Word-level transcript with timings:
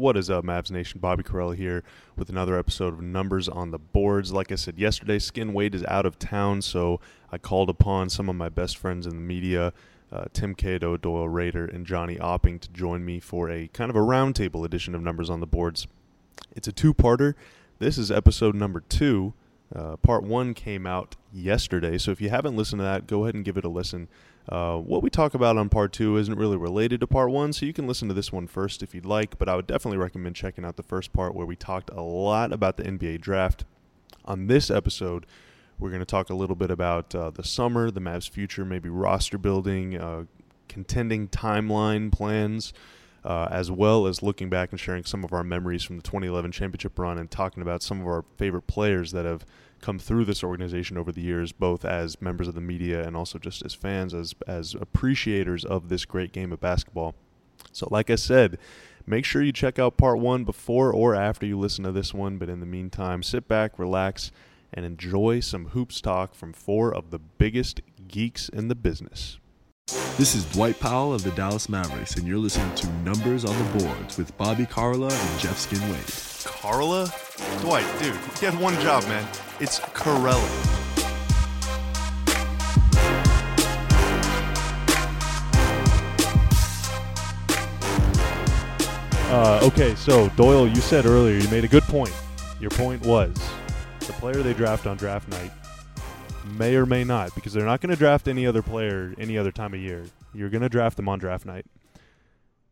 What 0.00 0.16
is 0.16 0.30
up, 0.30 0.46
Mavs 0.46 0.70
Nation? 0.70 0.98
Bobby 0.98 1.22
Karalla 1.22 1.54
here 1.54 1.84
with 2.16 2.30
another 2.30 2.58
episode 2.58 2.94
of 2.94 3.02
Numbers 3.02 3.50
on 3.50 3.70
the 3.70 3.78
Boards. 3.78 4.32
Like 4.32 4.50
I 4.50 4.54
said 4.54 4.78
yesterday, 4.78 5.18
Skin 5.18 5.52
Wade 5.52 5.74
is 5.74 5.84
out 5.84 6.06
of 6.06 6.18
town, 6.18 6.62
so 6.62 7.00
I 7.30 7.36
called 7.36 7.68
upon 7.68 8.08
some 8.08 8.30
of 8.30 8.34
my 8.34 8.48
best 8.48 8.78
friends 8.78 9.06
in 9.06 9.12
the 9.12 9.20
media, 9.20 9.74
uh, 10.10 10.24
Tim 10.32 10.54
Cato, 10.54 10.96
Doyle 10.96 11.28
Rader, 11.28 11.66
and 11.66 11.84
Johnny 11.84 12.16
Opping, 12.16 12.58
to 12.60 12.70
join 12.70 13.04
me 13.04 13.20
for 13.20 13.50
a 13.50 13.68
kind 13.74 13.90
of 13.90 13.94
a 13.94 14.00
roundtable 14.00 14.64
edition 14.64 14.94
of 14.94 15.02
Numbers 15.02 15.28
on 15.28 15.40
the 15.40 15.46
Boards. 15.46 15.86
It's 16.56 16.66
a 16.66 16.72
two 16.72 16.94
parter. 16.94 17.34
This 17.78 17.98
is 17.98 18.10
episode 18.10 18.54
number 18.54 18.80
two. 18.80 19.34
Uh, 19.76 19.96
part 19.98 20.22
one 20.22 20.54
came 20.54 20.86
out 20.86 21.16
yesterday, 21.30 21.98
so 21.98 22.10
if 22.10 22.22
you 22.22 22.30
haven't 22.30 22.56
listened 22.56 22.80
to 22.80 22.84
that, 22.84 23.06
go 23.06 23.24
ahead 23.24 23.34
and 23.34 23.44
give 23.44 23.58
it 23.58 23.66
a 23.66 23.68
listen. 23.68 24.08
Uh, 24.48 24.78
what 24.78 25.02
we 25.02 25.10
talk 25.10 25.34
about 25.34 25.56
on 25.56 25.68
part 25.68 25.92
two 25.92 26.16
isn't 26.16 26.36
really 26.36 26.56
related 26.56 27.00
to 27.00 27.06
part 27.06 27.30
one, 27.30 27.52
so 27.52 27.66
you 27.66 27.72
can 27.72 27.86
listen 27.86 28.08
to 28.08 28.14
this 28.14 28.32
one 28.32 28.46
first 28.46 28.82
if 28.82 28.94
you'd 28.94 29.06
like, 29.06 29.38
but 29.38 29.48
I 29.48 29.54
would 29.54 29.66
definitely 29.66 29.98
recommend 29.98 30.34
checking 30.34 30.64
out 30.64 30.76
the 30.76 30.82
first 30.82 31.12
part 31.12 31.34
where 31.34 31.46
we 31.46 31.56
talked 31.56 31.90
a 31.90 32.00
lot 32.00 32.52
about 32.52 32.76
the 32.76 32.84
NBA 32.84 33.20
draft. 33.20 33.64
On 34.24 34.48
this 34.48 34.70
episode, 34.70 35.26
we're 35.78 35.90
going 35.90 36.00
to 36.00 36.06
talk 36.06 36.30
a 36.30 36.34
little 36.34 36.56
bit 36.56 36.70
about 36.70 37.14
uh, 37.14 37.30
the 37.30 37.44
summer, 37.44 37.90
the 37.90 38.00
Mavs' 38.00 38.28
future, 38.28 38.64
maybe 38.64 38.88
roster 38.88 39.38
building, 39.38 39.96
uh, 39.96 40.24
contending 40.68 41.28
timeline 41.28 42.12
plans, 42.12 42.72
uh, 43.24 43.48
as 43.50 43.70
well 43.70 44.06
as 44.06 44.22
looking 44.22 44.48
back 44.48 44.70
and 44.70 44.80
sharing 44.80 45.04
some 45.04 45.24
of 45.24 45.32
our 45.32 45.44
memories 45.44 45.82
from 45.82 45.96
the 45.96 46.02
2011 46.02 46.52
championship 46.52 46.98
run 46.98 47.18
and 47.18 47.30
talking 47.30 47.62
about 47.62 47.82
some 47.82 48.00
of 48.00 48.06
our 48.06 48.24
favorite 48.36 48.66
players 48.66 49.12
that 49.12 49.24
have 49.24 49.44
come 49.80 49.98
through 49.98 50.24
this 50.24 50.44
organization 50.44 50.96
over 50.96 51.12
the 51.12 51.20
years, 51.20 51.52
both 51.52 51.84
as 51.84 52.20
members 52.20 52.48
of 52.48 52.54
the 52.54 52.60
media 52.60 53.06
and 53.06 53.16
also 53.16 53.38
just 53.38 53.64
as 53.64 53.74
fans, 53.74 54.14
as 54.14 54.34
as 54.46 54.74
appreciators 54.74 55.64
of 55.64 55.88
this 55.88 56.04
great 56.04 56.32
game 56.32 56.52
of 56.52 56.60
basketball. 56.60 57.14
So, 57.72 57.88
like 57.90 58.10
I 58.10 58.16
said, 58.16 58.58
make 59.06 59.24
sure 59.24 59.42
you 59.42 59.52
check 59.52 59.78
out 59.78 59.96
part 59.96 60.18
one 60.18 60.44
before 60.44 60.92
or 60.92 61.14
after 61.14 61.46
you 61.46 61.58
listen 61.58 61.84
to 61.84 61.92
this 61.92 62.14
one. 62.14 62.38
But 62.38 62.48
in 62.48 62.60
the 62.60 62.66
meantime, 62.66 63.22
sit 63.22 63.48
back, 63.48 63.78
relax, 63.78 64.30
and 64.72 64.84
enjoy 64.84 65.40
some 65.40 65.66
hoops 65.66 66.00
talk 66.00 66.34
from 66.34 66.52
four 66.52 66.94
of 66.94 67.10
the 67.10 67.18
biggest 67.18 67.80
geeks 68.08 68.48
in 68.48 68.68
the 68.68 68.74
business. 68.74 69.38
This 70.16 70.34
is 70.34 70.44
Dwight 70.52 70.78
Powell 70.78 71.14
of 71.14 71.24
the 71.24 71.30
Dallas 71.32 71.68
Mavericks, 71.68 72.16
and 72.16 72.26
you're 72.26 72.38
listening 72.38 72.74
to 72.76 72.86
Numbers 73.04 73.44
on 73.44 73.56
the 73.56 73.78
Boards 73.78 74.18
with 74.18 74.36
Bobby 74.36 74.66
Carla 74.66 75.08
and 75.08 75.40
Jeff 75.40 75.56
Skinwade. 75.56 76.46
Carla? 76.46 77.12
Dwight, 77.60 77.86
dude, 77.98 78.14
you 78.14 78.48
have 78.48 78.60
one 78.60 78.74
job, 78.80 79.02
man. 79.04 79.26
It's 79.60 79.80
Corella. 79.80 80.38
Uh, 89.30 89.60
okay, 89.62 89.94
so 89.94 90.28
Doyle, 90.30 90.66
you 90.66 90.80
said 90.80 91.06
earlier 91.06 91.38
you 91.38 91.48
made 91.50 91.64
a 91.64 91.68
good 91.68 91.84
point. 91.84 92.12
Your 92.60 92.70
point 92.70 93.04
was 93.06 93.34
the 94.00 94.12
player 94.14 94.42
they 94.42 94.54
draft 94.54 94.86
on 94.86 94.96
draft 94.96 95.28
night 95.28 95.52
may 96.44 96.76
or 96.76 96.86
may 96.86 97.04
not, 97.04 97.34
because 97.34 97.52
they're 97.52 97.64
not 97.64 97.80
going 97.80 97.90
to 97.90 97.96
draft 97.96 98.28
any 98.28 98.46
other 98.46 98.62
player 98.62 99.14
any 99.18 99.38
other 99.38 99.52
time 99.52 99.74
of 99.74 99.80
year. 99.80 100.04
You're 100.34 100.50
going 100.50 100.62
to 100.62 100.68
draft 100.68 100.96
them 100.96 101.08
on 101.08 101.18
draft 101.18 101.46
night. 101.46 101.66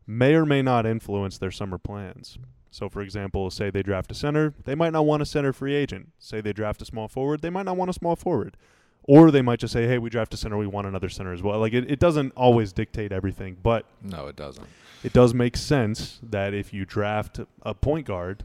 May 0.07 0.33
or 0.33 0.45
may 0.45 0.61
not 0.61 0.85
influence 0.85 1.37
their 1.37 1.51
summer 1.51 1.77
plans. 1.77 2.37
So, 2.71 2.87
for 2.89 3.01
example, 3.01 3.49
say 3.49 3.69
they 3.69 3.81
draft 3.83 4.11
a 4.11 4.15
center, 4.15 4.53
they 4.65 4.75
might 4.75 4.93
not 4.93 5.05
want 5.05 5.21
a 5.21 5.25
center 5.25 5.51
free 5.53 5.73
agent. 5.73 6.09
Say 6.19 6.39
they 6.41 6.53
draft 6.53 6.81
a 6.81 6.85
small 6.85 7.07
forward, 7.07 7.41
they 7.41 7.49
might 7.49 7.65
not 7.65 7.77
want 7.77 7.89
a 7.89 7.93
small 7.93 8.15
forward. 8.15 8.55
Or 9.03 9.31
they 9.31 9.41
might 9.41 9.59
just 9.59 9.73
say, 9.73 9.87
hey, 9.87 9.97
we 9.97 10.09
draft 10.11 10.33
a 10.35 10.37
center, 10.37 10.55
we 10.57 10.67
want 10.67 10.85
another 10.85 11.09
center 11.09 11.33
as 11.33 11.41
well. 11.41 11.57
Like, 11.59 11.73
it, 11.73 11.89
it 11.89 11.99
doesn't 11.99 12.31
always 12.35 12.71
dictate 12.71 13.11
everything, 13.11 13.57
but 13.63 13.85
No, 14.03 14.27
it 14.27 14.35
doesn't. 14.35 14.67
it 15.03 15.13
does 15.13 15.33
make 15.33 15.57
sense 15.57 16.19
that 16.21 16.53
if 16.53 16.73
you 16.73 16.85
draft 16.85 17.39
a 17.63 17.73
point 17.73 18.05
guard, 18.05 18.43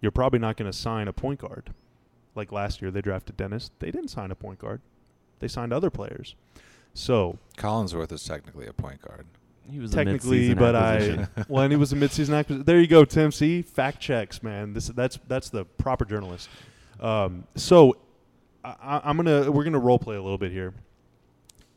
you're 0.00 0.12
probably 0.12 0.38
not 0.38 0.56
going 0.56 0.70
to 0.70 0.76
sign 0.76 1.06
a 1.06 1.12
point 1.12 1.40
guard. 1.40 1.74
Like 2.34 2.50
last 2.52 2.80
year, 2.80 2.90
they 2.90 3.02
drafted 3.02 3.36
Dennis. 3.36 3.70
They 3.78 3.90
didn't 3.90 4.08
sign 4.08 4.30
a 4.30 4.34
point 4.34 4.58
guard, 4.58 4.80
they 5.40 5.48
signed 5.48 5.72
other 5.72 5.90
players. 5.90 6.34
So, 6.94 7.36
Collinsworth 7.58 8.10
is 8.10 8.24
technically 8.24 8.66
a 8.66 8.72
point 8.72 9.02
guard. 9.02 9.26
He 9.70 9.78
was 9.78 9.92
a 9.92 9.96
technically, 9.96 10.54
but. 10.54 10.76
I 10.76 11.26
well, 11.48 11.62
and 11.64 11.72
he 11.72 11.76
was 11.76 11.92
a 11.92 11.96
midseason 11.96 12.36
acquisition. 12.38 12.64
There 12.64 12.80
you 12.80 12.86
go, 12.86 13.04
Tim. 13.04 13.32
See, 13.32 13.62
fact 13.62 14.00
checks, 14.00 14.42
man. 14.42 14.72
This 14.72 14.88
that's 14.88 15.18
that's 15.28 15.50
the 15.50 15.64
proper 15.64 16.04
journalist. 16.04 16.48
Um, 17.00 17.44
so 17.56 17.96
I, 18.64 18.74
I- 18.80 19.00
I'm 19.04 19.16
gonna 19.16 19.50
we're 19.50 19.64
gonna 19.64 19.78
role 19.78 19.98
play 19.98 20.16
a 20.16 20.22
little 20.22 20.38
bit 20.38 20.52
here. 20.52 20.74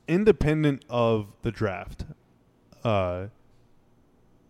Independent 0.08 0.84
of 0.90 1.28
the 1.44 1.52
draft, 1.52 2.06
uh, 2.84 3.28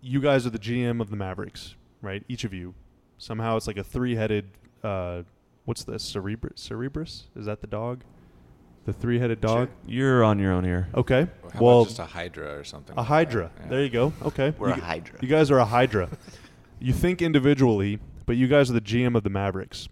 you 0.02 0.22
guys 0.22 0.46
are 0.46 0.50
the 0.50 0.60
GM 0.60 1.02
of 1.02 1.10
the 1.10 1.18
Mavericks, 1.18 1.76
right? 2.02 2.24
Each 2.30 2.44
of 2.46 2.54
you. 2.54 2.74
Somehow 3.18 3.58
it's 3.58 3.68
like 3.68 3.78
a 3.78 3.84
three-headed. 3.84 4.46
Uh, 4.82 5.24
what's 5.66 5.84
the 5.84 5.94
cerebrus? 5.96 6.56
Cerebrus 6.70 7.24
is 7.36 7.46
that 7.46 7.60
the 7.62 7.68
dog? 7.68 8.04
The 8.90 8.94
three-headed 8.94 9.40
dog. 9.40 9.70
You're 9.86 10.24
on 10.24 10.40
your 10.40 10.52
own 10.52 10.64
here. 10.64 10.88
Okay. 10.96 11.28
How 11.54 11.60
well, 11.60 11.82
about 11.82 11.90
just 11.90 12.00
a 12.00 12.06
Hydra 12.06 12.58
or 12.58 12.64
something? 12.64 12.96
a 12.96 13.02
like 13.02 13.08
that? 13.08 13.14
hydra. 13.14 13.52
Yeah. 13.60 13.68
There 13.68 13.84
you 13.84 13.90
go. 13.92 14.14
Okay. 14.24 14.52
We're 14.58 14.70
you, 14.70 14.74
a 14.74 14.78
g- 14.78 14.82
Hydra. 14.82 15.20
You 15.22 15.28
guys 15.28 15.52
are 15.52 15.60
a 15.60 15.66
hydra. 15.66 16.10
you 16.80 16.92
think 16.92 17.22
individually, 17.22 18.00
but 18.26 18.36
you 18.36 18.48
guys 18.48 18.68
are 18.72 18.74
the 18.74 18.82
GM 18.82 19.16
of 19.16 19.22
the 19.22 19.30
Mavericks. 19.30 19.90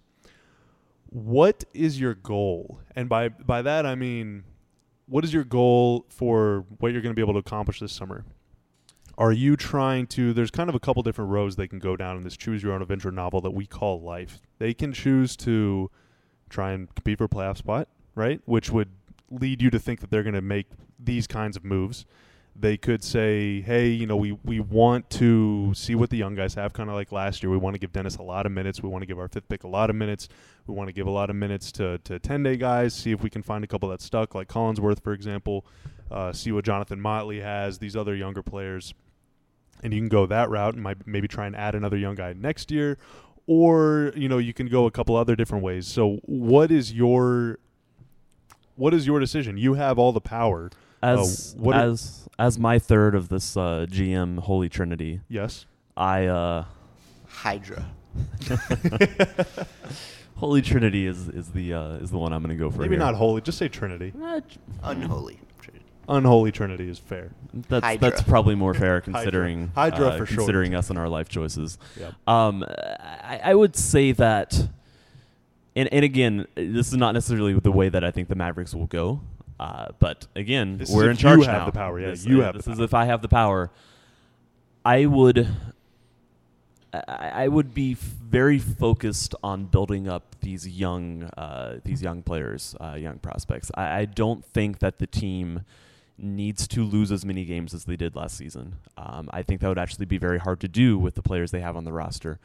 What 1.10 1.62
is 1.72 2.00
your 2.00 2.14
goal? 2.14 2.80
And 2.96 3.08
by 3.08 3.28
by 3.28 3.62
that 3.62 3.86
I 3.86 3.94
mean 3.94 4.42
what 5.06 5.22
is 5.22 5.32
your 5.32 5.44
goal 5.44 6.04
for 6.08 6.66
what 6.78 6.90
you're 6.90 7.00
going 7.00 7.14
to 7.14 7.16
be 7.16 7.22
able 7.22 7.34
to 7.34 7.38
accomplish 7.38 7.78
this 7.78 7.92
summer? 7.92 8.24
Are 9.16 9.30
you 9.30 9.56
trying 9.56 10.08
to 10.08 10.32
there's 10.32 10.50
kind 10.50 10.68
of 10.68 10.74
a 10.74 10.80
couple 10.80 11.04
different 11.04 11.30
roads 11.30 11.54
they 11.54 11.68
can 11.68 11.78
go 11.78 11.96
down 11.96 12.16
in 12.16 12.24
this 12.24 12.36
choose 12.36 12.64
your 12.64 12.72
own 12.72 12.82
adventure 12.82 13.12
novel 13.12 13.40
that 13.42 13.52
we 13.52 13.64
call 13.64 14.00
life. 14.00 14.40
They 14.58 14.74
can 14.74 14.92
choose 14.92 15.36
to 15.36 15.88
try 16.50 16.72
and 16.72 16.92
compete 16.96 17.18
for 17.18 17.24
a 17.24 17.28
playoff 17.28 17.58
spot, 17.58 17.88
right? 18.18 18.40
Which 18.44 18.70
would 18.70 18.90
lead 19.30 19.62
you 19.62 19.70
to 19.70 19.78
think 19.78 20.00
that 20.00 20.10
they're 20.10 20.22
going 20.22 20.34
to 20.34 20.42
make 20.42 20.66
these 20.98 21.26
kinds 21.26 21.56
of 21.56 21.64
moves. 21.64 22.04
They 22.60 22.76
could 22.76 23.04
say, 23.04 23.60
"Hey, 23.60 23.88
you 23.90 24.04
know, 24.04 24.16
we 24.16 24.32
we 24.32 24.58
want 24.58 25.08
to 25.10 25.72
see 25.74 25.94
what 25.94 26.10
the 26.10 26.16
young 26.16 26.34
guys 26.34 26.54
have, 26.54 26.72
kind 26.72 26.88
of 26.90 26.96
like 26.96 27.12
last 27.12 27.40
year. 27.40 27.50
We 27.50 27.56
want 27.56 27.74
to 27.74 27.78
give 27.78 27.92
Dennis 27.92 28.16
a 28.16 28.22
lot 28.22 28.46
of 28.46 28.52
minutes. 28.52 28.82
We 28.82 28.88
want 28.88 29.02
to 29.02 29.06
give 29.06 29.18
our 29.18 29.28
fifth 29.28 29.48
pick 29.48 29.62
a 29.62 29.68
lot 29.68 29.90
of 29.90 29.96
minutes. 29.96 30.28
We 30.66 30.74
want 30.74 30.88
to 30.88 30.92
give 30.92 31.06
a 31.06 31.10
lot 31.10 31.30
of 31.30 31.36
minutes 31.36 31.70
to 31.72 31.98
to 31.98 32.18
ten 32.18 32.42
day 32.42 32.56
guys. 32.56 32.94
See 32.94 33.12
if 33.12 33.22
we 33.22 33.30
can 33.30 33.44
find 33.44 33.62
a 33.62 33.68
couple 33.68 33.88
that 33.90 34.02
stuck, 34.02 34.34
like 34.34 34.48
Collinsworth, 34.48 35.00
for 35.04 35.12
example. 35.12 35.64
Uh, 36.10 36.32
see 36.32 36.50
what 36.50 36.64
Jonathan 36.64 37.00
Motley 37.00 37.40
has. 37.40 37.78
These 37.78 37.94
other 37.94 38.16
younger 38.16 38.42
players, 38.42 38.92
and 39.84 39.94
you 39.94 40.00
can 40.00 40.08
go 40.08 40.26
that 40.26 40.50
route 40.50 40.74
and 40.74 40.82
might 40.82 41.06
maybe 41.06 41.28
try 41.28 41.46
and 41.46 41.54
add 41.54 41.76
another 41.76 41.96
young 41.96 42.16
guy 42.16 42.32
next 42.32 42.72
year, 42.72 42.98
or 43.46 44.12
you 44.16 44.28
know, 44.28 44.38
you 44.38 44.52
can 44.52 44.66
go 44.66 44.86
a 44.86 44.90
couple 44.90 45.14
other 45.14 45.36
different 45.36 45.62
ways. 45.62 45.86
So, 45.86 46.16
what 46.24 46.72
is 46.72 46.92
your 46.92 47.60
what 48.78 48.94
is 48.94 49.06
your 49.06 49.20
decision? 49.20 49.58
You 49.58 49.74
have 49.74 49.98
all 49.98 50.12
the 50.12 50.20
power. 50.20 50.70
As 51.02 51.54
what 51.58 51.76
are- 51.76 51.90
as 51.90 52.28
as 52.38 52.58
my 52.58 52.78
third 52.78 53.14
of 53.14 53.28
this 53.28 53.56
uh, 53.56 53.86
GM 53.88 54.38
Holy 54.38 54.68
Trinity, 54.68 55.20
Yes. 55.28 55.66
I 55.96 56.26
uh, 56.26 56.64
Hydra. 57.28 57.86
Holy 60.36 60.62
Trinity 60.62 61.06
is 61.06 61.28
is 61.28 61.48
the 61.48 61.74
uh, 61.74 61.88
is 61.94 62.10
the 62.10 62.18
one 62.18 62.32
I'm 62.32 62.42
going 62.42 62.56
to 62.56 62.62
go 62.62 62.70
for. 62.70 62.78
Maybe 62.82 62.90
here. 62.92 62.98
not 63.00 63.14
holy. 63.16 63.40
Just 63.40 63.58
say 63.58 63.68
Trinity. 63.68 64.12
Uh, 64.22 64.40
Unholy. 64.84 65.40
Trinity. 65.60 65.84
Unholy 66.08 66.52
Trinity 66.52 66.88
is 66.88 66.98
fair. 66.98 67.30
that's 67.68 67.84
Hydra. 67.84 68.10
that's 68.10 68.22
probably 68.22 68.54
more 68.54 68.72
fair 68.74 69.00
considering 69.08 69.72
Hydra 69.74 70.08
uh, 70.08 70.18
for 70.18 70.26
short. 70.26 70.38
considering 70.38 70.74
us 70.76 70.90
and 70.90 70.98
our 70.98 71.08
life 71.08 71.28
choices. 71.28 71.76
Yep. 71.98 72.14
Um, 72.28 72.64
I, 72.68 73.40
I 73.44 73.54
would 73.54 73.74
say 73.76 74.12
that, 74.12 74.68
and 75.76 75.92
and 75.92 76.04
again, 76.04 76.46
this 76.54 76.88
is 76.88 76.94
not 76.96 77.12
necessarily 77.12 77.52
the 77.58 77.72
way 77.72 77.88
that 77.88 78.04
I 78.04 78.10
think 78.10 78.28
the 78.28 78.34
Mavericks 78.34 78.74
will 78.74 78.86
go. 78.86 79.20
Uh, 79.60 79.88
but 79.98 80.26
again, 80.36 80.78
This 80.78 80.90
we're 80.90 81.10
in 81.10 81.16
charge 81.16 81.40
you 81.40 81.46
have 81.46 81.66
the 81.66 81.72
power, 81.72 81.98
yeah, 81.98 82.10
This, 82.10 82.24
you 82.24 82.42
uh, 82.42 82.44
have 82.44 82.54
the 82.54 82.58
This 82.58 82.68
is 82.68 82.76
power. 82.76 82.84
if 82.84 82.94
I 82.94 83.04
have 83.06 83.22
the 83.22 83.28
power. 83.28 83.70
I 84.84 85.06
would. 85.06 85.48
I, 86.92 87.30
I 87.44 87.48
would 87.48 87.74
be 87.74 87.92
f- 87.92 87.98
very 87.98 88.58
focused 88.58 89.34
on 89.42 89.66
building 89.66 90.08
up 90.08 90.36
these 90.40 90.66
young, 90.66 91.24
uh, 91.36 91.80
these 91.84 92.02
young 92.02 92.22
players, 92.22 92.74
uh, 92.80 92.94
young 92.98 93.18
prospects. 93.18 93.70
I, 93.74 94.00
I 94.00 94.04
don't 94.06 94.42
think 94.44 94.78
that 94.78 94.98
the 94.98 95.06
team 95.06 95.64
needs 96.16 96.66
to 96.68 96.82
lose 96.84 97.12
as 97.12 97.24
many 97.26 97.44
games 97.44 97.74
as 97.74 97.84
they 97.84 97.96
did 97.96 98.16
last 98.16 98.36
season. 98.38 98.76
Um, 98.96 99.28
I 99.32 99.42
think 99.42 99.60
that 99.60 99.68
would 99.68 99.78
actually 99.78 100.06
be 100.06 100.18
very 100.18 100.38
hard 100.38 100.60
to 100.60 100.68
do 100.68 100.98
with 100.98 101.14
the 101.14 101.22
players 101.22 101.50
they 101.50 101.60
have 101.60 101.76
on 101.76 101.84
the 101.84 101.92
roster. 101.92 102.38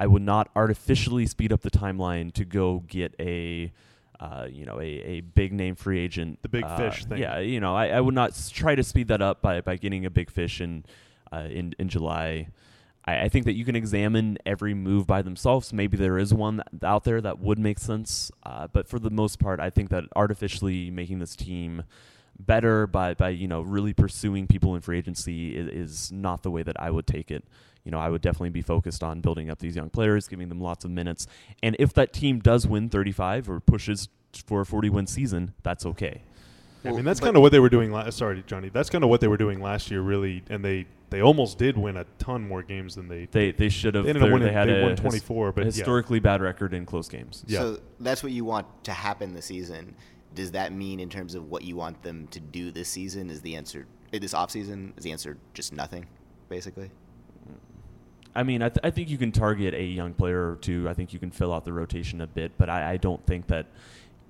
I 0.00 0.06
would 0.06 0.22
not 0.22 0.50
artificially 0.56 1.26
speed 1.26 1.52
up 1.52 1.60
the 1.60 1.70
timeline 1.70 2.32
to 2.32 2.44
go 2.46 2.82
get 2.88 3.14
a, 3.20 3.70
uh, 4.18 4.46
you 4.50 4.64
know, 4.64 4.80
a, 4.80 4.84
a 4.84 5.20
big 5.20 5.52
name 5.52 5.74
free 5.74 6.00
agent. 6.00 6.38
The 6.42 6.48
big 6.48 6.64
uh, 6.64 6.76
fish 6.76 7.04
thing. 7.04 7.18
Yeah, 7.18 7.38
you 7.38 7.60
know, 7.60 7.76
I, 7.76 7.88
I 7.88 8.00
would 8.00 8.14
not 8.14 8.30
s- 8.30 8.48
try 8.48 8.74
to 8.74 8.82
speed 8.82 9.08
that 9.08 9.20
up 9.20 9.42
by, 9.42 9.60
by 9.60 9.76
getting 9.76 10.06
a 10.06 10.10
big 10.10 10.30
fish 10.30 10.60
in, 10.62 10.84
uh, 11.30 11.46
in, 11.50 11.74
in 11.78 11.90
July. 11.90 12.48
I, 13.04 13.24
I 13.24 13.28
think 13.28 13.44
that 13.44 13.52
you 13.52 13.64
can 13.66 13.76
examine 13.76 14.38
every 14.46 14.72
move 14.72 15.06
by 15.06 15.20
themselves. 15.20 15.70
Maybe 15.72 15.98
there 15.98 16.16
is 16.18 16.32
one 16.32 16.62
out 16.82 17.04
there 17.04 17.20
that 17.20 17.38
would 17.38 17.58
make 17.58 17.78
sense. 17.78 18.30
Uh, 18.42 18.68
but 18.68 18.88
for 18.88 18.98
the 18.98 19.10
most 19.10 19.38
part, 19.38 19.60
I 19.60 19.68
think 19.68 19.90
that 19.90 20.04
artificially 20.16 20.90
making 20.90 21.18
this 21.18 21.36
team 21.36 21.82
better 22.38 22.86
by 22.86 23.12
by 23.12 23.28
you 23.28 23.46
know 23.46 23.60
really 23.60 23.92
pursuing 23.92 24.46
people 24.46 24.74
in 24.74 24.80
free 24.80 24.96
agency 24.96 25.54
is, 25.54 25.68
is 25.68 26.12
not 26.12 26.42
the 26.42 26.50
way 26.50 26.62
that 26.62 26.80
I 26.80 26.90
would 26.90 27.06
take 27.06 27.30
it. 27.30 27.44
You 27.84 27.90
know, 27.90 27.98
I 27.98 28.08
would 28.08 28.20
definitely 28.20 28.50
be 28.50 28.62
focused 28.62 29.02
on 29.02 29.20
building 29.20 29.48
up 29.50 29.58
these 29.58 29.74
young 29.76 29.90
players, 29.90 30.28
giving 30.28 30.48
them 30.48 30.60
lots 30.60 30.84
of 30.84 30.90
minutes, 30.90 31.26
and 31.62 31.76
if 31.78 31.92
that 31.94 32.12
team 32.12 32.38
does 32.40 32.66
win 32.66 32.88
35 32.88 33.48
or 33.48 33.60
pushes 33.60 34.08
for 34.46 34.60
a 34.60 34.66
40 34.66 34.90
win 34.90 35.06
season, 35.06 35.54
that's 35.62 35.84
okay. 35.86 36.22
I 36.84 36.92
mean, 36.92 37.04
that's 37.04 37.20
kind 37.20 37.36
of 37.36 37.42
what 37.42 37.52
they 37.52 37.58
were 37.58 37.68
doing. 37.68 37.92
last. 37.92 38.16
sorry, 38.16 38.42
Johnny. 38.46 38.70
That's 38.70 38.88
kind 38.88 39.04
of 39.04 39.10
what 39.10 39.20
they 39.20 39.28
were 39.28 39.36
doing 39.36 39.60
last 39.60 39.90
year, 39.90 40.00
really, 40.00 40.42
and 40.48 40.64
they 40.64 40.86
they 41.10 41.20
almost 41.20 41.58
did 41.58 41.76
win 41.76 41.96
a 41.98 42.04
ton 42.18 42.46
more 42.48 42.62
games 42.62 42.94
than 42.94 43.08
they. 43.08 43.26
They 43.30 43.52
they 43.52 43.68
should 43.68 43.94
have. 43.94 44.04
They 44.04 44.10
ended 44.10 44.22
up 44.22 44.26
they're- 44.28 44.32
winning- 44.32 44.48
They 44.48 44.54
had 44.54 44.68
they 44.68 44.78
a 44.80 44.82
won 44.82 44.90
his- 44.92 45.00
24, 45.00 45.52
but 45.52 45.60
yeah. 45.60 45.64
historically 45.66 46.20
bad 46.20 46.40
record 46.40 46.72
in 46.72 46.86
close 46.86 47.08
games. 47.08 47.44
Yeah. 47.46 47.58
So 47.60 47.80
that's 47.98 48.22
what 48.22 48.32
you 48.32 48.46
want 48.46 48.66
to 48.84 48.92
happen 48.92 49.34
this 49.34 49.44
season. 49.46 49.94
Does 50.34 50.52
that 50.52 50.72
mean, 50.72 51.00
in 51.00 51.10
terms 51.10 51.34
of 51.34 51.50
what 51.50 51.64
you 51.64 51.76
want 51.76 52.02
them 52.02 52.28
to 52.28 52.40
do 52.40 52.70
this 52.70 52.88
season, 52.88 53.28
is 53.30 53.42
the 53.42 53.56
answer 53.56 53.86
this 54.10 54.32
offseason? 54.32 54.96
Is 54.96 55.04
the 55.04 55.12
answer 55.12 55.36
just 55.52 55.72
nothing, 55.74 56.06
basically? 56.48 56.90
I 58.34 58.42
mean, 58.42 58.62
I, 58.62 58.68
th- 58.68 58.80
I 58.84 58.90
think 58.90 59.08
you 59.08 59.18
can 59.18 59.32
target 59.32 59.74
a 59.74 59.82
young 59.82 60.14
player 60.14 60.52
or 60.52 60.56
two. 60.56 60.88
I 60.88 60.94
think 60.94 61.12
you 61.12 61.18
can 61.18 61.30
fill 61.30 61.52
out 61.52 61.64
the 61.64 61.72
rotation 61.72 62.20
a 62.20 62.26
bit, 62.26 62.52
but 62.56 62.68
I, 62.68 62.92
I 62.92 62.96
don't 62.96 63.24
think 63.26 63.48
that 63.48 63.66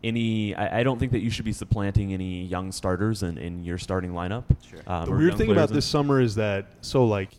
any. 0.02 0.54
I, 0.54 0.80
I 0.80 0.82
don't 0.82 0.98
think 0.98 1.12
that 1.12 1.20
you 1.20 1.30
should 1.30 1.44
be 1.44 1.52
supplanting 1.52 2.12
any 2.12 2.44
young 2.44 2.72
starters 2.72 3.22
in, 3.22 3.36
in 3.38 3.62
your 3.64 3.78
starting 3.78 4.12
lineup. 4.12 4.44
Sure. 4.68 4.80
Um, 4.86 5.04
the 5.06 5.12
weird 5.12 5.36
thing 5.36 5.50
about 5.50 5.70
this 5.70 5.86
summer 5.86 6.20
is 6.20 6.36
that 6.36 6.66
so 6.80 7.04
like 7.04 7.30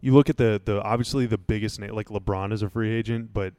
you 0.00 0.12
look 0.12 0.28
at 0.28 0.36
the 0.36 0.60
the 0.64 0.82
obviously 0.82 1.26
the 1.26 1.38
biggest 1.38 1.80
name 1.80 1.94
like 1.94 2.08
LeBron 2.08 2.52
is 2.52 2.62
a 2.62 2.68
free 2.68 2.92
agent, 2.92 3.32
but 3.32 3.54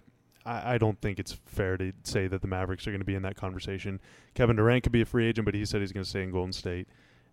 I, 0.45 0.75
I 0.75 0.77
don't 0.77 0.99
think 1.01 1.19
it's 1.19 1.33
fair 1.45 1.77
to 1.77 1.93
say 2.03 2.27
that 2.27 2.41
the 2.41 2.47
Mavericks 2.47 2.85
are 2.85 2.91
going 2.91 3.01
to 3.01 3.05
be 3.05 3.15
in 3.15 3.23
that 3.23 3.35
conversation. 3.35 3.99
Kevin 4.35 4.55
Durant 4.55 4.83
could 4.83 4.91
be 4.91 5.01
a 5.01 5.05
free 5.05 5.25
agent, 5.25 5.45
but 5.45 5.55
he 5.55 5.65
said 5.65 5.81
he's 5.81 5.91
going 5.91 6.03
to 6.03 6.09
stay 6.09 6.23
in 6.23 6.31
Golden 6.31 6.53
State. 6.53 6.87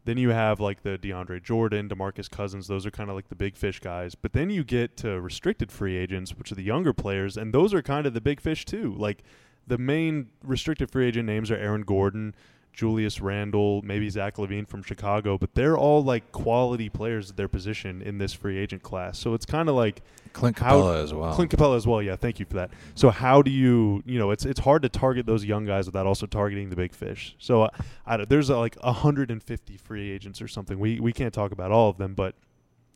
Then 0.04 0.16
you 0.16 0.30
have 0.30 0.60
like 0.60 0.82
the 0.82 0.98
DeAndre 0.98 1.42
Jordan, 1.42 1.88
DeMarcus 1.88 2.30
Cousins. 2.30 2.66
Those 2.66 2.86
are 2.86 2.90
kind 2.90 3.10
of 3.10 3.16
like 3.16 3.28
the 3.28 3.34
big 3.34 3.56
fish 3.56 3.80
guys. 3.80 4.14
But 4.14 4.32
then 4.32 4.50
you 4.50 4.64
get 4.64 4.96
to 4.98 5.20
restricted 5.20 5.70
free 5.70 5.96
agents, 5.96 6.34
which 6.36 6.50
are 6.50 6.54
the 6.54 6.62
younger 6.62 6.92
players, 6.92 7.36
and 7.36 7.52
those 7.52 7.74
are 7.74 7.82
kind 7.82 8.06
of 8.06 8.14
the 8.14 8.20
big 8.20 8.40
fish 8.40 8.64
too. 8.64 8.94
Like 8.96 9.22
the 9.66 9.78
main 9.78 10.28
restricted 10.42 10.90
free 10.90 11.06
agent 11.06 11.26
names 11.26 11.50
are 11.50 11.56
Aaron 11.56 11.82
Gordon, 11.82 12.34
Julius 12.72 13.20
Randle, 13.20 13.82
maybe 13.82 14.08
Zach 14.08 14.36
LaVine 14.36 14.66
from 14.66 14.82
Chicago, 14.82 15.36
but 15.36 15.54
they're 15.54 15.76
all 15.76 16.02
like 16.02 16.32
quality 16.32 16.88
players 16.88 17.30
at 17.30 17.36
their 17.36 17.48
position 17.48 18.00
in 18.00 18.18
this 18.18 18.32
free 18.32 18.58
agent 18.58 18.82
class. 18.82 19.18
So 19.18 19.34
it's 19.34 19.44
kind 19.44 19.68
of 19.68 19.74
like 19.74 20.02
Clint 20.32 20.58
How- 20.58 20.80
Capela 20.80 21.02
as 21.02 21.12
well. 21.12 21.34
Clint 21.34 21.50
Capela 21.50 21.76
as 21.76 21.86
well. 21.86 22.00
Yeah, 22.00 22.16
thank 22.16 22.38
you 22.38 22.46
for 22.46 22.54
that. 22.54 22.70
So 22.94 23.10
how 23.10 23.42
do 23.42 23.50
you, 23.50 24.02
you 24.06 24.18
know, 24.18 24.30
it's 24.30 24.44
it's 24.44 24.60
hard 24.60 24.82
to 24.82 24.88
target 24.88 25.26
those 25.26 25.44
young 25.44 25.66
guys 25.66 25.86
without 25.86 26.06
also 26.06 26.26
targeting 26.26 26.70
the 26.70 26.76
big 26.76 26.92
fish. 26.94 27.34
So 27.38 27.62
uh, 27.62 27.68
I 28.06 28.24
there's 28.24 28.50
uh, 28.50 28.58
like 28.58 28.76
150 28.82 29.76
free 29.76 30.10
agents 30.10 30.40
or 30.40 30.48
something. 30.48 30.78
We 30.78 31.00
we 31.00 31.12
can't 31.12 31.34
talk 31.34 31.52
about 31.52 31.70
all 31.72 31.90
of 31.90 31.98
them, 31.98 32.14
but 32.14 32.34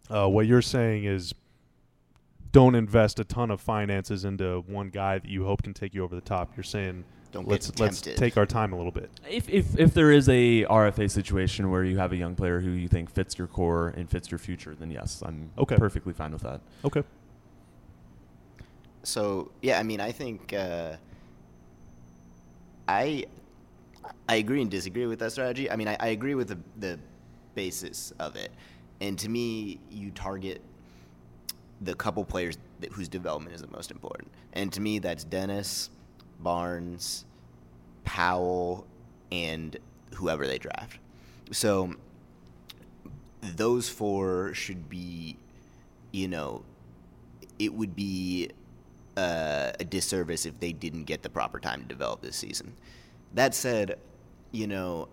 uh, 0.08 0.28
what 0.28 0.46
you're 0.46 0.62
saying 0.62 1.04
is 1.04 1.34
don't 2.54 2.76
invest 2.76 3.18
a 3.18 3.24
ton 3.24 3.50
of 3.50 3.60
finances 3.60 4.24
into 4.24 4.62
one 4.68 4.88
guy 4.88 5.18
that 5.18 5.28
you 5.28 5.44
hope 5.44 5.64
can 5.64 5.74
take 5.74 5.92
you 5.92 6.04
over 6.04 6.14
the 6.14 6.20
top. 6.20 6.56
You're 6.56 6.62
saying 6.62 7.04
Don't 7.32 7.48
let's 7.48 7.68
get 7.72 7.80
let's 7.80 8.00
take 8.00 8.36
our 8.36 8.46
time 8.46 8.72
a 8.72 8.76
little 8.76 8.92
bit. 8.92 9.10
If, 9.28 9.48
if 9.48 9.76
if 9.76 9.92
there 9.92 10.12
is 10.12 10.28
a 10.28 10.64
RFA 10.66 11.10
situation 11.10 11.68
where 11.68 11.82
you 11.82 11.98
have 11.98 12.12
a 12.12 12.16
young 12.16 12.36
player 12.36 12.60
who 12.60 12.70
you 12.70 12.86
think 12.86 13.10
fits 13.10 13.36
your 13.36 13.48
core 13.48 13.88
and 13.88 14.08
fits 14.08 14.30
your 14.30 14.38
future, 14.38 14.76
then 14.78 14.92
yes, 14.92 15.20
I'm 15.26 15.50
Okay. 15.58 15.76
perfectly 15.76 16.12
fine 16.12 16.32
with 16.32 16.42
that. 16.42 16.60
Okay. 16.84 17.02
So 19.02 19.50
yeah, 19.62 19.80
I 19.80 19.82
mean, 19.82 20.00
I 20.00 20.12
think 20.12 20.52
uh, 20.52 20.96
I 22.86 23.24
I 24.28 24.36
agree 24.36 24.62
and 24.62 24.70
disagree 24.70 25.06
with 25.06 25.18
that 25.18 25.32
strategy. 25.32 25.70
I 25.70 25.76
mean, 25.76 25.88
I, 25.88 25.96
I 25.98 26.06
agree 26.08 26.36
with 26.36 26.48
the 26.48 26.58
the 26.78 27.00
basis 27.56 28.12
of 28.20 28.36
it, 28.36 28.52
and 29.00 29.18
to 29.18 29.28
me, 29.28 29.80
you 29.90 30.12
target 30.12 30.62
the 31.80 31.94
couple 31.94 32.24
players 32.24 32.58
that, 32.80 32.92
whose 32.92 33.08
development 33.08 33.54
is 33.54 33.60
the 33.60 33.70
most 33.70 33.90
important, 33.90 34.30
and 34.52 34.72
to 34.72 34.80
me, 34.80 34.98
that's 34.98 35.24
Dennis, 35.24 35.90
Barnes, 36.40 37.24
Powell, 38.04 38.86
and 39.32 39.76
whoever 40.14 40.46
they 40.46 40.58
draft. 40.58 40.98
So 41.50 41.94
those 43.40 43.88
four 43.88 44.54
should 44.54 44.88
be, 44.88 45.36
you 46.12 46.28
know, 46.28 46.62
it 47.58 47.72
would 47.72 47.94
be 47.94 48.50
uh, 49.16 49.72
a 49.78 49.84
disservice 49.84 50.46
if 50.46 50.58
they 50.60 50.72
didn't 50.72 51.04
get 51.04 51.22
the 51.22 51.30
proper 51.30 51.60
time 51.60 51.82
to 51.82 51.86
develop 51.86 52.20
this 52.20 52.36
season. 52.36 52.74
That 53.34 53.54
said, 53.54 53.98
you 54.52 54.66
know, 54.66 55.08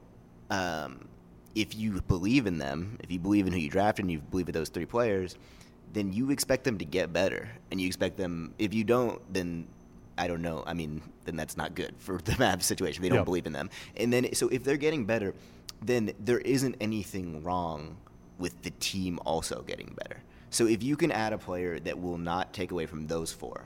um, 0.50 1.08
if 1.56 1.76
you 1.76 2.02
believe 2.02 2.48
in 2.48 2.58
them, 2.58 2.98
if 3.04 3.12
you 3.12 3.20
believe 3.20 3.48
in 3.48 3.54
who 3.54 3.60
you 3.60 3.70
drafted 3.70 4.06
and 4.06 4.12
you 4.12 4.20
believe 4.20 4.48
in 4.48 4.54
those 4.54 4.70
three 4.70 4.86
players, 4.86 5.36
then 5.94 6.14
you 6.14 6.32
expect 6.32 6.64
them 6.64 6.78
to 6.78 6.86
get 6.86 7.12
better. 7.14 7.50
And 7.72 7.80
you 7.82 7.88
expect 7.88 8.18
them, 8.18 8.54
if 8.60 8.74
you 8.74 8.84
don't, 8.84 9.22
then 9.34 9.68
I 10.18 10.28
don't 10.28 10.42
know. 10.42 10.64
I 10.66 10.74
mean, 10.74 11.02
then 11.26 11.36
that's 11.36 11.58
not 11.58 11.76
good 11.76 11.94
for 12.00 12.18
the 12.18 12.32
Mavs 12.44 12.64
situation. 12.64 13.02
They 13.02 13.10
don't 13.10 13.20
Yeah. 13.20 13.24
believe 13.24 13.46
in 13.46 13.54
them. 13.54 13.70
And 13.98 14.12
then, 14.12 14.34
so 14.34 14.48
if 14.50 14.64
they're 14.64 14.78
getting 14.78 15.06
better, 15.06 15.34
then 15.82 16.14
there 16.20 16.40
isn't 16.40 16.76
anything 16.80 17.44
wrong 17.44 17.98
with 18.38 18.62
the 18.62 18.72
team 18.80 19.20
also 19.26 19.62
getting 19.64 19.96
better. 20.04 20.22
So 20.50 20.68
if 20.68 20.84
you 20.84 20.96
can 20.98 21.12
add 21.12 21.34
a 21.34 21.38
player 21.38 21.80
that 21.80 22.00
will 22.00 22.18
not 22.18 22.54
take 22.54 22.72
away 22.72 22.86
from 22.86 23.08
those 23.08 23.32
four, 23.32 23.66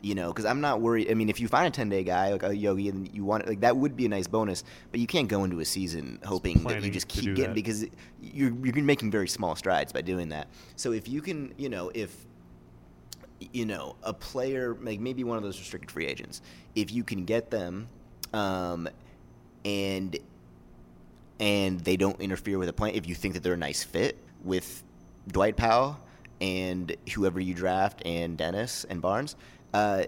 you 0.00 0.14
know, 0.14 0.28
because 0.28 0.44
I'm 0.44 0.60
not 0.60 0.80
worried. 0.80 1.10
I 1.10 1.14
mean, 1.14 1.28
if 1.28 1.40
you 1.40 1.48
find 1.48 1.66
a 1.66 1.70
10 1.70 1.88
day 1.88 2.04
guy 2.04 2.32
like 2.32 2.42
a 2.42 2.56
Yogi 2.56 2.88
and 2.88 3.12
you 3.12 3.24
want 3.24 3.42
it, 3.44 3.48
like 3.48 3.60
that 3.60 3.76
would 3.76 3.96
be 3.96 4.06
a 4.06 4.08
nice 4.08 4.26
bonus, 4.26 4.62
but 4.90 5.00
you 5.00 5.06
can't 5.06 5.28
go 5.28 5.44
into 5.44 5.60
a 5.60 5.64
season 5.64 6.20
hoping 6.24 6.62
that 6.64 6.82
you 6.82 6.90
just 6.90 7.08
keep 7.08 7.24
getting 7.34 7.44
that. 7.46 7.54
because 7.54 7.84
you're 8.22 8.52
you're 8.64 8.82
making 8.82 9.10
very 9.10 9.28
small 9.28 9.56
strides 9.56 9.92
by 9.92 10.00
doing 10.02 10.28
that. 10.28 10.48
So 10.76 10.92
if 10.92 11.08
you 11.08 11.20
can, 11.20 11.52
you 11.56 11.68
know, 11.68 11.90
if 11.94 12.14
you 13.52 13.64
know 13.66 13.96
a 14.02 14.12
player 14.12 14.76
like 14.80 15.00
maybe 15.00 15.24
one 15.24 15.36
of 15.36 15.42
those 15.42 15.58
restricted 15.58 15.90
free 15.90 16.06
agents, 16.06 16.42
if 16.74 16.92
you 16.92 17.02
can 17.02 17.24
get 17.24 17.50
them, 17.50 17.88
um, 18.32 18.88
and 19.64 20.16
and 21.40 21.80
they 21.80 21.96
don't 21.96 22.20
interfere 22.20 22.58
with 22.58 22.68
a 22.68 22.72
plan. 22.72 22.94
If 22.94 23.06
you 23.06 23.14
think 23.14 23.34
that 23.34 23.42
they're 23.42 23.54
a 23.54 23.56
nice 23.56 23.82
fit 23.82 24.16
with 24.44 24.82
Dwight 25.28 25.56
Powell 25.56 25.98
and 26.40 26.94
whoever 27.14 27.40
you 27.40 27.54
draft 27.54 28.02
and 28.04 28.36
Dennis 28.36 28.84
and 28.88 29.02
Barnes, 29.02 29.36
uh, 29.74 30.04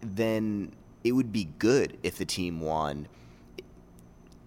then 0.00 0.72
it 1.04 1.12
would 1.12 1.32
be 1.32 1.48
good 1.58 1.98
if 2.02 2.18
the 2.18 2.24
team 2.24 2.60
won 2.60 3.08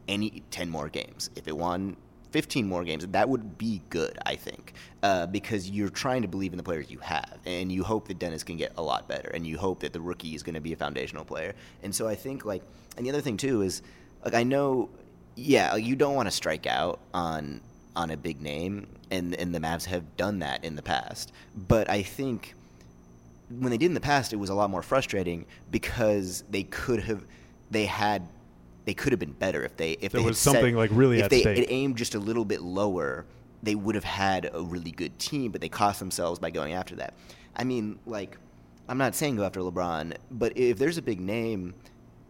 any 0.08 0.44
10 0.52 0.70
more 0.70 0.90
games. 0.90 1.30
If 1.36 1.48
it 1.48 1.56
won 1.56 1.96
15 2.32 2.68
more 2.68 2.84
games, 2.84 3.06
that 3.06 3.30
would 3.30 3.58
be 3.58 3.82
good, 3.90 4.18
I 4.26 4.36
think, 4.36 4.74
uh, 5.04 5.28
because 5.28 5.70
you're 5.70 5.90
trying 5.90 6.22
to 6.22 6.28
believe 6.28 6.54
in 6.54 6.58
the 6.58 6.64
players 6.64 6.90
you 6.90 7.00
have, 7.00 7.40
and 7.46 7.72
you 7.72 7.84
hope 7.84 8.08
that 8.08 8.20
Dennis 8.20 8.44
can 8.44 8.58
get 8.58 8.74
a 8.78 8.82
lot 8.82 9.08
better, 9.08 9.30
and 9.30 9.46
you 9.46 9.58
hope 9.58 9.82
that 9.82 9.94
the 9.94 10.02
rookie 10.02 10.34
is 10.34 10.44
going 10.44 10.56
to 10.56 10.62
be 10.62 10.74
a 10.74 10.78
foundational 10.78 11.26
player. 11.26 11.54
And 11.84 11.94
so 11.94 12.08
I 12.08 12.16
think, 12.16 12.46
like, 12.46 12.64
and 12.98 13.06
the 13.06 13.10
other 13.10 13.22
thing 13.22 13.38
too 13.38 13.62
is, 13.62 13.82
like, 14.24 14.34
I 14.34 14.44
know, 14.44 14.90
yeah, 15.36 15.76
you 15.76 15.96
don't 15.96 16.16
want 16.16 16.28
to 16.28 16.32
strike 16.32 16.68
out 16.68 17.00
on 17.14 17.62
on 17.94 18.10
a 18.10 18.18
big 18.18 18.42
name, 18.42 18.88
and 19.10 19.36
and 19.36 19.54
the 19.54 19.60
Mavs 19.60 19.86
have 19.86 20.16
done 20.16 20.40
that 20.40 20.64
in 20.64 20.76
the 20.76 20.82
past, 20.82 21.34
but 21.56 21.90
I 21.90 22.02
think 22.02 22.56
when 23.60 23.72
they 23.72 23.78
did 23.78 23.86
in 23.88 23.94
the 23.94 24.00
past, 24.02 24.34
it 24.34 24.38
was 24.38 24.50
a 24.50 24.54
lot 24.54 24.70
more 24.70 24.82
frustrating 24.82 25.46
because 25.70 26.44
they 26.50 26.64
could 26.64 27.02
have, 27.04 27.26
they 27.70 27.86
had, 27.86 28.28
they 28.86 28.94
could 28.94 29.12
have 29.12 29.20
been 29.20 29.34
better 29.34 29.64
if 29.64 29.78
they 29.78 29.92
if 29.94 30.12
There 30.12 30.22
they 30.22 30.28
was 30.28 30.38
had 30.44 30.52
set- 30.52 30.60
something, 30.60 30.76
like, 30.76 30.90
really 30.94 31.20
if 31.20 31.30
they 31.30 31.42
stake. 31.42 31.58
had 31.58 31.66
aimed 31.70 31.98
just 31.98 32.16
a 32.16 32.20
little 32.20 32.46
bit 32.46 32.62
lower, 32.62 33.26
they 33.64 33.76
would 33.76 33.96
have 33.96 34.04
had 34.04 34.50
a 34.54 34.62
really 34.62 34.92
good 34.92 35.18
team, 35.20 35.52
but 35.52 35.62
they 35.62 35.70
cost 35.70 36.00
themselves 36.00 36.40
by 36.40 36.50
going 36.50 36.74
after 36.74 36.96
that. 36.96 37.14
I 37.56 37.64
mean, 37.64 38.00
like, 38.06 38.38
I'm 38.90 38.98
not 38.98 39.14
saying 39.16 39.36
go 39.36 39.44
after 39.44 39.60
LeBron, 39.60 40.16
but 40.32 40.58
if 40.58 40.78
there's 40.80 40.98
a 40.98 41.02
big 41.02 41.20
name 41.20 41.76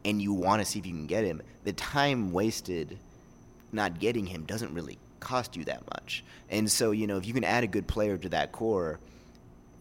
and 0.03 0.21
you 0.21 0.33
want 0.33 0.61
to 0.61 0.65
see 0.65 0.79
if 0.79 0.85
you 0.85 0.91
can 0.93 1.07
get 1.07 1.23
him, 1.23 1.41
the 1.63 1.73
time 1.73 2.31
wasted 2.33 2.97
not 3.71 3.99
getting 3.99 4.25
him 4.25 4.43
doesn't 4.43 4.73
really 4.73 4.97
cost 5.21 5.55
you 5.55 5.63
that 5.65 5.83
much. 5.93 6.23
And 6.49 6.69
so, 6.69 6.91
you 6.91 7.07
know, 7.07 7.17
if 7.17 7.25
you 7.25 7.33
can 7.33 7.43
add 7.45 7.63
a 7.63 7.67
good 7.67 7.87
player 7.87 8.17
to 8.17 8.29
that 8.29 8.51
core 8.51 8.99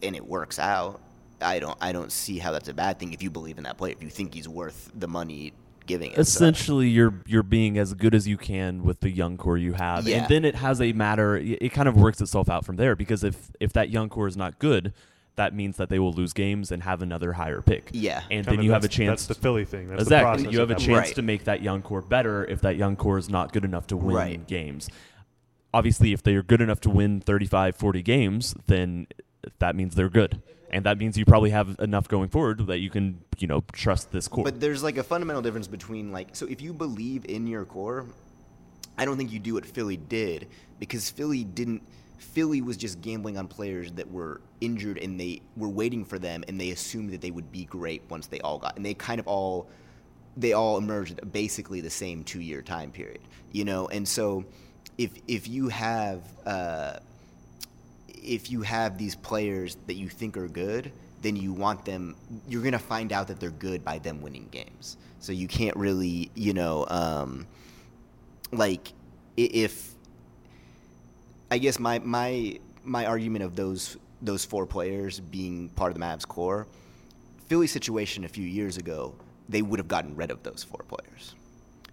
and 0.01 0.15
it 0.15 0.25
works 0.25 0.57
out, 0.59 1.01
I 1.41 1.59
don't 1.59 1.77
I 1.81 1.91
don't 1.91 2.11
see 2.11 2.37
how 2.39 2.51
that's 2.51 2.67
a 2.69 2.73
bad 2.73 2.99
thing 2.99 3.13
if 3.13 3.21
you 3.23 3.29
believe 3.29 3.57
in 3.57 3.63
that 3.65 3.77
player, 3.77 3.93
if 3.93 4.03
you 4.03 4.09
think 4.09 4.33
he's 4.33 4.47
worth 4.47 4.91
the 4.95 5.07
money 5.07 5.53
giving 5.87 6.11
it. 6.11 6.15
So- 6.15 6.21
Essentially, 6.21 6.87
you're 6.89 7.13
you're 7.25 7.43
being 7.43 7.77
as 7.77 7.93
good 7.93 8.13
as 8.15 8.27
you 8.27 8.37
can 8.37 8.83
with 8.83 8.99
the 8.99 9.09
young 9.09 9.37
core 9.37 9.57
you 9.57 9.73
have, 9.73 10.07
Yeah. 10.07 10.17
and 10.17 10.27
then 10.29 10.45
it 10.45 10.55
has 10.55 10.79
a 10.81 10.93
matter. 10.93 11.37
It 11.37 11.57
it 11.61 11.69
kind 11.69 11.87
of 11.89 11.95
works 11.95 12.21
itself 12.21 12.49
out 12.49 12.65
from 12.65 12.75
there 12.77 12.95
because 12.95 13.23
if 13.23 13.51
if 13.59 13.73
that 13.73 13.89
young 13.89 14.07
core 14.09 14.27
is 14.27 14.37
not 14.37 14.59
good, 14.59 14.93
that 15.37 15.55
means 15.55 15.77
that 15.77 15.89
they 15.89 15.97
will 15.97 16.11
lose 16.13 16.33
games 16.33 16.71
and 16.71 16.83
have 16.83 17.01
another 17.01 17.33
higher 17.33 17.61
pick. 17.61 17.89
Yeah. 17.93 18.19
and 18.29 18.45
Kinda 18.45 18.49
then 18.51 18.61
you 18.65 18.71
have 18.73 18.83
a 18.83 18.87
chance. 18.87 19.25
That's 19.25 19.37
the 19.37 19.41
Philly 19.41 19.65
thing. 19.65 19.87
That's 19.89 19.99
the 20.03 20.15
exactly, 20.15 20.43
process 20.43 20.53
you 20.53 20.59
have 20.59 20.71
a 20.71 20.75
chance 20.75 21.07
Right. 21.07 21.15
to 21.15 21.21
make 21.21 21.45
that 21.45 21.61
young 21.63 21.81
core 21.81 22.01
better 22.01 22.45
if 22.45 22.61
that 22.61 22.75
young 22.75 22.95
core 22.95 23.17
is 23.17 23.29
not 23.29 23.51
good 23.53 23.63
enough 23.65 23.87
to 23.87 23.97
win 23.97 24.15
Right. 24.15 24.47
games. 24.47 24.89
Obviously, 25.73 26.11
if 26.11 26.21
they 26.21 26.35
are 26.35 26.43
good 26.43 26.59
enough 26.61 26.81
to 26.81 26.89
win 26.89 27.21
35, 27.21 27.75
40 27.77 28.01
games, 28.01 28.53
then 28.67 29.07
that 29.59 29.73
means 29.75 29.95
they're 29.95 30.09
good. 30.09 30.41
And 30.71 30.85
that 30.85 30.97
means 30.97 31.17
you 31.17 31.25
probably 31.25 31.49
have 31.49 31.75
enough 31.79 32.07
going 32.07 32.29
forward 32.29 32.65
that 32.67 32.79
you 32.79 32.89
can, 32.89 33.21
you 33.37 33.47
know, 33.47 33.63
trust 33.73 34.11
this 34.11 34.27
core. 34.27 34.45
But 34.45 34.59
there's 34.59 34.81
like 34.81 34.97
a 34.97 35.03
fundamental 35.03 35.41
difference 35.41 35.67
between 35.67 36.11
like 36.11 36.35
so 36.35 36.47
if 36.47 36.61
you 36.61 36.73
believe 36.73 37.25
in 37.25 37.45
your 37.45 37.65
core, 37.65 38.05
I 38.97 39.05
don't 39.05 39.17
think 39.17 39.31
you 39.31 39.39
do 39.39 39.55
what 39.55 39.65
Philly 39.65 39.97
did 39.97 40.47
because 40.79 41.09
Philly 41.09 41.43
didn't. 41.43 41.81
Philly 42.17 42.61
was 42.61 42.77
just 42.77 43.01
gambling 43.01 43.37
on 43.37 43.47
players 43.47 43.91
that 43.93 44.09
were 44.09 44.41
injured 44.61 44.99
and 44.99 45.19
they 45.19 45.41
were 45.57 45.67
waiting 45.67 46.05
for 46.05 46.19
them 46.19 46.43
and 46.47 46.61
they 46.61 46.69
assumed 46.69 47.11
that 47.11 47.19
they 47.19 47.31
would 47.31 47.51
be 47.51 47.65
great 47.65 48.03
once 48.09 48.27
they 48.27 48.39
all 48.41 48.59
got 48.59 48.77
and 48.77 48.85
they 48.85 48.93
kind 48.93 49.19
of 49.19 49.27
all 49.27 49.67
they 50.37 50.53
all 50.53 50.77
emerged 50.77 51.19
basically 51.31 51.81
the 51.81 51.89
same 51.89 52.23
two 52.23 52.39
year 52.39 52.61
time 52.61 52.91
period, 52.91 53.21
you 53.51 53.65
know. 53.65 53.87
And 53.87 54.07
so, 54.07 54.45
if 54.97 55.11
if 55.27 55.47
you 55.47 55.67
have 55.69 56.21
uh, 56.45 56.99
if 58.21 58.51
you 58.51 58.61
have 58.61 58.97
these 58.97 59.15
players 59.15 59.77
that 59.87 59.95
you 59.95 60.09
think 60.09 60.37
are 60.37 60.47
good, 60.47 60.91
then 61.21 61.35
you 61.35 61.53
want 61.53 61.85
them. 61.85 62.15
You're 62.47 62.63
gonna 62.63 62.79
find 62.79 63.11
out 63.11 63.27
that 63.27 63.39
they're 63.39 63.51
good 63.51 63.83
by 63.83 63.99
them 63.99 64.21
winning 64.21 64.47
games. 64.51 64.97
So 65.19 65.31
you 65.31 65.47
can't 65.47 65.75
really, 65.77 66.31
you 66.35 66.53
know, 66.53 66.85
um, 66.89 67.47
like 68.51 68.93
if 69.37 69.93
I 71.49 71.57
guess 71.57 71.79
my 71.79 71.99
my 71.99 72.59
my 72.83 73.05
argument 73.05 73.43
of 73.43 73.55
those 73.55 73.97
those 74.21 74.45
four 74.45 74.65
players 74.65 75.19
being 75.19 75.69
part 75.69 75.91
of 75.91 75.97
the 75.97 76.03
Mavs 76.03 76.27
core, 76.27 76.67
Philly 77.47 77.67
situation 77.67 78.23
a 78.23 78.27
few 78.27 78.45
years 78.45 78.77
ago, 78.77 79.15
they 79.49 79.61
would 79.61 79.79
have 79.79 79.87
gotten 79.87 80.15
rid 80.15 80.31
of 80.31 80.43
those 80.43 80.63
four 80.63 80.83
players. 80.87 81.35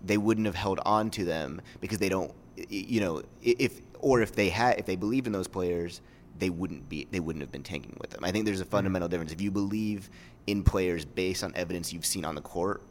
They 0.05 0.17
wouldn't 0.17 0.47
have 0.47 0.55
held 0.55 0.81
on 0.85 1.11
to 1.11 1.25
them 1.25 1.61
because 1.81 1.99
they 1.99 2.09
don't, 2.09 2.33
you 2.69 3.01
know, 3.01 3.23
if 3.43 3.81
or 3.99 4.23
if 4.23 4.33
they 4.33 4.49
had 4.49 4.79
if 4.79 4.87
they 4.87 4.97
believed 4.97 5.27
in 5.27 5.33
those 5.33 5.49
players, 5.49 6.01
they 6.39 6.51
wouldn't 6.51 6.89
be 6.89 7.07
they 7.11 7.21
wouldn't 7.21 7.43
have 7.43 7.53
been 7.53 7.63
tanking 7.63 7.97
with 8.01 8.11
them. 8.11 8.25
I 8.25 8.31
think 8.31 8.45
there's 8.45 8.61
a 8.61 8.65
mm-hmm. 8.65 8.71
fundamental 8.71 9.09
difference. 9.09 9.33
If 9.33 9.41
you 9.41 9.51
believe 9.51 10.11
in 10.47 10.63
players 10.63 11.05
based 11.05 11.45
on 11.45 11.53
evidence 11.55 11.93
you've 11.93 12.07
seen 12.07 12.25
on 12.25 12.35
the 12.35 12.41
court, 12.41 12.83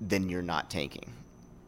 then 0.00 0.28
you're 0.28 0.42
not 0.42 0.70
tanking. 0.70 1.12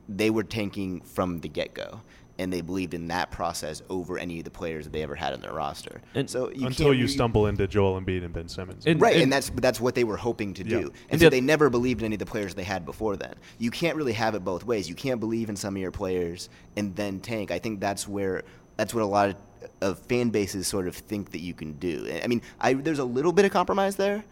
They 0.09 0.31
were 0.31 0.43
tanking 0.45 1.03
from 1.03 1.41
the 1.41 1.49
get 1.49 1.75
go, 1.75 2.01
and 2.39 2.53
they 2.53 2.63
believed 2.63 2.95
in 2.95 3.09
that 3.09 3.31
process 3.31 3.83
over 3.91 4.19
any 4.19 4.39
of 4.39 4.45
the 4.45 4.51
players 4.51 4.85
that 4.87 4.93
they 4.93 5.03
ever 5.03 5.15
had 5.15 5.33
on 5.33 5.41
their 5.41 5.53
roster. 5.53 6.01
And 6.15 6.29
so 6.29 6.51
you 6.51 6.67
Until 6.67 6.87
can't 6.87 6.99
you 6.99 7.05
re- 7.05 7.11
stumble 7.11 7.47
into 7.47 7.67
Joel 7.69 8.01
Embiid 8.01 8.25
and 8.25 8.33
Ben 8.33 8.49
Simmons. 8.49 8.87
And- 8.87 9.01
right, 9.01 9.17
and, 9.17 9.33
that's 9.33 9.51
that's 9.57 9.81
what 9.81 9.95
they 9.95 10.05
were 10.05 10.17
hoping 10.17 10.55
to 10.55 10.65
do, 10.65 10.71
Yeah. 10.71 10.81
and, 10.81 10.93
And 11.11 11.21
so 11.21 11.27
yet- 11.27 11.31
they 11.31 11.41
never 11.41 11.71
believed 11.71 12.01
in 12.01 12.07
any 12.07 12.15
of 12.17 12.19
the 12.19 12.27
players 12.27 12.55
they 12.55 12.65
had 12.65 12.85
before 12.85 13.17
then. 13.17 13.35
You 13.59 13.71
can't 13.71 13.97
really 13.97 14.15
have 14.15 14.35
it 14.35 14.45
both 14.45 14.65
ways. 14.65 14.89
You 14.89 14.95
can't 14.95 15.21
believe 15.21 15.49
in 15.49 15.57
some 15.57 15.77
of 15.77 15.83
your 15.83 15.93
players 15.93 16.49
and 16.77 16.97
then 16.97 17.21
tank. 17.21 17.51
I 17.51 17.59
think 17.59 17.79
that's 17.79 18.09
where 18.09 18.43
that's 18.77 18.95
what 18.95 19.03
a 19.03 19.07
lot 19.07 19.29
of, 19.29 19.37
of 19.81 19.99
fan 20.01 20.31
bases 20.31 20.67
sort 20.67 20.87
of 20.89 20.95
think 20.97 21.31
that 21.33 21.41
you 21.41 21.55
can 21.55 21.73
do. 21.75 22.21
I 22.23 22.27
mean, 22.27 22.43
I, 22.61 22.75
there's 22.75 22.99
a 22.99 23.05
little 23.05 23.33
bit 23.33 23.45
of 23.45 23.51
compromise 23.53 23.97
there. 23.97 24.25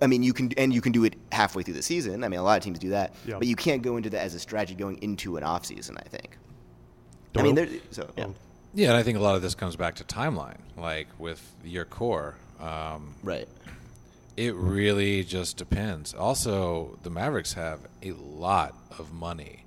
I 0.00 0.06
mean, 0.06 0.22
you 0.22 0.32
can 0.32 0.52
and 0.56 0.72
you 0.72 0.80
can 0.80 0.92
do 0.92 1.04
it 1.04 1.14
halfway 1.32 1.62
through 1.64 1.74
the 1.74 1.82
season. 1.82 2.22
I 2.22 2.28
mean, 2.28 2.38
a 2.38 2.42
lot 2.44 2.56
of 2.58 2.62
teams 2.62 2.78
do 2.78 2.90
that, 2.90 3.12
Yeah. 3.26 3.38
but 3.38 3.48
you 3.48 3.56
can't 3.56 3.82
go 3.82 3.96
into 3.96 4.10
that 4.10 4.20
as 4.22 4.34
a 4.34 4.38
strategy 4.38 4.74
going 4.76 4.98
into 5.02 5.36
an 5.36 5.42
off 5.42 5.64
season. 5.66 5.96
I 5.98 6.08
think. 6.08 6.36
I 7.36 7.42
mean, 7.42 7.56
there, 7.56 7.68
so 7.90 8.08
yeah. 8.16 8.28
Yeah, 8.74 8.88
and 8.90 8.96
I 8.96 9.02
think 9.02 9.18
a 9.18 9.20
lot 9.20 9.34
of 9.34 9.42
this 9.42 9.54
comes 9.54 9.74
back 9.76 9.96
to 9.96 10.04
timeline. 10.04 10.58
Like 10.76 11.08
with 11.18 11.40
your 11.64 11.84
core, 11.84 12.36
um, 12.60 13.14
right. 13.24 13.48
it 14.36 14.54
really 14.54 15.24
just 15.24 15.56
depends. 15.56 16.14
Also, 16.14 16.96
the 17.02 17.10
Mavericks 17.10 17.54
have 17.54 17.80
a 18.02 18.12
lot 18.12 18.74
of 18.98 19.12
money. 19.12 19.63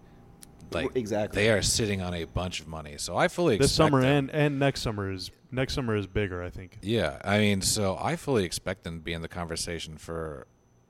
Like 0.71 0.95
Exactly. 0.95 1.41
they 1.41 1.49
are 1.49 1.61
sitting 1.61 2.01
on 2.01 2.13
a 2.13 2.25
bunch 2.25 2.59
of 2.59 2.67
money. 2.67 2.95
So 2.97 3.15
I 3.17 3.27
fully 3.27 3.55
expect 3.55 3.63
this 3.69 3.73
summer 3.73 4.01
them- 4.01 4.29
and 4.29 4.31
and 4.31 4.59
next 4.59 4.81
summer 4.81 5.11
is 5.11 5.31
next 5.51 5.73
summer 5.73 5.95
is 5.95 6.07
bigger. 6.07 6.43
I 6.43 6.49
think. 6.49 6.77
Yeah, 6.81 7.19
I 7.23 7.39
mean, 7.39 7.61
so 7.61 7.97
I 7.99 8.15
fully 8.15 8.43
expect 8.43 8.83
them 8.83 8.97
to 8.99 9.03
be 9.03 9.13
in 9.13 9.21
the 9.21 9.27
conversation 9.27 9.97
for 9.97 10.47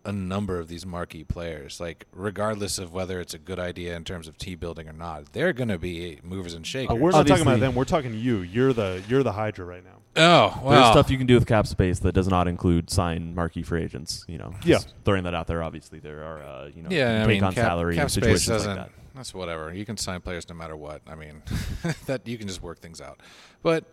a 0.08 0.12
number 0.12 0.58
of 0.60 0.68
these 0.68 0.86
marquee 0.86 1.24
players. 1.24 1.80
Like, 1.80 2.06
regardless 2.12 2.80
of 2.80 2.92
whether 2.94 3.20
it's 3.20 3.34
a 3.36 3.38
good 3.38 3.60
idea 3.60 3.96
in 3.96 4.04
terms 4.04 4.28
of 4.28 4.38
team 4.38 4.58
building 4.58 4.88
or 4.90 4.94
not, 4.94 5.34
they're 5.34 5.54
going 5.54 5.68
to 5.70 5.78
be 5.78 6.20
movers 6.24 6.54
and 6.56 6.66
Uh, 6.66 6.68
shakers. 6.68 6.98
we're 6.98 7.12
not 7.12 7.28
talking 7.28 7.44
about 7.44 7.60
them. 7.60 7.76
We're 7.76 7.84
talking 7.86 8.14
you. 8.16 8.38
You're 8.40 8.74
the 8.74 9.04
you're 9.08 9.22
the 9.24 9.34
Hydra 9.34 9.66
right 9.66 9.84
now. 9.84 9.92
oh, 10.16 10.62
well, 10.64 10.72
There's 10.82 10.92
stuff 10.94 11.12
you 11.12 11.18
can 11.20 11.28
do 11.28 11.36
with 11.36 11.46
cap 11.46 11.68
space 11.68 12.00
that 12.00 12.14
does 12.14 12.28
not 12.28 12.48
include 12.48 12.90
sign 12.90 13.36
marquee 13.36 13.62
free 13.62 13.84
agents. 13.84 14.26
You 14.28 14.40
know, 14.40 14.56
Yeah. 14.64 14.78
Just 14.78 14.94
throwing 15.06 15.26
that 15.26 15.36
out 15.36 15.46
there. 15.48 15.62
Obviously, 15.62 16.00
there 16.00 16.24
are 16.24 16.42
uh, 16.42 16.70
you 16.74 16.82
know 16.82 16.90
yeah, 16.90 17.24
I 17.24 17.28
mean, 17.28 17.44
on 17.44 17.54
cap, 17.54 17.66
salary 17.66 17.96
cap 17.96 18.04
and 18.04 18.12
space 18.12 18.24
situations 18.24 18.48
doesn't. 18.48 18.78
like 18.78 18.86
that. 18.88 18.92
That's 19.14 19.34
whatever. 19.34 19.74
You 19.74 19.86
can 19.86 19.98
sign 19.98 20.22
players 20.22 20.48
no 20.50 20.56
matter 20.56 20.76
what. 20.76 21.02
I 21.08 21.16
mean, 21.16 21.44
that 22.06 22.28
you 22.28 22.38
can 22.38 22.48
just 22.48 22.62
work 22.64 22.80
things 22.80 23.02
out. 23.02 23.20
But 23.62 23.84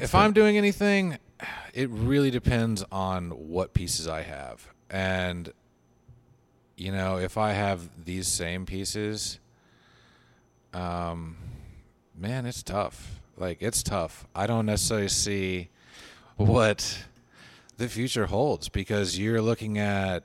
if 0.00 0.14
I'm 0.14 0.32
doing 0.32 0.56
anything, 0.56 1.18
it 1.74 1.88
really 1.90 2.30
depends 2.30 2.84
on 2.92 3.30
what 3.30 3.74
pieces 3.74 4.06
I 4.06 4.22
have. 4.22 4.71
And 4.92 5.50
you 6.76 6.92
know, 6.92 7.16
if 7.18 7.38
I 7.38 7.52
have 7.52 8.04
these 8.04 8.28
same 8.28 8.66
pieces, 8.66 9.38
um, 10.74 11.36
man, 12.16 12.46
it's 12.46 12.62
tough. 12.62 13.20
Like 13.36 13.58
it's 13.60 13.82
tough. 13.82 14.26
I 14.34 14.46
don't 14.46 14.66
necessarily 14.66 15.08
see 15.08 15.70
what 16.36 17.04
the 17.78 17.88
future 17.88 18.26
holds 18.26 18.68
because 18.68 19.18
you're 19.18 19.40
looking 19.40 19.78
at 19.78 20.24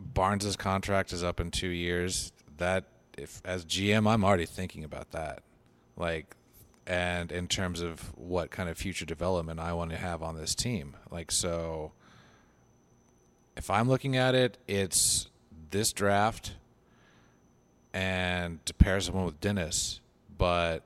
Barnes's 0.00 0.56
contract 0.56 1.12
is 1.12 1.22
up 1.22 1.40
in 1.40 1.50
two 1.50 1.68
years. 1.68 2.32
That 2.58 2.84
if 3.16 3.40
as 3.44 3.64
GM, 3.64 4.10
I'm 4.10 4.24
already 4.24 4.46
thinking 4.46 4.82
about 4.82 5.12
that. 5.12 5.42
Like, 5.96 6.34
and 6.86 7.32
in 7.32 7.48
terms 7.48 7.80
of 7.80 8.16
what 8.16 8.50
kind 8.50 8.68
of 8.68 8.76
future 8.76 9.06
development 9.06 9.60
I 9.60 9.72
want 9.72 9.90
to 9.92 9.96
have 9.96 10.22
on 10.22 10.36
this 10.36 10.54
team. 10.54 10.96
Like, 11.10 11.30
so 11.30 11.92
if 13.56 13.70
I'm 13.70 13.88
looking 13.88 14.16
at 14.16 14.34
it, 14.34 14.58
it's 14.66 15.28
this 15.70 15.92
draft 15.92 16.54
and 17.92 18.64
to 18.66 18.74
pair 18.74 19.00
someone 19.00 19.24
with 19.24 19.40
Dennis. 19.40 20.00
But 20.36 20.82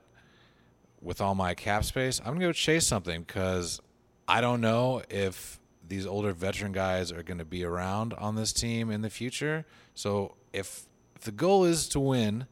with 1.01 1.19
all 1.19 1.35
my 1.35 1.53
cap 1.53 1.83
space, 1.83 2.19
I'm 2.19 2.33
gonna 2.33 2.45
go 2.45 2.53
chase 2.53 2.87
something 2.87 3.23
because 3.23 3.81
I 4.27 4.39
don't 4.39 4.61
know 4.61 5.01
if 5.09 5.59
these 5.91 6.07
older 6.07 6.31
veteran 6.31 6.71
guys 6.71 7.11
are 7.11 7.21
going 7.21 7.39
to 7.39 7.45
be 7.45 7.65
around 7.65 8.13
on 8.13 8.35
this 8.35 8.53
team 8.53 8.89
in 8.89 9.01
the 9.01 9.09
future. 9.09 9.65
So 9.93 10.35
if, 10.53 10.85
the 11.23 11.33
goal 11.33 11.65
is 11.65 11.89
to 11.89 11.99
win, 11.99 12.47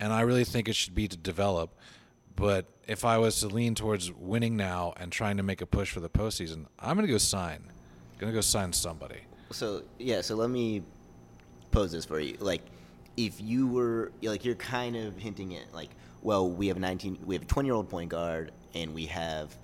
and 0.00 0.12
I 0.12 0.22
really 0.22 0.42
think 0.42 0.68
it 0.68 0.74
should 0.74 0.96
be 0.96 1.06
to 1.06 1.16
develop, 1.16 1.78
but 2.34 2.66
if 2.88 3.04
I 3.04 3.18
was 3.18 3.38
to 3.38 3.46
lean 3.46 3.76
towards 3.76 4.10
winning 4.10 4.56
now 4.56 4.94
and 4.96 5.12
trying 5.12 5.36
to 5.36 5.44
make 5.44 5.60
a 5.60 5.66
push 5.66 5.92
for 5.92 6.00
the 6.00 6.10
postseason, 6.10 6.66
I'm 6.76 6.96
going 6.96 7.06
to 7.06 7.12
go 7.12 7.18
sign. 7.18 7.70
Going 8.18 8.32
to 8.32 8.36
go 8.36 8.40
sign 8.40 8.72
somebody. 8.72 9.20
So 9.52 9.82
yeah, 9.98 10.20
so 10.20 10.34
let 10.36 10.50
me 10.50 10.82
pose 11.70 11.92
this 11.92 12.04
for 12.04 12.18
you. 12.20 12.36
Like, 12.40 12.62
if 13.16 13.40
you 13.40 13.66
were 13.66 14.12
like 14.22 14.44
you're 14.44 14.54
kind 14.54 14.96
of 14.96 15.16
hinting 15.16 15.56
at 15.56 15.72
like, 15.74 15.90
well, 16.22 16.48
we 16.48 16.68
have 16.68 16.76
a 16.76 16.80
19, 16.80 17.18
we 17.24 17.34
have 17.34 17.42
a 17.42 17.46
20 17.46 17.66
year 17.66 17.74
old 17.74 17.88
point 17.88 18.10
guard, 18.10 18.52
and 18.74 18.94
we 18.94 19.06
have 19.06 19.54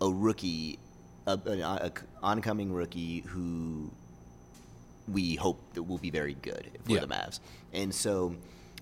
a 0.00 0.08
rookie, 0.10 0.78
a, 1.26 1.38
an 1.46 1.60
a 1.62 1.92
oncoming 2.22 2.72
rookie 2.72 3.20
who 3.20 3.90
we 5.08 5.36
hope 5.36 5.60
that 5.74 5.82
will 5.84 5.98
be 5.98 6.10
very 6.10 6.34
good 6.34 6.68
for 6.84 6.92
Yeah. 6.92 7.00
the 7.00 7.06
Mavs. 7.06 7.40
And 7.72 7.94
so, 7.94 8.34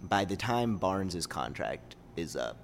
by 0.03 0.25
the 0.25 0.37
time 0.37 0.77
Barnes' 0.77 1.27
contract 1.27 1.97
is 2.17 2.35
up, 2.37 2.57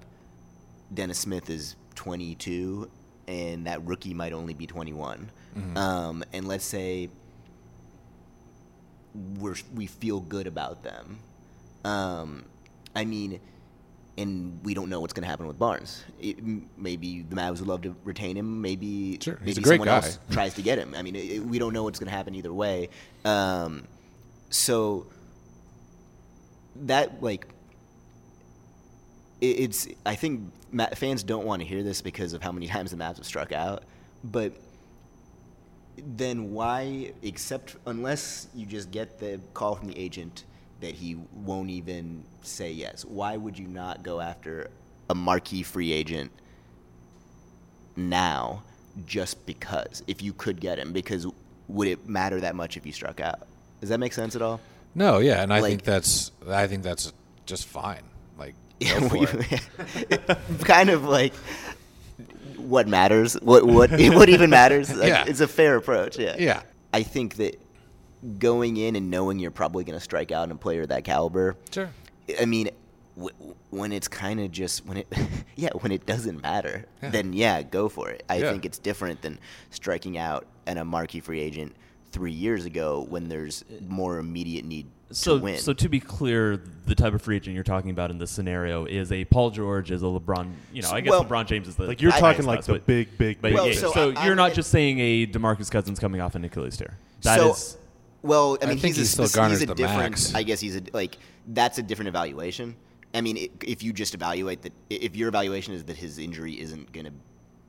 Dennis 0.93 1.19
Smith 1.19 1.49
is 1.49 1.75
22, 1.95 2.89
and 3.27 3.67
that 3.67 3.85
rookie 3.85 4.13
might 4.13 4.33
only 4.33 4.53
be 4.53 4.65
21. 4.67 5.29
Um, 5.75 6.23
and 6.33 6.47
let's 6.47 6.63
say 6.65 7.09
we're 9.39 9.55
we 9.75 9.87
feel 9.87 10.19
good 10.19 10.47
about 10.47 10.83
them. 10.83 11.19
Um, 11.83 12.45
I 12.95 13.05
mean, 13.05 13.39
and 14.17 14.59
we 14.63 14.73
don't 14.73 14.89
know 14.89 14.99
what's 15.01 15.13
going 15.13 15.23
to 15.23 15.29
happen 15.29 15.47
with 15.47 15.57
Barnes. 15.57 16.03
It, 16.19 16.37
maybe 16.77 17.21
the 17.23 17.35
Mavs 17.35 17.59
would 17.59 17.67
love 17.67 17.81
to 17.83 17.95
retain 18.03 18.35
him. 18.37 18.61
Maybe 18.61 19.17
Sure, 19.21 19.35
maybe 19.39 19.45
he's 19.51 19.57
a 19.57 19.61
great 19.61 19.73
someone 19.79 19.87
guy. 19.87 19.95
else 19.95 20.19
tries 20.31 20.53
to 20.55 20.61
get 20.61 20.77
him. 20.77 20.93
I 20.95 21.01
mean, 21.01 21.15
it- 21.15 21.43
we 21.43 21.57
don't 21.59 21.73
know 21.73 21.83
what's 21.83 21.99
going 21.99 22.09
to 22.09 22.15
happen 22.15 22.35
either 22.35 22.53
way. 22.53 22.89
Um, 23.25 23.87
so 24.49 25.07
that 26.83 27.21
like 27.23 27.47
it, 29.39 29.45
it's 29.45 29.87
I 30.05 30.15
think 30.15 30.51
fans 30.95 31.23
don't 31.23 31.45
want 31.45 31.61
to 31.61 31.67
hear 31.67 31.83
this 31.83 32.01
because 32.01 32.33
of 32.33 32.41
how 32.41 32.51
many 32.51 32.67
times 32.75 32.91
the 32.91 32.97
Mavs 32.97 33.17
have 33.17 33.25
struck 33.25 33.51
out, 33.51 33.83
but 34.23 34.53
then 36.17 36.51
why 36.51 37.11
except 37.21 37.75
unless 37.85 38.47
you 38.55 38.65
just 38.65 38.91
get 38.91 39.19
the 39.19 39.39
call 39.53 39.75
from 39.75 39.87
the 39.87 39.97
agent 39.97 40.43
that 40.79 40.95
he 40.95 41.15
won't 41.33 41.69
even 41.69 42.23
say 42.41 42.71
yes 42.71 43.05
why 43.05 43.37
would 43.37 43.57
you 43.57 43.67
not 43.67 44.01
go 44.03 44.19
after 44.19 44.69
a 45.09 45.15
marquee 45.15 45.63
free 45.63 45.91
agent 45.91 46.31
now 47.95 48.63
just 49.05 49.45
because 49.45 50.03
if 50.07 50.21
you 50.21 50.33
could 50.33 50.59
get 50.59 50.79
him 50.79 50.91
because 50.93 51.27
would 51.67 51.87
it 51.87 52.07
matter 52.07 52.39
that 52.41 52.55
much 52.55 52.77
if 52.77 52.85
you 52.85 52.91
struck 52.91 53.19
out 53.19 53.41
does 53.79 53.89
that 53.89 53.99
make 53.99 54.13
sense 54.13 54.35
at 54.35 54.41
all 54.41 54.59
No, 54.93 55.19
yeah, 55.19 55.41
and 55.41 55.53
I 55.53 55.59
Like- 55.61 55.69
think 55.71 55.83
that's 55.83 56.31
I 56.49 56.67
think 56.67 56.83
that's 56.83 57.13
just 57.45 57.65
fine. 57.65 58.03
Like, 58.37 58.55
Yeah, 58.79 58.99
go 59.09 59.25
for 59.25 59.39
it. 59.49 60.21
kind 60.65 60.89
of 60.89 61.05
like 61.05 61.33
what 62.63 62.87
matters 62.87 63.33
what 63.41 63.65
what 63.65 63.91
what 64.17 64.29
even 64.29 64.49
matters 64.49 64.93
Like, 64.95 65.07
Yeah. 65.09 65.25
it's 65.27 65.41
a 65.41 65.47
fair 65.47 65.75
approach 65.75 66.17
yeah 66.17 66.35
Yeah. 66.37 66.61
i 66.93 67.03
think 67.03 67.35
that 67.35 67.59
going 68.39 68.77
in 68.77 68.95
and 68.95 69.09
knowing 69.09 69.39
you're 69.39 69.51
probably 69.51 69.83
going 69.83 69.97
to 69.97 70.03
strike 70.03 70.31
out 70.31 70.43
in 70.45 70.51
a 70.51 70.55
player 70.55 70.81
of 70.83 70.89
that 70.89 71.03
caliber 71.03 71.55
Sure. 71.71 71.89
i 72.39 72.45
mean 72.45 72.69
w- 73.15 73.35
when 73.71 73.91
it's 73.91 74.07
kind 74.07 74.39
of 74.39 74.51
just 74.51 74.85
when 74.85 74.97
it 74.97 75.07
yeah 75.55 75.69
when 75.79 75.91
it 75.91 76.05
doesn't 76.05 76.41
matter 76.41 76.85
Yeah. 77.01 77.09
then 77.09 77.33
yeah 77.33 77.61
go 77.63 77.89
for 77.89 78.09
it 78.09 78.23
i 78.29 78.37
Yeah. 78.37 78.51
think 78.51 78.65
it's 78.65 78.77
different 78.77 79.21
than 79.21 79.39
striking 79.71 80.17
out 80.17 80.45
at 80.67 80.77
a 80.77 80.85
marquee 80.85 81.19
free 81.19 81.39
agent 81.39 81.75
three 82.11 82.31
years 82.31 82.65
ago 82.65 83.05
when 83.09 83.27
there's 83.29 83.63
more 83.87 84.19
immediate 84.19 84.65
need 84.65 84.85
So, 85.13 85.37
to 85.37 85.43
win 85.43 85.57
so 85.57 85.73
to 85.73 85.89
be 85.89 85.99
clear, 85.99 86.61
the 86.85 86.95
type 86.95 87.13
of 87.13 87.21
free 87.21 87.35
agent 87.37 87.53
you're 87.55 87.63
talking 87.63 87.91
about 87.91 88.11
in 88.11 88.17
this 88.17 88.31
scenario 88.31 88.85
is 88.85 89.11
a 89.11 89.25
Paul 89.25 89.49
George, 89.51 89.91
is 89.91 90.01
a 90.01 90.05
LeBron. 90.05 90.51
You 90.73 90.81
know, 90.81 90.91
I 90.91 91.01
guess 91.01 91.11
Well- 91.11 91.25
LeBron 91.25 91.47
James 91.47 91.67
is 91.67 91.75
the 91.75 91.83
Like 91.85 92.01
you're 92.01 92.11
talking 92.11 92.45
like 92.45 92.59
class, 92.59 92.65
the 92.67 92.73
but- 92.73 92.85
big, 92.85 93.17
big, 93.17 93.41
But 93.41 93.49
big. 93.49 93.53
Well, 93.55 93.67
yeah, 93.67 93.73
so 93.73 93.91
so, 93.91 94.01
I- 94.11 94.23
you're 94.25 94.33
I'm- 94.33 94.35
not 94.37 94.53
just 94.53 94.71
saying 94.71 94.99
a 94.99 95.27
Demarcus 95.27 95.69
Cousins 95.69 95.99
coming 95.99 96.21
off 96.21 96.35
an 96.35 96.43
Achilles 96.45 96.77
tear. 96.77 96.97
That 97.23 97.39
is 97.41 97.57
so 97.57 97.77
well 98.23 98.57
i 98.61 98.65
I 98.65 98.69
mean 98.69 98.77
think 98.77 98.95
he's, 98.95 99.15
he 99.15 99.23
a, 99.23 99.27
still 99.27 99.41
garners 99.41 99.59
he's 99.61 99.63
a 99.63 99.73
the 99.73 99.75
different 99.75 100.11
max. 100.11 100.35
i 100.35 100.43
guess 100.43 100.59
he's 100.59 100.75
a 100.75 100.81
like 100.93 101.17
that's 101.47 101.79
a 101.79 101.81
different 101.81 102.07
evaluation 102.09 102.75
i 103.15 103.21
mean 103.21 103.35
it, 103.35 103.51
if 103.65 103.81
you 103.81 103.91
just 103.93 104.13
evaluate 104.13 104.61
that 104.61 104.71
if 104.91 105.15
your 105.15 105.27
evaluation 105.27 105.73
is 105.73 105.83
that 105.85 105.97
his 105.97 106.19
injury 106.19 106.59
isn't 106.61 106.91
gonna 106.91 107.09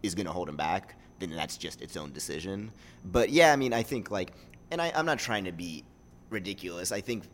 is 0.03 0.15
gonna 0.15 0.31
hold 0.31 0.51
him 0.51 0.57
back 0.57 0.95
then 1.21 1.31
that's 1.31 1.57
just 1.57 1.81
its 1.81 1.97
own 1.97 2.13
decision 2.13 2.71
but 3.07 3.31
yeah 3.31 3.51
i 3.51 3.57
mean 3.57 3.73
i 3.73 3.83
think 3.83 4.11
like 4.11 4.33
and 4.71 4.83
I, 4.83 4.93
i'm 4.95 5.07
not 5.07 5.19
trying 5.19 5.45
to 5.45 5.53
be 5.53 5.85
ridiculous. 6.33 6.93
I 6.93 7.01
think 7.01 7.25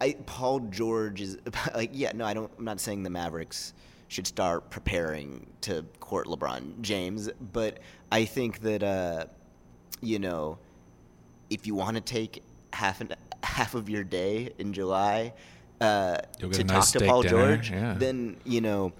I 0.00 0.16
Paul 0.26 0.60
George 0.60 1.20
is 1.20 1.38
like 1.74 1.90
yeah 1.92 2.12
no 2.14 2.24
I 2.24 2.34
don't 2.34 2.50
I'm 2.58 2.64
not 2.64 2.80
saying 2.80 3.02
the 3.02 3.10
Mavericks 3.10 3.74
should 4.08 4.26
start 4.26 4.70
preparing 4.70 5.46
to 5.62 5.84
court 6.00 6.26
LeBron 6.26 6.80
James 6.80 7.28
but 7.52 7.80
I 8.10 8.24
think 8.24 8.60
that 8.60 8.82
uh, 8.82 9.26
you 10.00 10.18
know 10.18 10.58
if 11.50 11.66
you 11.66 11.74
want 11.74 11.96
to 11.96 12.00
take 12.00 12.42
half 12.72 13.00
an 13.00 13.14
half 13.42 13.74
of 13.74 13.88
your 13.88 14.04
day 14.04 14.50
in 14.58 14.72
July 14.72 15.32
uh, 15.80 16.18
to 16.38 16.46
a 16.46 16.50
talk 16.50 16.66
nice 16.66 16.90
to 16.92 17.00
Paul 17.00 17.22
dinner, 17.22 17.56
George 17.56 17.70
yeah. 17.70 17.94
then 17.98 18.36
you 18.44 18.60
know 18.60 18.92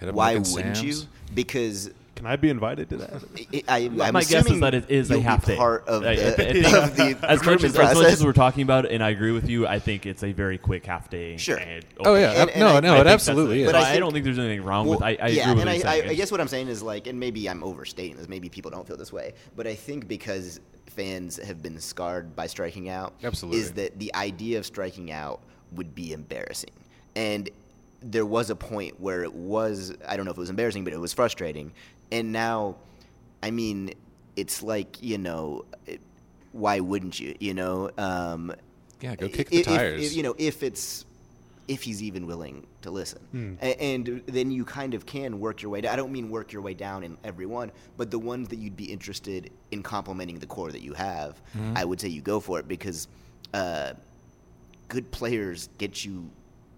why 0.00 0.36
wouldn't 0.38 0.82
you? 0.82 0.94
Because 1.34 1.90
Can 2.18 2.26
I 2.26 2.34
be 2.34 2.50
invited 2.50 2.88
to 2.90 2.96
that? 2.96 3.12
I, 3.68 3.76
I, 3.76 3.78
I'm 3.84 3.96
my 4.12 4.20
guess 4.22 4.30
is 4.32 4.34
assuming 4.40 4.60
that 4.62 4.74
it 4.74 4.90
is 4.90 5.08
a 5.12 5.20
half 5.20 5.46
day. 5.46 5.54
part 5.56 5.86
of 5.86 6.02
I- 6.02 6.10
I 6.10 6.14
the, 6.16 6.32
thi- 6.36 6.64
I 6.66 6.78
of 6.84 6.96
the 6.96 7.18
as 7.30 7.44
much 7.44 7.62
as, 7.62 7.78
as 7.78 7.94
much 7.96 8.06
as 8.06 8.24
we're 8.24 8.32
talking 8.32 8.62
about 8.64 8.86
it, 8.86 8.90
and 8.90 9.04
I 9.04 9.10
agree 9.10 9.30
with 9.30 9.48
you, 9.48 9.68
I 9.68 9.78
think 9.78 10.04
it's 10.04 10.24
a 10.24 10.32
very 10.32 10.58
quick 10.58 10.84
half 10.84 11.08
day. 11.08 11.36
Sure. 11.36 11.58
and 11.58 11.84
Oh 12.00 12.16
yeah, 12.16 12.32
And- 12.42 12.50
and 12.50 12.60
no, 12.60 12.66
I- 12.76 12.80
no, 12.80 12.94
I 12.96 13.00
it 13.02 13.06
absolutely 13.06 13.62
is. 13.62 13.66
But 13.66 13.76
I 13.76 13.92
I, 13.94 13.98
don't 14.00 14.12
think 14.12 14.24
there's 14.24 14.38
anything 14.38 14.64
wrong 14.64 14.88
Well, 14.88 14.98
with. 14.98 15.04
I, 15.06 15.16
I 15.22 15.28
yeah, 15.28 15.42
agree 15.50 15.54
with 15.54 15.68
and 15.68 15.82
what 15.82 15.86
I, 15.86 15.94
you're 15.96 16.06
I. 16.06 16.08
I 16.10 16.14
guess 16.14 16.32
what 16.32 16.40
I'm 16.40 16.48
saying 16.48 16.66
is 16.66 16.82
like, 16.82 17.06
and 17.06 17.20
maybe 17.20 17.48
I'm 17.48 17.62
overstating 17.62 18.16
this. 18.16 18.28
Maybe 18.28 18.48
people 18.48 18.72
don't 18.72 18.86
feel 18.86 18.96
this 18.96 19.12
way, 19.12 19.34
but 19.54 19.68
I 19.68 19.76
think 19.76 20.08
because 20.08 20.58
fans 20.86 21.36
have 21.36 21.62
been 21.62 21.78
scarred 21.78 22.34
by 22.34 22.48
striking 22.48 22.88
out, 22.88 23.14
Absolutely. 23.22 23.60
is 23.60 23.72
that 23.74 23.96
the 24.00 24.12
idea 24.16 24.58
of 24.58 24.66
striking 24.66 25.12
out 25.12 25.40
would 25.70 25.94
be 25.94 26.12
embarrassing, 26.12 26.70
and 27.14 27.48
there 28.00 28.24
was 28.26 28.48
a 28.48 28.54
point 28.56 29.00
where 29.00 29.22
it 29.24 29.34
was. 29.34 29.92
I 30.06 30.16
don't 30.16 30.24
know 30.24 30.30
if 30.30 30.36
it 30.36 30.40
was 30.40 30.50
embarrassing, 30.50 30.84
but 30.84 30.92
it 30.92 31.00
was 31.00 31.12
frustrating, 31.12 31.72
and 32.12 32.32
now, 32.32 32.76
I 33.42 33.50
mean, 33.50 33.92
it's 34.36 34.62
like 34.62 35.02
you 35.02 35.18
know. 35.18 35.64
It, 35.86 36.00
why 36.52 36.80
wouldn't 36.80 37.20
you? 37.20 37.34
You 37.40 37.54
know, 37.54 37.90
um, 37.98 38.52
Yeah, 39.00 39.14
go 39.16 39.28
kick 39.28 39.50
the 39.50 39.56
if- 39.60 39.68
if- 39.68 39.76
tires. 39.76 40.16
you 40.16 40.22
know, 40.22 40.34
if 40.38 40.62
it's 40.62 41.04
if 41.68 41.82
he's 41.82 42.02
even 42.02 42.26
willing 42.26 42.66
to 42.80 42.90
listen, 42.90 43.20
Hmm. 43.30 43.54
A- 43.60 43.78
and 43.82 44.22
then 44.26 44.50
you 44.50 44.64
kind 44.64 44.94
of 44.94 45.04
can 45.04 45.38
work 45.38 45.60
your 45.60 45.70
way 45.70 45.82
down. 45.82 45.92
I 45.92 45.96
don't 45.96 46.10
mean 46.10 46.30
work 46.30 46.50
your 46.50 46.62
way 46.62 46.72
down 46.72 47.04
in 47.04 47.18
every 47.22 47.44
one, 47.44 47.70
but 47.98 48.10
the 48.10 48.18
ones 48.18 48.48
that 48.48 48.58
you'd 48.58 48.74
be 48.76 48.86
interested 48.90 49.50
in 49.70 49.82
complementing 49.82 50.38
the 50.38 50.46
core 50.46 50.72
that 50.72 50.80
you 50.80 50.94
have, 50.94 51.42
Mm-hmm. 51.54 51.76
I 51.76 51.84
would 51.84 52.00
say 52.00 52.08
you 52.08 52.22
go 52.22 52.40
for 52.40 52.58
it 52.58 52.66
because 52.66 53.06
uh, 53.52 53.92
good 54.88 55.10
players 55.10 55.68
get 55.76 56.06
you 56.06 56.30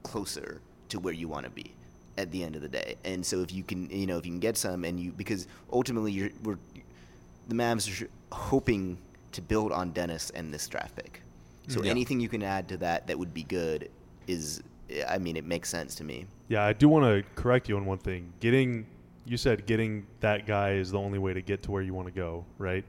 closer 0.02 0.60
to 0.88 0.98
where 0.98 1.14
you 1.14 1.28
want 1.28 1.44
to 1.44 1.50
be 1.52 1.72
at 2.20 2.30
the 2.30 2.44
end 2.44 2.54
of 2.54 2.62
the 2.62 2.68
day. 2.68 2.96
And 3.04 3.24
so 3.24 3.40
if 3.40 3.52
you 3.52 3.62
can, 3.62 3.88
you 3.90 4.06
know, 4.06 4.18
if 4.18 4.26
you 4.26 4.32
can 4.32 4.40
get 4.40 4.56
some, 4.56 4.84
and 4.84 5.00
you 5.00 5.12
because 5.12 5.46
ultimately 5.72 6.12
you're 6.12 6.30
we're 6.42 6.58
the 7.48 7.54
Mavs 7.54 8.02
are 8.02 8.08
hoping 8.30 8.96
to 9.32 9.40
build 9.42 9.72
on 9.72 9.90
Dennis 9.90 10.30
and 10.30 10.52
this 10.54 10.68
draft 10.68 10.94
pick. 10.96 11.22
So 11.68 11.80
mm, 11.80 11.84
Yeah. 11.86 11.90
anything 11.90 12.20
you 12.20 12.28
can 12.28 12.42
add 12.42 12.68
to 12.68 12.76
that 12.78 13.06
that 13.08 13.18
would 13.18 13.34
be 13.34 13.42
good 13.42 13.90
is, 14.26 14.62
I 15.08 15.18
mean, 15.18 15.36
it 15.36 15.44
makes 15.44 15.68
sense 15.68 15.94
to 15.96 16.04
me. 16.04 16.26
Yeah, 16.48 16.64
I 16.64 16.72
do 16.72 16.88
want 16.88 17.04
to 17.04 17.24
correct 17.40 17.68
you 17.68 17.76
on 17.76 17.86
one 17.86 17.98
thing. 17.98 18.32
Getting, 18.40 18.86
you 19.24 19.36
said 19.36 19.66
getting 19.66 20.06
that 20.20 20.46
guy 20.46 20.72
is 20.74 20.90
the 20.92 20.98
only 20.98 21.18
way 21.18 21.32
to 21.32 21.42
get 21.42 21.62
to 21.64 21.70
where 21.72 21.82
you 21.82 21.94
want 21.94 22.06
to 22.06 22.12
go, 22.14 22.44
right? 22.58 22.84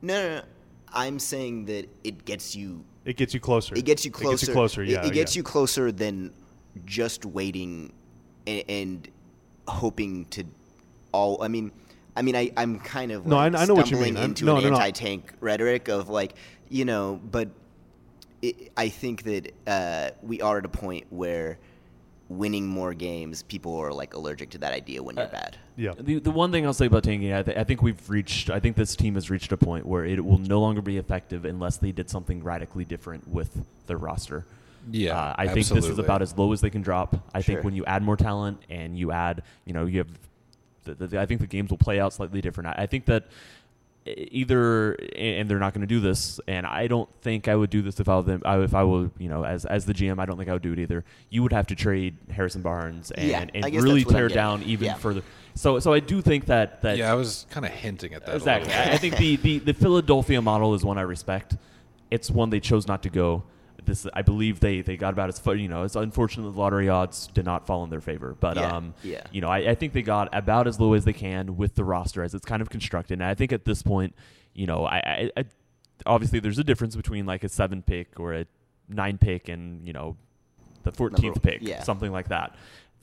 No, 0.00 0.14
no, 0.22 0.36
no. 0.36 0.42
I'm 0.92 1.18
saying 1.18 1.64
that 1.66 1.88
it 2.04 2.24
gets 2.24 2.54
you. 2.54 2.84
It 3.04 3.16
gets 3.16 3.34
you 3.34 3.40
closer. 3.40 3.74
It 3.74 3.84
gets 3.84 4.04
you 4.04 4.10
closer. 4.10 4.28
It 4.28 4.32
gets 4.32 4.48
you 4.48 4.52
closer. 4.54 4.82
It- 4.82 4.88
Yeah, 4.90 5.06
It, 5.06 5.12
gets 5.12 5.34
yeah. 5.34 5.40
you 5.40 5.42
closer 5.42 5.90
than 5.92 6.32
just 6.86 7.24
waiting 7.26 7.92
and, 8.46 8.62
and 8.68 9.08
hoping 9.66 10.24
to 10.26 10.44
all. 11.12 11.42
I 11.42 11.48
mean, 11.48 11.72
I 12.16 12.22
mean, 12.22 12.36
I 12.36 12.50
I'm 12.56 12.78
kind 12.80 13.12
of 13.12 13.26
No, 13.26 13.36
I- 13.38 13.46
I 13.46 13.64
know 13.66 13.74
what 13.74 13.90
you 13.90 13.96
stumbling 13.96 14.14
mean. 14.14 14.22
Into 14.24 14.44
no, 14.44 14.56
an 14.56 14.64
no, 14.64 14.70
no. 14.70 14.76
anti-tank 14.76 15.32
rhetoric 15.40 15.88
of 15.88 16.08
like, 16.08 16.34
you 16.68 16.84
know, 16.84 17.20
but 17.30 17.48
it, 18.42 18.72
I 18.76 18.88
think 18.88 19.22
that 19.24 19.52
uh, 19.66 20.10
we 20.22 20.40
are 20.40 20.58
at 20.58 20.64
a 20.64 20.68
point 20.68 21.06
where 21.10 21.58
winning 22.28 22.66
more 22.66 22.94
games, 22.94 23.42
people 23.42 23.76
are 23.76 23.92
like 23.92 24.14
allergic 24.14 24.50
to 24.50 24.58
that 24.58 24.72
idea 24.72 25.02
when 25.02 25.14
you're 25.16 25.26
Uh, 25.26 25.30
bad. 25.30 25.56
Yeah. 25.76 25.92
The, 25.98 26.20
the 26.20 26.30
one 26.30 26.52
thing 26.52 26.64
I'll 26.64 26.72
say 26.72 26.86
about 26.86 27.04
tanking, 27.04 27.32
I, 27.32 27.42
th- 27.42 27.56
I 27.56 27.64
think 27.64 27.82
we've 27.82 28.08
reached, 28.08 28.48
I 28.48 28.60
think 28.60 28.76
this 28.76 28.96
team 28.96 29.14
has 29.14 29.28
reached 29.28 29.52
a 29.52 29.56
point 29.56 29.84
where 29.86 30.04
it 30.04 30.24
will 30.24 30.38
no 30.38 30.60
longer 30.60 30.80
be 30.80 30.96
effective 30.96 31.44
unless 31.44 31.76
they 31.78 31.92
did 31.92 32.08
something 32.08 32.42
radically 32.42 32.84
different 32.84 33.28
with 33.28 33.66
their 33.86 33.98
roster. 33.98 34.44
Yeah, 34.90 35.18
uh, 35.18 35.34
I 35.38 35.48
think 35.48 35.66
this 35.68 35.86
is 35.86 35.98
about 35.98 36.22
as 36.22 36.36
low 36.36 36.52
as 36.52 36.60
they 36.60 36.70
can 36.70 36.82
drop. 36.82 37.16
I 37.34 37.40
Sure. 37.40 37.54
think 37.54 37.64
when 37.64 37.74
you 37.74 37.84
add 37.86 38.02
more 38.02 38.16
talent 38.16 38.58
and 38.68 38.98
you 38.98 39.12
add, 39.12 39.42
you 39.64 39.72
know, 39.72 39.86
you 39.86 39.98
have, 39.98 40.08
the, 40.84 41.06
the, 41.06 41.20
I 41.20 41.26
think 41.26 41.40
the 41.40 41.46
games 41.46 41.70
will 41.70 41.78
play 41.78 41.98
out 42.00 42.12
slightly 42.12 42.40
different. 42.40 42.68
I, 42.68 42.82
I 42.82 42.86
think 42.86 43.06
that 43.06 43.24
either, 44.06 44.92
and 45.16 45.48
they're 45.48 45.58
not 45.58 45.72
going 45.72 45.80
to 45.80 45.86
do 45.86 46.00
this, 46.00 46.40
and 46.46 46.66
I 46.66 46.86
don't 46.86 47.08
think 47.22 47.48
I 47.48 47.56
would 47.56 47.70
do 47.70 47.82
this 47.82 48.00
if 48.00 48.08
I 48.08 48.20
them. 48.20 48.42
If 48.44 48.74
I 48.74 48.84
were, 48.84 49.10
you 49.18 49.28
know, 49.28 49.44
as 49.44 49.64
as 49.64 49.86
the 49.86 49.94
GM, 49.94 50.18
I 50.18 50.26
don't 50.26 50.36
think 50.36 50.48
I 50.48 50.52
would 50.52 50.62
do 50.62 50.72
it 50.72 50.78
either. 50.78 51.04
You 51.30 51.42
would 51.42 51.52
have 51.52 51.66
to 51.68 51.74
trade 51.74 52.16
Harrison 52.30 52.62
Barnes 52.62 53.10
and, 53.12 53.28
Yeah, 53.28 53.46
and 53.54 53.64
really 53.74 54.00
that's 54.02 54.06
what 54.12 54.14
I'm 54.16 54.20
tear 54.20 54.28
down 54.28 54.62
even 54.64 54.86
Yeah. 54.86 54.94
further. 54.94 55.22
So, 55.54 55.78
so 55.78 55.92
I 55.92 56.00
do 56.00 56.20
think 56.20 56.46
that 56.46 56.82
that 56.82 56.98
yeah, 56.98 57.10
I 57.10 57.14
was 57.14 57.46
kind 57.50 57.64
of 57.64 57.72
hinting 57.72 58.12
at 58.14 58.26
that. 58.26 58.34
Exactly. 58.34 58.72
I. 58.72 58.92
I 58.94 58.96
think 58.98 59.16
the, 59.16 59.36
the, 59.36 59.58
the 59.60 59.72
Philadelphia 59.74 60.42
model 60.42 60.74
is 60.74 60.84
one 60.84 60.98
I 60.98 61.02
respect. 61.02 61.56
It's 62.10 62.30
one 62.30 62.50
they 62.50 62.60
chose 62.60 62.86
not 62.86 63.02
to 63.04 63.08
go. 63.10 63.44
This 63.84 64.06
I 64.14 64.22
believe 64.22 64.60
they, 64.60 64.80
they 64.80 64.96
got 64.96 65.12
about 65.12 65.28
as 65.28 65.38
far 65.38 65.54
you 65.54 65.68
know. 65.68 65.82
It's 65.84 65.96
unfortunate 65.96 66.50
the 66.52 66.58
lottery 66.58 66.88
odds 66.88 67.26
did 67.28 67.44
not 67.44 67.66
fall 67.66 67.84
in 67.84 67.90
their 67.90 68.00
favor, 68.00 68.36
but 68.38 68.56
Yeah, 68.56 68.76
um, 68.76 68.94
yeah. 69.02 69.22
you 69.32 69.40
know, 69.40 69.48
I, 69.48 69.70
I 69.70 69.74
think 69.74 69.92
they 69.92 70.02
got 70.02 70.28
about 70.32 70.66
as 70.66 70.78
low 70.80 70.94
as 70.94 71.04
they 71.04 71.12
can 71.12 71.56
with 71.56 71.74
the 71.74 71.84
roster 71.84 72.22
as 72.22 72.34
it's 72.34 72.44
kind 72.46 72.62
of 72.62 72.70
constructed. 72.70 73.14
And 73.14 73.24
I 73.24 73.34
think 73.34 73.52
at 73.52 73.64
this 73.64 73.82
point, 73.82 74.14
you 74.54 74.66
know, 74.66 74.84
I, 74.86 74.96
I, 74.96 75.30
I 75.40 75.44
obviously 76.06 76.40
there's 76.40 76.58
a 76.58 76.64
difference 76.64 76.96
between 76.96 77.26
like 77.26 77.44
a 77.44 77.48
seven 77.48 77.82
pick 77.82 78.18
or 78.18 78.34
a 78.34 78.46
nine 78.88 79.18
pick 79.18 79.48
and 79.48 79.86
you 79.86 79.92
know 79.92 80.16
the 80.82 80.92
14th 80.92 81.22
Number- 81.22 81.40
pick, 81.40 81.58
yeah. 81.62 81.82
something 81.82 82.12
like 82.12 82.28
that. 82.28 82.54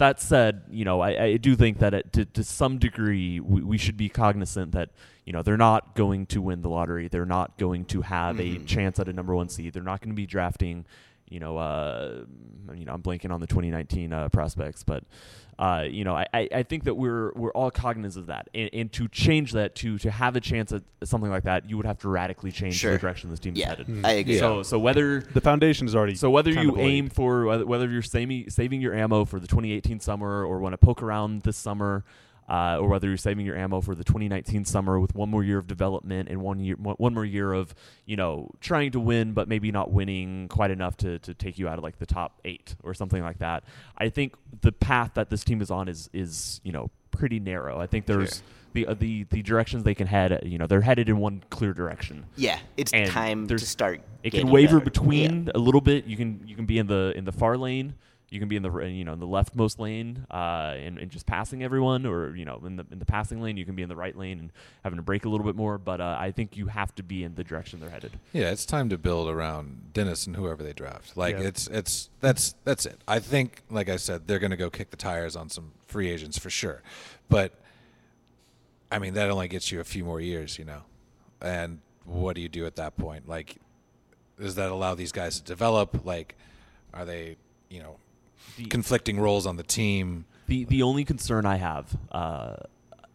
That 0.01 0.19
said, 0.19 0.63
you 0.71 0.83
know, 0.83 0.99
I, 0.99 1.23
I 1.25 1.37
do 1.37 1.55
think 1.55 1.77
that 1.77 1.93
it, 1.93 2.11
to, 2.13 2.25
to 2.25 2.43
some 2.43 2.79
degree 2.79 3.39
we, 3.39 3.61
we 3.61 3.77
should 3.77 3.97
be 3.97 4.09
cognizant 4.09 4.71
that 4.71 4.89
you 5.27 5.31
know 5.31 5.43
they're 5.43 5.57
not 5.57 5.93
going 5.93 6.25
to 6.33 6.41
win 6.41 6.63
the 6.63 6.69
lottery. 6.69 7.07
They're 7.07 7.23
not 7.23 7.55
going 7.59 7.85
to 7.85 8.01
have 8.01 8.39
a 8.39 8.55
Mhm. 8.57 8.65
chance 8.65 8.99
at 8.99 9.07
a 9.07 9.13
number 9.13 9.35
one 9.35 9.47
seed. 9.47 9.73
They're 9.73 9.83
not 9.83 10.01
going 10.01 10.09
to 10.09 10.15
be 10.15 10.25
drafting. 10.25 10.85
You 11.31 11.39
know, 11.39 11.57
uh, 11.57 12.25
you 12.75 12.85
know, 12.85 12.93
I'm 12.93 13.01
blanking 13.01 13.31
on 13.31 13.39
the 13.39 13.47
2019 13.47 14.11
uh, 14.11 14.29
prospects, 14.29 14.83
but 14.83 15.03
uh, 15.57 15.85
you 15.89 16.03
know, 16.03 16.13
I, 16.15 16.25
I 16.33 16.49
I 16.55 16.63
think 16.63 16.83
that 16.83 16.95
we're 16.95 17.31
we're 17.33 17.51
all 17.51 17.71
cognizant 17.71 18.23
of 18.23 18.27
that, 18.27 18.49
and, 18.53 18.69
and 18.73 18.91
to 18.93 19.07
change 19.07 19.53
that, 19.53 19.73
to 19.75 19.97
to 19.99 20.11
have 20.11 20.35
a 20.35 20.41
chance 20.41 20.73
at 20.73 20.83
something 21.03 21.29
like 21.29 21.43
that, 21.43 21.69
you 21.69 21.77
would 21.77 21.85
have 21.85 21.99
to 21.99 22.09
radically 22.09 22.51
change 22.51 22.75
Sure. 22.75 22.91
the 22.93 22.97
direction 22.97 23.29
this 23.29 23.39
team 23.39 23.53
is 23.53 23.59
Yeah, 23.59 23.69
headed. 23.69 24.05
I 24.05 24.11
agree. 24.13 24.39
So 24.39 24.61
so 24.63 24.77
whether 24.77 25.21
The 25.21 25.39
foundation 25.41 25.87
is 25.87 25.95
already 25.95 26.15
so 26.15 26.29
whether 26.29 26.51
you 26.51 26.77
aim 26.77 27.09
for 27.09 27.45
whether, 27.45 27.65
whether 27.65 27.89
you're 27.89 28.01
saving 28.01 28.49
saving 28.49 28.81
your 28.81 28.93
ammo 28.93 29.23
for 29.23 29.39
the 29.39 29.47
2018 29.47 29.99
summer 30.01 30.43
or 30.45 30.59
want 30.59 30.73
to 30.73 30.77
poke 30.77 31.01
around 31.01 31.43
this 31.43 31.55
summer, 31.57 32.03
uh, 32.51 32.77
or 32.81 32.89
whether 32.89 33.07
you're 33.07 33.15
saving 33.15 33.45
your 33.45 33.55
ammo 33.55 33.79
for 33.79 33.95
the 33.95 34.03
2019 34.03 34.65
summer 34.65 34.99
with 34.99 35.15
one 35.15 35.29
more 35.29 35.41
year 35.43 35.57
of 35.57 35.67
development 35.67 36.27
and 36.27 36.41
one 36.41 36.59
year 36.59 36.75
one 36.77 36.95
one 36.97 37.13
more 37.13 37.23
year 37.23 37.53
of 37.53 37.73
you 38.05 38.17
know 38.17 38.51
trying 38.59 38.91
to 38.91 38.99
win 38.99 39.31
but 39.31 39.47
maybe 39.47 39.71
not 39.71 39.91
winning 39.91 40.47
quite 40.49 40.69
enough 40.71 40.97
to, 40.97 41.17
to 41.19 41.33
take 41.33 41.57
you 41.57 41.67
out 41.69 41.77
of 41.77 41.83
like 41.83 41.97
the 41.99 42.05
top 42.05 42.39
eight 42.43 42.75
or 42.83 42.93
something 42.93 43.23
like 43.23 43.39
that. 43.39 43.63
I 43.97 44.09
think 44.09 44.35
the 44.61 44.73
path 44.73 45.11
that 45.13 45.29
this 45.29 45.43
team 45.45 45.61
is 45.61 45.71
on 45.71 45.87
is 45.87 46.09
is 46.13 46.59
you 46.63 46.73
know 46.73 46.89
pretty 47.11 47.39
narrow. 47.39 47.79
I 47.79 47.87
think 47.87 48.05
there's. 48.05 48.35
Sure. 48.37 48.43
The, 48.73 48.87
uh, 48.87 48.93
the 48.93 49.25
the 49.25 49.41
directions 49.41 49.83
they 49.83 49.93
can 49.93 50.07
head, 50.07 50.43
you 50.45 50.57
know, 50.57 50.65
they're 50.65 50.79
headed 50.79 51.09
in 51.09 51.17
one 51.17 51.43
clear 51.49 51.73
direction 51.73 52.25
Yeah, 52.37 52.57
it's 52.77 52.93
And 52.93 53.09
time 53.11 53.45
to 53.47 53.59
start. 53.59 53.99
it 54.23 54.31
can 54.31 54.49
waver 54.49 54.79
better. 54.79 54.85
between 54.85 55.51
a 55.53 55.59
little 55.59 55.81
bit. 55.81 56.05
You 56.05 56.15
can 56.15 56.39
you 56.47 56.55
can 56.55 56.65
be 56.65 56.77
in 56.79 56.87
the 56.87 57.11
in 57.17 57.25
the 57.25 57.33
far 57.33 57.57
lane, 57.57 57.95
You 58.31 58.39
can 58.39 58.47
be 58.47 58.55
in 58.55 58.63
the 58.63 58.71
you 58.85 59.03
know 59.03 59.11
in 59.11 59.19
the 59.19 59.27
leftmost 59.27 59.77
lane 59.77 60.25
uh, 60.31 60.73
and, 60.77 60.97
and 60.97 61.11
just 61.11 61.25
passing 61.25 61.63
everyone, 61.63 62.05
or 62.05 62.33
you 62.33 62.45
know 62.45 62.61
in 62.65 62.77
the 62.77 62.85
in 62.89 62.97
the 62.97 63.05
passing 63.05 63.41
lane, 63.41 63.57
you 63.57 63.65
can 63.65 63.75
be 63.75 63.81
in 63.83 63.89
the 63.89 63.95
right 63.95 64.17
lane 64.17 64.39
and 64.39 64.51
having 64.85 64.95
to 64.95 65.03
break 65.03 65.25
a 65.25 65.29
little 65.29 65.45
bit 65.45 65.57
more. 65.57 65.77
But 65.77 65.99
uh, 65.99 66.15
I 66.17 66.31
think 66.31 66.55
you 66.55 66.67
have 66.67 66.95
to 66.95 67.03
be 67.03 67.25
in 67.25 67.35
the 67.35 67.43
direction 67.43 67.81
they're 67.81 67.89
headed. 67.89 68.13
Yeah, 68.31 68.49
it's 68.51 68.65
time 68.65 68.87
to 68.87 68.97
build 68.97 69.27
around 69.27 69.91
Dennis 69.93 70.25
and 70.27 70.37
whoever 70.37 70.63
they 70.63 70.71
draft. 70.71 71.17
Like 71.17 71.35
Yeah. 71.37 71.43
it's 71.43 71.67
it's 71.67 72.09
that's 72.21 72.55
that's 72.63 72.85
it. 72.85 73.01
I 73.05 73.19
think, 73.19 73.63
like 73.69 73.89
I 73.89 73.97
said, 73.97 74.27
they're 74.27 74.39
going 74.39 74.51
to 74.51 74.57
go 74.57 74.69
kick 74.69 74.91
the 74.91 74.97
tires 74.97 75.35
on 75.35 75.49
some 75.49 75.73
free 75.85 76.09
agents 76.09 76.39
for 76.39 76.49
sure. 76.49 76.81
But 77.27 77.53
I 78.89 78.99
mean, 78.99 79.13
that 79.15 79.29
only 79.29 79.49
gets 79.49 79.73
you 79.73 79.81
a 79.81 79.85
few 79.85 80.05
more 80.05 80.21
years, 80.21 80.57
you 80.57 80.63
know. 80.63 80.83
And 81.41 81.79
what 82.05 82.35
do 82.37 82.41
you 82.41 82.47
do 82.49 82.65
at 82.65 82.77
that 82.77 82.95
point? 82.95 83.27
Like, 83.27 83.57
does 84.39 84.55
that 84.55 84.71
allow 84.71 84.95
these 84.95 85.11
guys 85.11 85.37
to 85.37 85.43
develop? 85.43 86.05
Like, 86.05 86.35
are 86.93 87.03
they, 87.03 87.35
you 87.69 87.81
know, 87.81 87.97
The- 88.57 88.65
conflicting 88.65 89.19
roles 89.19 89.45
on 89.45 89.57
the 89.57 89.63
team? 89.63 90.25
The 90.47 90.65
the 90.65 90.83
only 90.83 91.05
concern 91.05 91.45
I 91.45 91.55
have, 91.55 91.95
uh, 92.11 92.57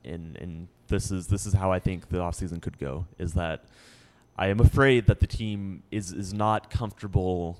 and 0.04 0.36
and 0.36 0.68
this 0.88 1.10
is 1.10 1.26
this 1.26 1.46
is 1.46 1.52
how 1.52 1.70
I 1.72 1.78
think 1.78 2.08
the 2.08 2.18
offseason 2.18 2.62
could 2.62 2.78
go, 2.78 3.06
is 3.18 3.34
that 3.34 3.64
I 4.38 4.48
am 4.48 4.60
afraid 4.60 5.06
that 5.06 5.20
the 5.20 5.26
team 5.26 5.82
is 5.90 6.12
is 6.12 6.32
not 6.32 6.70
comfortable, 6.70 7.58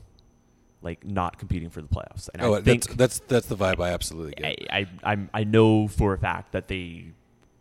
like 0.83 1.05
not 1.05 1.39
competing 1.39 1.71
for 1.71 1.81
the 1.83 1.89
playoffs. 1.89 2.29
And 2.33 2.43
oh, 2.43 2.55
I 2.55 2.63
think 2.63 2.85
that's 2.85 2.97
that's 2.97 3.19
that's 3.21 3.47
the 3.47 3.57
vibe 3.57 3.81
I 3.83 3.91
absolutely 3.91 4.33
get. 4.33 4.67
I, 4.71 4.79
I 4.81 4.87
I'm, 5.03 5.31
I 5.35 5.45
know 5.45 5.89
for 5.89 6.15
a 6.15 6.19
fact 6.19 6.53
that 6.53 6.69
they 6.69 7.07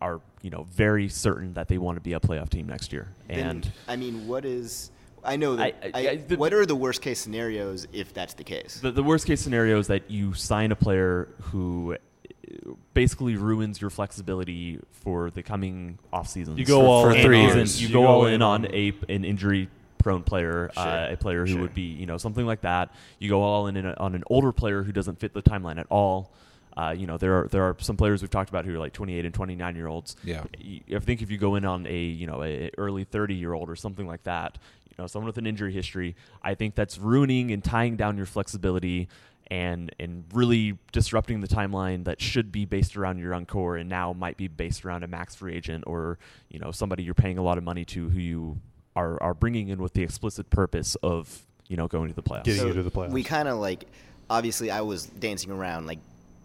are 0.01 0.21
you 0.41 0.49
know 0.49 0.65
very 0.71 1.07
certain 1.09 1.53
that 1.53 1.67
they 1.67 1.77
want 1.77 1.95
to 1.95 2.01
be 2.01 2.13
a 2.13 2.19
playoff 2.19 2.49
team 2.49 2.67
next 2.67 2.93
year, 2.93 3.07
Then, 3.27 3.39
and 3.39 3.71
I 3.87 3.95
mean, 3.95 4.27
what 4.27 4.45
is? 4.45 4.91
I 5.25 5.35
know 5.37 5.55
that. 5.55 5.75
I- 5.83 5.91
I, 5.93 6.09
I- 6.11 6.15
the- 6.17 6.37
what 6.37 6.53
are 6.53 6.65
the 6.65 6.75
worst 6.75 7.01
case 7.01 7.19
scenarios 7.19 7.87
if 7.93 8.13
that's 8.13 8.33
the 8.35 8.43
case? 8.43 8.79
The, 8.81 8.91
the 8.91 9.03
worst 9.03 9.25
case 9.27 9.41
scenario 9.41 9.79
is 9.79 9.87
that 9.87 10.09
you 10.09 10.33
sign 10.33 10.71
a 10.71 10.75
player 10.75 11.27
who 11.41 11.93
uh, 11.95 12.71
basically 12.93 13.35
ruins 13.35 13.81
your 13.81 13.89
flexibility 13.89 14.79
for 14.91 15.29
the 15.31 15.43
coming 15.43 15.97
off 16.13 16.27
seasons. 16.27 16.57
You 16.59 16.65
go 16.65 16.81
For- 16.81 16.87
all 16.87 17.03
for 17.03 17.15
in 17.15 17.23
three 17.23 17.45
on- 17.45 17.55
years. 17.57 17.81
You, 17.81 17.87
you 17.89 17.93
go 17.93 18.05
all 18.05 18.25
in 18.27 18.41
on 18.41 18.65
a 18.73 18.93
an 19.09 19.25
injury 19.25 19.69
prone 19.97 20.21
player, 20.23 20.69
uh, 20.77 21.07
a 21.11 21.17
player 21.17 21.41
who 21.45 21.53
sure. 21.53 21.61
would 21.61 21.73
be 21.73 21.81
you 21.81 22.05
know 22.05 22.17
something 22.17 22.45
like 22.45 22.61
that. 22.61 22.91
You 23.19 23.29
go 23.29 23.41
all 23.41 23.67
in, 23.67 23.75
in 23.77 23.85
a, 23.85 23.93
on 23.97 24.13
an 24.15 24.23
older 24.27 24.51
player 24.51 24.83
who 24.83 24.91
doesn't 24.91 25.19
fit 25.19 25.33
the 25.33 25.41
timeline 25.41 25.79
at 25.79 25.87
all. 25.89 26.31
Uh, 26.77 26.93
you 26.95 27.07
know 27.07 27.17
there 27.17 27.39
are 27.39 27.47
there 27.47 27.63
are 27.63 27.75
some 27.79 27.95
players 27.95 28.21
we've 28.21 28.29
talked 28.29 28.49
about 28.49 28.65
who 28.65 28.75
are 28.75 28.77
like 28.77 28.91
28 28.91 29.23
and 29.25 29.33
29 29.33 29.75
year 29.77 29.87
olds. 29.87 30.15
Yeah. 30.23 30.43
Y- 30.63 30.81
I 30.93 30.99
think 30.99 31.21
if 31.21 31.31
you 31.31 31.37
go 31.37 31.55
in 31.55 31.63
on 31.65 31.87
a 31.87 31.97
you 31.97 32.27
know 32.27 32.43
a 32.43 32.69
early 32.77 33.05
30 33.05 33.33
year 33.33 33.53
old 33.53 33.69
or 33.69 33.75
something 33.77 34.05
like 34.05 34.23
that, 34.25 34.57
you 34.97 35.03
know 35.03 35.07
someone 35.07 35.27
with 35.27 35.37
an 35.37 35.47
injury 35.47 35.73
history, 35.73 36.15
I 36.41 36.55
think 36.55 36.75
that's 36.75 36.97
ruining 36.97 37.51
and 37.51 37.63
tying 37.63 37.95
down 37.95 38.17
your 38.17 38.25
flexibility 38.25 39.07
and 39.47 39.93
and 39.99 40.25
really 40.33 40.77
disrupting 40.91 41.41
the 41.41 41.47
timeline 41.47 42.05
that 42.05 42.19
should 42.19 42.51
be 42.51 42.65
based 42.65 42.97
around 42.97 43.19
your 43.19 43.31
young 43.31 43.45
core 43.45 43.77
and 43.77 43.87
now 43.87 44.11
might 44.11 44.37
be 44.37 44.47
based 44.47 44.83
around 44.83 45.03
a 45.03 45.07
max 45.07 45.35
free 45.35 45.53
agent 45.55 45.83
or 45.85 46.17
you 46.49 46.59
know 46.59 46.71
somebody 46.71 47.03
you're 47.03 47.13
paying 47.13 47.37
a 47.37 47.43
lot 47.43 47.57
of 47.57 47.63
money 47.63 47.85
to 47.85 48.09
who 48.09 48.19
you 48.19 48.59
are 48.95 49.21
are 49.21 49.33
bringing 49.33 49.67
in 49.67 49.79
with 49.79 49.93
the 49.93 50.01
explicit 50.01 50.49
purpose 50.49 50.95
of 51.03 51.45
you 51.67 51.77
know 51.77 51.87
going 51.87 52.09
to 52.09 52.15
the 52.15 52.23
playoffs. 52.23 52.45
Getting 52.45 52.67
you 52.67 52.73
to 52.73 52.83
the 52.83 52.91
playoffs. 52.91 53.11
We 53.11 53.23
kind 53.23 53.47
of 53.47 53.57
like, 53.57 53.85
obviously, 54.29 54.71
I 54.71 54.81
was 54.81 55.05
dancing 55.05 55.51
around 55.51 55.87
like 55.87 55.99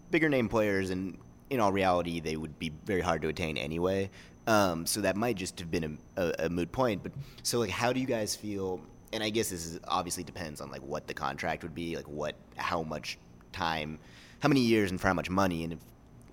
bigger 0.09 0.29
name 0.29 0.49
players, 0.49 0.89
and 0.89 1.17
in 1.49 1.59
all 1.59 1.71
reality, 1.71 2.19
they 2.19 2.35
would 2.35 2.57
be 2.59 2.71
very 2.85 3.01
hard 3.01 3.21
to 3.23 3.27
attain 3.27 3.57
anyway. 3.57 4.09
Um, 4.51 4.85
so 4.85 4.99
that 4.99 5.15
might 5.15 5.37
just 5.37 5.59
have 5.61 5.71
been 5.71 5.97
a, 6.17 6.21
a, 6.21 6.45
a 6.45 6.49
moot 6.49 6.73
point. 6.73 7.03
But 7.03 7.13
so, 7.41 7.57
like, 7.57 7.69
how 7.69 7.93
do 7.93 8.01
you 8.01 8.05
guys 8.05 8.35
feel? 8.35 8.81
And 9.13 9.23
I 9.23 9.29
guess 9.29 9.49
this 9.49 9.65
is 9.65 9.79
obviously 9.87 10.23
depends 10.25 10.59
on 10.59 10.69
like 10.69 10.81
what 10.81 11.07
the 11.07 11.13
contract 11.13 11.63
would 11.63 11.73
be, 11.73 11.95
like 11.95 12.07
what, 12.07 12.35
how 12.57 12.83
much 12.83 13.17
time, 13.53 13.97
how 14.41 14.49
many 14.49 14.59
years, 14.59 14.91
and 14.91 14.99
for 14.99 15.07
how 15.07 15.13
much 15.13 15.29
money. 15.29 15.63
And 15.63 15.71
if 15.71 15.79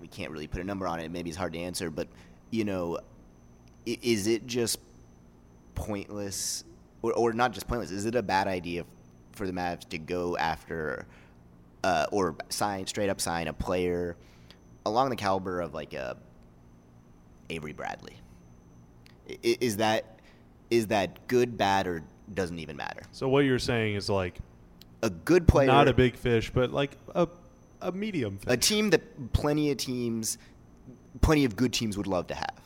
we 0.01 0.07
can't 0.07 0.31
really 0.31 0.47
put 0.47 0.59
a 0.59 0.65
number 0.65 0.85
on 0.85 0.99
it, 0.99 1.09
maybe 1.11 1.29
it's 1.29 1.37
hard 1.37 1.53
to 1.53 1.59
answer. 1.59 1.89
But 1.89 2.09
you 2.51 2.65
know, 2.65 2.99
is 3.85 4.27
it 4.27 4.45
just 4.45 4.79
pointless, 5.75 6.65
or, 7.01 7.13
or 7.13 7.31
not 7.31 7.53
just 7.53 7.69
pointless? 7.69 7.89
Is 7.89 8.05
it 8.05 8.15
a 8.15 8.21
bad 8.21 8.49
idea 8.49 8.83
for 9.31 9.47
the 9.47 9.53
Mavs 9.53 9.87
to 9.89 9.97
go 9.97 10.35
after, 10.35 11.05
uh, 11.85 12.07
or 12.11 12.35
sign 12.49 12.85
straight 12.85 13.09
up 13.09 13.21
sign 13.21 13.47
a 13.47 13.53
player 13.53 14.17
along 14.85 15.09
the 15.09 15.15
caliber 15.15 15.61
of 15.61 15.73
like 15.73 15.93
a 15.93 16.17
Avery 17.49 17.73
Bradley? 17.73 18.15
Is 19.43 19.77
that 19.77 20.19
is 20.69 20.87
that 20.87 21.27
good, 21.27 21.57
bad, 21.57 21.87
or 21.87 22.03
doesn't 22.33 22.59
even 22.59 22.77
matter? 22.77 23.01
So 23.11 23.27
what 23.27 23.39
you're 23.45 23.59
saying 23.59 23.95
is 23.95 24.09
like 24.09 24.37
A 25.01 25.09
good 25.09 25.47
player, 25.47 25.67
not 25.67 25.87
a 25.87 25.93
big 25.93 26.15
fish, 26.15 26.51
but 26.53 26.71
like 26.71 26.97
a 27.15 27.27
a 27.81 27.91
medium 27.91 28.37
fish. 28.37 28.53
a 28.53 28.57
team 28.57 28.89
that 28.91 29.33
plenty 29.33 29.71
of 29.71 29.77
teams, 29.77 30.37
plenty 31.21 31.45
of 31.45 31.55
good 31.55 31.73
teams 31.73 31.97
would 31.97 32.07
love 32.07 32.27
to 32.27 32.35
have. 32.35 32.59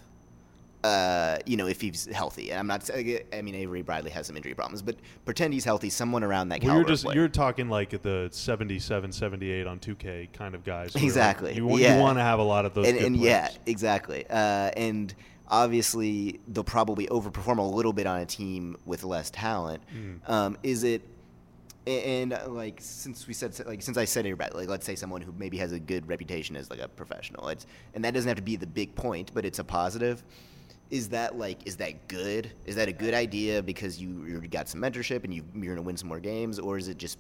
Uh, 0.84 1.38
you 1.46 1.56
know, 1.56 1.66
if 1.68 1.80
he's 1.80 2.06
healthy, 2.08 2.50
and 2.52 2.60
I'm 2.60 2.68
not. 2.68 2.84
saying 2.84 3.20
I 3.32 3.42
mean, 3.42 3.56
Avery 3.56 3.82
Bradley 3.84 4.12
has 4.12 4.28
some 4.28 4.36
injury 4.36 4.54
problems, 4.54 4.82
but 4.82 4.98
pretend 5.24 5.54
he's 5.54 5.64
healthy. 5.64 5.90
Someone 5.90 6.24
around 6.24 6.50
that 6.50 6.62
Well, 6.62 6.76
you're 6.76 6.84
just 6.84 7.06
player. 7.06 7.16
you're 7.16 7.30
talking 7.30 7.70
like 7.70 8.02
the 8.02 8.28
77, 8.34 9.12
78 9.14 9.66
on 9.66 9.80
2K 9.80 10.34
kind 10.34 10.54
of 10.56 10.66
guys. 10.66 10.94
are 10.94 11.00
like- 11.00 11.06
Exactly, 11.06 11.54
you, 11.56 11.66
want- 11.66 11.82
yeah. 11.82 11.96
you 11.96 12.02
want 12.02 12.18
to 12.18 12.22
have 12.22 12.40
a 12.40 12.44
lot 12.44 12.66
of 12.66 12.74
those. 12.74 12.88
and, 12.88 12.98
and 12.98 13.16
yeah, 13.16 13.50
exactly. 13.66 14.26
Uh, 14.30 14.72
and 14.76 15.14
obviously, 15.48 16.42
they'll 16.50 16.64
probably 16.66 17.08
overperform 17.08 17.60
a 17.60 17.62
little 17.62 17.94
bit 17.94 18.06
on 18.06 18.20
a 18.20 18.26
team 18.26 18.76
with 18.86 19.06
less 19.06 19.30
talent. 19.30 19.82
Mm. 19.96 20.30
Um, 20.30 20.58
is 20.64 20.84
it? 20.84 21.02
a- 21.88 22.22
And 22.22 22.34
uh, 22.34 22.48
like 22.50 22.80
since 22.82 23.26
we 23.28 23.34
said 23.34 23.58
like 23.66 23.82
since 23.82 23.98
I 23.98 24.04
said 24.06 24.26
everybody 24.26 24.54
like 24.56 24.70
let's 24.70 24.86
say 24.86 24.96
someone 24.96 25.22
who 25.22 25.34
maybe 25.38 25.58
has 25.58 25.72
a 25.74 25.80
good 25.80 26.08
reputation 26.08 26.56
as 26.56 26.70
like 26.70 26.80
a 26.80 26.88
professional 26.88 27.50
it's 27.50 27.66
and 27.94 28.04
that 28.06 28.14
doesn't 28.14 28.28
have 28.30 28.38
to 28.38 28.42
be 28.44 28.56
the 28.56 28.66
big 28.68 28.96
point 28.96 29.32
but 29.34 29.44
it's 29.44 29.60
a 29.60 29.66
positive 29.66 30.24
is 30.92 31.10
that 31.10 31.38
like 31.38 31.66
is 31.66 31.78
that 31.78 32.08
good 32.08 32.52
is 32.66 32.76
that 32.76 32.88
a 32.88 32.94
good 32.94 33.14
idea 33.14 33.62
because 33.64 34.00
you 34.02 34.26
you 34.26 34.40
got 34.48 34.68
some 34.70 34.82
mentorship 34.82 35.24
and 35.24 35.34
you 35.34 35.44
you're 35.56 35.74
gonna 35.76 35.86
win 35.86 35.98
some 35.98 36.08
more 36.10 36.20
games 36.20 36.60
or 36.60 36.78
is 36.78 36.88
it 36.88 36.98
just 36.98 37.18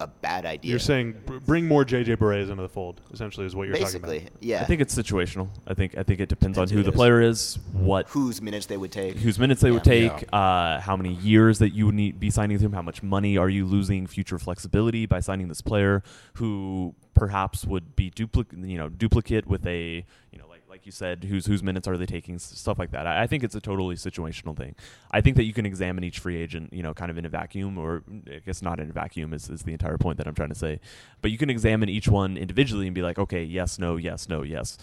a 0.00 0.08
bad 0.08 0.44
idea 0.44 0.70
You're 0.70 0.80
saying 0.80 1.14
br- 1.24 1.38
bring 1.38 1.68
more 1.68 1.84
JJ 1.84 2.18
Bareas 2.18 2.50
into 2.50 2.62
the 2.62 2.68
fold. 2.68 3.00
Essentially, 3.12 3.46
is 3.46 3.54
what 3.54 3.68
you're 3.68 3.76
basically 3.76 4.18
talking 4.18 4.26
about. 4.32 4.42
yeah 4.42 4.60
I 4.60 4.64
think 4.64 4.80
it's 4.80 4.92
situational. 4.92 5.48
I 5.68 5.74
think 5.74 5.96
I 5.96 6.02
think 6.02 6.18
it 6.18 6.28
depends, 6.28 6.56
Depends 6.56 6.72
on 6.72 6.76
who 6.76 6.78
who 6.78 6.82
the 6.82 6.90
is. 6.90 6.96
player 6.96 7.20
is, 7.22 7.58
what 7.72 8.08
whose 8.08 8.42
minutes 8.42 8.66
they 8.66 8.76
would 8.76 8.90
take 8.90 9.16
whose 9.18 9.38
minutes 9.38 9.60
they 9.60 9.70
would 9.70 9.86
Yeah. 9.86 10.08
take, 10.18 10.24
uh, 10.32 10.80
how 10.80 10.96
many 10.96 11.14
years 11.14 11.60
that 11.60 11.70
you 11.74 11.86
would 11.86 11.94
need 11.94 12.18
be 12.18 12.28
signing 12.28 12.56
with 12.56 12.62
him, 12.62 12.72
how 12.72 12.82
much 12.82 13.04
money 13.04 13.38
are 13.38 13.48
you 13.48 13.64
losing 13.66 14.08
future 14.08 14.36
flexibility 14.38 15.06
by 15.06 15.20
signing 15.20 15.46
this 15.46 15.60
player 15.62 16.02
who 16.34 16.92
perhaps 17.14 17.64
would 17.64 17.94
be 17.94 18.10
duplicate, 18.10 18.58
you 18.58 18.76
know, 18.76 18.88
duplicate 18.88 19.46
with 19.46 19.64
a, 19.64 20.04
you 20.32 20.38
know, 20.40 20.48
like 20.48 20.53
like 20.74 20.86
you 20.86 20.90
said, 20.90 21.22
whose 21.22 21.46
whose 21.46 21.62
minutes 21.62 21.86
are 21.86 21.96
they 21.96 22.04
taking, 22.04 22.36
stuff 22.36 22.80
like 22.80 22.90
that. 22.90 23.06
I, 23.06 23.22
I 23.22 23.26
think 23.28 23.44
it's 23.44 23.54
a 23.54 23.60
totally 23.60 23.94
situational 23.94 24.56
thing. 24.56 24.74
I 25.12 25.20
think 25.20 25.36
that 25.36 25.44
you 25.44 25.52
can 25.52 25.66
examine 25.66 26.02
each 26.02 26.18
free 26.18 26.36
agent, 26.36 26.72
you 26.72 26.82
know, 26.82 26.92
kind 26.92 27.12
of 27.12 27.16
in 27.16 27.24
a 27.24 27.28
vacuum, 27.28 27.78
or 27.78 28.02
I 28.26 28.40
guess 28.44 28.60
not 28.60 28.80
in 28.80 28.90
a 28.90 28.92
vacuum 28.92 29.32
is, 29.32 29.48
is 29.48 29.62
the 29.62 29.70
entire 29.70 29.98
point 29.98 30.18
that 30.18 30.26
I'm 30.26 30.34
trying 30.34 30.48
to 30.48 30.56
say. 30.56 30.80
But 31.22 31.30
you 31.30 31.38
can 31.38 31.48
examine 31.48 31.88
each 31.88 32.08
one 32.08 32.36
individually 32.36 32.88
and 32.88 32.94
be 32.94 33.02
like, 33.02 33.20
okay, 33.20 33.44
yes, 33.44 33.78
no, 33.78 33.94
yes, 33.94 34.28
no, 34.28 34.42
yes. 34.42 34.76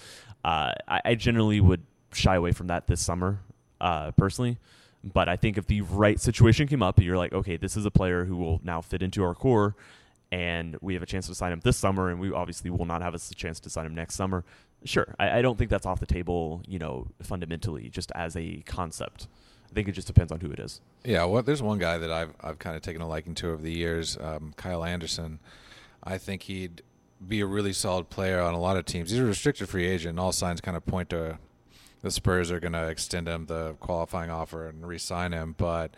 Uh, 0.46 0.72
I, 0.88 1.02
I 1.04 1.16
generally 1.16 1.60
would 1.60 1.84
shy 2.14 2.36
away 2.36 2.54
from 2.54 2.68
that 2.68 2.88
this 2.88 3.02
summer, 3.02 3.42
uh, 3.82 4.12
personally. 4.12 4.60
But 5.04 5.28
I 5.28 5.36
think 5.36 5.58
if 5.58 5.68
the 5.68 5.82
right 5.82 6.22
situation 6.22 6.70
came 6.70 6.82
up, 6.82 7.02
you're 7.02 7.18
like, 7.18 7.34
okay, 7.34 7.58
this 7.58 7.76
is 7.76 7.86
a 7.86 7.92
player 7.92 8.24
who 8.24 8.38
will 8.38 8.62
now 8.64 8.80
fit 8.80 9.04
into 9.04 9.26
our 9.26 9.36
core, 9.36 9.76
and 10.32 10.78
we 10.80 10.94
have 10.94 11.04
a 11.04 11.06
chance 11.06 11.28
to 11.28 11.36
sign 11.36 11.52
him 11.52 11.60
this 11.66 11.76
summer, 11.76 12.10
and 12.10 12.18
we 12.18 12.32
obviously 12.32 12.70
will 12.70 12.86
not 12.86 13.02
have 13.02 13.14
a 13.14 13.20
chance 13.36 13.60
to 13.60 13.70
sign 13.70 13.86
him 13.86 13.94
next 13.94 14.16
summer. 14.16 14.46
Sure, 14.84 15.14
I, 15.20 15.40
I 15.40 15.42
don't 15.42 15.58
think 15.58 15.70
that's 15.70 15.86
off 15.86 16.00
the 16.00 16.06
table, 16.06 16.62
you 16.68 16.80
know, 16.80 17.08
fundamentally, 17.22 17.90
just 17.90 18.12
as 18.16 18.36
a 18.36 18.64
concept. 18.66 19.28
I 19.70 19.74
think 19.74 19.88
it 19.88 19.94
just 19.94 20.08
depends 20.08 20.32
on 20.32 20.40
who 20.40 20.52
it 20.52 20.60
is. 20.60 20.82
Yeah, 21.06 21.24
well, 21.26 21.44
there's 21.44 21.62
one 21.62 21.78
guy 21.80 21.98
that 21.98 22.12
I've 22.12 22.34
I've 22.42 22.60
kind 22.60 22.76
of 22.76 22.82
taken 22.82 23.02
a 23.02 23.08
liking 23.08 23.36
to 23.36 23.52
over 23.52 23.62
the 23.62 23.72
years, 23.72 24.18
um, 24.20 24.54
Kyle 24.58 24.84
Anderson. 24.84 25.40
I 26.04 26.18
think 26.18 26.44
he'd 26.44 26.82
be 27.26 27.42
a 27.42 27.46
really 27.46 27.74
solid 27.74 28.10
player 28.10 28.42
on 28.42 28.54
a 28.54 28.60
lot 28.60 28.78
of 28.78 28.86
teams. 28.86 29.12
He's 29.12 29.20
a 29.20 29.24
restricted 29.24 29.70
free 29.70 29.88
agent. 29.88 30.18
All 30.20 30.32
signs 30.32 30.62
kind 30.62 30.76
of 30.76 30.86
point 30.86 31.10
to 31.12 31.38
the 32.02 32.12
Spurs 32.12 32.50
are 32.52 32.60
going 32.60 32.74
to 32.74 32.88
extend 32.88 33.28
him 33.28 33.46
the 33.46 33.76
qualifying 33.80 34.32
offer 34.32 34.68
and 34.68 34.88
re-sign 34.88 35.32
him. 35.32 35.54
But 35.58 35.94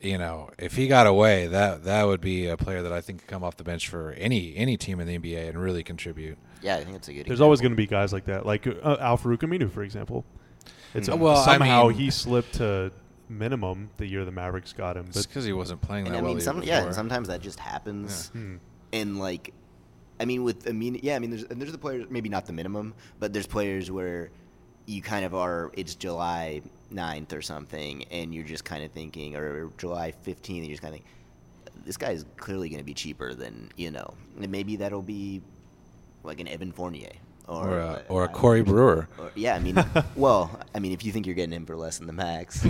you 0.00 0.16
know, 0.18 0.50
if 0.58 0.76
he 0.76 0.88
got 0.88 1.06
away, 1.06 1.46
that 1.48 1.84
that 1.84 2.04
would 2.06 2.20
be 2.20 2.46
a 2.46 2.56
player 2.56 2.82
that 2.82 2.92
I 2.92 3.00
think 3.00 3.20
could 3.20 3.28
come 3.28 3.44
off 3.44 3.56
the 3.56 3.64
bench 3.64 3.88
for 3.88 4.12
any 4.12 4.56
any 4.56 4.76
team 4.76 5.00
in 5.00 5.06
the 5.06 5.18
NBA 5.18 5.48
and 5.48 5.60
really 5.60 5.82
contribute. 5.82 6.38
yeah 6.62 6.76
I 6.76 6.84
think 6.84 6.96
it's 6.96 7.08
a 7.08 7.12
good 7.12 7.26
There's 7.26 7.40
always 7.40 7.60
going 7.60 7.72
to 7.72 7.76
be 7.76 7.86
guys 7.86 8.12
like 8.12 8.24
that, 8.26 8.46
like 8.46 8.66
uh, 8.66 8.96
Al 9.00 9.18
Farouq 9.18 9.38
Aminu, 9.38 9.70
for 9.70 9.82
example. 9.82 10.24
It's 10.94 11.08
Mm. 11.08 11.18
Well, 11.18 11.36
I 11.36 11.44
somehow 11.44 11.88
mean- 11.88 11.98
he 11.98 12.10
slipped 12.10 12.54
to 12.54 12.92
minimum 13.28 13.90
the 13.98 14.06
year 14.06 14.24
the 14.24 14.32
Mavericks 14.32 14.72
got 14.72 14.96
him. 14.96 15.06
It's 15.08 15.18
But 15.18 15.28
because 15.28 15.44
he 15.44 15.52
wasn't 15.52 15.80
playing 15.80 16.04
that 16.04 16.10
and 16.10 16.18
I 16.18 16.20
well. 16.22 16.30
mean 16.30 16.38
the 16.38 16.44
some 16.44 16.62
yeah 16.62 16.84
and 16.84 16.94
sometimes 16.94 17.28
that 17.28 17.40
just 17.40 17.60
happens 17.60 18.28
hmm. 18.30 18.56
and 18.92 19.18
like 19.20 19.54
I 20.18 20.24
mean 20.24 20.42
with 20.42 20.68
I 20.68 20.72
mean 20.72 20.98
yeah 21.02 21.14
I 21.14 21.20
mean 21.20 21.30
there's 21.30 21.44
and 21.44 21.60
there's 21.60 21.70
the 21.70 21.78
players 21.78 22.06
maybe 22.10 22.28
not 22.28 22.46
the 22.46 22.52
minimum 22.52 22.92
but 23.20 23.32
there's 23.32 23.46
players 23.46 23.88
where 23.90 24.30
you 24.90 25.02
kind 25.02 25.24
of 25.24 25.34
are 25.34 25.70
it's 25.74 25.94
July 25.94 26.62
9th 26.92 27.32
or 27.32 27.42
something 27.42 28.04
and 28.10 28.34
you're 28.34 28.44
just 28.44 28.64
kind 28.64 28.84
of 28.84 28.90
thinking 28.90 29.36
or 29.36 29.70
July 29.78 30.12
15th 30.26 30.48
and 30.48 30.56
you're 30.66 30.66
just 30.70 30.82
kind 30.82 30.94
of 30.94 31.00
thinking 31.00 31.12
this 31.86 31.96
guy 31.96 32.10
is 32.10 32.24
clearly 32.36 32.68
going 32.68 32.80
to 32.80 32.84
be 32.84 32.92
cheaper 32.94 33.32
than 33.32 33.70
you 33.76 33.90
know. 33.90 34.12
And 34.40 34.50
maybe 34.50 34.76
that'll 34.76 35.00
be 35.02 35.40
like 36.24 36.40
an 36.40 36.48
Evan 36.48 36.72
Fournier 36.72 37.12
or 37.48 37.68
Or 37.68 37.78
a, 37.80 37.86
uh, 37.86 38.02
or 38.08 38.24
a 38.24 38.28
I- 38.28 38.32
Corey 38.32 38.62
Brewer. 38.62 39.08
or- 39.18 39.30
yeah, 39.34 39.54
I 39.54 39.60
mean, 39.60 39.82
well, 40.16 40.60
I 40.74 40.78
mean, 40.78 40.92
if 40.92 41.04
you 41.04 41.10
think 41.12 41.24
you're 41.26 41.34
getting 41.34 41.54
him 41.54 41.64
for 41.66 41.76
less 41.76 41.98
than 41.98 42.06
the 42.06 42.12
max, 42.12 42.64
I 42.66 42.68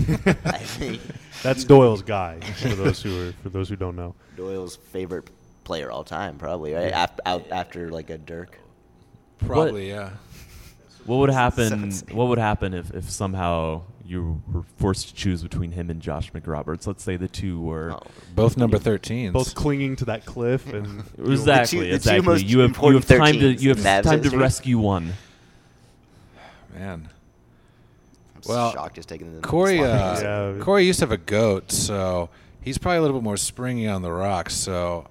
think 0.59 1.01
That's 1.43 1.65
Doyle's 1.65 2.03
guy. 2.03 2.39
For 2.41 2.69
those 2.69 3.03
who 3.03 3.29
are, 3.29 3.33
for 3.43 3.49
those 3.49 3.69
who 3.69 3.77
don't 3.77 3.97
know. 3.97 4.15
Doyle's 4.37 4.77
favorite 4.77 5.29
player 5.65 5.91
all 5.91 6.05
time, 6.05 6.37
probably 6.39 6.73
right 6.75 6.93
after 6.93 7.23
out 7.27 7.47
after 7.51 7.91
like 7.91 8.11
a 8.11 8.19
Dirk. 8.19 8.59
Probably, 9.39 9.89
yeah. 9.89 10.11
What 11.07 11.17
would 11.17 11.31
happen? 11.31 11.85
insane. 11.85 12.17
what 12.17 12.29
would 12.29 12.39
happen 12.39 12.75
if, 12.75 12.91
if 12.93 13.11
somehow 13.11 13.83
you 14.05 14.43
were 14.53 14.63
forced 14.77 15.09
to 15.09 15.15
choose 15.15 15.43
between 15.43 15.73
him 15.73 15.89
and 15.91 16.01
Josh 16.01 16.33
McRoberts? 16.33 16.87
Let's 16.87 17.03
say 17.03 17.17
the 17.17 17.29
two 17.29 17.61
were 17.61 17.93
Oh. 17.93 18.01
Both 18.35 18.57
number 18.57 18.79
13s. 18.79 19.33
Both 19.33 19.55
clinging 19.55 19.97
to 19.97 20.05
that 20.07 20.25
cliff 20.27 20.73
and 20.73 21.01
exactly 21.19 21.81
the 21.81 21.89
two 21.89 21.95
exactly. 21.95 22.27
most 22.27 22.45
you 22.45 22.59
have 22.61 22.77
you 22.83 22.95
have 22.95 23.07
time 23.07 23.35
to 23.35 23.53
you 23.53 23.69
have 23.71 23.79
in 23.79 23.85
Mavs 23.85 24.03
time 24.03 24.23
to 24.23 24.37
rescue 24.37 24.79
one. 24.79 25.13
Man. 26.75 27.09
I'm 28.35 28.43
Well, 28.49 28.73
shocked 28.73 28.95
just 28.97 29.09
taking 29.09 29.35
the 29.35 29.41
Corey, 29.41 29.81
uh. 29.81 30.21
Yeah. 30.55 30.63
Corey 30.63 30.87
used 30.87 31.01
to 31.01 31.05
have 31.05 31.13
a 31.13 31.17
goat, 31.19 31.71
so 31.73 32.31
he's 32.63 32.79
probably 32.79 32.99
a 32.99 33.03
little 33.03 33.19
bit 33.19 33.25
more 33.25 33.37
springy 33.37 33.87
on 33.87 34.03
the 34.03 34.11
rocks. 34.11 34.55
So 34.55 35.07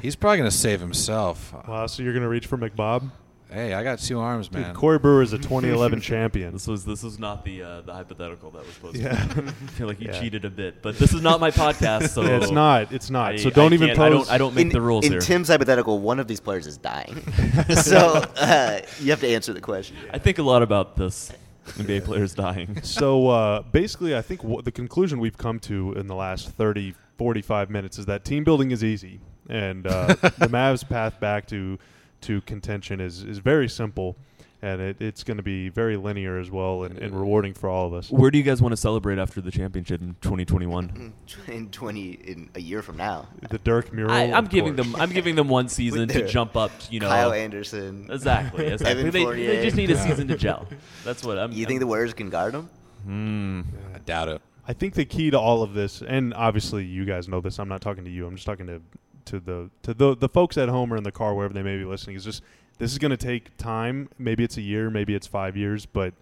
he's 0.00 0.16
probably 0.16 0.38
going 0.38 0.50
to 0.50 0.56
save 0.56 0.80
himself. 0.80 1.52
Wow, 1.66 1.86
so 1.86 2.02
you're 2.02 2.12
gonna 2.14 2.28
reach 2.28 2.46
for 2.46 2.56
McBob? 2.56 3.10
Hey, 3.52 3.74
I 3.74 3.82
got 3.84 3.98
two 3.98 4.18
arms, 4.18 4.48
Dude, 4.48 4.62
man. 4.62 4.74
Corey 4.74 4.98
Brewer 4.98 5.20
is 5.22 5.32
a 5.32 5.38
2011 5.38 6.00
champion. 6.00 6.52
This 6.52 6.66
was 6.66 6.84
this 6.84 7.02
was 7.02 7.18
not 7.18 7.44
the 7.44 7.62
uh, 7.62 7.80
the 7.82 7.92
hypothetical 7.92 8.50
that 8.52 8.64
was 8.64 8.74
supposed 8.74 8.96
Yeah. 8.96 9.10
to. 9.14 9.42
I 9.42 9.50
feel 9.72 9.86
like 9.86 10.00
you 10.00 10.08
Yeah. 10.10 10.18
cheated 10.20 10.44
a 10.44 10.50
bit, 10.50 10.80
but 10.82 10.98
this 10.98 11.12
is 11.12 11.20
not 11.22 11.38
my 11.40 11.50
podcast, 11.50 12.08
so 12.08 12.22
Yeah, 12.24 12.38
it's 12.38 12.50
not. 12.50 12.92
It's 12.92 13.10
not. 13.10 13.32
I- 13.32 13.36
so 13.36 13.50
don't 13.50 13.72
I 13.72 13.74
even 13.74 13.88
can't- 13.88 13.98
pose. 13.98 14.06
I 14.06 14.10
don't. 14.10 14.30
I 14.30 14.38
don't 14.38 14.54
make 14.54 14.66
in, 14.66 14.72
the 14.72 14.80
rules 14.80 15.04
in 15.04 15.12
here. 15.12 15.20
Tim's 15.20 15.48
hypothetical, 15.48 15.98
one 15.98 16.18
of 16.18 16.26
these 16.28 16.40
players 16.40 16.66
is 16.66 16.78
dying, 16.78 17.14
so 17.74 18.24
uh, 18.36 18.80
you 19.00 19.10
have 19.10 19.20
to 19.20 19.28
answer 19.28 19.52
the 19.52 19.60
question. 19.60 19.96
I 20.12 20.18
think 20.18 20.38
a 20.38 20.42
lot 20.42 20.62
about 20.62 20.96
this. 20.96 21.30
NBA 21.64 22.04
players 22.04 22.34
dying. 22.34 22.82
so 22.82 23.28
uh, 23.28 23.62
basically, 23.62 24.16
I 24.16 24.22
think 24.22 24.40
w- 24.42 24.62
the 24.62 24.72
conclusion 24.72 25.20
we've 25.20 25.38
come 25.38 25.60
to 25.60 25.92
in 25.92 26.08
the 26.08 26.14
last 26.16 26.48
30, 26.50 26.92
45 27.18 27.70
minutes 27.70 28.00
is 28.00 28.06
that 28.06 28.24
team 28.24 28.42
building 28.42 28.72
is 28.72 28.82
easy, 28.82 29.20
and 29.48 29.86
uh, 29.86 30.06
the 30.08 30.48
Mavs' 30.48 30.86
path 30.88 31.20
back 31.20 31.46
to 31.48 31.78
to 32.22 32.40
contention 32.42 33.00
is 33.00 33.22
is 33.22 33.38
very 33.38 33.68
simple, 33.68 34.16
and 34.62 34.80
it, 34.80 34.96
it's 35.00 35.22
going 35.24 35.36
to 35.36 35.42
be 35.42 35.68
very 35.68 35.96
linear 35.96 36.38
as 36.38 36.50
well 36.50 36.84
and, 36.84 36.98
and 36.98 37.18
rewarding 37.18 37.54
for 37.54 37.68
all 37.68 37.86
of 37.86 37.94
us. 37.94 38.10
Where 38.10 38.30
do 38.30 38.38
you 38.38 38.44
guys 38.44 38.62
want 38.62 38.72
to 38.72 38.76
celebrate 38.76 39.18
after 39.18 39.40
the 39.40 39.50
championship 39.50 40.00
in 40.00 40.16
2021? 40.20 41.12
In 41.48 41.68
twenty, 41.70 42.12
in 42.12 42.48
a 42.54 42.60
year 42.60 42.82
from 42.82 42.96
now, 42.96 43.28
The 43.50 43.58
Dirk 43.58 43.92
mural. 43.92 44.12
I, 44.12 44.24
I'm 44.32 44.46
giving 44.46 44.76
course. 44.76 44.86
them. 44.92 45.00
I'm 45.00 45.10
giving 45.10 45.34
them 45.34 45.48
one 45.48 45.68
season 45.68 46.08
to 46.08 46.26
jump 46.28 46.56
up. 46.56 46.70
You 46.90 47.00
know, 47.00 47.08
Kyle 47.08 47.32
Anderson. 47.32 48.08
exactly. 48.10 48.66
exactly. 48.72 49.00
Evan 49.00 49.10
They, 49.12 49.22
Fournier. 49.24 49.46
they 49.56 49.62
just 49.64 49.76
need 49.76 49.90
a 49.90 49.96
season 49.98 50.28
to 50.28 50.36
gel. 50.44 50.66
That's 51.04 51.24
what 51.24 51.38
I'm. 51.38 51.52
You 51.52 51.66
think 51.66 51.80
the 51.80 51.86
Warriors 51.86 52.14
can 52.14 52.30
guard 52.30 52.54
them? 52.54 52.70
Hmm. 53.04 53.62
I 53.94 53.98
doubt 53.98 54.28
it. 54.28 54.40
I 54.68 54.72
think 54.74 54.94
the 54.94 55.04
key 55.04 55.30
to 55.30 55.38
all 55.40 55.62
of 55.64 55.74
this, 55.74 56.02
and 56.06 56.32
obviously 56.34 56.84
you 56.84 57.04
guys 57.04 57.28
know 57.28 57.40
this. 57.40 57.58
I'm 57.58 57.68
not 57.68 57.80
talking 57.80 58.04
to 58.04 58.10
you. 58.10 58.26
I'm 58.28 58.36
just 58.36 58.46
talking 58.46 58.66
to 58.68 58.80
to 59.26 59.40
the 59.40 59.70
to 59.82 59.94
the 59.94 60.16
the 60.16 60.28
folks 60.28 60.56
at 60.58 60.68
home 60.68 60.92
or 60.92 60.96
in 60.96 61.04
the 61.04 61.12
car, 61.12 61.34
wherever 61.34 61.54
they 61.54 61.62
may 61.62 61.76
be 61.76 61.84
listening. 61.84 62.16
Is 62.16 62.24
just 62.24 62.42
this 62.78 62.92
is 62.92 62.98
going 62.98 63.10
to 63.10 63.16
take 63.16 63.56
time. 63.56 64.08
Maybe 64.18 64.44
it's 64.44 64.56
a 64.56 64.62
year, 64.62 64.90
maybe 64.90 65.14
it's 65.14 65.26
five 65.26 65.56
years, 65.56 65.86
but 65.86 66.14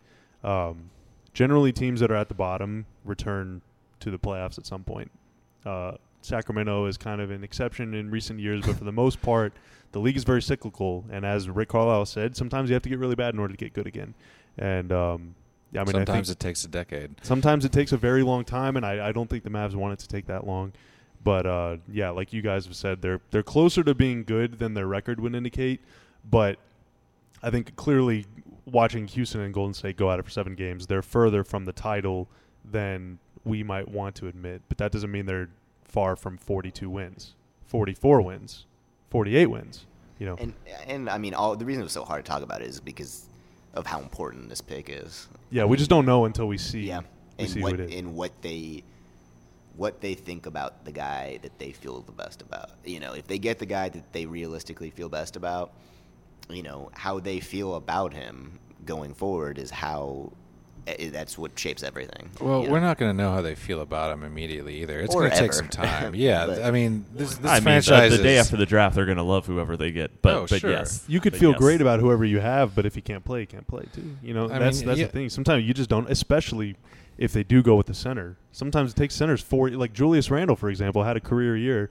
um, 0.44 0.90
generally 1.32 1.72
teams 1.72 2.00
that 2.00 2.10
are 2.10 2.16
at 2.16 2.28
the 2.28 2.34
bottom 2.34 2.86
return 3.04 3.62
to 4.00 4.10
the 4.10 4.18
playoffs 4.18 4.58
at 4.58 4.66
some 4.66 4.84
point. 4.84 5.10
Uh, 5.64 5.92
Sacramento 6.22 6.86
is 6.86 6.96
kind 6.96 7.20
of 7.20 7.30
an 7.30 7.42
exception 7.44 7.94
in 7.94 8.10
recent 8.10 8.40
years, 8.40 8.64
but 8.66 8.76
for 8.76 8.84
the 8.84 8.92
most 8.92 9.22
part, 9.22 9.52
the 9.92 9.98
league 9.98 10.16
is 10.16 10.24
very 10.24 10.42
cyclical. 10.42 11.04
And 11.10 11.24
as 11.24 11.48
Rick 11.48 11.70
Carlisle 11.70 12.06
said, 12.06 12.36
sometimes 12.36 12.68
you 12.68 12.74
have 12.74 12.82
to 12.82 12.88
get 12.88 12.98
really 12.98 13.14
bad 13.14 13.34
in 13.34 13.40
order 13.40 13.54
to 13.54 13.58
get 13.58 13.72
good 13.72 13.86
again. 13.86 14.14
And 14.58 14.92
um, 14.92 15.34
yeah, 15.72 15.82
I 15.82 15.84
mean, 15.84 15.96
I 15.96 16.00
Sometimes 16.00 16.30
it 16.30 16.40
takes 16.40 16.64
a 16.64 16.68
decade. 16.68 17.14
Sometimes 17.22 17.64
it 17.64 17.72
takes 17.72 17.92
a 17.92 17.96
very 17.96 18.22
long 18.22 18.44
time, 18.44 18.76
and 18.76 18.84
I, 18.84 19.08
I 19.08 19.12
don't 19.12 19.30
think 19.30 19.44
the 19.44 19.50
Mavs 19.50 19.74
want 19.74 19.94
it 19.94 19.98
to 20.00 20.08
take 20.08 20.26
that 20.26 20.46
long. 20.46 20.72
But 21.22 21.46
uh, 21.46 21.76
yeah, 21.90 22.10
like 22.10 22.32
you 22.32 22.42
guys 22.42 22.64
have 22.66 22.76
said, 22.76 23.02
they're 23.02 23.20
they're 23.30 23.42
closer 23.42 23.82
to 23.84 23.94
being 23.94 24.24
good 24.24 24.58
than 24.58 24.74
their 24.74 24.86
record 24.86 25.20
would 25.20 25.34
indicate. 25.34 25.80
But 26.28 26.58
I 27.42 27.50
think 27.50 27.76
clearly, 27.76 28.26
watching 28.66 29.06
Houston 29.06 29.40
and 29.40 29.52
Golden 29.52 29.74
State 29.74 29.96
go 29.96 30.10
at 30.10 30.18
it 30.18 30.24
for 30.24 30.30
seven 30.30 30.54
games, 30.54 30.86
they're 30.86 31.02
further 31.02 31.44
from 31.44 31.64
the 31.64 31.72
title 31.72 32.28
than 32.64 33.18
we 33.44 33.62
might 33.62 33.88
want 33.88 34.14
to 34.16 34.28
admit. 34.28 34.62
But 34.68 34.78
that 34.78 34.92
doesn't 34.92 35.10
mean 35.10 35.26
they're 35.26 35.48
far 35.84 36.16
from 36.16 36.38
42 36.38 36.88
wins, 36.88 37.34
44 37.66 38.22
wins, 38.22 38.66
48 39.10 39.46
wins. 39.46 39.86
You 40.18 40.26
know, 40.26 40.36
And 40.38 40.54
and 40.86 41.08
I 41.08 41.16
mean, 41.18 41.34
all 41.34 41.56
the 41.56 41.64
reason 41.64 41.80
it 41.80 41.84
was 41.84 41.92
so 41.92 42.04
hard 42.04 42.24
to 42.24 42.30
talk 42.30 42.42
about 42.42 42.60
it 42.60 42.68
is 42.68 42.80
because 42.80 43.26
of 43.74 43.86
how 43.86 44.00
important 44.00 44.48
this 44.48 44.60
pick 44.60 44.88
is. 44.90 45.28
yeah, 45.50 45.64
we 45.64 45.76
just 45.76 45.88
don't 45.90 46.04
know 46.04 46.24
until 46.26 46.46
we 46.46 46.58
see. 46.58 46.82
Yeah, 46.82 47.00
and 47.38 47.62
what 47.62 47.76
who 47.76 47.82
it 47.82 47.90
is. 47.90 47.98
and 47.98 48.14
what 48.14 48.32
they 48.42 48.82
what 49.80 50.02
they 50.02 50.12
think 50.12 50.44
about 50.44 50.84
the 50.84 50.92
guy 50.92 51.38
that 51.40 51.58
they 51.58 51.72
feel 51.72 52.02
the 52.02 52.12
best 52.12 52.42
about. 52.42 52.68
You 52.84 53.00
know, 53.00 53.14
if 53.14 53.26
they 53.26 53.38
get 53.38 53.58
the 53.58 53.64
guy 53.64 53.88
that 53.88 54.12
they 54.12 54.26
realistically 54.26 54.90
feel 54.90 55.08
best 55.08 55.36
about, 55.36 55.72
you 56.50 56.62
know, 56.62 56.90
how 56.92 57.18
they 57.18 57.40
feel 57.40 57.76
about 57.76 58.12
him 58.12 58.58
going 58.84 59.14
forward 59.14 59.56
is 59.56 59.70
how 59.70 60.32
eh, 60.86 61.08
that's 61.08 61.38
what 61.38 61.58
shapes 61.58 61.82
everything. 61.82 62.28
Well, 62.42 62.60
you 62.60 62.66
know? 62.66 62.72
we're 62.74 62.80
not 62.80 62.98
going 62.98 63.16
to 63.16 63.16
know 63.16 63.32
how 63.32 63.40
they 63.40 63.54
feel 63.54 63.80
about 63.80 64.12
him 64.12 64.22
immediately 64.22 64.82
either. 64.82 65.00
It's 65.00 65.14
going 65.14 65.30
to 65.30 65.36
take 65.38 65.54
some 65.54 65.68
time. 65.86 66.14
Yeah, 66.14 66.44
But- 66.44 66.62
I 66.62 66.70
mean, 66.72 67.06
this, 67.14 67.36
this 67.38 67.50
I 67.50 67.60
mean, 67.60 67.80
the, 67.80 68.16
the 68.18 68.22
day 68.22 68.36
after 68.36 68.58
the 68.58 68.66
draft, 68.66 68.94
they're 68.96 69.06
going 69.06 69.16
to 69.16 69.22
love 69.22 69.46
whoever 69.46 69.78
they 69.78 69.92
get. 69.92 70.20
But, 70.20 70.34
Oh, 70.34 70.46
but 70.46 70.60
sure. 70.60 70.72
yes, 70.72 71.04
You 71.08 71.20
could 71.20 71.32
But 71.32 71.40
feel 71.40 71.50
yes. 71.52 71.58
great 71.58 71.80
about 71.80 72.00
whoever 72.00 72.26
you 72.26 72.40
have, 72.40 72.74
but 72.74 72.84
if 72.84 72.94
he 72.94 73.00
can't 73.00 73.24
play, 73.24 73.40
he 73.40 73.46
can't 73.46 73.66
play 73.66 73.86
too. 73.94 74.14
You 74.22 74.34
know, 74.34 74.44
I 74.44 74.58
that's 74.58 74.80
mean, 74.80 74.88
that's 74.88 75.00
yeah. 75.00 75.06
the 75.06 75.12
thing. 75.12 75.30
Sometimes 75.30 75.64
you 75.64 75.72
just 75.72 75.88
don't, 75.88 76.10
especially 76.10 76.76
if 77.20 77.34
they 77.34 77.44
do 77.44 77.62
go 77.62 77.76
with 77.76 77.86
the 77.86 77.94
center. 77.94 78.38
Sometimes 78.50 78.92
it 78.92 78.96
takes 78.96 79.14
centers 79.14 79.42
for 79.42 79.68
like 79.70 79.92
Julius 79.92 80.30
Randle, 80.30 80.56
for 80.56 80.70
example, 80.70 81.04
had 81.04 81.16
a 81.16 81.20
career 81.20 81.56
year. 81.56 81.90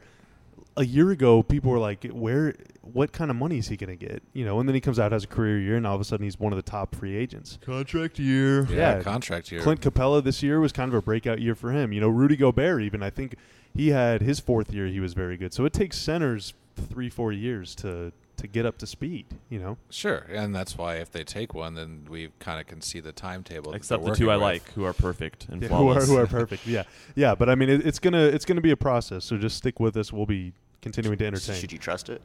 A 0.75 0.85
year 0.85 1.11
ago, 1.11 1.43
people 1.43 1.71
were 1.71 1.79
like, 1.79 2.05
"Where? 2.05 2.55
What 2.81 3.11
kind 3.11 3.29
of 3.29 3.37
money 3.37 3.57
is 3.57 3.67
he 3.67 3.77
going 3.77 3.95
to 3.95 4.07
get?" 4.07 4.23
You 4.33 4.43
know, 4.45 4.59
and 4.59 4.67
then 4.67 4.73
he 4.73 4.81
comes 4.81 4.97
out 4.97 5.11
has 5.11 5.25
a 5.25 5.27
career 5.27 5.59
year, 5.59 5.75
and 5.75 5.85
all 5.85 5.93
of 5.93 6.01
a 6.01 6.03
sudden 6.03 6.23
he's 6.23 6.39
one 6.39 6.51
of 6.51 6.57
the 6.57 6.63
top 6.63 6.95
free 6.95 7.15
agents. 7.15 7.59
Contract 7.61 8.17
year. 8.17 8.63
yeah, 8.69 8.97
yeah, 8.97 9.01
contract 9.03 9.51
year. 9.51 9.61
Clint 9.61 9.81
Capela 9.81 10.23
this 10.23 10.41
year 10.41 10.59
was 10.59 10.71
kind 10.71 10.89
of 10.89 10.95
a 10.95 11.01
breakout 11.01 11.39
year 11.39 11.53
for 11.53 11.71
him. 11.71 11.93
You 11.93 12.01
know, 12.01 12.07
Rudy 12.09 12.35
Gobert 12.35 12.81
even 12.81 13.03
I 13.03 13.09
think 13.09 13.35
he 13.75 13.89
had 13.89 14.21
his 14.21 14.39
fourth 14.39 14.73
year 14.73 14.87
he 14.87 14.99
was 14.99 15.13
very 15.13 15.37
good. 15.37 15.53
So 15.53 15.65
it 15.65 15.73
takes 15.73 15.97
centers 15.97 16.53
three 16.75 17.09
four 17.09 17.31
years 17.31 17.75
to 17.75 18.13
to 18.39 18.47
get 18.47 18.65
up 18.65 18.77
to 18.79 18.87
speed. 18.87 19.25
You 19.49 19.59
know. 19.59 19.77
Sure, 19.89 20.25
and 20.29 20.53
that's 20.55 20.77
why 20.77 20.95
if 20.95 21.11
they 21.11 21.23
take 21.23 21.53
one, 21.53 21.75
then 21.75 22.05
we 22.09 22.29
kind 22.39 22.59
of 22.59 22.67
can 22.67 22.81
see 22.81 22.99
the 22.99 23.11
timetable. 23.11 23.73
Except 23.73 24.03
the 24.03 24.13
two 24.15 24.29
I 24.31 24.35
with. 24.35 24.41
like, 24.43 24.71
who 24.73 24.83
are 24.83 24.93
perfect 24.93 25.47
and 25.49 25.61
Yeah, 25.61 25.69
who 25.69 25.87
are 25.89 26.01
who 26.01 26.17
are 26.17 26.27
perfect. 26.39 26.67
Yeah, 26.67 26.83
yeah. 27.15 27.35
But 27.35 27.49
I 27.49 27.55
mean, 27.55 27.69
it, 27.69 27.85
it's 27.85 27.99
gonna 27.99 28.23
it's 28.23 28.45
gonna 28.45 28.61
be 28.61 28.71
a 28.71 28.77
process. 28.77 29.23
So 29.25 29.37
just 29.37 29.57
stick 29.57 29.79
with 29.79 29.95
us. 29.97 30.11
We'll 30.11 30.25
be 30.25 30.53
continuing 30.81 31.17
to 31.19 31.25
entertain. 31.25 31.55
Should 31.55 31.71
you 31.71 31.77
trust 31.79 32.09
it? 32.09 32.21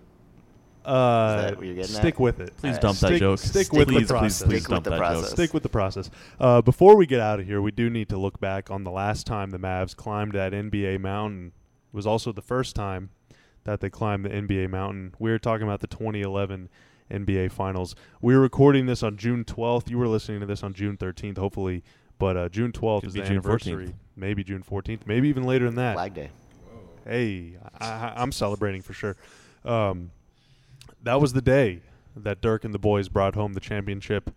uh, 0.84 1.36
that 1.42 1.56
what 1.56 1.64
you're 1.66 1.74
getting 1.74 1.90
stick 1.94 2.14
at? 2.16 2.20
with 2.20 2.40
it. 2.40 2.54
Please 2.58 2.76
Uh, 2.76 2.80
dump 2.80 2.98
that 2.98 3.18
joke. 3.18 3.38
stick 3.38 3.66
Stick 3.66 3.72
with 3.72 3.88
please, 3.88 3.94
the 3.94 3.98
please, 4.00 4.08
process. 4.08 4.42
please 4.42 4.58
Stick 4.60 4.68
dump 4.70 4.76
with 4.80 4.84
the 4.84 4.90
that 4.90 4.96
process. 4.98 5.22
joke. 5.22 5.30
Stick 5.36 5.54
with 5.54 5.62
the 5.62 5.68
process. 5.70 6.10
Uh, 6.38 6.60
before 6.60 6.94
we 6.96 7.06
get 7.06 7.20
out 7.20 7.40
of 7.40 7.46
here, 7.46 7.62
we 7.62 7.70
do 7.70 7.88
need 7.88 8.08
to 8.10 8.18
look 8.18 8.38
back 8.38 8.70
on 8.70 8.84
the 8.84 8.90
last 8.90 9.26
time 9.26 9.50
the 9.50 9.58
Mavs 9.58 9.96
climbed 9.96 10.32
that 10.32 10.52
NBA 10.52 11.00
mountain. 11.00 11.52
It 11.92 11.96
was 11.96 12.06
also 12.06 12.32
the 12.32 12.42
first 12.42 12.76
time 12.76 13.08
that 13.64 13.80
they 13.80 13.90
climbed 13.90 14.24
the 14.24 14.30
NBA 14.30 14.70
mountain. 14.70 15.14
We 15.18 15.30
are 15.30 15.38
talking 15.38 15.66
about 15.66 15.80
the 15.80 15.86
2011 15.86 16.68
NBA 17.10 17.50
Finals. 17.50 17.94
We 18.20 18.34
were 18.34 18.40
recording 18.40 18.86
this 18.86 19.02
on 19.02 19.16
June 19.16 19.44
12th. 19.44 19.90
You 19.90 19.98
were 19.98 20.08
listening 20.08 20.40
to 20.40 20.46
this 20.46 20.62
on 20.62 20.72
June 20.74 20.96
13th, 20.96 21.38
hopefully. 21.38 21.82
But 22.18 22.36
uh, 22.36 22.48
June 22.48 22.72
12th 22.72 23.00
Could 23.00 23.08
is 23.08 23.14
the 23.14 23.22
June 23.22 23.32
anniversary. 23.32 23.86
14th. 23.88 23.94
Maybe 24.16 24.44
June 24.44 24.62
14th. 24.62 25.00
Maybe 25.06 25.28
even 25.28 25.44
later 25.44 25.66
than 25.66 25.74
that. 25.76 25.94
Flag 25.94 26.14
Day. 26.14 26.30
Hey, 27.06 27.56
I, 27.80 27.86
I- 27.86 28.12
I'm 28.16 28.32
celebrating 28.32 28.82
for 28.82 28.92
sure. 28.92 29.16
Um, 29.64 30.10
that 31.02 31.20
was 31.20 31.32
the 31.32 31.42
day 31.42 31.80
that 32.16 32.40
Dirk 32.40 32.64
and 32.64 32.72
the 32.72 32.78
boys 32.78 33.08
brought 33.08 33.34
home 33.34 33.54
the 33.54 33.60
championship 33.60 34.30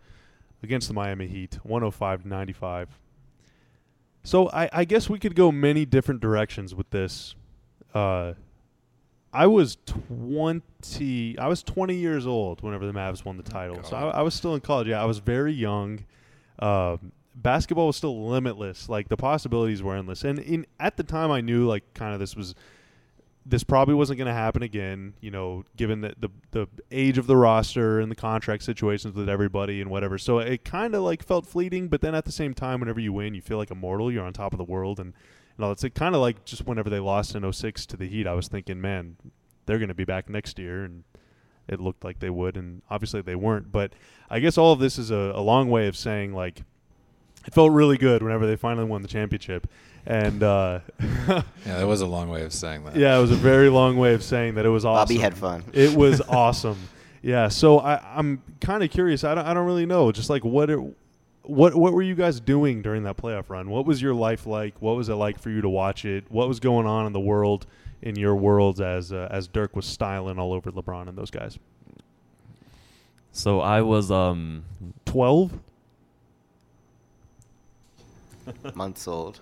against 0.63 0.88
the 0.88 0.94
Miami 0.94 1.28
Heat, 1.28 1.60
105 1.63 2.24
to 2.24 2.28
95. 2.28 3.00
So 4.24 4.50
I, 4.50 4.70
I 4.74 4.86
guess 4.86 5.10
we 5.10 5.20
could 5.20 5.36
go 5.36 5.52
many 5.52 5.86
different 5.86 6.20
directions 6.20 6.74
with 6.76 6.90
this. 6.90 7.36
Uh, 7.94 8.34
I 9.38 9.45
was 9.45 9.78
20. 9.86 11.38
I 11.38 11.47
was 11.47 11.62
20 11.62 11.93
years 11.93 12.26
old 12.26 12.63
whenever 12.63 12.88
the 12.88 12.91
Mavs 12.91 13.23
won 13.23 13.38
the 13.38 13.43
title. 13.43 13.84
So 13.84 13.95
I, 13.95 14.10
I 14.10 14.21
was 14.23 14.34
still 14.34 14.56
in 14.56 14.62
college. 14.62 14.88
Yeah, 14.88 15.00
I 15.00 15.06
was 15.06 15.19
very 15.19 15.54
young. 15.54 16.06
Um, 16.58 17.12
basketball 17.36 17.86
was 17.86 17.95
still 17.95 18.28
limitless. 18.28 18.89
Like 18.89 19.10
the 19.10 19.15
possibilities 19.15 19.84
were 19.84 19.95
endless. 19.95 20.23
And 20.23 20.39
in 20.39 20.65
at 20.80 20.97
the 20.97 21.04
time, 21.04 21.30
I 21.30 21.41
knew 21.41 21.67
like 21.67 21.84
kind 21.93 22.15
of 22.15 22.19
this 22.19 22.36
was 22.36 22.56
this 23.45 23.63
probably 23.63 23.93
wasn't 23.93 24.17
going 24.17 24.28
to 24.28 24.34
happen 24.34 24.63
again. 24.63 25.13
You 25.21 25.30
know, 25.30 25.65
given 25.76 26.02
the, 26.02 26.15
the 26.19 26.30
the 26.50 26.67
age 26.89 27.19
of 27.19 27.28
the 27.28 27.38
roster 27.38 28.00
and 28.00 28.10
the 28.10 28.15
contract 28.15 28.63
situations 28.63 29.13
with 29.13 29.30
everybody 29.30 29.82
and 29.82 29.91
whatever. 29.91 30.17
So 30.17 30.39
it 30.39 30.65
kind 30.65 30.95
of 30.95 31.04
like 31.04 31.21
felt 31.21 31.45
fleeting, 31.45 31.89
but 31.89 32.02
then 32.02 32.15
at 32.15 32.26
the 32.26 32.32
same 32.32 32.56
time, 32.56 32.80
whenever 32.80 33.00
you 33.00 33.13
win, 33.13 33.36
you 33.36 33.41
feel 33.43 33.60
like 33.60 33.69
immortal. 33.69 34.12
You're 34.12 34.26
on 34.26 34.34
top 34.34 34.52
of 34.52 34.58
the 34.58 34.63
world, 34.63 35.00
and 35.00 35.13
and 35.58 35.65
all. 35.65 35.72
It's 35.72 35.84
kind 35.96 36.15
of 36.15 36.22
like 36.22 36.46
just 36.46 36.65
whenever 36.65 36.89
they 36.89 37.00
lost 37.00 37.36
in 37.36 37.52
06 37.52 37.86
to 37.88 37.98
the 37.98 38.08
Heat, 38.08 38.28
I 38.28 38.34
was 38.34 38.48
thinking, 38.48 38.80
man, 38.80 39.17
they're 39.65 39.80
going 39.80 39.89
to 39.89 39.93
be 39.96 40.06
back 40.06 40.30
next 40.30 40.58
year, 40.60 40.84
and 40.84 41.04
it 41.67 41.80
looked 41.82 42.04
like 42.04 42.20
they 42.20 42.30
would, 42.30 42.56
and 42.56 42.82
obviously 42.89 43.22
they 43.22 43.36
weren't. 43.36 43.72
But 43.72 43.93
I 44.30 44.39
guess 44.39 44.58
all 44.58 44.72
of 44.72 44.80
this 44.80 44.98
is 44.98 45.12
a, 45.12 45.34
a 45.36 45.41
long 45.41 45.70
way 45.70 45.88
of 45.88 45.98
saying 45.98 46.34
like 46.34 46.63
it 47.46 47.54
felt 47.54 47.72
really 47.72 47.98
good 47.98 48.22
whenever 48.24 48.46
they 48.46 48.56
finally 48.56 48.86
won 48.86 49.02
the 49.02 49.08
championship. 49.08 49.67
And 50.06 50.41
uh, 50.41 50.80
Yeah, 51.28 51.43
that 51.65 51.88
was 51.88 52.00
a 52.02 52.06
long 52.08 52.30
way 52.30 52.43
of 52.43 52.54
saying 52.54 52.86
that. 52.86 52.96
yeah, 52.96 53.17
it 53.17 53.22
was 53.22 53.32
a 53.32 53.36
very 53.36 53.67
long 53.70 53.98
way 53.98 54.13
of 54.13 54.24
saying 54.24 54.56
that 54.56 54.65
it 54.65 54.70
was 54.70 54.86
awesome. 54.86 55.04
Bobby 55.15 55.17
had 55.22 55.34
fun. 55.36 55.63
It 55.74 55.96
was 55.98 56.22
awesome. 56.30 56.78
Yeah. 57.22 57.50
So 57.50 57.80
I, 57.80 58.02
I'm 58.17 58.41
kind 58.62 58.84
of 58.84 58.89
curious. 58.89 59.26
I 59.26 59.36
don't, 59.36 59.46
I 59.46 59.54
don't 59.54 59.65
really 59.65 59.86
know. 59.86 60.12
Just 60.13 60.30
like 60.30 60.46
what 60.46 60.70
it, 60.70 60.80
what 61.47 61.75
what 61.75 61.93
were 61.93 62.01
you 62.01 62.15
guys 62.15 62.39
doing 62.39 62.81
during 62.81 63.03
that 63.03 63.17
playoff 63.17 63.49
run? 63.49 63.69
What 63.69 63.86
was 63.86 64.01
your 64.01 64.13
life 64.13 64.45
like? 64.45 64.81
What 64.81 64.95
was 64.95 65.10
it 65.10 65.15
like 65.15 65.39
for 65.39 65.49
you 65.49 65.62
to 65.62 65.69
watch 65.69 66.05
it? 66.05 66.25
What 66.29 66.47
was 66.47 66.60
going 66.60 66.86
on 66.86 67.05
in 67.05 67.13
the 67.13 67.19
world, 67.19 67.65
in 68.01 68.15
your 68.15 68.36
worlds 68.36 68.81
as 68.81 69.12
uh, 69.12 69.27
as 69.31 69.47
Dirk 69.47 69.75
was 69.75 69.86
styling 69.86 70.39
all 70.39 70.53
over 70.53 70.71
LeBron 70.71 71.07
and 71.07 71.17
those 71.17 71.31
guys? 71.31 71.57
So 73.31 73.62
I 73.62 73.81
was 73.81 74.12
um 74.12 74.65
Twelve. 75.05 75.60
Months 78.75 79.07
old. 79.07 79.39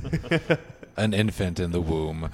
An 0.96 1.12
infant 1.12 1.60
in 1.60 1.72
the 1.72 1.80
womb. 1.80 2.30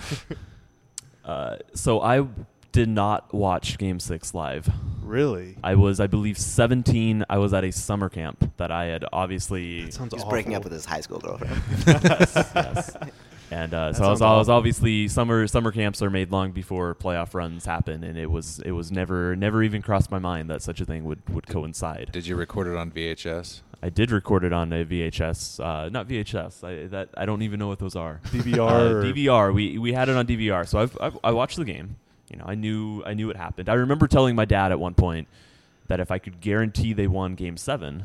uh, 1.25 1.57
so 1.75 2.01
I 2.01 2.27
did 2.73 2.89
not 2.89 3.33
watch 3.33 3.79
Game 3.79 4.01
Six 4.01 4.35
live. 4.35 4.69
Really? 5.03 5.57
I 5.63 5.75
was, 5.75 6.01
I 6.01 6.07
believe, 6.07 6.39
17. 6.39 7.25
I 7.29 7.39
was 7.39 7.53
at 7.53 7.65
a 7.65 7.73
summer 7.73 8.09
camp 8.09 8.53
that 8.57 8.71
I 8.71 8.87
had 8.87 9.05
obviously. 9.13 9.85
That 9.85 9.95
sounds 9.95 10.13
He 10.13 10.17
was 10.17 10.23
awful. 10.23 10.31
breaking 10.31 10.55
up 10.55 10.65
with 10.65 10.73
his 10.73 10.85
high 10.85 11.01
school 11.03 11.19
girlfriend. 11.19 11.61
yes. 11.87 12.97
And 13.51 13.75
uh, 13.75 13.93
so 13.93 14.05
I 14.05 14.11
was, 14.11 14.23
I 14.23 14.37
was 14.39 14.49
obviously 14.49 15.09
summer 15.09 15.47
summer 15.47 15.73
camps 15.73 16.01
are 16.01 16.09
made 16.09 16.33
long 16.33 16.53
before 16.53 16.95
playoff 16.95 17.35
runs 17.35 17.67
happen, 17.67 18.03
and 18.03 18.17
it 18.17 18.31
was 18.31 18.61
it 18.61 18.71
was 18.73 18.91
never 18.91 19.37
never 19.37 19.63
even 19.63 19.83
crossed 19.83 20.11
my 20.11 20.19
mind 20.19 20.49
that 20.49 20.63
such 20.63 20.81
a 20.81 20.87
thing 20.87 21.05
would, 21.05 21.21
would 21.29 21.47
coincide. 21.47 22.11
Did 22.13 22.27
you 22.27 22.35
record 22.35 22.67
it 22.67 22.77
on 22.77 22.91
VHS? 22.91 23.61
I 23.83 23.91
did 23.91 24.11
record 24.11 24.45
it 24.45 24.55
on 24.55 24.73
a 24.73 24.87
VHS, 24.87 25.61
uh, 25.63 25.89
not 25.91 26.09
VHS. 26.09 26.65
I, 26.65 26.87
that 26.87 27.11
I 27.15 27.27
don't 27.27 27.43
even 27.43 27.59
know 27.59 27.69
what 27.69 27.79
those 27.81 27.95
are. 27.97 28.21
DVR. 28.29 29.03
Uh, 29.03 29.05
DVR. 29.05 29.53
We 29.53 29.77
we 29.77 29.93
had 29.93 30.09
it 30.09 30.17
on 30.17 30.27
DVR, 30.27 30.67
so 30.67 30.79
I've, 30.79 30.97
I've, 30.99 31.19
I 31.23 31.33
watched 31.33 31.57
the 31.59 31.67
game. 31.67 31.97
You 32.33 32.39
know, 32.39 32.45
I 32.47 32.55
knew 32.55 33.03
I 33.05 33.15
knew 33.15 33.29
it 33.31 33.37
happened. 33.37 33.69
I 33.69 33.75
remember 33.75 34.09
telling 34.09 34.35
my 34.35 34.45
dad 34.47 34.73
at 34.73 34.81
one 34.81 34.95
point 34.95 35.29
that 35.89 36.01
if 36.01 36.11
I 36.11 36.19
could 36.19 36.41
guarantee 36.41 36.93
they 36.95 37.07
won 37.07 37.35
Game 37.35 37.57
Seven, 37.59 38.05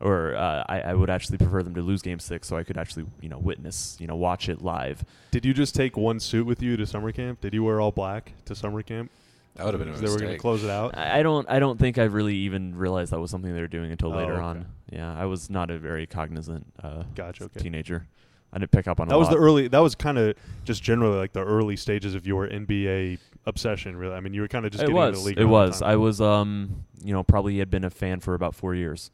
or 0.00 0.34
uh, 0.34 0.64
I, 0.68 0.80
I 0.80 0.94
would 0.94 1.08
actually 1.08 1.38
prefer 1.38 1.62
them 1.62 1.74
to 1.74 1.80
lose 1.82 2.02
Game 2.02 2.18
Six, 2.18 2.48
so 2.48 2.56
I 2.56 2.64
could 2.64 2.76
actually 2.76 3.06
you 3.20 3.28
know 3.28 3.38
witness 3.38 3.96
you 4.00 4.06
know 4.08 4.16
watch 4.16 4.48
it 4.48 4.60
live. 4.60 5.04
Did 5.30 5.44
you 5.46 5.54
just 5.54 5.74
take 5.74 5.96
one 5.96 6.18
suit 6.18 6.46
with 6.46 6.62
you 6.62 6.76
to 6.76 6.84
summer 6.86 7.12
camp? 7.12 7.40
Did 7.40 7.54
you 7.54 7.62
wear 7.62 7.80
all 7.80 7.92
black 7.92 8.32
to 8.46 8.54
summer 8.56 8.82
camp? 8.82 9.10
That 9.54 9.64
would 9.66 9.74
have 9.74 9.78
been 9.78 9.88
a 9.88 9.92
'Cause 9.92 10.00
they 10.00 10.08
were 10.10 10.18
going 10.18 10.32
to 10.32 10.38
close 10.38 10.64
it 10.64 10.70
out. 10.70 10.98
I 10.98 11.20
I 11.20 11.22
don't 11.22 11.48
I 11.48 11.60
don't 11.60 11.78
think 11.78 11.96
I 11.96 12.04
really 12.04 12.34
even 12.34 12.74
realized 12.74 13.12
that 13.12 13.20
was 13.20 13.30
something 13.30 13.54
they 13.54 13.60
were 13.60 13.68
doing 13.68 13.92
until 13.92 14.12
Oh, 14.12 14.16
later 14.16 14.32
okay. 14.32 14.42
on. 14.42 14.66
Yeah, 14.90 15.14
I 15.16 15.26
was 15.26 15.48
not 15.48 15.70
a 15.70 15.78
very 15.78 16.06
cognizant 16.08 16.66
uh, 16.82 17.04
Gotcha. 17.14 17.44
Okay. 17.44 17.60
teenager. 17.60 18.08
I 18.54 18.58
didn't 18.58 18.70
pick 18.70 18.86
up 18.86 19.00
on 19.00 19.08
a 19.08 19.10
That 19.10 19.18
was 19.18 19.26
lot. 19.28 19.34
the 19.34 19.40
early. 19.40 19.68
That 19.68 19.80
was 19.80 19.94
kind 19.94 20.16
of 20.16 20.34
just 20.64 20.82
generally 20.82 21.18
like 21.18 21.32
the 21.32 21.44
early 21.44 21.76
stages 21.76 22.14
of 22.14 22.26
your 22.26 22.46
NBA 22.48 23.18
obsession. 23.46 23.96
Really, 23.96 24.14
I 24.14 24.20
mean, 24.20 24.32
you 24.32 24.40
were 24.42 24.48
kind 24.48 24.64
of 24.64 24.70
just 24.72 24.82
it 24.84 24.86
getting 24.86 24.96
was. 24.96 25.08
into 25.08 25.18
the 25.20 25.26
league. 25.26 25.38
It 25.38 25.42
around 25.42 25.50
was. 25.50 25.82
I 25.82 25.96
was. 25.96 26.20
Um. 26.20 26.84
You 27.02 27.12
know, 27.12 27.22
probably 27.22 27.58
had 27.58 27.68
been 27.70 27.84
a 27.84 27.90
fan 27.90 28.20
for 28.20 28.32
about 28.34 28.54
four 28.54 28.74
years, 28.74 29.10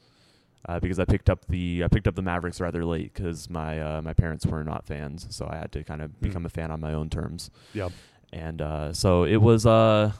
uh, 0.68 0.78
because 0.78 1.00
I 1.00 1.04
picked 1.06 1.28
up 1.28 1.46
the 1.48 1.82
I 1.82 1.88
picked 1.88 2.06
up 2.06 2.14
the 2.14 2.22
Mavericks 2.22 2.60
rather 2.60 2.84
late 2.84 3.12
because 3.14 3.50
my 3.50 3.80
uh, 3.80 4.02
my 4.02 4.12
parents 4.12 4.46
were 4.46 4.62
not 4.62 4.86
fans, 4.86 5.26
so 5.30 5.48
I 5.50 5.56
had 5.56 5.72
to 5.72 5.82
kind 5.82 6.00
of 6.02 6.10
Hmm. 6.12 6.26
become 6.26 6.46
a 6.46 6.50
fan 6.50 6.70
on 6.70 6.80
my 6.80 6.92
own 6.92 7.08
terms. 7.10 7.50
Yeah. 7.74 7.88
And 8.32 8.60
uh, 8.62 8.92
so 8.92 9.24
it 9.24 9.38
was. 9.38 9.66
Uh, 9.66 10.12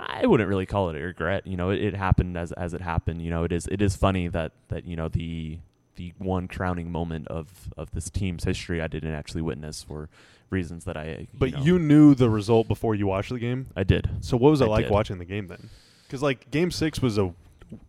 I 0.00 0.26
wouldn't 0.26 0.48
really 0.48 0.66
call 0.66 0.90
it 0.90 0.96
a 0.96 1.00
regret. 1.04 1.46
You 1.46 1.56
know, 1.56 1.70
it, 1.70 1.80
it 1.80 1.94
happened 1.94 2.36
as 2.36 2.50
as 2.52 2.74
it 2.74 2.80
happened. 2.80 3.22
You 3.22 3.30
know, 3.30 3.44
it 3.44 3.52
is 3.52 3.68
it 3.68 3.80
is 3.80 3.94
funny 3.94 4.26
that 4.28 4.52
that 4.68 4.84
you 4.86 4.96
know 4.96 5.08
the 5.08 5.58
the 5.96 6.12
one 6.18 6.48
crowning 6.48 6.90
moment 6.90 7.28
of 7.28 7.70
of 7.76 7.90
this 7.92 8.10
team's 8.10 8.44
history 8.44 8.80
I 8.82 8.86
didn't 8.88 9.14
actually 9.14 9.42
witness 9.42 9.82
for 9.82 10.08
reasons 10.50 10.84
that 10.84 10.96
I. 10.96 11.26
But 11.34 11.52
know, 11.52 11.62
you 11.62 11.78
knew 11.78 12.14
the 12.14 12.28
result 12.30 12.68
before 12.68 12.94
you 12.94 13.06
watched 13.06 13.30
the 13.30 13.38
game. 13.38 13.66
I 13.76 13.84
did. 13.84 14.08
So 14.20 14.36
what 14.36 14.50
was 14.50 14.60
it 14.60 14.64
I 14.64 14.68
like 14.68 14.84
did. 14.86 14.90
watching 14.92 15.18
the 15.18 15.24
game 15.24 15.46
then? 15.48 15.70
Because 16.06 16.22
like 16.22 16.50
Game 16.50 16.70
Six 16.70 17.00
was 17.02 17.18
a, 17.18 17.32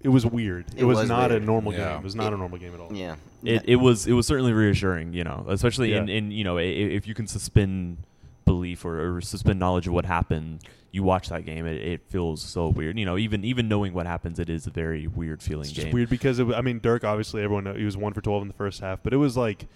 it 0.02 0.10
was 0.10 0.26
weird. 0.26 0.66
It, 0.76 0.82
It 0.82 0.84
was, 0.86 1.00
was 1.00 1.10
not 1.10 1.32
a 1.32 1.40
normal 1.40 1.74
Yeah. 1.74 1.90
game. 1.90 1.98
It 2.00 2.04
was 2.04 2.16
not 2.16 2.34
a 2.34 2.38
normal 2.38 2.58
game 2.58 2.74
at 2.74 2.80
all. 2.80 2.94
Yeah. 2.94 3.16
it, 3.44 3.64
it 3.66 3.76
was 3.76 4.08
it 4.08 4.14
was 4.14 4.26
certainly 4.26 4.54
reassuring, 4.54 5.14
you 5.14 5.24
know, 5.24 5.46
especially 5.50 5.94
in, 5.94 6.08
Yeah. 6.08 6.16
in 6.16 6.32
you 6.32 6.44
know 6.44 6.58
i- 6.58 6.62
i- 6.62 6.92
if 6.98 7.08
you 7.08 7.14
can 7.14 7.28
suspend 7.28 7.98
belief 8.46 8.86
or, 8.86 9.18
or 9.18 9.22
suspend 9.22 9.60
knowledge 9.60 9.88
of 9.88 9.94
what 9.94 10.06
happened, 10.06 10.60
you 10.96 11.04
watch 11.04 11.30
that 11.30 11.46
game, 11.46 11.66
it, 11.68 11.76
it 11.82 12.02
feels 12.10 12.42
so 12.42 12.70
weird. 12.70 12.98
You 12.98 13.06
know, 13.06 13.18
even 13.18 13.44
even 13.44 13.68
knowing 13.68 13.94
what 13.94 14.08
happens, 14.08 14.40
it 14.40 14.50
is 14.50 14.66
a 14.66 14.72
very 14.72 15.08
weird 15.08 15.44
feeling 15.44 15.64
It's 15.66 15.72
just 15.74 15.88
game. 15.88 15.94
weird 15.94 16.10
because 16.10 16.40
it, 16.40 16.48
I 16.54 16.62
mean 16.62 16.80
Dirk 16.80 17.04
obviously 17.04 17.44
everyone 17.44 17.66
know, 17.66 17.74
he 17.74 17.84
was 17.86 17.98
one 17.98 18.14
for 18.14 18.22
twelve 18.22 18.42
in 18.42 18.48
the 18.48 18.54
first 18.54 18.80
half, 18.82 19.04
but 19.04 19.14
it 19.14 19.18
was 19.18 19.36
like 19.36 19.68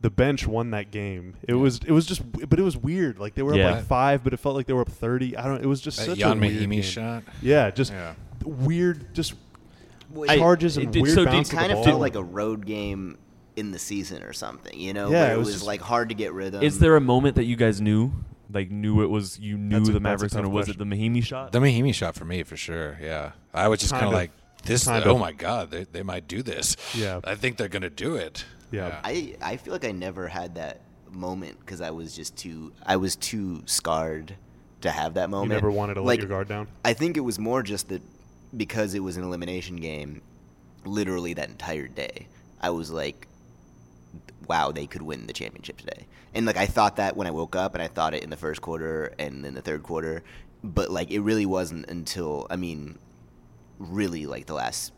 the 0.00 0.10
bench 0.10 0.46
won 0.46 0.72
that 0.72 0.90
game. 0.90 1.34
It 1.48 1.54
was 1.54 1.78
it 1.86 1.92
was 1.92 2.04
just 2.06 2.22
but 2.48 2.58
it 2.58 2.62
was 2.62 2.76
weird. 2.76 3.18
Like 3.18 3.34
they 3.34 3.42
were 3.42 3.54
Yeah. 3.56 3.68
up 3.68 3.76
like 3.76 3.84
five, 3.86 4.24
but 4.24 4.32
it 4.32 4.38
felt 4.38 4.54
like 4.56 4.66
they 4.66 4.72
were 4.74 4.82
up 4.82 4.90
thirty. 4.90 5.36
I 5.36 5.44
don't. 5.46 5.62
It 5.62 5.66
was 5.66 5.80
just 5.80 5.96
That 5.98 6.06
such 6.06 6.18
Jan 6.18 6.38
a 6.38 6.40
weird 6.40 6.54
Mahinmi 6.54 6.70
game. 6.72 6.82
shot. 6.82 7.22
Yeah, 7.40 7.70
just 7.70 7.92
Yeah. 7.92 8.14
weird. 8.44 9.14
Just 9.14 9.34
Well, 10.10 10.30
I- 10.30 10.36
charges 10.38 10.76
it 10.76 10.84
and 10.84 10.92
did- 10.92 11.02
weird 11.02 11.14
so 11.14 11.24
did- 11.24 11.30
bounce 11.30 11.48
it 11.48 11.52
of 11.54 11.58
kind 11.60 11.70
the 11.70 11.74
of 11.76 11.78
ball. 11.78 11.84
felt 11.84 12.00
like 12.00 12.16
a 12.16 12.22
road 12.22 12.66
game 12.66 13.16
in 13.56 13.70
the 13.70 13.78
season 13.78 14.22
or 14.24 14.32
something, 14.32 14.78
you 14.78 14.92
know? 14.92 15.08
Yeah, 15.10 15.22
where 15.22 15.30
it 15.30 15.34
it 15.34 15.38
was 15.38 15.46
was, 15.46 15.54
just- 15.56 15.66
like 15.66 15.80
hard 15.80 16.08
to 16.08 16.14
get 16.16 16.32
rhythm. 16.32 16.62
is 16.62 16.80
there 16.80 16.96
a 16.96 17.00
moment 17.00 17.36
that 17.36 17.44
you 17.44 17.54
guys 17.56 17.80
knew, 17.80 18.12
like 18.52 18.70
knew 18.70 19.02
it 19.02 19.06
was 19.08 19.38
you 19.38 19.56
knew 19.56 19.78
That's 19.78 19.88
a- 19.88 19.92
the 19.92 19.98
that's 19.98 20.00
a 20.00 20.02
Mavericks 20.02 20.32
tough 20.34 20.42
gonna 20.42 20.54
was 20.54 20.68
it 20.68 20.78
the 20.78 20.84
question. 20.84 21.14
Mahinmi 21.14 21.24
shot? 21.24 21.52
The 21.52 21.58
Mahinmi 21.60 21.94
shot 21.94 22.14
for 22.14 22.24
me 22.24 22.42
for 22.42 22.56
sure. 22.56 22.98
Yeah, 23.02 23.32
I 23.52 23.68
was 23.68 23.80
just 23.80 23.92
kind 23.92 24.04
of 24.04 24.12
Kind 24.12 24.14
of. 24.14 24.20
like 24.20 24.64
this. 24.64 24.84
Kind 24.84 25.04
oh 25.06 25.18
my 25.18 25.32
god, 25.32 25.70
they 25.70 25.84
they 25.84 26.02
might 26.02 26.28
do 26.28 26.42
this. 26.42 26.76
Yeah. 26.94 27.20
I 27.24 27.34
think 27.34 27.56
they're 27.56 27.68
gonna 27.68 27.90
do 27.90 28.16
it. 28.16 28.44
Yeah. 28.70 29.00
I 29.04 29.36
I 29.40 29.56
feel 29.56 29.72
like 29.72 29.84
I 29.84 29.92
never 29.92 30.28
had 30.28 30.56
that 30.56 30.80
moment 31.10 31.58
because 31.60 31.80
I 31.80 31.90
was 31.90 32.14
just 32.16 32.36
too 32.36 32.72
I 32.84 32.96
was 32.96 33.14
too 33.16 33.62
scarred 33.66 34.34
to 34.80 34.90
have 34.90 35.14
that 35.14 35.30
moment. 35.30 35.50
you 35.50 35.54
never 35.56 35.70
wanted 35.70 35.94
to 35.94 36.00
let 36.00 36.06
Like, 36.06 36.20
your 36.20 36.28
guard 36.28 36.48
down. 36.48 36.66
I 36.84 36.92
think 36.92 37.16
it 37.16 37.20
was 37.20 37.38
more 37.38 37.62
just 37.62 37.88
that 37.88 38.02
because 38.56 38.94
it 38.94 39.00
was 39.00 39.16
an 39.16 39.24
elimination 39.24 39.76
game, 39.76 40.20
literally 40.84 41.32
that 41.34 41.48
entire 41.48 41.88
day, 41.88 42.26
I 42.60 42.70
was 42.70 42.90
like, 42.90 43.26
wow, 44.48 44.70
they 44.72 44.86
could 44.86 45.02
win 45.02 45.26
the 45.26 45.32
championship 45.32 45.78
today. 45.78 46.06
And 46.34 46.46
like 46.46 46.56
I 46.56 46.66
thought 46.66 46.96
that 46.96 47.16
when 47.16 47.26
I 47.26 47.30
woke 47.30 47.54
up, 47.56 47.74
and 47.74 47.82
I 47.82 47.88
thought 47.88 48.14
it 48.14 48.22
in 48.24 48.30
the 48.30 48.36
first 48.36 48.60
quarter 48.60 49.14
and 49.18 49.44
in 49.46 49.54
the 49.54 49.62
third 49.62 49.82
quarter, 49.82 50.22
but 50.62 50.90
like 50.90 51.10
it 51.10 51.20
really 51.20 51.46
wasn't 51.46 51.88
until 51.88 52.46
I 52.50 52.56
mean, 52.56 52.98
really 53.78 54.26
like 54.26 54.46
the 54.46 54.54
last 54.54 54.92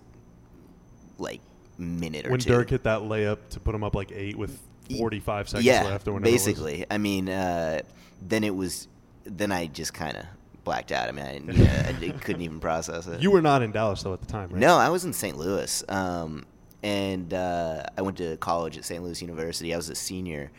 like 1.19 1.41
minute 1.79 2.27
or 2.27 2.31
When 2.31 2.41
two. 2.41 2.51
Dirk 2.51 2.71
hit 2.71 2.85
that 2.85 3.01
layup 3.01 3.39
to 3.51 3.61
put 3.61 3.75
him 3.75 3.85
up 3.85 3.95
like 3.95 4.13
eight 4.13 4.37
with 4.37 4.59
forty 4.99 5.21
five 5.21 5.49
seconds 5.49 5.67
yeah, 5.67 5.85
left 5.85 6.09
or 6.09 6.15
whatever. 6.15 6.31
basically. 6.31 6.87
I 6.91 6.99
mean, 6.99 7.29
uh, 7.29 7.83
then 8.23 8.45
it 8.45 8.55
was. 8.55 8.89
Then 9.25 9.51
I 9.51 9.67
just 9.67 9.93
kind 9.93 10.17
of 10.17 10.25
blacked 10.65 10.93
out. 10.93 11.09
I 11.09 11.13
mean, 11.13 11.51
I, 11.51 11.53
yeah, 11.53 11.87
I 11.89 12.11
couldn't 12.11 12.43
even 12.43 12.61
process 12.61 13.07
it. 13.07 13.21
You 13.21 13.31
were 13.31 13.43
not 13.43 13.63
in 13.63 13.73
Dallas 13.73 14.03
though 14.03 14.13
at 14.13 14.21
the 14.21 14.27
time, 14.27 14.51
right? 14.51 14.59
No, 14.59 14.77
I 14.77 14.89
was 14.89 15.05
in 15.05 15.13
St. 15.13 15.37
Louis, 15.37 15.83
um, 15.89 16.47
and 16.83 17.35
uh, 17.35 17.85
I 17.99 18.03
went 18.03 18.19
to 18.19 18.37
college 18.37 18.79
at 18.79 18.85
St. 18.85 19.03
Louis 19.03 19.21
University. 19.21 19.75
I 19.75 19.77
was 19.77 19.89
a 19.89 19.95
senior. 19.95 20.51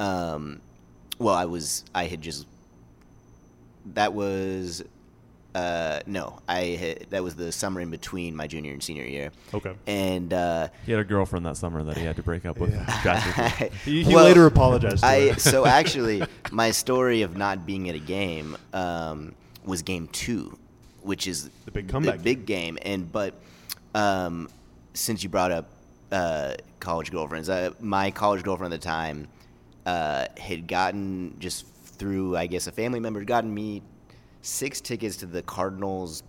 Um, 0.00 0.60
well, 1.18 1.34
I 1.34 1.44
was. 1.44 1.84
I 1.94 2.04
had 2.06 2.20
just. 2.22 2.46
That 3.94 4.12
was. 4.12 4.82
Uh, 5.54 6.00
no, 6.06 6.40
I 6.48 6.60
had, 6.62 7.06
that 7.10 7.22
was 7.22 7.36
the 7.36 7.52
summer 7.52 7.80
in 7.80 7.88
between 7.88 8.34
my 8.34 8.48
junior 8.48 8.72
and 8.72 8.82
senior 8.82 9.04
year, 9.04 9.30
Okay. 9.52 9.72
and 9.86 10.32
uh, 10.34 10.66
he 10.84 10.90
had 10.90 11.00
a 11.00 11.04
girlfriend 11.04 11.46
that 11.46 11.56
summer 11.56 11.84
that 11.84 11.96
he 11.96 12.04
had 12.04 12.16
to 12.16 12.24
break 12.24 12.44
up 12.44 12.58
with. 12.58 12.74
drastically. 13.02 13.70
He, 13.84 14.02
he 14.02 14.12
Well, 14.12 14.24
later 14.24 14.46
apologized. 14.46 15.02
To 15.04 15.06
I 15.06 15.28
her. 15.30 15.38
so 15.38 15.64
actually, 15.80 16.24
my 16.50 16.72
story 16.72 17.22
of 17.22 17.36
not 17.36 17.66
being 17.66 17.88
at 17.88 17.94
a 17.94 18.00
game 18.00 18.56
um, 18.72 19.32
was 19.64 19.82
game 19.82 20.08
two, 20.08 20.58
which 21.02 21.28
is 21.28 21.50
The 21.66 21.70
big 21.70 21.88
comeback 21.88 22.16
the 22.18 22.24
big 22.24 22.46
game. 22.46 22.76
And 22.82 23.12
but 23.12 23.34
um, 23.94 24.48
since 24.94 25.22
you 25.22 25.28
brought 25.28 25.52
up 25.52 25.70
uh, 26.10 26.54
college 26.80 27.12
girlfriends, 27.12 27.48
uh, 27.48 27.70
my 27.78 28.10
college 28.10 28.42
girlfriend 28.42 28.74
at 28.74 28.80
the 28.80 28.84
time 28.84 29.28
uh, 29.86 30.26
had 30.38 30.66
gotten 30.66 31.36
just 31.38 31.66
through, 31.66 32.36
I 32.36 32.46
guess, 32.46 32.66
a 32.66 32.72
family 32.72 33.00
member 33.00 33.20
had 33.20 33.28
gotten 33.28 33.52
me 33.52 33.82
six 34.42 34.80
tickets 34.80 35.16
to 35.18 35.26
the 35.26 35.42
Cardinals, 35.42 36.22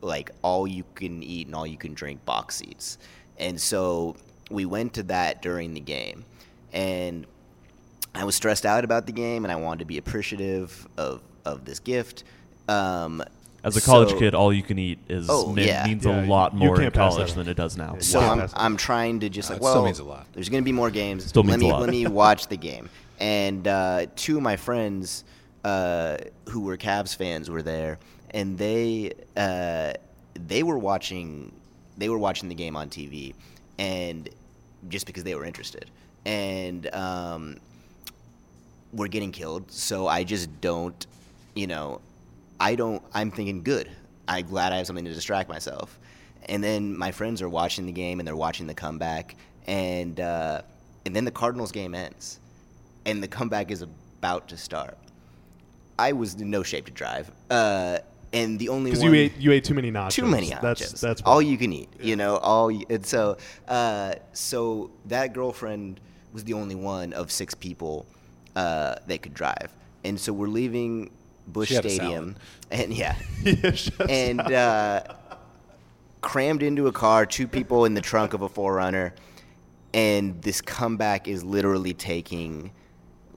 like 0.00 0.30
all 0.42 0.66
you 0.66 0.84
can 0.94 1.22
eat 1.22 1.46
and 1.46 1.54
all 1.54 1.66
you 1.66 1.78
can 1.78 1.94
drink 1.94 2.24
box 2.24 2.56
seats. 2.56 2.98
And 3.38 3.60
so 3.60 4.16
we 4.50 4.64
went 4.66 4.94
to 4.94 5.02
that 5.04 5.42
during 5.42 5.74
the 5.74 5.80
game. 5.80 6.24
And 6.72 7.26
I 8.14 8.24
was 8.24 8.34
stressed 8.34 8.66
out 8.66 8.84
about 8.84 9.06
the 9.06 9.12
game, 9.12 9.44
and 9.44 9.52
I 9.52 9.56
wanted 9.56 9.80
to 9.80 9.84
be 9.86 9.98
appreciative 9.98 10.86
of 10.96 11.20
of 11.44 11.64
this 11.64 11.78
gift. 11.78 12.24
Um, 12.68 13.22
As 13.64 13.76
a 13.76 13.80
college 13.80 14.10
so- 14.10 14.18
kid, 14.18 14.34
all 14.34 14.52
you 14.52 14.62
can 14.62 14.78
eat 14.78 14.98
is 15.08 15.26
Oh, 15.30 15.52
me- 15.52 15.66
yeah. 15.66 15.86
means 15.86 16.04
Yeah, 16.04 16.24
a 16.24 16.28
lot 16.28 16.54
more 16.54 16.76
in 16.76 16.82
can't 16.82 16.94
pass 16.94 17.14
that 17.14 17.18
college 17.20 17.32
than 17.32 17.48
it 17.48 17.54
does 17.56 17.76
now. 17.76 17.96
So 17.98 18.20
Wow. 18.20 18.32
I'm, 18.40 18.48
I'm 18.54 18.76
trying 18.76 19.20
to 19.20 19.28
just 19.30 19.50
Uh, 19.50 19.54
like, 19.54 19.62
it 19.62 19.64
still 19.64 19.74
well, 19.76 19.84
means 19.86 19.98
a 20.00 20.04
lot. 20.04 20.26
there's 20.34 20.48
going 20.50 20.62
to 20.62 20.64
be 20.64 20.72
more 20.72 20.90
games. 20.90 21.24
Still 21.24 21.42
let 21.42 21.58
means 21.58 21.62
a 21.62 21.64
me 21.66 21.72
lot. 21.72 21.80
let 21.80 21.90
me 21.90 22.06
watch 22.06 22.46
the 22.48 22.56
game. 22.58 22.88
And 23.18 23.66
uh, 23.66 24.06
two 24.16 24.36
of 24.36 24.42
my 24.42 24.56
friends 24.56 25.24
uh, 25.64 26.18
who 26.50 26.60
were 26.60 26.76
Cavs 26.76 27.16
fans 27.16 27.48
were 27.48 27.62
there, 27.62 27.98
and 28.32 28.58
they 28.58 29.12
uh, 29.36 29.94
they 30.34 30.62
were 30.62 30.76
watching 30.78 31.50
they 31.96 32.08
were 32.10 32.18
watching 32.18 32.48
the 32.50 32.54
game 32.54 32.76
on 32.76 32.90
TV, 32.90 33.32
and 33.78 34.28
just 34.88 35.06
because 35.06 35.22
they 35.24 35.34
were 35.34 35.44
interested, 35.46 35.86
and 36.26 36.92
um, 36.94 37.56
we're 38.92 39.08
getting 39.08 39.32
killed. 39.32 39.70
So 39.70 40.06
I 40.06 40.24
just 40.24 40.60
don't, 40.60 41.06
you 41.54 41.66
know, 41.66 42.00
I 42.60 42.74
don't. 42.74 43.02
I'm 43.12 43.30
thinking 43.30 43.62
good. 43.62 43.90
I'm 44.26 44.46
glad 44.46 44.72
I 44.72 44.78
have 44.78 44.86
something 44.86 45.04
to 45.04 45.12
distract 45.12 45.48
myself. 45.48 45.98
And 46.46 46.62
then 46.62 46.96
my 46.96 47.10
friends 47.10 47.42
are 47.42 47.48
watching 47.48 47.86
the 47.86 47.92
game 47.92 48.20
and 48.20 48.26
they're 48.26 48.36
watching 48.36 48.66
the 48.66 48.74
comeback, 48.74 49.36
and 49.66 50.18
uh, 50.20 50.62
and 51.06 51.14
then 51.14 51.24
the 51.24 51.30
Cardinals 51.30 51.72
game 51.72 51.94
ends, 51.94 52.38
and 53.06 53.22
the 53.22 53.28
comeback 53.28 53.70
is 53.70 53.82
about 53.82 54.48
to 54.48 54.56
start. 54.56 54.98
I 55.98 56.12
was 56.12 56.34
in 56.34 56.50
no 56.50 56.62
shape 56.62 56.86
to 56.86 56.92
drive, 56.92 57.30
uh, 57.50 57.98
and 58.32 58.58
the 58.58 58.68
only 58.68 58.90
Because 58.90 59.04
you 59.04 59.14
ate 59.14 59.36
you 59.38 59.52
ate 59.52 59.64
too 59.64 59.74
many 59.74 59.90
nachos. 59.90 60.10
too 60.10 60.26
many 60.26 60.50
nachos. 60.50 60.60
That's 60.60 61.00
that's 61.00 61.22
all 61.22 61.40
you 61.40 61.56
can 61.56 61.72
eat. 61.72 61.88
You 62.00 62.16
know, 62.16 62.36
all 62.38 62.70
you, 62.70 62.84
and 62.90 63.06
so 63.06 63.38
uh, 63.68 64.14
so 64.32 64.90
that 65.06 65.32
girlfriend 65.32 66.00
was 66.32 66.44
the 66.44 66.54
only 66.54 66.74
one 66.74 67.12
of 67.12 67.30
six 67.30 67.54
people 67.54 68.06
uh, 68.56 68.96
that 69.06 69.22
could 69.22 69.34
drive, 69.34 69.72
and 70.04 70.18
so 70.20 70.32
we're 70.32 70.48
leaving 70.48 71.10
Busch 71.46 71.68
She 71.68 71.74
had 71.74 71.84
a 71.86 71.90
Stadium, 71.90 72.36
and 72.70 72.92
yeah, 72.92 73.16
and 74.08 74.40
uh, 74.40 75.02
crammed 76.20 76.62
into 76.62 76.86
a 76.86 76.92
car, 76.92 77.26
two 77.26 77.46
people 77.46 77.84
in 77.84 77.94
the 77.94 78.00
trunk 78.00 78.32
of 78.34 78.42
a 78.42 78.48
4Runner, 78.48 79.12
and 79.92 80.40
this 80.42 80.60
comeback 80.60 81.28
is 81.28 81.44
literally 81.44 81.92
taking 81.94 82.72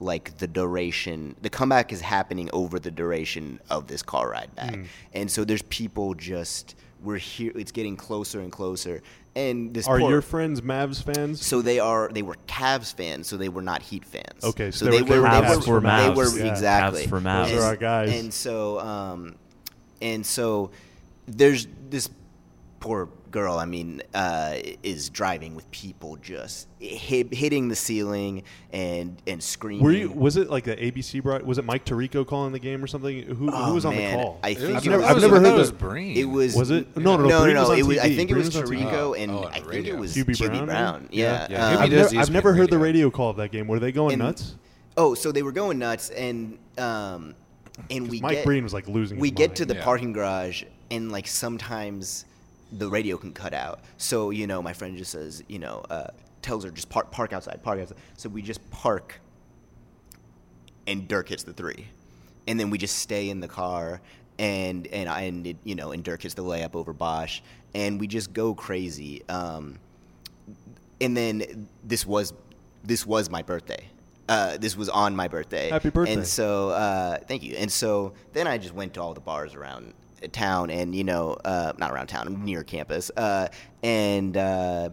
like 0.00 0.38
the 0.38 0.46
duration. 0.46 1.34
The 1.42 1.50
comeback 1.50 1.92
is 1.92 2.00
happening 2.00 2.48
over 2.52 2.78
the 2.78 2.90
duration 2.90 3.60
of 3.68 3.88
this 3.88 4.02
car 4.02 4.30
ride 4.30 4.54
back, 4.54 4.74
Hmm. 4.76 4.82
and 5.12 5.30
so 5.30 5.44
there's 5.44 5.62
people 5.62 6.14
just 6.14 6.74
we're 7.02 7.16
here. 7.18 7.52
It's 7.54 7.72
getting 7.72 7.96
closer 7.96 8.40
and 8.40 8.50
closer, 8.52 9.02
and 9.36 9.72
this 9.74 9.86
are 9.86 9.98
poor- 9.98 10.10
your 10.10 10.22
friends 10.22 10.60
Mavs 10.60 11.02
fans? 11.02 11.44
so 11.44 11.62
they 11.62 11.78
are 11.78 12.08
they 12.12 12.22
were 12.22 12.36
Cavs 12.46 12.94
fans, 12.94 13.26
so 13.28 13.36
they 13.36 13.48
were 13.48 13.62
not 13.62 13.82
Heat 13.82 14.04
fans. 14.04 14.42
Okay, 14.44 14.70
so 14.70 14.86
so 14.86 14.90
they 14.90 14.98
they, 15.02 15.02
were- 15.02 15.22
were, 15.22 15.28
they 15.30 15.36
were 15.36 15.40
they 15.42 15.46
Cavs 15.46 15.56
were, 15.56 15.62
for 15.62 15.80
they 15.80 15.86
Mavs. 15.88 16.16
were 16.16 16.38
Yeah. 16.38 16.50
exactly 16.52 17.04
Cavs 17.04 17.08
for 17.08 17.20
Mavs. 17.20 17.50
Those 17.50 17.62
are 17.62 17.66
our 17.66 17.76
guys. 17.76 18.18
And 18.18 18.32
so, 18.34 18.80
um, 18.80 19.34
and 20.02 20.24
so 20.26 20.70
there's 21.26 21.66
this 21.90 22.08
poor 22.80 23.08
girl. 23.30 23.58
I 23.58 23.64
mean, 23.64 24.02
uh, 24.14 24.56
is 24.82 25.10
driving 25.10 25.54
with 25.54 25.70
people 25.70 26.16
just 26.16 26.68
hit, 26.78 27.32
hitting 27.32 27.68
the 27.68 27.76
ceiling 27.76 28.42
and 28.72 29.20
and 29.26 29.42
screaming. 29.42 29.84
Were 29.84 29.92
you? 29.92 30.10
Was 30.10 30.36
it 30.36 30.50
like 30.50 30.64
the 30.64 30.76
ABC? 30.76 31.22
Broad, 31.22 31.42
was 31.42 31.58
it 31.58 31.64
Mike 31.64 31.84
Tirico 31.84 32.26
calling 32.26 32.52
the 32.52 32.58
game 32.58 32.82
or 32.82 32.86
something? 32.86 33.22
Who, 33.22 33.50
Oh, 33.52 33.64
who 33.66 33.74
was 33.74 33.84
on 33.84 33.94
man. 33.96 34.16
the 34.18 34.22
call? 34.24 34.40
I 34.42 34.54
think 34.54 34.76
I've 34.76 34.84
never, 34.86 34.98
was- 35.02 35.10
I've 35.10 35.20
never 35.22 35.40
heard 35.40 35.46
it 35.54 35.58
was 35.58 35.68
of- 35.70 35.78
Breen. 35.78 36.16
It 36.16 36.24
was 36.24 36.54
Was 36.56 36.70
it? 36.70 36.96
No, 36.96 37.16
no, 37.16 37.26
no, 37.28 37.42
Breen 37.42 37.54
no, 37.54 37.64
no. 37.64 37.70
on 37.72 37.78
It 37.78 37.86
was, 37.86 37.98
I 37.98 38.08
TV. 38.10 38.16
think 38.16 38.30
it 38.30 38.36
was 38.36 38.54
was. 38.56 38.70
Tirico, 38.70 38.92
Oh, 38.92 39.14
and 39.14 39.30
oh, 39.32 39.44
I 39.44 39.60
think 39.60 39.86
it 39.86 39.94
was 39.96 40.14
Hubie 40.16 40.26
Hubie 40.36 40.46
Brown, 40.48 40.66
Brown. 40.66 41.02
maybe? 41.04 41.16
Yeah. 41.18 41.46
Yeah, 41.50 41.66
um, 41.68 41.78
I've, 41.82 41.90
never, 41.90 42.18
I've 42.18 42.30
never 42.30 42.54
heard 42.54 42.70
the 42.70 42.78
radio. 42.78 43.06
radio 43.06 43.10
call 43.10 43.30
of 43.30 43.36
that 43.36 43.52
game. 43.52 43.66
Were 43.68 43.78
they 43.78 43.92
going 43.92 44.14
And- 44.14 44.22
nuts? 44.22 44.54
Oh, 44.96 45.14
so 45.14 45.30
they 45.30 45.42
were 45.44 45.52
going 45.52 45.78
nuts, 45.78 46.10
and 46.10 46.58
um, 46.76 47.34
and 47.90 48.08
we 48.10 48.20
Mike 48.20 48.38
get, 48.38 48.44
Breen 48.44 48.64
was 48.64 48.74
like 48.74 48.88
losing. 48.88 49.20
we 49.20 49.28
his 49.28 49.36
get 49.36 49.50
mind. 49.50 49.56
to 49.58 49.66
the 49.66 49.74
Yeah. 49.76 49.84
parking 49.84 50.12
garage 50.12 50.64
and 50.90 51.12
like 51.12 51.28
sometimes 51.28 52.24
the 52.72 52.88
radio 52.88 53.16
can 53.16 53.32
cut 53.32 53.54
out 53.54 53.80
so 53.96 54.30
you 54.30 54.46
know 54.46 54.60
my 54.60 54.72
friend 54.72 54.96
just 54.96 55.12
says 55.12 55.42
you 55.48 55.58
know 55.58 55.82
uh, 55.90 56.08
tells 56.42 56.64
her 56.64 56.70
just 56.70 56.88
park 56.88 57.10
park 57.10 57.32
outside 57.32 57.62
park 57.62 57.80
outside 57.80 57.96
so 58.16 58.28
we 58.28 58.42
just 58.42 58.68
park 58.70 59.20
and 60.86 61.08
dirk 61.08 61.28
hits 61.28 61.42
the 61.42 61.52
three 61.52 61.86
and 62.46 62.58
then 62.58 62.70
we 62.70 62.78
just 62.78 62.98
stay 62.98 63.30
in 63.30 63.40
the 63.40 63.48
car 63.48 64.00
and 64.38 64.86
and 64.88 65.08
I 65.08 65.22
and 65.22 65.46
it, 65.46 65.56
you 65.64 65.74
know 65.74 65.92
and 65.92 66.04
dirk 66.04 66.22
hits 66.22 66.34
the 66.34 66.44
layup 66.44 66.74
over 66.74 66.92
Bosh 66.92 67.42
and 67.74 67.98
we 68.00 68.06
just 68.06 68.32
go 68.32 68.54
crazy 68.54 69.22
um, 69.28 69.78
and 71.00 71.16
then 71.16 71.68
this 71.84 72.06
was 72.06 72.32
this 72.84 73.06
was 73.06 73.30
my 73.30 73.42
birthday. 73.42 73.88
Uh, 74.28 74.58
this 74.58 74.76
was 74.76 74.88
on 74.88 75.16
my 75.16 75.28
birthday. 75.28 75.70
Happy 75.70 75.88
birthday. 75.90 76.12
And 76.12 76.26
so, 76.26 76.70
uh, 76.70 77.18
thank 77.26 77.42
you. 77.42 77.56
And 77.56 77.72
so 77.72 78.12
then 78.34 78.46
I 78.46 78.58
just 78.58 78.74
went 78.74 78.94
to 78.94 79.02
all 79.02 79.14
the 79.14 79.20
bars 79.20 79.54
around 79.54 79.94
town, 80.32 80.70
and 80.70 80.94
you 80.94 81.04
know, 81.04 81.36
uh, 81.44 81.72
not 81.78 81.90
around 81.90 82.08
town, 82.08 82.44
near 82.44 82.64
campus, 82.64 83.10
uh, 83.16 83.48
and 83.82 84.36
uh, 84.36 84.90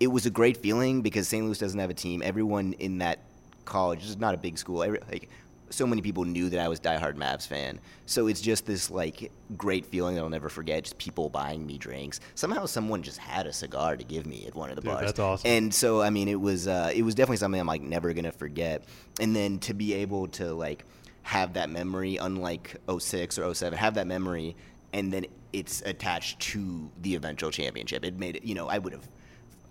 it 0.00 0.08
was 0.08 0.26
a 0.26 0.30
great 0.30 0.56
feeling 0.56 1.02
because 1.02 1.28
St. 1.28 1.44
Louis 1.44 1.58
doesn't 1.58 1.78
have 1.78 1.90
a 1.90 1.94
team. 1.94 2.22
Everyone 2.22 2.72
in 2.74 2.98
that 2.98 3.20
college 3.64 4.04
is 4.04 4.16
not 4.16 4.34
a 4.34 4.38
big 4.38 4.58
school. 4.58 4.82
Every, 4.82 5.00
like, 5.10 5.28
so 5.70 5.86
many 5.86 6.00
people 6.00 6.24
knew 6.24 6.48
that 6.48 6.60
I 6.60 6.68
was 6.68 6.80
diehard 6.80 7.16
Mavs 7.16 7.46
fan. 7.46 7.78
So 8.06 8.26
it's 8.26 8.40
just 8.40 8.64
this 8.64 8.90
like 8.90 9.30
great 9.56 9.84
feeling 9.84 10.14
that 10.14 10.22
I'll 10.22 10.30
never 10.30 10.48
forget. 10.48 10.84
Just 10.84 10.98
people 10.98 11.28
buying 11.28 11.66
me 11.66 11.78
drinks. 11.78 12.20
Somehow 12.34 12.66
someone 12.66 13.02
just 13.02 13.18
had 13.18 13.46
a 13.46 13.52
cigar 13.52 13.96
to 13.96 14.04
give 14.04 14.26
me 14.26 14.46
at 14.46 14.54
one 14.54 14.70
of 14.70 14.76
the 14.76 14.82
Dude, 14.82 14.92
bars. 14.92 15.04
that's 15.06 15.18
awesome. 15.18 15.50
And 15.50 15.74
so 15.74 16.00
I 16.00 16.10
mean, 16.10 16.28
it 16.28 16.40
was 16.40 16.66
uh, 16.66 16.90
it 16.94 17.02
was 17.02 17.14
definitely 17.14 17.36
something 17.38 17.60
I'm 17.60 17.66
like 17.66 17.82
never 17.82 18.12
gonna 18.14 18.32
forget. 18.32 18.84
And 19.20 19.34
then 19.36 19.58
to 19.60 19.74
be 19.74 19.94
able 19.94 20.28
to 20.28 20.54
like 20.54 20.84
have 21.28 21.52
that 21.52 21.68
memory, 21.68 22.16
unlike 22.16 22.74
06 22.98 23.38
or 23.38 23.52
07, 23.54 23.78
have 23.78 23.92
that 23.94 24.06
memory, 24.06 24.56
and 24.94 25.12
then 25.12 25.26
it's 25.52 25.82
attached 25.82 26.40
to 26.40 26.90
the 27.02 27.14
eventual 27.16 27.50
championship. 27.50 28.02
It 28.02 28.18
made 28.18 28.36
it. 28.36 28.44
You 28.44 28.54
know, 28.54 28.66
I 28.66 28.78
would 28.78 28.94
have. 28.94 29.06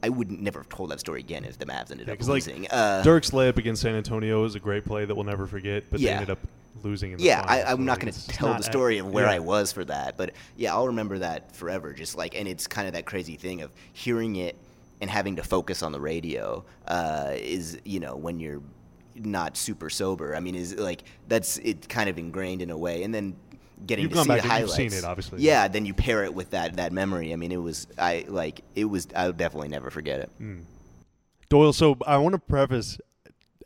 I 0.03 0.09
would 0.09 0.29
never 0.29 0.59
have 0.59 0.69
told 0.69 0.91
that 0.91 0.99
story 0.99 1.19
again 1.21 1.43
if 1.43 1.57
the 1.57 1.65
Mavs 1.65 1.89
ended 1.89 2.05
Yeah, 2.05 2.13
up 2.13 2.19
'cause, 2.19 2.29
like 2.29 2.45
losing. 2.45 2.67
uh, 2.69 3.01
Dirk's 3.01 3.31
layup 3.31 3.57
against 3.57 3.81
San 3.81 3.95
Antonio 3.95 4.43
was 4.43 4.53
a 4.53 4.59
great 4.59 4.85
play 4.85 5.05
that 5.05 5.15
we'll 5.15 5.25
never 5.25 5.47
forget, 5.47 5.85
but 5.89 5.99
they 5.99 6.09
ended 6.09 6.29
up 6.29 6.37
losing 6.83 7.13
in 7.13 7.17
the 7.17 7.23
yeah, 7.23 7.43
I, 7.47 7.63
I'm 7.63 7.77
so, 7.77 7.83
not 7.83 7.93
like, 7.93 8.01
going 8.01 8.13
to 8.13 8.27
tell 8.27 8.53
the 8.53 8.61
story 8.61 8.99
of 8.99 9.07
where 9.07 9.25
yeah. 9.25 9.31
I 9.31 9.39
was 9.39 9.71
for 9.71 9.83
that, 9.85 10.15
but 10.15 10.33
yeah, 10.57 10.75
I'll 10.75 10.85
remember 10.85 11.17
that 11.17 11.55
forever. 11.55 11.91
Just 11.91 12.15
like, 12.15 12.35
and 12.37 12.47
it's 12.47 12.67
kind 12.67 12.87
of 12.87 12.93
that 12.93 13.07
crazy 13.07 13.35
thing 13.35 13.63
of 13.63 13.71
hearing 13.93 14.35
it 14.35 14.55
and 15.01 15.09
having 15.09 15.37
to 15.37 15.43
focus 15.43 15.81
on 15.81 15.91
the 15.91 15.99
radio 15.99 16.63
uh, 16.87 17.31
is, 17.33 17.79
you 17.83 17.99
know, 17.99 18.15
when 18.15 18.39
you're 18.39 18.61
not 19.25 19.57
super 19.57 19.89
sober. 19.89 20.35
I 20.35 20.39
mean, 20.39 20.55
is 20.55 20.75
like 20.75 21.03
that's 21.27 21.57
it 21.59 21.87
kind 21.89 22.09
of 22.09 22.17
ingrained 22.17 22.61
in 22.61 22.69
a 22.69 22.77
way, 22.77 23.03
and 23.03 23.13
then 23.13 23.35
getting 23.85 24.03
You've 24.03 24.13
to 24.13 24.19
see 24.19 24.27
the 24.27 24.33
and 24.33 24.43
you've 24.43 24.51
highlights. 24.51 24.75
seen 24.75 24.93
it, 24.93 25.03
obviously. 25.03 25.41
Yeah, 25.41 25.67
then 25.67 25.85
you 25.85 25.93
pair 25.93 26.23
it 26.23 26.33
with 26.33 26.51
that 26.51 26.77
that 26.77 26.91
memory. 26.91 27.33
I 27.33 27.35
mean, 27.35 27.51
it 27.51 27.61
was 27.61 27.87
I 27.97 28.25
like 28.27 28.61
it 28.75 28.85
was. 28.85 29.07
I'll 29.15 29.33
definitely 29.33 29.69
never 29.69 29.89
forget 29.89 30.19
it. 30.19 30.31
Mm. 30.41 30.63
Doyle, 31.49 31.73
so 31.73 31.97
I 32.05 32.17
want 32.17 32.33
to 32.33 32.39
preface 32.39 32.97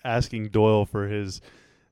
asking 0.03 0.49
Doyle 0.49 0.85
for 0.85 1.07
his 1.07 1.41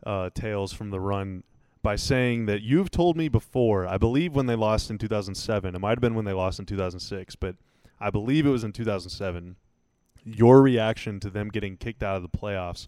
uh, 0.06 0.30
tales 0.34 0.74
from 0.74 0.90
the 0.92 1.00
run 1.00 1.44
by 1.82 1.96
saying 1.96 2.46
that 2.48 2.62
you've 2.62 2.92
told 2.92 3.16
me 3.16 3.30
before, 3.30 3.88
I 3.88 3.98
believe 3.98 4.36
when 4.36 4.46
they 4.46 4.56
lost 4.56 4.90
in 4.90 4.98
2007, 4.98 5.76
it 5.76 5.80
might 5.80 5.92
have 5.92 6.02
been 6.02 6.16
when 6.16 6.26
they 6.26 6.34
lost 6.34 6.60
in 6.60 6.66
2006, 6.66 7.36
but 7.38 7.56
I 8.00 8.10
believe 8.10 8.46
it 8.46 8.50
was 8.50 8.64
in 8.64 8.74
2007, 8.74 9.56
your 10.26 10.62
reaction 10.62 11.20
to 11.22 11.30
them 11.30 11.50
getting 11.50 11.78
kicked 11.78 12.04
out 12.04 12.18
of 12.18 12.22
the 12.22 12.30
playoffs 12.30 12.88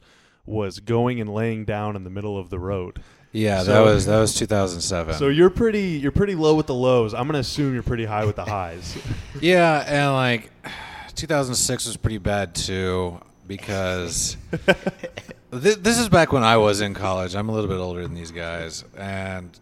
was 0.51 0.79
going 0.79 1.19
and 1.21 1.33
laying 1.33 1.65
down 1.65 1.95
in 1.95 2.03
the 2.03 2.09
middle 2.09 2.37
of 2.37 2.49
the 2.49 2.59
road. 2.59 3.01
Yeah, 3.31 3.63
So- 3.63 3.71
that 3.73 3.79
was 3.81 4.05
that 4.07 4.19
was 4.19 4.35
2007. 4.35 5.15
So 5.15 5.29
you're 5.29 5.49
pretty 5.49 5.83
you're 5.99 6.11
pretty 6.11 6.35
low 6.35 6.53
with 6.55 6.67
the 6.67 6.73
lows. 6.75 7.13
I'm 7.13 7.23
going 7.23 7.33
to 7.33 7.39
assume 7.39 7.73
you're 7.73 7.81
pretty 7.83 8.05
high 8.05 8.25
with 8.25 8.35
the 8.35 8.45
highs. 8.45 8.97
yeah, 9.41 9.83
and 9.87 10.13
like 10.13 10.51
2006 11.15 11.85
was 11.87 11.97
pretty 11.97 12.17
bad 12.17 12.53
too 12.55 13.19
because 13.47 14.35
th- 15.51 15.77
this 15.77 15.97
is 15.97 16.09
back 16.09 16.31
when 16.33 16.43
I 16.43 16.57
was 16.57 16.81
in 16.81 16.93
college. 16.93 17.35
I'm 17.35 17.49
a 17.49 17.53
little 17.53 17.69
bit 17.69 17.77
older 17.79 18.01
than 18.03 18.13
these 18.13 18.31
guys, 18.31 18.83
and 18.97 19.57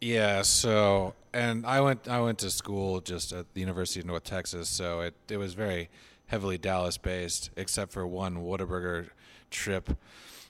yeah, 0.00 0.42
so 0.42 1.14
and 1.32 1.64
I 1.66 1.80
went 1.80 2.08
I 2.08 2.20
went 2.20 2.38
to 2.40 2.50
school 2.50 3.00
just 3.00 3.32
at 3.32 3.52
the 3.54 3.60
University 3.60 4.00
of 4.00 4.06
North 4.06 4.24
Texas, 4.24 4.68
so 4.68 5.00
it 5.00 5.14
it 5.30 5.36
was 5.38 5.54
very 5.54 5.88
heavily 6.26 6.58
Dallas 6.58 6.98
based, 6.98 7.50
except 7.56 7.92
for 7.92 8.06
one 8.06 8.36
Whataburger 8.38 9.08
trip 9.52 9.96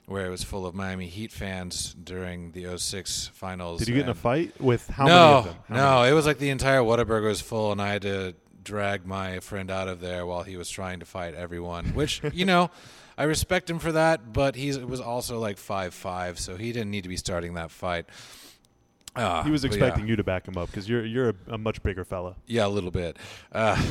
where 0.06 0.26
it 0.26 0.30
was 0.30 0.42
full 0.42 0.66
of 0.66 0.74
Miami 0.74 1.06
Heat 1.06 1.32
fans 1.32 1.94
during 1.94 2.52
the 2.52 2.76
06 2.76 3.30
finals. 3.34 3.78
Did 3.78 3.88
you 3.88 3.94
get 3.94 4.04
in 4.04 4.08
a 4.08 4.14
fight 4.14 4.60
with 4.60 4.88
how 4.88 5.06
no, 5.06 5.10
many 5.10 5.38
of 5.38 5.44
them? 5.44 5.56
How 5.68 5.74
no, 5.74 6.00
many? 6.00 6.10
it 6.10 6.14
was 6.14 6.26
like 6.26 6.38
the 6.38 6.50
entire 6.50 6.80
Whataburger 6.80 7.28
was 7.28 7.40
full, 7.40 7.72
and 7.72 7.80
I 7.80 7.92
had 7.92 8.02
to 8.02 8.34
drag 8.64 9.06
my 9.06 9.40
friend 9.40 9.70
out 9.70 9.88
of 9.88 10.00
there 10.00 10.26
while 10.26 10.42
he 10.42 10.56
was 10.56 10.68
trying 10.70 11.00
to 11.00 11.06
fight 11.06 11.34
everyone. 11.34 11.86
Which 11.94 12.20
you 12.32 12.44
know, 12.44 12.70
I 13.16 13.24
respect 13.24 13.70
him 13.70 13.78
for 13.78 13.92
that, 13.92 14.32
but 14.32 14.56
he 14.56 14.76
was 14.76 15.00
also 15.00 15.38
like 15.38 15.58
five 15.58 15.94
five, 15.94 16.38
so 16.38 16.56
he 16.56 16.72
didn't 16.72 16.90
need 16.90 17.02
to 17.02 17.08
be 17.08 17.16
starting 17.16 17.54
that 17.54 17.70
fight. 17.70 18.06
Uh, 19.14 19.42
He 19.42 19.50
was 19.50 19.64
expecting 19.64 20.04
yeah. 20.04 20.10
you 20.10 20.16
to 20.16 20.24
back 20.24 20.48
him 20.48 20.56
up 20.56 20.68
because 20.68 20.88
you're 20.88 21.04
you're 21.04 21.30
a, 21.30 21.34
a 21.48 21.58
much 21.58 21.82
bigger 21.82 22.04
fella. 22.04 22.36
Yeah, 22.46 22.66
a 22.66 22.68
little 22.68 22.90
bit. 22.90 23.18
Uh, 23.50 23.82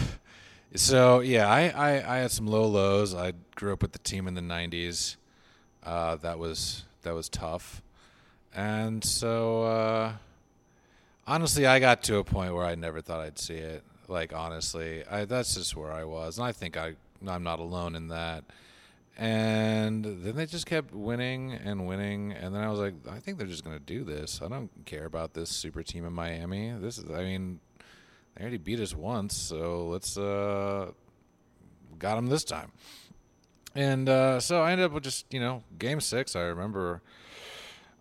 so 0.75 1.19
yeah, 1.19 1.49
I, 1.49 1.69
I, 1.69 2.15
I 2.15 2.17
had 2.19 2.31
some 2.31 2.47
low 2.47 2.65
lows. 2.65 3.13
I 3.13 3.33
grew 3.55 3.73
up 3.73 3.81
with 3.81 3.91
the 3.91 3.99
team 3.99 4.27
in 4.27 4.33
the 4.33 4.41
'90s. 4.41 5.17
Uh, 5.83 6.15
that 6.17 6.39
was 6.39 6.85
that 7.03 7.13
was 7.13 7.29
tough, 7.29 7.81
and 8.55 9.03
so 9.03 9.63
uh, 9.63 10.13
honestly, 11.27 11.65
I 11.65 11.79
got 11.79 12.03
to 12.03 12.17
a 12.17 12.23
point 12.23 12.53
where 12.53 12.65
I 12.65 12.75
never 12.75 13.01
thought 13.01 13.19
I'd 13.19 13.39
see 13.39 13.55
it. 13.55 13.83
Like 14.07 14.33
honestly, 14.33 15.03
I, 15.09 15.25
that's 15.25 15.55
just 15.55 15.75
where 15.75 15.91
I 15.91 16.03
was, 16.03 16.37
and 16.37 16.47
I 16.47 16.51
think 16.51 16.77
I 16.77 16.95
I'm 17.27 17.43
not 17.43 17.59
alone 17.59 17.95
in 17.95 18.07
that. 18.09 18.43
And 19.17 20.03
then 20.03 20.35
they 20.35 20.45
just 20.45 20.65
kept 20.65 20.93
winning 20.93 21.51
and 21.51 21.85
winning, 21.85 22.31
and 22.31 22.55
then 22.55 22.63
I 22.63 22.69
was 22.69 22.79
like, 22.79 22.93
I 23.09 23.19
think 23.19 23.37
they're 23.37 23.45
just 23.45 23.63
to 23.63 23.77
do 23.79 24.03
this. 24.03 24.41
I 24.43 24.47
don't 24.47 24.69
care 24.85 25.05
about 25.05 25.33
this 25.33 25.49
super 25.49 25.83
team 25.83 26.05
in 26.05 26.13
Miami. 26.13 26.71
This 26.79 26.97
is, 26.97 27.09
I 27.11 27.23
mean, 27.23 27.59
they 28.35 28.41
already 28.41 28.57
beat 28.57 28.79
us 28.79 28.95
once, 28.95 29.35
so 29.35 29.87
let's 29.87 30.17
uh, 30.17 30.91
got 31.99 32.15
them 32.15 32.27
this 32.27 32.43
time. 32.43 32.71
And 33.75 34.09
uh, 34.09 34.39
so 34.39 34.61
I 34.61 34.71
ended 34.71 34.85
up 34.85 34.91
with 34.91 35.03
just 35.03 35.25
you 35.33 35.39
know 35.39 35.63
game 35.77 36.01
six. 36.01 36.35
I 36.35 36.41
remember. 36.41 37.01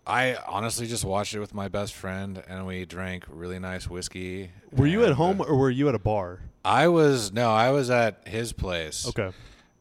I 0.05 0.35
honestly 0.47 0.87
just 0.87 1.05
watched 1.05 1.35
it 1.35 1.39
with 1.39 1.53
my 1.53 1.67
best 1.67 1.93
friend, 1.93 2.41
and 2.47 2.65
we 2.65 2.85
drank 2.85 3.23
really 3.29 3.59
nice 3.59 3.87
whiskey. 3.87 4.49
Were 4.71 4.87
you 4.87 5.03
at 5.05 5.13
home 5.13 5.41
uh, 5.41 5.45
or 5.45 5.55
were 5.55 5.69
you 5.69 5.89
at 5.89 5.95
a 5.95 5.99
bar? 5.99 6.41
I 6.65 6.87
was 6.87 7.31
no, 7.31 7.51
I 7.51 7.69
was 7.69 7.89
at 7.89 8.27
his 8.27 8.51
place. 8.51 9.07
Okay. 9.07 9.31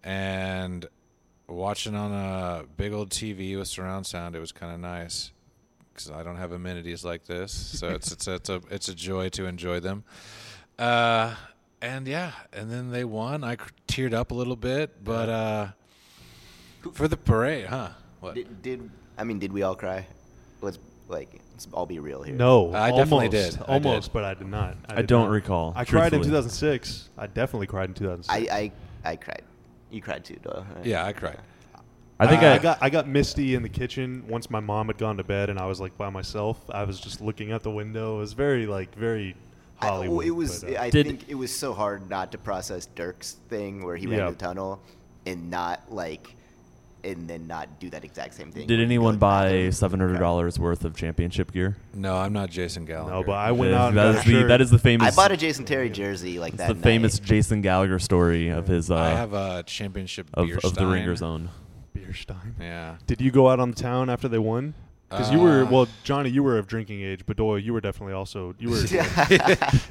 And 0.04 0.86
watching 1.48 1.94
on 1.94 2.12
a 2.12 2.64
big 2.76 2.92
old 2.92 3.10
TV 3.10 3.58
with 3.58 3.68
surround 3.68 4.06
sound, 4.06 4.36
it 4.36 4.40
was 4.40 4.52
kind 4.52 4.72
of 4.72 4.80
nice 4.80 5.32
because 6.04 6.18
I 6.18 6.22
don't 6.22 6.36
have 6.36 6.52
amenities 6.52 7.04
like 7.04 7.24
this, 7.26 7.52
so 7.52 7.88
it's 7.88 8.12
it's 8.12 8.26
it's 8.28 8.48
a 8.48 8.60
it's 8.70 8.88
a 8.88 8.94
joy 8.94 9.28
to 9.30 9.46
enjoy 9.46 9.80
them. 9.80 10.04
Uh, 10.78 11.34
and 11.82 12.06
yeah, 12.06 12.32
and 12.52 12.70
then 12.70 12.90
they 12.90 13.04
won. 13.04 13.44
I 13.44 13.56
cr- 13.56 13.70
teared 13.88 14.12
up 14.14 14.30
a 14.30 14.34
little 14.34 14.56
bit, 14.56 15.02
but 15.04 15.28
uh, 15.28 15.66
for 16.92 17.08
the 17.08 17.16
parade, 17.16 17.66
huh? 17.66 17.90
What? 18.20 18.34
Did, 18.34 18.62
did 18.62 18.90
I 19.18 19.24
mean? 19.24 19.38
Did 19.38 19.52
we 19.52 19.62
all 19.62 19.74
cry? 19.74 20.06
Let's 20.60 20.78
like 21.08 21.40
let's 21.52 21.66
all 21.72 21.86
be 21.86 21.98
real 21.98 22.22
here. 22.22 22.34
No, 22.34 22.72
I 22.72 22.90
definitely 22.90 23.26
almost, 23.26 23.52
did. 23.58 23.62
I 23.62 23.72
Almost, 23.74 24.08
did. 24.08 24.12
but 24.12 24.24
I 24.24 24.34
did 24.34 24.46
not. 24.48 24.76
I 24.88 24.96
did 24.96 25.06
don't 25.06 25.24
not. 25.26 25.30
recall, 25.30 25.72
I 25.76 25.84
cried 25.84 26.12
in 26.14 26.22
2006. 26.22 27.08
I 27.18 27.26
definitely 27.26 27.66
cried 27.66 27.88
in 27.90 27.94
2006. 27.94 28.50
I, 28.50 28.54
I 28.56 28.72
I 29.12 29.16
cried. 29.16 29.42
You 29.90 30.00
cried 30.00 30.24
too, 30.24 30.36
Doyle. 30.42 30.64
right? 30.76 30.84
Yeah, 30.86 31.04
I 31.04 31.12
cried. 31.12 31.40
I 32.20 32.26
think 32.28 32.42
I, 32.42 32.52
I, 32.52 32.54
I 32.54 32.58
got 32.58 32.78
I 32.82 32.90
got 32.90 33.08
misty 33.08 33.54
in 33.54 33.62
the 33.62 33.68
kitchen 33.68 34.24
once 34.28 34.50
my 34.50 34.60
mom 34.60 34.88
had 34.88 34.98
gone 34.98 35.16
to 35.16 35.24
bed 35.24 35.50
and 35.50 35.58
I 35.58 35.66
was 35.66 35.80
like 35.80 35.96
by 35.96 36.10
myself. 36.10 36.58
I 36.70 36.84
was 36.84 37.00
just 37.00 37.20
looking 37.20 37.50
out 37.52 37.62
the 37.62 37.70
window. 37.70 38.16
It 38.16 38.18
was 38.20 38.32
very 38.34 38.66
like 38.66 38.94
very 38.94 39.34
I- 39.80 39.86
oh, 39.86 39.90
Hollywood. 39.92 40.26
it 40.26 40.30
was. 40.30 40.62
but, 40.62 40.76
uh, 40.76 40.80
I 40.82 40.90
Did- 40.90 41.06
think 41.06 41.24
it 41.28 41.34
was 41.34 41.54
so 41.56 41.72
hard 41.72 42.08
not 42.10 42.32
to 42.32 42.38
process 42.38 42.86
Dirk's 42.86 43.36
thing 43.48 43.82
where 43.84 43.96
he 43.96 44.06
ran 44.06 44.18
Yeah. 44.18 44.30
the 44.30 44.36
tunnel 44.36 44.80
and 45.26 45.50
not 45.50 45.90
like, 45.90 46.36
and 47.02 47.26
then 47.26 47.46
not 47.46 47.80
do 47.80 47.88
that 47.88 48.04
exact 48.04 48.34
same 48.34 48.52
thing. 48.52 48.66
did 48.66 48.78
anyone 48.78 49.16
buy 49.16 49.70
seven 49.70 49.98
hundred 50.00 50.18
dollars 50.18 50.58
worth 50.58 50.84
of 50.84 50.94
championship 50.94 51.50
gear? 51.52 51.78
No, 51.94 52.14
I'm 52.18 52.34
not 52.34 52.50
Jason 52.50 52.84
Gallagher. 52.84 53.12
no, 53.14 53.22
but 53.24 53.32
I 53.32 53.52
went 53.52 53.72
That 53.72 53.80
out. 53.80 53.88
is- 53.88 53.94
that 53.94 54.14
got 54.16 54.24
the 54.40 54.46
that 54.48 54.60
is 54.60 54.70
the 54.70 54.78
famous. 54.78 55.10
I 55.10 55.16
bought 55.16 55.32
a 55.32 55.36
Jason 55.38 55.64
Terry 55.64 55.88
jersey 55.88 56.38
like 56.38 56.58
that. 56.58 56.68
the 56.68 56.74
night. 56.74 56.82
famous 56.82 57.18
Jason 57.18 57.62
Gallagher 57.62 57.98
story 57.98 58.48
of 58.50 58.66
his 58.66 58.90
uh, 58.90 58.96
I 58.96 59.08
have 59.10 59.32
a 59.32 59.62
championship 59.62 60.26
of, 60.34 60.46
beer 60.46 60.56
of 60.56 60.62
the 60.62 60.68
stein. 60.68 60.88
Ringer's 60.90 61.22
own. 61.22 61.48
Beerstein. 62.10 62.54
Yeah. 62.60 62.96
Did 63.06 63.20
you 63.20 63.30
go 63.30 63.48
out 63.48 63.60
on 63.60 63.70
the 63.70 63.76
town 63.76 64.10
after 64.10 64.28
they 64.28 64.38
won? 64.38 64.74
Because 65.08 65.32
you 65.32 65.40
were 65.40 65.64
Uh, 65.64 65.70
well, 65.70 65.88
Johnny, 66.04 66.30
you 66.30 66.42
were 66.42 66.56
of 66.56 66.68
drinking 66.68 67.02
age, 67.02 67.26
but 67.26 67.36
Doyle, 67.36 67.58
you 67.58 67.72
were 67.72 67.80
definitely 67.80 68.14
also 68.14 68.54
you 68.60 68.70
were. 68.70 68.84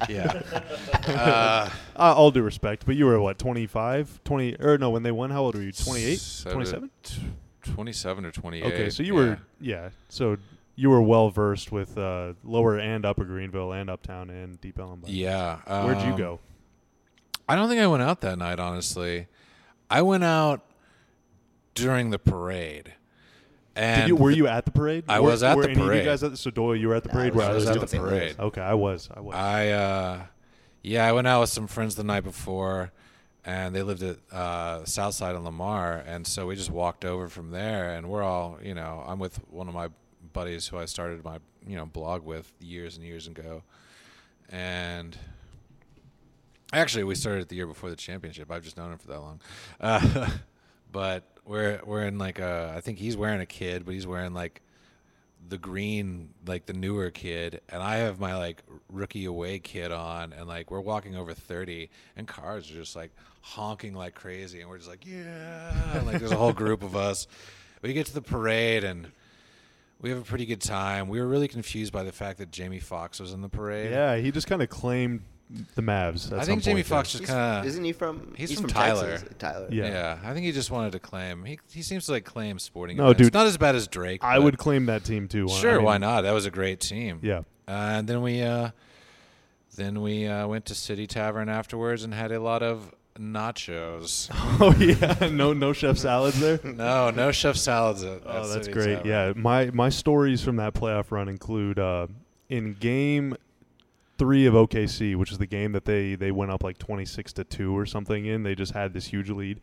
yeah. 0.08 0.42
uh, 1.06 1.68
uh, 1.94 2.14
all 2.14 2.30
due 2.30 2.42
respect, 2.42 2.86
but 2.86 2.96
you 2.96 3.04
were 3.04 3.20
what 3.20 3.38
25, 3.38 4.20
20 4.24 4.56
or 4.60 4.78
no? 4.78 4.88
When 4.88 5.02
they 5.02 5.12
won, 5.12 5.30
how 5.30 5.42
old 5.42 5.56
were 5.56 5.62
you? 5.62 5.72
28, 5.72 6.44
27? 6.50 6.90
27 7.62 8.24
or 8.24 8.30
28. 8.30 8.64
Okay, 8.64 8.90
so 8.90 9.02
you 9.02 9.14
yeah. 9.14 9.20
were 9.20 9.38
yeah. 9.60 9.88
So 10.08 10.38
you 10.74 10.88
were 10.88 11.02
well 11.02 11.28
versed 11.28 11.70
with 11.70 11.98
uh, 11.98 12.32
lower 12.42 12.78
and 12.78 13.04
upper 13.04 13.24
Greenville 13.24 13.72
and 13.72 13.90
uptown 13.90 14.30
and 14.30 14.58
Deep 14.62 14.78
Ellum. 14.78 15.02
Yeah. 15.06 15.58
Where'd 15.84 16.00
you 16.00 16.12
um, 16.12 16.16
go? 16.16 16.40
I 17.46 17.56
don't 17.56 17.68
think 17.68 17.82
I 17.82 17.86
went 17.86 18.02
out 18.02 18.22
that 18.22 18.38
night, 18.38 18.58
honestly. 18.58 19.26
I 19.90 20.00
went 20.00 20.24
out 20.24 20.62
during 21.74 22.10
the 22.10 22.18
parade. 22.18 22.94
And 23.76 24.02
Did 24.02 24.08
you, 24.08 24.16
were 24.16 24.30
you 24.30 24.46
at 24.48 24.64
the 24.64 24.72
parade? 24.72 25.04
I 25.08 25.20
Were- 25.20 25.30
was 25.30 25.42
at 25.42 25.56
were 25.56 25.62
the 25.62 25.70
any 25.70 25.80
of 25.80 25.94
you 25.94 26.02
guys 26.02 26.22
at 26.22 26.32
the, 26.32 26.36
so 26.36 26.50
Doyle, 26.50 26.74
you 26.76 26.88
were 26.88 26.96
at 26.96 27.04
the 27.04 27.10
I 27.10 27.12
parade. 27.12 27.34
was- 27.34 27.44
I 27.46 27.52
was 27.52 27.66
at 27.66 27.80
the 27.88 27.96
parade. 27.98 28.36
Okay, 28.38 28.60
I 28.60 28.74
was. 28.74 29.08
I 29.14 29.20
was. 29.20 29.34
I 29.34 29.68
uh, 29.70 30.22
yeah, 30.82 31.06
I 31.06 31.12
went 31.12 31.26
out 31.28 31.40
with 31.42 31.50
some 31.50 31.66
friends 31.66 31.94
the 31.94 32.02
night 32.04 32.24
before, 32.24 32.90
and 33.44 33.74
they 33.74 33.82
lived 33.82 34.02
at 34.02 34.16
uh, 34.32 34.84
Southside 34.84 35.34
and 35.36 35.44
Lamar, 35.44 35.98
and 36.06 36.26
so 36.26 36.46
we 36.46 36.56
just 36.56 36.70
walked 36.70 37.04
over 37.04 37.28
from 37.28 37.52
there, 37.52 37.94
and 37.94 38.08
we're 38.10 38.22
all 38.22 38.58
you 38.62 38.74
know, 38.74 39.04
I'm 39.06 39.18
with 39.18 39.36
one 39.50 39.68
of 39.68 39.74
my 39.74 39.88
buddies 40.32 40.66
who 40.66 40.76
I 40.76 40.84
started 40.86 41.24
my 41.24 41.38
you 41.66 41.76
know 41.76 41.86
blog 41.86 42.24
with 42.24 42.52
years 42.60 42.96
and 42.96 43.04
years 43.06 43.26
ago, 43.28 43.62
and 44.48 45.16
actually 46.72 47.04
we 47.04 47.14
started 47.14 47.42
it 47.42 47.48
the 47.48 47.56
year 47.56 47.66
before 47.66 47.88
the 47.90 47.96
championship. 47.96 48.50
I've 48.50 48.64
just 48.64 48.76
known 48.76 48.92
him 48.92 48.98
for 48.98 49.08
that 49.08 49.20
long, 49.20 49.40
uh, 49.80 50.28
but 50.90 51.24
we're 51.44 51.80
we're 51.84 52.04
in 52.06 52.18
like 52.18 52.38
a 52.38 52.72
I 52.76 52.80
think 52.80 52.98
he's 52.98 53.16
wearing 53.16 53.40
a 53.40 53.46
kid, 53.46 53.84
but 53.84 53.94
he's 53.94 54.06
wearing 54.06 54.34
like 54.34 54.62
the 55.48 55.58
green, 55.58 56.30
like 56.46 56.66
the 56.66 56.72
newer 56.72 57.10
kid, 57.10 57.60
and 57.68 57.82
I 57.82 57.96
have 57.96 58.20
my 58.20 58.36
like 58.36 58.62
rookie 58.88 59.24
away 59.24 59.58
kid 59.58 59.90
on, 59.90 60.32
and 60.32 60.46
like 60.46 60.70
we're 60.70 60.80
walking 60.80 61.16
over 61.16 61.34
thirty, 61.34 61.90
and 62.16 62.26
cars 62.26 62.70
are 62.70 62.74
just 62.74 62.94
like 62.94 63.10
honking 63.42 63.94
like 63.94 64.14
crazy, 64.14 64.60
and 64.60 64.68
we're 64.68 64.78
just 64.78 64.88
like, 64.88 65.06
yeah, 65.06 65.96
and, 65.96 66.06
like 66.06 66.18
there's 66.18 66.32
a 66.32 66.36
whole 66.36 66.52
group 66.52 66.82
of 66.82 66.94
us. 66.94 67.26
We 67.82 67.92
get 67.92 68.06
to 68.06 68.14
the 68.14 68.22
parade, 68.22 68.84
and 68.84 69.10
we 70.00 70.10
have 70.10 70.18
a 70.18 70.24
pretty 70.24 70.46
good 70.46 70.60
time. 70.60 71.08
We 71.08 71.20
were 71.20 71.26
really 71.26 71.48
confused 71.48 71.92
by 71.92 72.02
the 72.02 72.12
fact 72.12 72.38
that 72.38 72.50
Jamie 72.50 72.78
Foxx 72.78 73.18
was 73.20 73.32
in 73.32 73.40
the 73.40 73.48
parade. 73.48 73.90
yeah, 73.90 74.16
he 74.16 74.30
just 74.30 74.46
kind 74.46 74.62
of 74.62 74.68
claimed 74.68 75.22
the 75.74 75.82
Mavs. 75.82 76.30
At 76.32 76.38
I 76.38 76.42
some 76.42 76.46
think 76.46 76.62
Jamie 76.62 76.74
point 76.82 76.86
there. 76.88 76.98
Foxx 76.98 77.12
just 77.12 77.24
kind 77.24 77.60
of 77.60 77.66
isn't 77.66 77.82
he 77.84 77.92
from? 77.92 78.34
he's 78.36 78.58
from 78.60 78.68
Tyler. 78.68 79.18
Texas, 79.18 79.34
Tyler. 79.38 79.68
Yeah. 79.70 79.86
yeah. 79.88 80.18
I 80.24 80.32
think 80.32 80.46
he 80.46 80.52
just 80.52 80.70
wanted 80.70 80.92
to 80.92 80.98
claim. 81.00 81.44
He 81.44 81.58
he 81.72 81.82
seems 81.82 82.06
to 82.06 82.12
like 82.12 82.24
claim 82.24 82.58
sporting. 82.58 82.96
No, 82.98 83.06
events. 83.10 83.22
dude. 83.22 83.34
not 83.34 83.46
as 83.46 83.56
bad 83.58 83.74
as 83.74 83.88
Drake. 83.88 84.22
I 84.22 84.38
would 84.38 84.58
claim 84.58 84.86
that 84.86 85.04
team 85.04 85.26
too. 85.28 85.46
I 85.50 85.52
Sure, 85.60 85.76
mean, 85.76 85.84
why 85.84 85.98
not? 85.98 86.22
That 86.22 86.32
was 86.32 86.46
a 86.46 86.50
great 86.50 86.80
team. 86.80 87.18
Yeah. 87.22 87.38
Uh, 87.68 87.72
and 87.98 88.08
then 88.08 88.22
we 88.22 88.42
uh, 88.42 88.70
then 89.76 90.02
we 90.02 90.26
uh, 90.26 90.46
went 90.46 90.66
to 90.66 90.74
City 90.74 91.06
Tavern 91.06 91.48
afterwards 91.48 92.04
and 92.04 92.12
had 92.14 92.32
a 92.32 92.40
lot 92.40 92.62
of 92.62 92.92
nachos. 93.18 94.30
Oh 94.62 94.74
yeah, 94.78 95.30
no 95.30 95.52
no 95.54 95.72
chef 95.72 95.96
salads 95.96 96.38
there. 96.38 96.60
no, 96.64 97.10
no 97.10 97.32
chef 97.32 97.56
salads. 97.56 98.02
At, 98.04 98.22
Oh, 98.26 98.42
at 98.42 98.48
that's 98.48 98.66
City 98.66 98.72
great. 98.72 98.94
Tavern. 98.96 99.08
Yeah, 99.08 99.32
my 99.36 99.70
my 99.72 99.88
stories 99.88 100.42
from 100.42 100.56
that 100.56 100.74
playoff 100.74 101.10
run 101.10 101.28
include 101.28 101.78
uh, 101.78 102.08
in 102.50 102.74
game 102.74 103.36
three 104.20 104.44
of 104.44 104.52
OKC, 104.52 105.16
which 105.16 105.32
is 105.32 105.38
the 105.38 105.46
game 105.46 105.72
that 105.72 105.86
they 105.86 106.14
they 106.14 106.30
went 106.30 106.50
up 106.50 106.62
like 106.62 106.76
twenty 106.76 107.06
six 107.06 107.32
to 107.32 107.42
two 107.42 107.76
or 107.76 107.86
something 107.86 108.26
in. 108.26 108.42
They 108.42 108.54
just 108.54 108.74
had 108.74 108.92
this 108.92 109.06
huge 109.06 109.30
lead. 109.30 109.60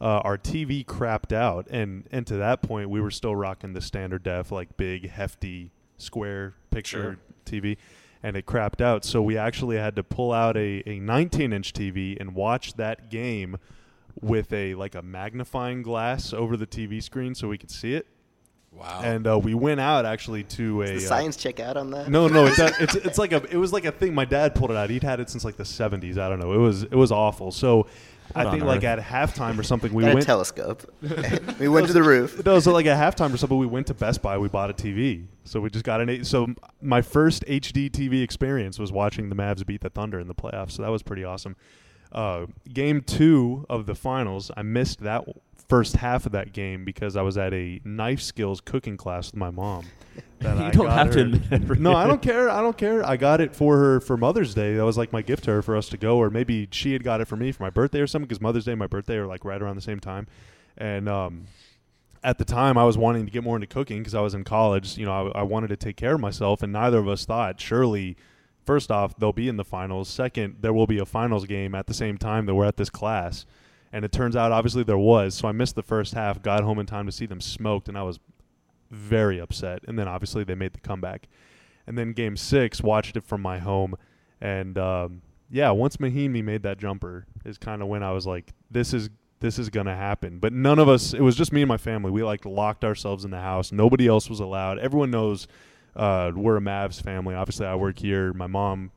Uh, 0.00 0.20
our 0.24 0.38
TV 0.38 0.82
crapped 0.82 1.30
out, 1.30 1.66
and 1.68 2.08
and 2.10 2.26
to 2.26 2.36
that 2.38 2.62
point, 2.62 2.88
we 2.88 3.02
were 3.02 3.10
still 3.10 3.36
rocking 3.36 3.74
the 3.74 3.82
standard 3.82 4.22
def, 4.22 4.50
like 4.50 4.78
big, 4.78 5.10
hefty, 5.10 5.72
square 5.98 6.54
picture 6.70 7.18
TV, 7.44 7.76
and 8.22 8.34
it 8.34 8.46
crapped 8.46 8.80
out. 8.80 9.04
So 9.04 9.20
we 9.20 9.36
actually 9.36 9.76
had 9.76 9.94
to 9.96 10.02
pull 10.02 10.32
out 10.32 10.56
a, 10.56 10.82
a 10.86 10.98
19 11.00 11.52
inch 11.52 11.74
TV 11.74 12.16
and 12.18 12.34
watch 12.34 12.74
that 12.74 13.10
game 13.10 13.58
with 14.22 14.50
a 14.54 14.74
like 14.74 14.94
a 14.94 15.02
magnifying 15.02 15.82
glass 15.82 16.32
over 16.32 16.56
the 16.56 16.66
TV 16.66 17.02
screen 17.02 17.34
so 17.34 17.46
we 17.48 17.58
could 17.58 17.70
see 17.70 17.92
it. 17.92 18.06
Wow. 18.78 19.00
And 19.02 19.26
uh, 19.26 19.38
we 19.38 19.54
went 19.54 19.80
out 19.80 20.06
actually 20.06 20.44
to 20.44 20.82
a 20.82 20.86
Does 20.86 21.02
the 21.02 21.06
uh, 21.06 21.08
science 21.18 21.36
check 21.36 21.58
out 21.58 21.76
on 21.76 21.90
that? 21.90 22.08
no, 22.08 22.28
no, 22.28 22.46
it's, 22.46 22.58
a, 22.60 22.66
it's 22.80 22.94
it's 22.94 23.18
like 23.18 23.32
a 23.32 23.42
it 23.50 23.56
was 23.56 23.72
like 23.72 23.84
a 23.84 23.92
thing. 23.92 24.14
My 24.14 24.24
dad 24.24 24.54
pulled 24.54 24.70
it 24.70 24.76
out. 24.76 24.88
He'd 24.90 25.02
had 25.02 25.18
it 25.20 25.28
since 25.30 25.44
like 25.44 25.56
the 25.56 25.64
seventies. 25.64 26.16
I 26.16 26.28
don't 26.28 26.38
know. 26.38 26.52
It 26.52 26.58
was 26.58 26.84
it 26.84 26.94
was 26.94 27.10
awful. 27.10 27.50
So 27.50 27.86
I 28.36 28.44
think 28.50 28.62
on 28.62 28.68
like 28.68 28.84
earth? 28.84 28.84
at 28.84 29.00
halftime 29.00 29.58
or 29.58 29.62
something 29.62 29.92
we 29.92 30.02
Got 30.04 30.12
a 30.12 30.14
went. 30.14 30.26
telescope. 30.26 30.88
we 31.58 31.66
went 31.66 31.86
to 31.88 31.92
the 31.92 32.02
roof. 32.02 32.44
No, 32.44 32.60
so 32.60 32.72
like 32.72 32.86
at 32.86 32.96
halftime 33.16 33.32
or 33.34 33.36
something, 33.36 33.58
we 33.58 33.66
went 33.66 33.86
to 33.88 33.94
Best 33.94 34.22
Buy. 34.22 34.38
We 34.38 34.48
bought 34.48 34.70
a 34.70 34.74
TV. 34.74 35.26
So 35.44 35.60
we 35.60 35.70
just 35.70 35.84
got 35.84 36.00
an. 36.00 36.08
eight- 36.10 36.26
So 36.26 36.46
my 36.82 37.00
first 37.02 37.44
HD 37.46 37.90
TV 37.90 38.22
experience 38.22 38.78
was 38.78 38.92
watching 38.92 39.28
the 39.28 39.34
Mavs 39.34 39.64
beat 39.66 39.80
the 39.80 39.90
Thunder 39.90 40.20
in 40.20 40.28
the 40.28 40.34
playoffs. 40.34 40.72
So 40.72 40.82
that 40.82 40.90
was 40.90 41.02
pretty 41.02 41.24
awesome. 41.24 41.56
Uh, 42.12 42.46
game 42.72 43.00
two 43.02 43.66
of 43.68 43.86
the 43.86 43.94
finals, 43.94 44.50
I 44.56 44.62
missed 44.62 45.00
that 45.00 45.24
first 45.68 45.96
half 45.96 46.24
of 46.26 46.32
that 46.32 46.52
game 46.52 46.84
because 46.84 47.16
I 47.16 47.22
was 47.22 47.36
at 47.36 47.52
a 47.52 47.80
knife 47.84 48.20
skills 48.22 48.60
cooking 48.60 48.96
class 48.96 49.26
with 49.32 49.36
my 49.36 49.50
mom. 49.50 49.84
that 50.40 50.56
You 50.56 50.64
I 50.64 50.70
don't 50.70 50.90
have 50.90 51.10
to 51.12 51.18
her- 51.18 51.24
admit 51.26 51.42
everything. 51.52 51.82
No, 51.82 51.94
I 51.94 52.06
don't 52.06 52.22
care. 52.22 52.48
I 52.48 52.60
don't 52.60 52.76
care. 52.76 53.04
I 53.04 53.16
got 53.16 53.40
it 53.40 53.54
for 53.54 53.76
her 53.76 54.00
for 54.00 54.16
Mother's 54.16 54.54
Day. 54.54 54.74
That 54.76 54.84
was 54.84 54.96
like 54.96 55.12
my 55.12 55.22
gift 55.22 55.44
to 55.44 55.50
her 55.52 55.62
for 55.62 55.76
us 55.76 55.88
to 55.90 55.96
go, 55.96 56.16
or 56.16 56.30
maybe 56.30 56.68
she 56.70 56.92
had 56.92 57.04
got 57.04 57.20
it 57.20 57.26
for 57.26 57.36
me 57.36 57.52
for 57.52 57.62
my 57.62 57.70
birthday 57.70 58.00
or 58.00 58.06
something. 58.06 58.26
Because 58.26 58.40
Mother's 58.40 58.64
Day 58.64 58.72
and 58.72 58.78
my 58.78 58.86
birthday 58.86 59.16
are 59.16 59.26
like 59.26 59.44
right 59.44 59.60
around 59.60 59.76
the 59.76 59.82
same 59.82 60.00
time, 60.00 60.26
and 60.76 61.08
um, 61.08 61.46
at 62.24 62.38
the 62.38 62.44
time 62.44 62.78
I 62.78 62.84
was 62.84 62.96
wanting 62.96 63.26
to 63.26 63.30
get 63.32 63.44
more 63.44 63.56
into 63.56 63.66
cooking 63.66 63.98
because 63.98 64.14
I 64.14 64.20
was 64.20 64.34
in 64.34 64.44
college. 64.44 64.96
You 64.96 65.06
know, 65.06 65.30
I, 65.34 65.40
I 65.40 65.42
wanted 65.42 65.68
to 65.68 65.76
take 65.76 65.96
care 65.96 66.14
of 66.14 66.20
myself, 66.20 66.62
and 66.62 66.72
neither 66.72 66.98
of 66.98 67.08
us 67.08 67.24
thought 67.24 67.60
surely. 67.60 68.16
First 68.64 68.90
off, 68.90 69.16
they'll 69.16 69.32
be 69.32 69.48
in 69.48 69.56
the 69.56 69.64
finals. 69.64 70.10
Second, 70.10 70.56
there 70.60 70.74
will 70.74 70.86
be 70.86 70.98
a 70.98 71.06
finals 71.06 71.46
game 71.46 71.74
at 71.74 71.86
the 71.86 71.94
same 71.94 72.18
time 72.18 72.44
that 72.44 72.54
we're 72.54 72.66
at 72.66 72.76
this 72.76 72.90
class. 72.90 73.46
And 73.92 74.04
it 74.04 74.12
turns 74.12 74.36
out, 74.36 74.52
obviously, 74.52 74.82
there 74.82 74.98
was. 74.98 75.34
So 75.34 75.48
I 75.48 75.52
missed 75.52 75.74
the 75.74 75.82
first 75.82 76.14
half, 76.14 76.42
got 76.42 76.62
home 76.62 76.78
in 76.78 76.86
time 76.86 77.06
to 77.06 77.12
see 77.12 77.26
them 77.26 77.40
smoked, 77.40 77.88
and 77.88 77.96
I 77.96 78.02
was 78.02 78.20
very 78.90 79.38
upset. 79.38 79.80
And 79.88 79.98
then, 79.98 80.08
obviously, 80.08 80.44
they 80.44 80.54
made 80.54 80.74
the 80.74 80.80
comeback. 80.80 81.28
And 81.86 81.96
then 81.96 82.12
game 82.12 82.36
six, 82.36 82.82
watched 82.82 83.16
it 83.16 83.24
from 83.24 83.40
my 83.40 83.58
home. 83.58 83.94
And 84.40 84.76
um, 84.76 85.22
yeah, 85.50 85.70
once 85.70 85.96
Mahinmi 85.96 86.44
made 86.44 86.62
that 86.62 86.78
jumper, 86.78 87.26
is 87.44 87.56
kind 87.56 87.80
of 87.80 87.88
when 87.88 88.02
I 88.02 88.12
was 88.12 88.26
like, 88.26 88.52
this 88.70 88.92
is 88.92 89.08
this 89.40 89.58
is 89.58 89.70
gonna 89.70 89.96
happen. 89.96 90.38
But 90.38 90.52
none 90.52 90.78
of 90.78 90.88
us. 90.88 91.14
It 91.14 91.22
was 91.22 91.34
just 91.34 91.52
me 91.52 91.62
and 91.62 91.68
my 91.68 91.78
family. 91.78 92.10
We 92.10 92.22
like 92.22 92.44
locked 92.44 92.84
ourselves 92.84 93.24
in 93.24 93.30
the 93.30 93.40
house. 93.40 93.72
Nobody 93.72 94.06
else 94.06 94.28
was 94.28 94.40
allowed. 94.40 94.78
Everyone 94.78 95.10
knows 95.10 95.48
uh, 95.96 96.30
we're 96.34 96.58
a 96.58 96.60
Mavs 96.60 97.00
family. 97.00 97.34
Obviously, 97.34 97.66
I 97.66 97.74
work 97.74 97.98
here. 97.98 98.32
My 98.34 98.46
mom 98.46 98.90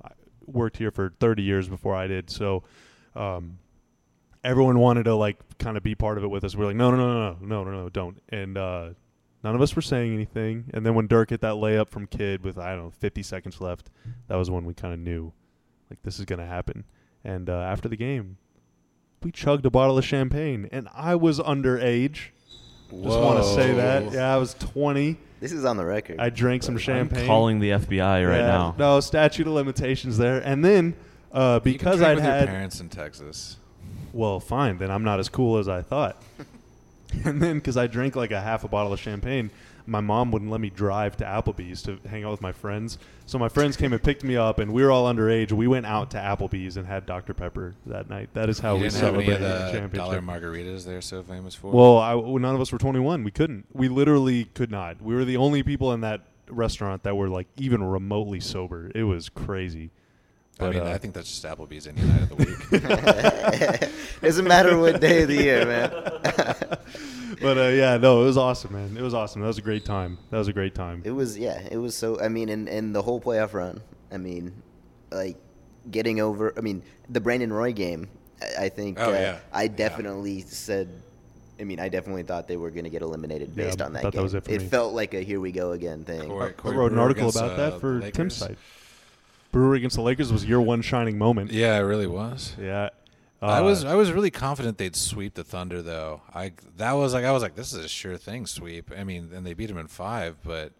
worked 0.46 0.78
here 0.78 0.92
for 0.92 1.14
30 1.20 1.44
years 1.44 1.70
before 1.70 1.96
I 1.96 2.08
did. 2.08 2.30
So. 2.30 2.64
Um, 3.16 3.58
everyone 4.44 4.80
wanted 4.80 5.04
to 5.04 5.16
like 5.16 5.38
kind 5.60 5.78
of 5.78 5.84
be 5.84 5.96
part 5.96 6.18
of 6.18 6.24
it 6.24 6.28
with 6.28 6.44
us. 6.44 6.56
We're 6.56 6.66
like, 6.66 6.76
no, 6.76 6.92
no, 6.92 6.98
no, 6.98 7.38
no, 7.42 7.46
no, 7.46 7.64
no, 7.64 7.72
no, 7.84 7.90
don't. 7.90 8.22
And 8.30 8.58
uh, 8.58 8.90
none 9.44 9.56
of 9.56 9.62
us 9.62 9.76
were 9.76 9.82
saying 9.82 10.14
anything. 10.14 10.66
And 10.74 10.86
then 10.86 10.96
when 10.96 11.08
Dirk 11.08 11.30
hit 11.30 11.42
that 11.42 11.56
layup 11.56 11.90
from 11.90 12.08
Kidd 12.08 12.44
with 12.44 12.58
I 12.58 12.76
don't 12.76 12.86
know 12.86 12.92
50 12.92 13.24
seconds 13.24 13.62
left, 13.62 13.90
that 14.28 14.36
was 14.36 14.50
when 14.50 14.66
we 14.66 14.74
kind 14.74 14.94
of 14.94 15.00
knew 15.00 15.32
like 15.90 16.02
this 16.04 16.20
is 16.20 16.26
gonna 16.26 16.48
happen. 16.48 16.86
And 17.24 17.50
uh, 17.50 17.54
after 17.54 17.88
the 17.88 17.96
game, 17.98 18.38
we 19.22 19.32
chugged 19.32 19.66
a 19.66 19.70
bottle 19.70 19.98
of 19.98 20.06
champagne, 20.06 20.68
and 20.72 20.88
I 20.96 21.16
was 21.16 21.40
underage. 21.40 22.30
Just 22.90 23.20
want 23.20 23.42
to 23.44 23.54
say 23.54 23.74
that. 23.76 24.12
Yeah, 24.12 24.34
I 24.34 24.38
was 24.38 24.54
20. 24.56 25.18
This 25.40 25.52
is 25.52 25.64
on 25.64 25.78
the 25.78 25.86
record. 25.86 26.20
I 26.20 26.30
drank 26.30 26.64
some 26.64 26.78
champagne. 26.78 27.22
I'm 27.22 27.28
calling 27.28 27.60
the 27.60 27.70
FBI 27.72 28.28
right 28.28 28.40
Yeah, 28.40 28.48
now. 28.48 28.76
No 28.78 29.00
statute 29.00 29.48
of 29.48 29.54
limitations 29.54 30.18
there. 30.18 30.40
And 30.40 30.66
then 30.66 30.96
uh, 31.32 31.62
You 31.64 31.72
can 31.72 31.72
because 31.74 31.98
drink 31.98 32.10
I'd 32.10 32.16
with 32.16 32.24
had 32.26 32.40
your 32.42 32.48
parents 32.48 32.80
in 32.82 32.90
Texas. 32.90 33.58
Well, 34.14 34.40
fine. 34.40 34.78
Then 34.78 34.92
I'm 34.92 35.04
not 35.04 35.20
as 35.20 35.30
cool 35.30 35.58
as 35.58 35.68
I 35.68 35.82
thought. 35.82 36.22
and 37.26 37.42
then 37.42 37.58
because 37.58 37.78
I 37.78 37.88
drank 37.88 38.16
like 38.16 38.32
a 38.32 38.42
half 38.42 38.64
a 38.64 38.68
bottle 38.68 38.94
of 38.94 39.00
champagne, 39.00 39.52
my 39.86 40.00
mom 40.00 40.32
wouldn't 40.32 40.52
let 40.52 40.62
me 40.62 40.70
drive 40.70 41.18
to 41.18 41.24
Applebee's 41.24 41.82
to 41.84 42.00
hang 42.08 42.24
out 42.24 42.32
with 42.32 42.42
my 42.42 42.52
friends. 42.52 42.98
So 43.26 43.38
my 43.40 43.50
friends 43.50 43.78
came 43.78 43.94
and 43.94 44.02
picked 44.02 44.24
me 44.24 44.36
up, 44.38 44.60
and 44.60 44.74
we 44.74 44.84
were 44.84 44.92
all 44.92 45.12
underage. 45.12 45.52
We 45.52 45.68
went 45.68 45.86
out 45.86 46.12
to 46.12 46.18
Applebee's 46.18 46.78
and 46.78 46.86
had 46.86 47.06
Dr 47.06 47.34
Pepper 47.34 47.76
that 47.86 48.10
night. 48.10 48.30
That 48.34 48.50
is 48.50 48.60
how 48.60 48.76
you 48.76 48.84
we 48.84 48.90
didn't 48.90 49.02
have 49.02 49.16
any 49.16 49.26
celebrated 49.26 49.52
of 49.52 49.60
the 49.60 49.66
the 49.66 49.72
championship. 49.80 49.94
dollar 49.94 50.22
margaritas 50.22 50.86
they're 50.86 51.02
so 51.02 51.24
famous 51.24 51.56
for. 51.56 51.72
Well, 51.72 51.98
I, 51.98 52.14
none 52.16 52.56
of 52.56 52.62
us 52.62 52.72
were 52.72 52.78
21. 52.78 53.24
We 53.24 53.32
couldn't. 53.32 53.66
We 53.74 53.88
literally 53.88 54.46
could 54.46 54.72
not. 54.72 55.02
We 55.02 55.16
were 55.16 55.26
the 55.26 55.38
only 55.38 55.64
people 55.64 55.92
in 55.94 56.02
that 56.02 56.22
restaurant 56.50 57.04
that 57.04 57.16
were 57.16 57.30
like 57.30 57.48
even 57.58 57.84
remotely 57.84 58.40
sober. 58.40 58.92
It 58.94 59.04
was 59.04 59.30
crazy. 59.30 59.92
I 60.60 60.70
mean, 60.70 60.80
uh, 60.82 60.86
I 60.86 60.98
think 61.00 61.14
that's 61.16 61.28
just 61.30 61.44
Applebee's 61.44 61.88
any 61.88 62.02
night 62.02 62.22
of 62.24 62.30
the 62.30 62.36
week. 62.36 63.92
Doesn't 64.22 64.48
matter 64.48 64.78
what 64.78 65.02
day 65.02 65.24
of 65.24 65.28
the 65.30 65.36
year, 65.36 65.66
man. 65.66 65.90
but 67.42 67.58
uh, 67.58 67.70
yeah, 67.70 67.98
no, 67.98 68.22
it 68.22 68.26
was 68.26 68.38
awesome, 68.38 68.74
man. 68.74 68.96
It 68.96 69.02
was 69.02 69.14
awesome. 69.14 69.42
That 69.42 69.48
was 69.48 69.58
a 69.58 69.62
great 69.64 69.86
time. 69.86 70.18
That 70.30 70.38
was 70.38 70.48
a 70.48 70.54
great 70.54 70.76
time. 70.76 71.02
It 71.04 71.12
was 71.12 71.38
yeah, 71.38 71.60
it 71.72 71.78
was 71.78 71.96
so. 71.96 72.20
I 72.22 72.28
mean, 72.28 72.50
and 72.50 72.70
and 72.70 72.94
the 72.94 73.02
whole 73.02 73.20
playoff 73.20 73.54
run. 73.54 73.82
I 74.12 74.18
mean, 74.18 74.54
like 75.12 75.38
getting 75.90 76.20
over. 76.22 76.54
I 76.58 76.62
mean, 76.62 76.84
the 77.10 77.22
Brandon 77.22 77.52
Roy 77.52 77.72
game. 77.74 78.08
I, 78.42 78.66
I 78.66 78.70
think. 78.70 79.00
Oh, 79.00 79.10
uh, 79.10 79.14
yeah. 79.14 79.40
I 79.52 79.64
Yeah. 79.64 79.70
definitely 79.70 80.42
said. 80.42 80.90
I 81.60 81.64
mean, 81.64 81.80
I 81.80 81.90
definitely 81.90 82.24
thought 82.24 82.48
they 82.48 82.58
were 82.58 82.72
going 82.72 82.86
to 82.86 82.90
get 82.90 83.04
eliminated 83.04 83.54
Yeah, 83.56 83.66
based 83.66 83.82
on 83.84 83.94
that 83.94 84.02
thought 84.02 84.14
that 84.14 84.18
game. 84.18 84.24
was 84.24 84.34
it 84.34 84.46
for 84.46 84.52
me. 84.52 84.58
felt 84.60 84.94
like 84.96 85.14
a 85.14 85.22
here 85.22 85.40
we 85.40 85.52
go 85.52 85.74
again 85.74 86.04
thing. 86.04 86.28
Corey- 86.28 86.54
I 86.64 86.70
wrote 86.72 86.92
an 86.92 86.98
article 86.98 87.30
against, 87.30 87.38
about 87.38 87.52
uh, 87.60 87.70
that 87.70 87.80
for 87.80 87.94
Lakers. 88.00 88.12
Tim's 88.14 88.36
site. 88.36 88.58
Brewer 89.52 89.76
against 89.76 89.96
the 89.96 90.02
Lakers 90.02 90.32
was 90.32 90.46
your 90.46 90.62
one 90.62 90.82
shining 90.82 91.18
moment. 91.18 91.52
Yeah, 91.52 91.76
it 91.78 91.82
really 91.82 92.08
was. 92.08 92.56
Yeah. 92.60 92.90
I 93.42 93.58
Uh, 93.60 93.64
was 93.64 93.84
I 93.84 93.96
was 93.96 94.12
really 94.12 94.30
confident 94.32 94.78
they'd 94.78 94.96
sweep 94.96 95.34
the 95.34 95.44
Thunder 95.44 95.82
though. 95.82 96.22
I 96.34 96.54
that 96.78 96.94
was 96.94 97.14
like 97.14 97.26
I 97.26 97.32
was 97.32 97.42
like 97.42 97.56
this 97.56 97.74
is 97.74 97.84
a 97.84 97.88
sure 97.88 98.18
thing 98.18 98.46
sweep. 98.46 98.92
I 98.96 99.04
mean, 99.04 99.32
and 99.34 99.46
they 99.46 99.54
beat 99.54 99.66
them 99.68 99.80
in 99.80 99.88
five, 99.88 100.38
but 100.44 100.74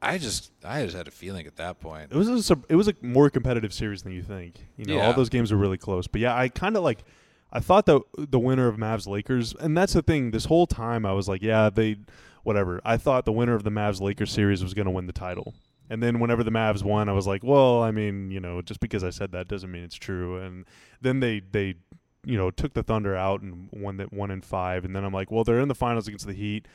I 0.00 0.16
just 0.16 0.50
I 0.64 0.84
just 0.84 0.96
had 0.96 1.06
a 1.06 1.10
feeling 1.10 1.46
at 1.46 1.56
that 1.56 1.80
point. 1.80 2.10
It 2.10 2.16
was 2.16 2.50
a, 2.50 2.56
it 2.70 2.76
was 2.76 2.88
a 2.88 2.94
more 3.02 3.28
competitive 3.28 3.74
series 3.74 4.02
than 4.02 4.12
you 4.12 4.22
think. 4.22 4.54
You 4.76 4.86
know, 4.86 5.00
all 5.00 5.12
those 5.12 5.28
games 5.28 5.52
were 5.52 5.58
really 5.58 5.76
close. 5.76 6.06
But 6.06 6.20
yeah, 6.22 6.34
I 6.34 6.48
kind 6.48 6.76
of 6.76 6.82
like 6.82 7.04
I 7.52 7.60
thought 7.60 7.84
that 7.86 8.00
the 8.16 8.38
winner 8.38 8.68
of 8.68 8.76
Mavs 8.76 9.06
Lakers, 9.06 9.54
and 9.54 9.76
that's 9.76 9.92
the 9.92 10.02
thing. 10.02 10.30
This 10.30 10.46
whole 10.46 10.66
time 10.66 11.04
I 11.04 11.12
was 11.12 11.28
like, 11.28 11.42
yeah, 11.42 11.68
they 11.68 11.96
whatever. 12.42 12.80
I 12.86 12.96
thought 12.96 13.26
the 13.26 13.32
winner 13.32 13.54
of 13.54 13.64
the 13.64 13.70
Mavs 13.70 14.00
Lakers 14.00 14.30
series 14.30 14.62
was 14.62 14.72
going 14.72 14.86
to 14.86 14.90
win 14.90 15.06
the 15.06 15.12
title. 15.12 15.52
And 15.90 16.02
then 16.02 16.20
whenever 16.20 16.44
the 16.44 16.50
Mavs 16.50 16.82
won, 16.82 17.08
I 17.08 17.12
was 17.12 17.26
like, 17.26 17.42
well, 17.42 17.82
I 17.82 17.90
mean, 17.90 18.30
you 18.30 18.40
know, 18.40 18.60
just 18.62 18.80
because 18.80 19.02
I 19.02 19.10
said 19.10 19.32
that 19.32 19.48
doesn't 19.48 19.70
mean 19.70 19.84
it's 19.84 19.96
true. 19.96 20.38
And 20.38 20.66
then 21.00 21.20
they 21.20 21.40
they 21.40 21.76
you 22.24 22.36
know 22.36 22.50
took 22.50 22.74
the 22.74 22.82
Thunder 22.82 23.16
out 23.16 23.40
and 23.40 23.68
won 23.72 23.96
that 23.96 24.12
one 24.12 24.30
in 24.30 24.42
five. 24.42 24.84
And 24.84 24.94
then 24.94 25.04
I'm 25.04 25.12
like, 25.12 25.30
well, 25.30 25.44
they're 25.44 25.60
in 25.60 25.68
the 25.68 25.74
finals 25.74 26.06
against 26.08 26.26
the 26.26 26.34
Heat. 26.34 26.66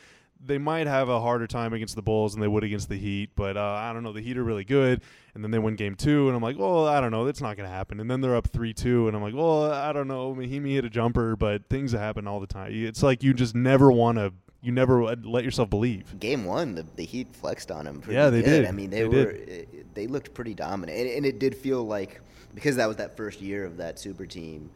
They 0.46 0.58
might 0.58 0.88
have 0.88 1.08
a 1.08 1.22
harder 1.22 1.48
time 1.48 1.72
against 1.72 1.96
the 1.96 2.02
Bulls 2.02 2.34
than 2.34 2.42
they 2.42 2.50
would 2.50 2.66
against 2.66 2.90
the 2.90 2.98
Heat, 2.98 3.30
but 3.34 3.56
uh, 3.56 3.62
I 3.82 3.94
don't 3.94 4.04
know. 4.04 4.12
The 4.12 4.20
Heat 4.20 4.38
are 4.38 4.44
really 4.44 4.66
good, 4.66 5.02
and 5.34 5.42
then 5.42 5.52
they 5.52 5.60
win 5.60 5.78
Game 5.78 5.96
Two, 5.96 6.28
and 6.28 6.36
I'm 6.36 6.44
like, 6.44 6.60
well, 6.60 6.86
I 6.86 7.00
don't 7.00 7.12
know. 7.12 7.24
That's 7.24 7.40
not 7.40 7.56
going 7.56 7.70
to 7.70 7.74
happen. 7.74 8.02
And 8.02 8.12
then 8.12 8.20
they're 8.20 8.36
up 8.36 8.48
three 8.48 8.74
two, 8.74 9.08
and 9.08 9.16
I'm 9.16 9.24
like, 9.24 9.36
well, 9.36 9.72
I 9.72 9.94
don't 9.94 10.08
know. 10.08 10.34
Mahinmi 10.36 10.74
hit 10.74 10.84
a 10.84 10.90
jumper, 10.90 11.38
but 11.38 11.70
things 11.70 11.94
happen 11.94 12.28
all 12.28 12.42
the 12.42 12.48
time. 12.48 12.72
It's 12.74 13.02
like 13.04 13.24
you 13.24 13.34
just 13.34 13.56
never 13.56 13.92
want 13.92 14.18
to. 14.18 14.34
You 14.64 14.72
never 14.72 15.04
let 15.18 15.44
yourself 15.44 15.70
believe. 15.70 16.18
Game 16.20 16.46
one, 16.46 16.74
the, 16.76 16.86
the 16.96 17.04
Heat 17.04 17.28
flexed 17.36 17.70
on 17.70 17.86
him. 17.86 18.02
Yeah, 18.10 18.30
they 18.30 18.42
good. 18.42 18.62
did. 18.62 18.66
I 18.66 18.72
mean, 18.72 18.90
they, 18.90 19.02
They 19.02 19.08
were 19.08 19.32
did. 19.34 19.50
it- 19.50 19.94
they 19.94 20.08
looked 20.08 20.34
pretty 20.34 20.56
dominant, 20.56 20.98
and, 20.98 21.08
and 21.10 21.26
it 21.26 21.38
did 21.38 21.56
feel 21.56 21.84
like 21.86 22.20
because 22.56 22.78
that 22.78 22.88
was 22.88 22.98
that 22.98 23.16
first 23.16 23.42
year 23.42 23.66
of 23.66 23.78
that 23.78 24.00
super 24.00 24.26
team. 24.26 24.72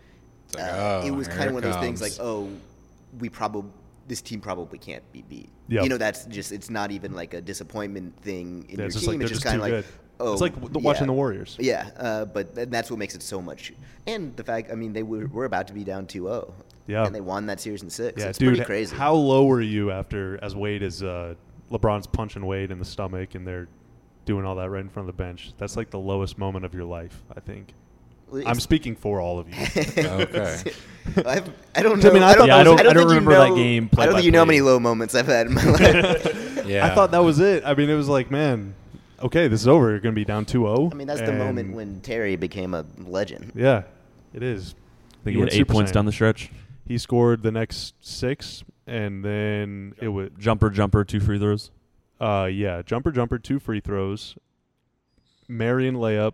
It's 0.45 0.55
like, 0.55 0.63
uh, 0.65 1.01
oh, 1.03 1.07
it 1.07 1.11
was 1.11 1.27
kind 1.27 1.43
of 1.43 1.47
it 1.49 1.53
one 1.55 1.63
of 1.63 1.73
those 1.73 1.81
things 1.81 2.01
like, 2.01 2.11
oh, 2.19 2.49
we 3.19 3.29
probably 3.29 3.71
this 4.07 4.21
team 4.21 4.41
probably 4.41 4.77
can't 4.77 5.03
be 5.11 5.21
beat. 5.23 5.49
Yep. 5.69 5.83
You 5.83 5.89
know, 5.89 5.97
that's 5.97 6.25
just 6.25 6.51
it's 6.51 6.69
not 6.69 6.91
even 6.91 7.13
like 7.13 7.33
a 7.33 7.41
disappointment 7.41 8.15
thing 8.21 8.65
in 8.69 8.71
Yeah, 8.71 8.77
your 8.77 8.85
it's 8.87 8.95
just 8.95 9.05
team. 9.05 9.13
like 9.19 9.21
it's 9.21 9.29
just 9.31 9.41
just 9.41 9.45
kind 9.45 9.55
of 9.57 9.61
like, 9.61 9.71
good. 9.71 9.85
oh, 10.19 10.33
It's 10.33 10.41
like 10.41 10.53
w- 10.55 10.71
the- 10.71 10.79
watching 10.79 11.03
yeah. 11.03 11.07
the 11.07 11.13
Warriors. 11.13 11.55
Yeah, 11.59 11.89
uh, 11.97 12.25
but 12.25 12.55
th- 12.55 12.69
that's 12.69 12.89
what 12.91 12.99
makes 12.99 13.15
it 13.15 13.23
so 13.23 13.41
much. 13.41 13.73
And 14.05 14.35
the 14.37 14.43
fact, 14.43 14.69
I 14.71 14.75
mean, 14.75 14.93
they 14.93 15.03
were, 15.03 15.27
were 15.27 15.45
about 15.45 15.67
to 15.69 15.73
be 15.73 15.83
down 15.83 16.05
2-0. 16.05 16.51
Yeah. 16.87 17.05
and 17.05 17.13
they 17.13 17.21
won 17.21 17.45
that 17.47 17.59
series 17.59 17.83
in 17.83 17.89
six. 17.89 18.21
Yeah, 18.21 18.29
it's 18.29 18.37
dude, 18.37 18.49
pretty 18.55 18.63
crazy. 18.65 18.95
how 18.95 19.13
low 19.13 19.45
were 19.45 19.61
you 19.61 19.91
after 19.91 20.39
as 20.43 20.55
Wade 20.55 20.81
is 20.83 21.03
uh, 21.03 21.35
LeBron's 21.71 22.07
punching 22.07 22.45
Wade 22.45 22.71
in 22.71 22.79
the 22.79 22.85
stomach 22.85 23.35
and 23.35 23.45
they're 23.45 23.67
doing 24.25 24.45
all 24.45 24.55
that 24.55 24.69
right 24.69 24.81
in 24.81 24.89
front 24.89 25.09
of 25.09 25.15
the 25.15 25.21
bench? 25.21 25.51
That's 25.57 25.75
like 25.77 25.89
the 25.89 25.99
lowest 25.99 26.37
moment 26.37 26.65
of 26.65 26.73
your 26.73 26.85
life, 26.85 27.23
I 27.35 27.39
think. 27.41 27.73
Well, 28.29 28.43
I'm 28.45 28.59
speaking 28.59 28.95
for 28.95 29.21
all 29.21 29.39
of 29.39 29.47
you. 29.49 29.55
Okay. 29.97 30.61
I've, 31.25 31.49
I 31.75 31.81
don't 31.81 32.03
I 32.03 32.07
know. 32.09 32.13
mean, 32.13 32.23
I 32.23 32.33
thought 32.33 32.47
Yeah, 32.47 32.55
I 32.57 32.57
that 32.59 32.63
don't- 32.65 32.79
I 32.81 32.83
don't 32.83 32.93
think 32.93 33.03
you 33.03 33.07
remember 33.15 33.31
that 33.31 33.49
know- 33.49 33.55
game 33.55 33.89
I 33.97 34.05
don't 34.05 34.13
by 34.13 34.17
think 34.19 34.25
you 34.25 34.31
know 34.31 34.39
how 34.39 34.45
many 34.45 34.59
low 34.61 34.79
moments 34.79 35.15
I've 35.15 35.27
had 35.27 35.47
in 35.47 35.53
my 35.53 35.63
life. 35.63 36.43
Yeah. 36.67 36.85
I 36.85 36.93
thought 36.93 37.11
that 37.11 37.19
was 37.23 37.39
it. 37.39 37.63
I 37.65 37.73
mean, 37.75 37.89
it 37.89 37.93
was 37.95 38.09
like, 38.09 38.29
man, 38.29 38.75
okay, 39.23 39.47
this 39.47 39.61
is 39.61 39.69
over. 39.69 39.89
You're 39.91 40.01
going 40.01 40.13
to 40.13 40.19
be 40.19 40.25
down 40.25 40.43
2-0. 40.43 40.91
I 40.91 40.95
mean, 40.97 41.07
that's 41.07 41.21
the 41.21 41.31
moment 41.31 41.73
when 41.73 42.01
Terry 42.01 42.35
became 42.35 42.73
a 42.73 42.85
legend. 43.05 43.53
Yeah, 43.55 43.83
it 44.33 44.43
is. 44.43 44.75
I 44.75 45.23
think 45.23 45.25
He 45.25 45.31
he 45.31 45.31
had 45.35 45.39
went 45.39 45.53
eight 45.53 45.57
Super 45.59 45.73
points 45.73 45.91
Saiyan. 45.91 45.93
down 45.93 46.05
the 46.07 46.11
stretch. 46.11 46.51
He 46.87 46.97
scored 46.97 47.43
the 47.43 47.51
next 47.51 47.95
six, 47.99 48.63
and 48.85 49.23
then 49.23 49.93
it 50.01 50.07
was 50.09 50.29
Jumper, 50.39 50.69
jumper, 50.69 51.03
two 51.03 51.19
free 51.19 51.37
throws. 51.39 51.71
uh 52.19 52.49
yeah, 52.51 52.81
jumper, 52.81 53.11
jumper, 53.11 53.37
two 53.37 53.59
free 53.59 53.79
throws, 53.79 54.37
Marion 55.47 55.95
layup, 55.95 56.33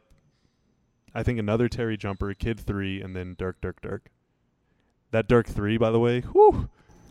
I 1.14 1.24
think 1.24 1.40
another 1.40 1.68
Terry 1.70 1.98
jumper, 1.98 2.34
Kidd 2.34 2.60
three, 2.60 3.02
and 3.02 3.16
then 3.16 3.36
Dirk, 3.38 3.60
Dirk, 3.62 3.82
Dirk. 3.82 4.10
That 5.12 5.28
Dirk 5.28 5.48
three, 5.48 5.78
by 5.78 5.92
the 5.92 6.00
way, 6.00 6.22
whew, 6.22 6.70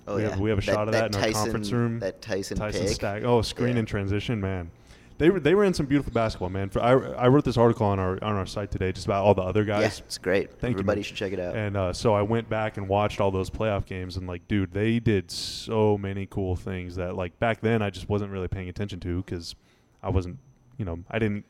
Oh 0.08 0.16
We 0.16 0.22
yeah, 0.22 0.30
have- 0.30 0.40
we 0.40 0.50
have 0.50 0.58
a 0.58 0.62
shot 0.62 0.88
of 0.88 0.92
that 0.94 1.14
in 1.14 1.22
our 1.22 1.30
conference 1.30 1.70
room. 1.70 2.00
That 2.00 2.20
Tyson, 2.20 2.56
Tyson 2.58 2.82
pick. 2.86 2.90
Stack. 2.94 3.22
Oh, 3.22 3.40
screen 3.42 3.74
Yeah. 3.74 3.80
and 3.80 3.88
transition, 3.88 4.40
man. 4.40 4.70
They 5.18 5.30
were 5.30 5.40
they 5.40 5.54
were 5.54 5.64
in 5.64 5.74
some 5.74 5.86
beautiful 5.86 6.12
basketball, 6.12 6.50
man. 6.50 6.68
For, 6.70 6.80
I 6.82 6.92
I 6.92 7.28
wrote 7.28 7.44
this 7.44 7.56
article 7.56 7.86
on 7.86 7.98
our 7.98 8.12
on 8.22 8.34
our 8.34 8.46
site 8.46 8.70
today 8.70 8.92
just 8.92 9.06
about 9.06 9.24
all 9.24 9.34
the 9.34 9.42
other 9.42 9.64
guys. 9.64 9.98
Yeah, 9.98 10.04
it's 10.06 10.18
great. 10.18 10.50
Thank 10.50 10.72
you, 10.72 10.80
Everybody 10.80 10.98
man. 10.98 11.04
should 11.04 11.16
check 11.16 11.32
it 11.32 11.38
out. 11.40 11.54
And 11.56 11.76
uh, 11.76 11.92
so 11.92 12.14
I 12.14 12.22
went 12.22 12.48
back 12.48 12.76
and 12.76 12.88
watched 12.88 13.20
all 13.20 13.30
those 13.30 13.50
playoff 13.50 13.86
games, 13.86 14.16
and 14.16 14.26
like, 14.26 14.48
dude, 14.48 14.72
they 14.72 14.98
did 14.98 15.30
so 15.30 15.96
many 15.96 16.26
cool 16.26 16.56
things 16.56 16.96
that 16.96 17.14
like 17.14 17.38
back 17.38 17.60
then 17.60 17.82
I 17.82 17.90
just 17.90 18.08
wasn't 18.08 18.32
really 18.32 18.48
paying 18.48 18.68
attention 18.68 19.00
to 19.00 19.22
because 19.22 19.54
I 20.02 20.10
wasn't, 20.10 20.38
you 20.78 20.84
know, 20.84 20.98
I 21.10 21.18
didn't 21.18 21.44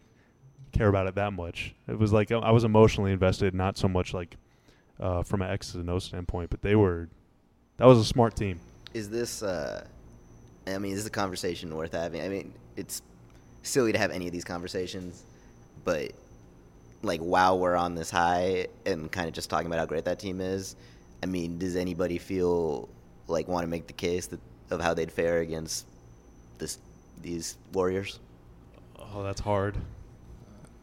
care 0.72 0.88
about 0.88 1.06
it 1.06 1.14
that 1.14 1.32
much. 1.32 1.74
It 1.88 1.98
was 1.98 2.12
like 2.12 2.30
I 2.32 2.50
was 2.50 2.64
emotionally 2.64 3.12
invested, 3.12 3.54
not 3.54 3.78
so 3.78 3.88
much 3.88 4.12
like 4.12 4.36
uh, 5.00 5.22
from 5.22 5.42
an 5.42 5.50
X's 5.50 5.76
and 5.76 5.88
O 5.88 5.98
standpoint. 5.98 6.50
But 6.50 6.62
they 6.62 6.74
were, 6.74 7.08
that 7.78 7.86
was 7.86 7.98
a 7.98 8.04
smart 8.04 8.36
team. 8.36 8.60
is 8.92 9.08
this? 9.08 9.42
Uh, 9.42 9.84
I 10.66 10.78
mean, 10.78 10.92
is 10.92 10.98
this 11.00 11.06
a 11.06 11.10
conversation 11.10 11.74
worth 11.74 11.92
having? 11.92 12.20
I 12.22 12.28
mean, 12.28 12.52
it's 12.76 13.02
silly 13.62 13.92
to 13.92 13.98
have 13.98 14.10
any 14.10 14.26
of 14.26 14.32
these 14.32 14.44
conversations, 14.44 15.22
but 15.84 16.12
like 17.02 17.20
while 17.20 17.58
we're 17.58 17.76
on 17.76 17.94
this 17.94 18.10
high 18.10 18.68
and 18.86 19.10
kind 19.10 19.28
of 19.28 19.34
just 19.34 19.50
talking 19.50 19.66
about 19.66 19.78
how 19.78 19.86
great 19.86 20.04
that 20.04 20.18
team 20.18 20.40
is, 20.40 20.76
I 21.22 21.26
mean, 21.26 21.58
does 21.58 21.76
anybody 21.76 22.18
feel 22.18 22.88
like 23.28 23.48
want 23.48 23.64
to 23.64 23.68
make 23.68 23.86
the 23.86 23.92
case 23.92 24.26
that 24.26 24.40
of 24.70 24.80
how 24.80 24.94
they'd 24.94 25.12
fare 25.12 25.40
against 25.40 25.86
this 26.58 26.78
these 27.20 27.56
Warriors? 27.72 28.18
Oh, 28.98 29.22
that's 29.22 29.40
hard. 29.40 29.76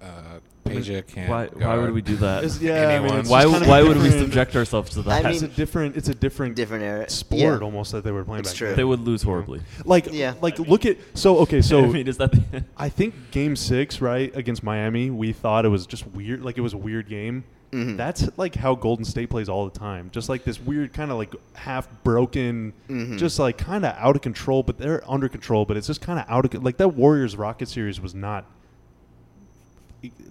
Uh, 0.02 0.40
Peja 0.66 1.06
can't. 1.06 1.30
Why, 1.30 1.48
why 1.48 1.78
would 1.78 1.92
we 1.92 2.02
do 2.02 2.16
that? 2.18 2.44
It's- 2.44 2.62
yeah, 2.62 2.74
I 2.74 2.76
mean, 2.76 2.90
Anyone. 3.06 3.20
it's 3.22 3.30
why 3.30 3.42
just 3.42 3.52
kind 3.54 3.64
of 3.64 3.70
why 3.70 3.82
would 3.82 3.98
we 3.98 4.04
different- 4.04 4.22
subject 4.26 4.56
ourselves 4.56 4.92
to 4.92 5.02
that? 5.04 5.26
I 5.26 5.32
it's 5.32 5.42
a 5.42 5.48
different. 5.48 5.96
It's 5.98 6.10
a 6.10 6.14
different, 6.14 6.56
Different 6.56 6.84
era. 6.84 7.10
sport 7.10 7.40
Yeah. 7.42 7.58
almost 7.66 7.92
that 7.94 8.04
they 8.04 8.12
were 8.12 8.24
playing 8.24 8.42
It's 8.42 8.52
back 8.52 8.58
true. 8.58 8.68
then. 8.68 8.78
they 8.78 8.84
would 8.84 9.00
lose 9.02 9.24
horribly. 9.24 9.62
Like, 9.84 10.10
Yeah. 10.14 10.36
like 10.42 10.60
look 10.60 10.86
at 10.86 10.98
so 11.16 11.40
okay, 11.40 11.62
so 11.64 11.84
I 11.84 11.88
mean, 11.88 12.08
is 12.08 12.18
that 12.18 12.32
the 12.32 12.64
I 12.78 12.88
think 12.90 13.16
Game 13.32 13.56
Six, 13.56 14.00
right 14.00 14.34
against 14.36 14.62
Miami, 14.64 15.10
we 15.10 15.34
thought 15.34 15.66
it 15.66 15.70
was 15.70 15.88
just 15.88 16.06
weird. 16.08 16.44
Like 16.44 16.58
it 16.58 16.62
was 16.62 16.74
a 16.74 16.78
weird 16.78 17.10
game. 17.10 17.44
Mhm. 17.72 17.98
That's 17.98 18.30
like 18.38 18.56
how 18.56 18.74
Golden 18.76 19.06
State 19.06 19.30
plays 19.30 19.48
all 19.50 19.68
the 19.68 19.78
time. 19.78 20.10
Just 20.12 20.28
like 20.30 20.44
this 20.44 20.60
weird 20.60 20.94
kind 20.94 21.12
of 21.12 21.18
like 21.18 21.34
half 21.54 21.88
broken, 22.04 22.74
Mhm. 22.90 23.18
just 23.18 23.38
like 23.40 23.58
kind 23.58 23.86
of 23.86 23.96
out 23.98 24.16
of 24.16 24.22
control. 24.22 24.64
But 24.64 24.78
they're 24.78 25.04
under 25.10 25.30
control. 25.30 25.66
But 25.66 25.78
it's 25.78 25.88
just 25.88 26.02
kind 26.02 26.20
of 26.20 26.26
out 26.30 26.46
of 26.46 26.64
like 26.64 26.78
that 26.78 26.90
Warriors 26.96 27.36
Rocket 27.36 27.68
series 27.70 28.00
was 28.02 28.14
not 28.16 28.46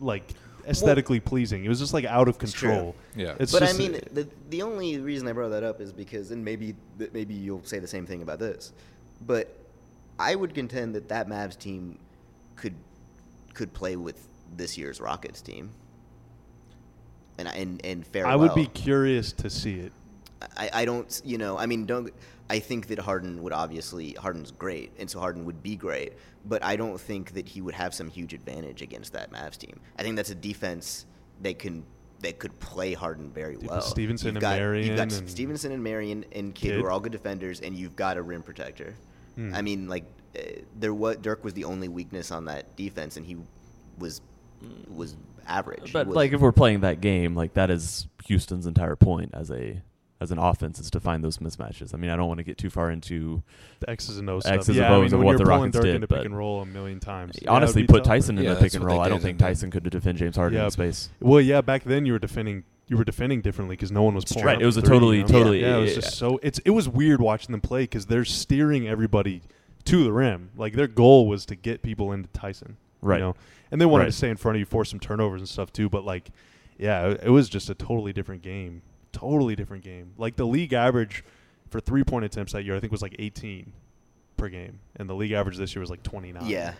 like 0.01 0.35
aesthetically 0.67 1.21
pleasing. 1.21 1.65
It 1.65 1.69
was 1.69 1.79
just 1.79 1.95
like 1.95 2.05
out 2.05 2.29
of 2.29 2.41
It's 2.41 2.53
control. 2.53 2.95
Yeah. 3.17 3.35
It's 3.41 3.53
but 3.53 3.61
just, 3.61 3.75
I 3.75 3.79
mean, 3.79 4.01
the 4.13 4.29
the 4.51 4.63
only 4.63 4.99
reason 4.99 5.27
I 5.29 5.33
brought 5.33 5.51
that 5.51 5.65
up 5.65 5.81
is 5.81 5.93
because, 5.93 6.31
and 6.31 6.45
maybe 6.45 6.75
maybe 7.13 7.35
you'll 7.35 7.65
say 7.65 7.79
the 7.79 7.87
same 7.87 8.07
thing 8.07 8.23
about 8.23 8.39
this, 8.39 8.73
but 9.27 9.57
I 10.19 10.35
would 10.35 10.55
contend 10.55 10.95
that 10.95 11.09
that 11.09 11.29
Mavs 11.29 11.59
team 11.59 11.99
could 12.57 12.75
could 13.55 13.73
play 13.73 13.97
with 13.97 14.29
this 14.57 14.77
year's 14.79 15.01
Rockets 15.01 15.41
team, 15.41 15.71
and 17.39 17.49
and 17.49 17.85
and 17.85 18.07
fair. 18.07 18.27
I 18.27 18.37
would 18.37 18.55
be 18.55 18.67
curious 18.67 19.33
to 19.33 19.51
see 19.51 19.79
it. 19.81 19.93
I, 20.57 20.71
I 20.73 20.85
don't, 20.85 21.21
you 21.25 21.39
know, 21.39 21.59
I 21.59 21.67
mean, 21.67 21.87
don't. 21.87 22.13
I 22.51 22.61
think 22.61 22.87
that 22.87 22.99
Harden 22.99 23.43
would 23.43 23.53
obviously 23.53 24.13
Harden's 24.13 24.53
great, 24.53 24.93
and 24.99 25.11
so 25.11 25.21
Harden 25.21 25.45
would 25.45 25.63
be 25.63 25.77
great. 25.77 26.15
But 26.47 26.65
I 26.65 26.77
don't 26.77 26.99
think 26.99 27.35
that 27.35 27.49
he 27.49 27.61
would 27.61 27.75
have 27.75 27.93
some 27.93 28.09
huge 28.09 28.33
advantage 28.33 28.81
against 28.81 29.13
that 29.13 29.31
Mavs 29.31 29.59
team. 29.59 29.79
I 29.99 30.03
think 30.03 30.17
that's 30.17 30.31
a 30.31 30.35
defense 30.35 31.07
that 31.43 31.59
can 31.59 31.85
that 32.21 32.39
could 32.39 32.59
play 32.59 32.95
Harden 32.95 33.31
very 33.31 33.57
Dude, 33.57 33.69
well. 33.69 33.81
Stevenson 33.81 34.29
you've 34.29 34.37
and 34.37 34.41
got, 34.41 34.59
Marion 34.59 34.87
You've 34.87 34.97
got 34.97 35.13
and 35.13 35.31
Stevenson 35.31 35.73
and 35.73 35.83
Marion 35.85 36.25
and 36.33 36.55
Kidd, 36.55 36.73
Kidd. 36.73 36.81
who 36.81 36.87
are 36.87 36.91
all 36.91 37.01
good 37.01 37.13
defenders, 37.13 37.61
and 37.61 37.77
you've 37.77 37.97
got 37.97 38.17
a 38.17 38.23
rim 38.23 38.43
protector. 38.43 38.95
Hmm. 39.35 39.55
I 39.55 39.63
mean, 39.63 39.89
like 39.89 40.05
uh, 40.37 40.41
there 40.79 40.95
was 40.95 41.19
Dirk 41.19 41.45
was 41.45 41.55
the 41.55 41.65
only 41.65 41.89
weakness 41.89 42.31
on 42.31 42.47
that 42.47 42.77
defense, 42.77 43.17
and 43.17 43.27
he 43.27 43.37
was 43.99 44.21
was 44.89 45.17
average. 45.47 45.93
But 45.93 46.07
was- 46.07 46.17
like, 46.17 46.33
if 46.33 46.41
we're 46.41 46.53
playing 46.53 46.81
that 46.81 47.01
game, 47.01 47.35
like 47.35 47.55
that 47.55 47.71
is 47.71 48.07
Houston's 48.27 48.67
entire 48.67 48.97
point 48.97 49.31
as 49.35 49.51
a 49.51 49.83
as 50.21 50.31
an 50.33 50.39
offense 50.39 50.81
is 50.81 50.91
to 50.91 50.99
find 51.01 51.23
those 51.23 51.39
mismatches. 51.39 51.95
I 51.95 51.97
mean, 51.97 52.11
I 52.11 52.17
don't 52.17 52.27
want 52.27 52.39
to 52.39 52.45
get 52.45 52.59
too 52.59 52.71
far 52.71 52.91
into 52.91 53.43
The 53.81 53.91
X's 53.91 54.19
and 54.19 54.29
O's 54.29 54.45
X's 54.47 54.65
stuff. 54.65 54.69
and 54.69 54.77
yeah, 54.77 54.93
I 54.93 54.97
O's 54.97 55.13
mean, 55.13 55.21
of 55.21 55.25
what 55.27 55.39
the 55.39 55.45
Rockets 55.45 55.75
Dirk 55.75 55.85
did, 55.85 55.95
into 55.95 56.07
but 56.09 56.17
pick 56.19 56.25
and 56.27 56.37
roll 56.37 56.61
a 56.61 56.67
million 56.67 56.99
times. 56.99 57.39
Honestly 57.47 57.83
would 57.83 57.87
be 57.87 57.93
put 57.93 57.99
tougher. 58.05 58.17
Tyson 58.17 58.39
in 58.39 58.45
Yeah, 58.45 58.55
the 58.55 58.61
pick 58.61 58.75
and 58.75 58.85
roll. 58.85 59.01
I 59.01 59.09
don't 59.09 59.21
think 59.23 59.39
Tyson 59.39 59.71
could 59.71 59.85
defend 59.89 60.19
James 60.19 60.35
Harden 60.37 60.59
Yeah, 60.59 60.65
in 60.65 60.71
space. 60.73 61.11
Well, 61.21 61.41
yeah, 61.41 61.61
back 61.61 61.85
then 61.85 62.05
you 62.07 62.13
were 62.13 62.19
defending 62.19 62.65
you 62.89 62.97
were 62.97 63.05
defending 63.05 63.43
differently 63.43 63.77
because 63.77 63.93
no 63.93 64.03
one 64.03 64.15
was 64.15 64.25
pulling. 64.25 64.47
Right, 64.47 64.57
up 64.57 64.63
it 64.63 64.67
was 64.67 64.77
a 64.79 64.81
three, 64.81 64.97
totally- 64.97 65.17
you 65.19 65.23
know? 65.25 65.29
totally- 65.29 65.61
Yeah, 65.61 65.77
it 65.77 65.81
was 65.83 65.91
yeah. 65.91 66.01
just 66.01 66.17
so 66.17 66.41
it's 66.43 66.59
it 66.61 66.71
was 66.71 66.89
weird 66.89 67.21
watching 67.21 67.53
them 67.53 67.61
play 67.61 67.83
because 67.83 68.07
they're 68.07 68.25
steering 68.25 68.89
everybody 68.89 69.43
to 69.85 70.03
the 70.05 70.13
rim. 70.13 70.51
Like 70.57 70.73
their 70.75 70.87
goal 70.89 71.29
was 71.29 71.45
to 71.47 71.55
get 71.55 71.83
people 71.83 72.13
into 72.13 72.29
Tyson. 72.31 72.77
Right. 73.03 73.19
You 73.19 73.25
know, 73.27 73.37
and 73.71 73.81
they 73.81 73.87
wanted 73.87 74.05
Right. 74.05 74.11
to 74.11 74.17
stay 74.17 74.31
in 74.31 74.37
front 74.37 74.57
of 74.57 74.61
you, 74.61 74.65
force 74.67 74.91
some 74.91 74.99
turnovers 74.99 75.41
and 75.41 75.49
stuff 75.49 75.73
too. 75.73 75.89
But 75.89 76.05
like, 76.05 76.31
yeah, 76.79 77.09
it, 77.09 77.21
it 77.25 77.31
was 77.31 77.49
just 77.49 77.71
a 77.71 77.75
totally 77.75 78.13
different 78.13 78.43
game. 78.43 78.83
Totally 79.13 79.57
different 79.57 79.85
game. 79.85 80.13
Like 80.19 80.37
the 80.37 80.47
league 80.47 80.73
average 80.73 81.25
for 81.71 81.81
three 81.81 82.05
point 82.05 82.25
attempts 82.25 82.53
that 82.53 82.65
year, 82.65 82.77
I 82.77 82.81
think 82.81 82.93
was 82.93 83.03
like 83.03 83.17
18 83.19 83.73
per 84.37 84.49
game, 84.49 84.79
and 84.97 85.09
the 85.09 85.15
league 85.15 85.33
average 85.33 85.57
this 85.57 85.75
year 85.75 85.81
was 85.81 85.91
like 85.91 86.03
29. 86.03 86.47
yeah, 86.47 86.75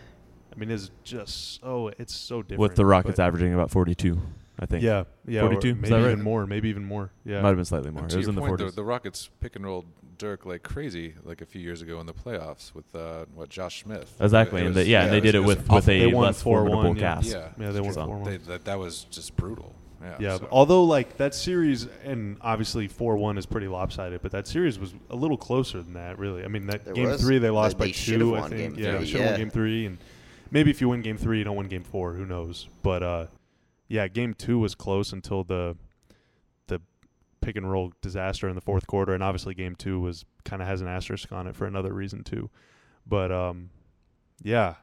I 0.53 0.59
mean, 0.59 0.71
it's 0.71 0.89
just 1.03 1.59
so 1.61 1.91
it's 1.99 2.15
so 2.15 2.41
different. 2.41 2.59
With 2.61 2.75
the 2.75 2.85
Rockets 2.85 3.19
averaging 3.19 3.53
about 3.53 3.69
42, 3.71 4.19
I 4.59 4.65
think. 4.65 4.83
Yeah, 4.83 5.03
yeah, 5.27 5.41
or 5.41 5.47
42? 5.51 5.67
Is 5.69 5.75
maybe 5.75 5.89
that 5.89 5.95
right? 6.01 6.11
even 6.11 6.21
more, 6.23 6.45
maybe 6.47 6.69
even 6.69 6.85
more. 6.85 7.11
Yeah, 7.25 7.41
Might 7.41 7.49
have 7.49 7.57
been 7.57 7.65
slightly 7.65 7.91
more. 7.91 8.03
And 8.03 8.11
It 8.11 8.15
was 8.17 8.25
your 8.27 8.29
in 8.29 8.35
the 8.35 8.41
40s. 8.41 8.75
the, 8.75 8.83
Rockets 8.83 9.29
pick 9.41 9.55
and 9.55 9.65
rolled 9.65 9.85
Dirk 10.17 10.45
like 10.45 10.63
crazy 10.63 11.13
like 11.23 11.41
a 11.41 11.45
few 11.45 11.61
years 11.61 11.81
ago 11.81 11.99
in 11.99 12.05
the 12.05 12.13
playoffs 12.13 12.73
with 12.73 12.93
uh, 12.95 13.25
what 13.35 13.49
Josh 13.49 13.83
Smith. 13.83 14.13
exactly. 14.19 14.61
It 14.61 14.65
and 14.67 14.75
was- 14.75 14.85
they, 14.85 14.91
yeah, 14.91 15.03
and 15.03 15.13
they 15.13 15.17
it 15.19 15.21
did 15.21 15.35
it 15.35 15.39
was- 15.39 15.57
with, 15.57 15.69
was 15.69 15.85
with 15.87 15.89
a 15.95 16.07
won 16.13 16.25
less 16.25 16.39
4-1, 16.41 16.43
formidable 16.43 16.97
yeah. 16.97 17.15
cast. 17.15 17.27
Yeah, 17.29 17.49
Yeah, 17.59 17.71
they 17.71 17.81
won 17.81 17.93
So- 17.93 18.05
four 18.05 18.17
one. 18.17 18.29
They, 18.31 18.37
that 18.37 18.65
that 18.65 18.79
was 18.79 19.03
just 19.05 19.35
brutal. 19.35 19.75
Yeah. 20.01 20.15
Yeah, 20.19 20.37
so- 20.37 20.47
although 20.51 20.83
like 20.85 21.17
that 21.17 21.35
series, 21.35 21.87
and 22.03 22.37
obviously 22.41 22.87
four 22.87 23.17
one 23.17 23.37
is 23.37 23.45
pretty 23.45 23.67
lopsided, 23.67 24.21
but 24.21 24.31
that 24.31 24.47
series 24.47 24.79
was 24.79 24.93
a 25.09 25.15
little 25.15 25.37
closer 25.37 25.81
than 25.81 25.93
that. 25.93 26.17
Really, 26.17 26.43
I 26.43 26.47
mean 26.47 26.67
that 26.67 26.85
There 26.85 26.93
game 26.93 27.07
was. 27.09 27.21
three 27.21 27.37
they 27.37 27.49
lost 27.49 27.77
They- 27.77 27.83
by 27.83 27.87
they 27.87 27.91
should've 27.93 28.19
two. 28.21 28.35
I 28.37 28.47
think. 28.49 28.75
game 28.75 28.83
yeah, 28.83 28.97
three, 28.97 29.05
should 29.07 29.21
have 29.21 29.31
won 29.31 29.39
game 29.39 29.49
three, 29.49 29.85
and 29.85 29.97
maybe 30.51 30.71
if 30.71 30.79
you 30.81 30.89
win 30.89 31.01
game 31.01 31.17
three, 31.17 31.39
you 31.39 31.43
don't 31.43 31.57
win 31.57 31.67
game 31.67 31.83
four. 31.83 32.13
Who 32.13 32.25
knows? 32.25 32.67
But 32.81 33.03
uh, 33.03 33.25
yeah, 33.87 34.07
game 34.07 34.33
two 34.33 34.59
was 34.59 34.73
close 34.75 35.11
until 35.11 35.43
the 35.43 35.75
the 36.67 36.79
pick 37.41 37.57
and 37.57 37.69
roll 37.69 37.91
disaster 38.01 38.47
in 38.47 38.55
the 38.55 38.61
fourth 38.61 38.87
quarter, 38.87 39.13
and 39.13 39.21
obviously 39.21 39.53
game 39.53 39.75
two 39.75 39.99
was 39.99 40.23
kind 40.45 40.61
of 40.61 40.67
has 40.67 40.79
an 40.81 40.87
asterisk 40.87 41.31
on 41.33 41.45
it 41.47 41.55
for 41.55 41.65
another 41.67 41.93
reason 41.93 42.23
too. 42.23 42.49
But 43.05 43.31
um, 43.31 43.69
yeah. 44.41 44.75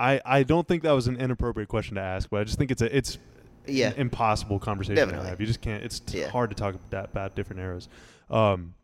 I, 0.00 0.20
I 0.24 0.42
don't 0.44 0.68
think 0.68 0.84
that 0.84 0.92
was 0.92 1.08
an 1.08 1.16
inappropriate 1.16 1.68
question 1.68 1.96
to 1.96 2.00
ask, 2.00 2.30
but 2.30 2.40
I 2.40 2.44
just 2.44 2.56
think 2.56 2.70
it's 2.70 2.82
a 2.82 2.96
it's 2.96 3.18
yeah. 3.68 3.92
impossible 3.96 4.58
conversation 4.58 4.96
Definitely. 4.96 5.24
to 5.24 5.30
have. 5.30 5.40
You 5.40 5.46
just 5.46 5.60
can't. 5.60 5.82
It's 5.84 6.00
t- 6.00 6.20
Yeah. 6.20 6.28
hard 6.30 6.50
to 6.50 6.56
talk 6.56 6.74
about, 6.74 7.06
about 7.06 7.34
different 7.36 7.60
eras. 7.60 7.88
Um, 8.30 8.74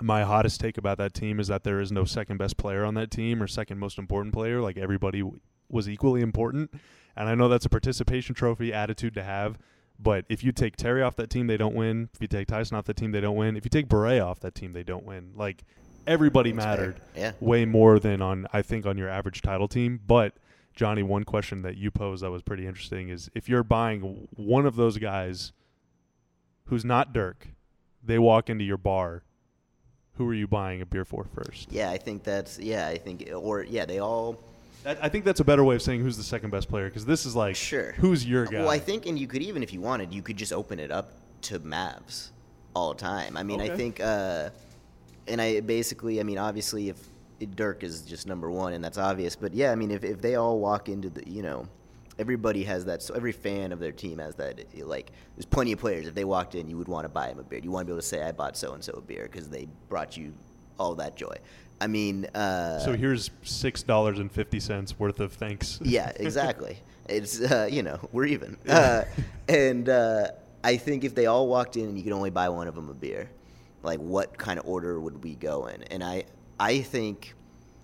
my 0.00 0.24
hottest 0.24 0.60
take 0.60 0.76
about 0.76 0.98
that 0.98 1.14
team 1.14 1.38
is 1.38 1.48
that 1.48 1.62
there 1.64 1.80
is 1.80 1.92
no 1.92 2.04
second 2.04 2.36
best 2.38 2.56
player 2.56 2.84
on 2.84 2.94
that 2.94 3.10
team 3.10 3.42
or 3.42 3.46
second 3.46 3.78
most 3.78 3.98
important 3.98 4.34
player. 4.34 4.60
Like 4.60 4.76
everybody 4.76 5.20
w- 5.20 5.38
was 5.68 5.88
equally 5.88 6.20
important, 6.20 6.72
and 7.16 7.28
I 7.28 7.34
know 7.36 7.48
that's 7.48 7.64
a 7.64 7.68
participation 7.68 8.34
trophy 8.34 8.72
attitude 8.72 9.14
to 9.14 9.22
have. 9.22 9.58
But 9.96 10.24
if 10.28 10.42
you 10.42 10.50
take 10.50 10.76
Terry 10.76 11.02
off 11.02 11.14
that 11.16 11.30
team, 11.30 11.46
they 11.46 11.56
don't 11.56 11.76
win. 11.76 12.08
If 12.12 12.20
you 12.20 12.26
take 12.26 12.48
Tyson 12.48 12.76
off 12.76 12.84
that 12.86 12.96
team, 12.96 13.12
they 13.12 13.20
don't 13.20 13.36
win. 13.36 13.56
If 13.56 13.64
you 13.64 13.70
take 13.70 13.86
Barea 13.88 14.26
off 14.26 14.40
that 14.40 14.56
team, 14.56 14.72
they 14.72 14.82
don't 14.82 15.04
win. 15.04 15.30
Like 15.36 15.62
everybody 16.08 16.50
That's 16.50 16.66
mattered 16.66 16.96
Yeah. 17.16 17.32
way 17.38 17.64
more 17.64 18.00
than 18.00 18.20
on 18.20 18.48
I 18.52 18.62
think 18.62 18.86
on 18.86 18.98
your 18.98 19.08
average 19.08 19.40
title 19.42 19.68
team. 19.68 20.00
But 20.04 20.34
Johnny, 20.74 21.02
one 21.02 21.24
question 21.24 21.62
that 21.62 21.76
you 21.76 21.90
posed 21.90 22.22
that 22.22 22.30
was 22.30 22.42
pretty 22.42 22.66
interesting 22.66 23.08
is 23.08 23.30
if 23.34 23.48
you're 23.48 23.62
buying 23.62 24.28
one 24.34 24.66
of 24.66 24.76
those 24.76 24.98
guys 24.98 25.52
who's 26.66 26.84
not 26.84 27.12
Dirk, 27.12 27.48
they 28.02 28.18
walk 28.18 28.50
into 28.50 28.64
your 28.64 28.76
bar, 28.76 29.22
who 30.16 30.28
are 30.28 30.34
you 30.34 30.46
buying 30.46 30.80
a 30.80 30.86
beer 30.86 31.04
for 31.04 31.24
first? 31.24 31.70
Yeah, 31.70 31.90
I 31.90 31.98
think 31.98 32.24
that's 32.24 32.58
yeah. 32.58 32.88
I 32.88 32.98
think 32.98 33.28
or 33.34 33.62
yeah, 33.64 33.84
they 33.84 33.98
all 33.98 34.38
I, 34.86 35.08
think 35.08 35.24
that's 35.24 35.40
a 35.40 35.44
better 35.44 35.64
way 35.64 35.74
of 35.74 35.82
saying 35.82 36.00
who's 36.00 36.16
the 36.16 36.22
second 36.22 36.50
best 36.50 36.68
player 36.68 36.88
because 36.88 37.06
this 37.06 37.24
is 37.24 37.34
like 37.34 37.56
Sure. 37.56 37.92
who's 37.92 38.26
your 38.26 38.44
guy? 38.44 38.58
Well, 38.58 38.70
I 38.70 38.78
think, 38.78 39.06
and 39.06 39.18
you 39.18 39.26
could 39.26 39.42
even, 39.42 39.62
if 39.62 39.72
you 39.72 39.80
wanted, 39.80 40.12
you 40.12 40.22
could 40.22 40.36
just 40.36 40.52
open 40.52 40.78
it 40.78 40.90
up 40.90 41.12
to 41.42 41.58
Mavs 41.60 42.30
all 42.74 42.92
the 42.92 43.00
time. 43.00 43.36
I 43.36 43.42
mean, 43.42 43.60
I 43.60 43.68
think, 43.74 44.00
uh, 44.00 44.50
and 45.26 45.40
I 45.40 45.60
basically, 45.60 46.20
I 46.20 46.22
mean, 46.22 46.38
obviously, 46.38 46.90
if 46.90 46.98
Dirk 47.54 47.82
is 47.82 48.02
just 48.02 48.26
number 48.26 48.50
one, 48.50 48.72
and 48.72 48.84
that's 48.84 48.98
obvious, 48.98 49.36
but 49.36 49.54
yeah, 49.54 49.72
I 49.72 49.74
mean, 49.74 49.90
if, 49.90 50.04
if 50.04 50.20
they 50.20 50.36
all 50.36 50.58
walk 50.58 50.88
into 50.88 51.10
the, 51.10 51.28
you 51.28 51.42
know, 51.42 51.68
everybody 52.18 52.62
has 52.64 52.84
that, 52.84 53.02
so 53.02 53.14
every 53.14 53.32
fan 53.32 53.72
of 53.72 53.80
their 53.80 53.92
team 53.92 54.18
has 54.18 54.34
that, 54.36 54.64
like, 54.86 55.10
there's 55.36 55.46
plenty 55.46 55.72
of 55.72 55.78
players. 55.78 56.06
If 56.06 56.14
they 56.14 56.24
walked 56.24 56.54
in, 56.54 56.68
you 56.68 56.78
would 56.78 56.88
want 56.88 57.04
to 57.04 57.08
buy 57.08 57.28
them 57.28 57.38
a 57.38 57.42
beer. 57.42 57.60
You 57.62 57.70
want 57.70 57.82
to 57.82 57.86
be 57.86 57.92
able 57.92 58.02
to 58.02 58.06
say, 58.06 58.22
I 58.22 58.32
bought 58.32 58.56
so 58.56 58.72
and 58.72 58.82
so 58.82 58.92
a 58.94 59.00
beer 59.00 59.28
because 59.30 59.48
they 59.48 59.68
brought 59.88 60.16
you 60.16 60.32
all 60.78 60.94
that 60.96 61.16
joy. 61.16 61.36
I 61.80 61.86
mean, 61.86 62.26
uh, 62.34 62.78
so 62.78 62.94
here's 62.94 63.30
six 63.42 63.82
dollars 63.82 64.18
and 64.18 64.30
fifty 64.30 64.60
cents 64.60 64.98
worth 64.98 65.20
of 65.20 65.32
thanks. 65.32 65.80
yeah, 65.82 66.12
exactly. 66.16 66.78
it's 67.08 67.40
uh, 67.40 67.68
you 67.70 67.82
know 67.82 67.98
we're 68.12 68.26
even, 68.26 68.56
uh, 68.68 69.04
and 69.48 69.88
uh, 69.88 70.28
I 70.62 70.76
think 70.76 71.04
if 71.04 71.14
they 71.14 71.26
all 71.26 71.48
walked 71.48 71.76
in 71.76 71.84
and 71.88 71.98
you 71.98 72.04
could 72.04 72.12
only 72.12 72.30
buy 72.30 72.48
one 72.48 72.68
of 72.68 72.74
them 72.74 72.88
a 72.88 72.94
beer, 72.94 73.28
like 73.82 73.98
what 73.98 74.38
kind 74.38 74.58
of 74.58 74.66
order 74.66 75.00
would 75.00 75.22
we 75.22 75.34
go 75.34 75.66
in? 75.66 75.82
And 75.84 76.02
I 76.02 76.24
I 76.64 76.80
think 76.80 77.34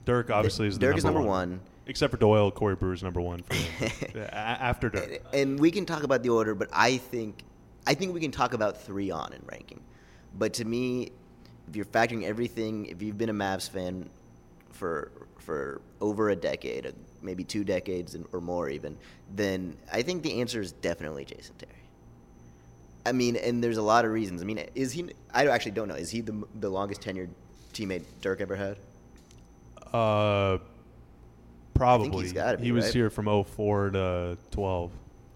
Dirk 0.06 0.30
obviously 0.30 0.66
is 0.66 0.78
the 0.78 0.86
Dirk 0.86 0.96
is 0.96 1.04
number 1.04 1.18
number 1.18 1.30
one. 1.30 1.60
Except 1.86 2.10
for 2.10 2.16
Doyle, 2.16 2.50
Corey 2.50 2.76
Brewer's 2.76 3.02
number 3.02 3.20
one 3.20 3.42
for. 3.42 4.18
After 4.32 4.88
Dirk. 4.88 5.20
And, 5.32 5.34
and 5.34 5.60
we 5.60 5.70
can 5.70 5.84
talk 5.84 6.02
about 6.02 6.22
the 6.22 6.30
order, 6.30 6.54
but 6.54 6.68
I 6.72 6.96
think 6.96 7.44
I 7.86 7.92
think 7.92 8.14
we 8.14 8.20
can 8.20 8.30
talk 8.30 8.54
about 8.54 8.80
three 8.80 9.10
on 9.10 9.34
in 9.34 9.42
ranking. 9.44 9.82
But 10.38 10.54
to 10.54 10.64
me, 10.64 11.10
if 11.68 11.76
you're 11.76 11.84
factoring 11.84 12.22
everything, 12.22 12.86
if 12.86 13.02
you've 13.02 13.18
been 13.18 13.28
a 13.28 13.34
Mavs 13.34 13.68
fan 13.68 14.08
for 14.70 15.12
for 15.36 15.82
over 16.00 16.30
a 16.30 16.36
decade, 16.36 16.86
uh, 16.86 16.92
maybe 17.20 17.44
two 17.44 17.64
decades 17.64 18.16
or 18.32 18.40
more 18.40 18.70
even, 18.70 18.96
then 19.34 19.76
I 19.92 20.00
think 20.00 20.22
the 20.22 20.40
answer 20.40 20.62
is 20.62 20.72
definitely 20.72 21.26
Jason 21.26 21.54
Terry. 21.58 21.72
I 23.04 23.12
mean, 23.12 23.36
and 23.36 23.62
there's 23.62 23.76
a 23.76 23.82
lot 23.82 24.06
of 24.06 24.10
reasons. 24.10 24.40
I 24.40 24.46
mean, 24.46 24.64
is 24.74 24.92
he? 24.92 25.10
I 25.34 25.48
actually 25.48 25.72
don't 25.72 25.88
know. 25.88 25.96
Is 25.96 26.08
he 26.08 26.22
the 26.22 26.46
the 26.60 26.70
longest 26.70 27.02
tenured 27.02 27.28
teammate 27.72 28.04
Dirk 28.20 28.40
ever 28.40 28.56
had? 28.56 28.76
Uh, 29.92 30.58
probably. 31.74 32.24
he's 32.24 32.32
gotta 32.32 32.58
be, 32.58 32.64
he 32.64 32.72
was 32.72 32.84
right? 32.86 32.94
here 32.94 33.10
from 33.10 33.26
04 33.44 33.90
to 33.90 34.38
12. 34.50 34.90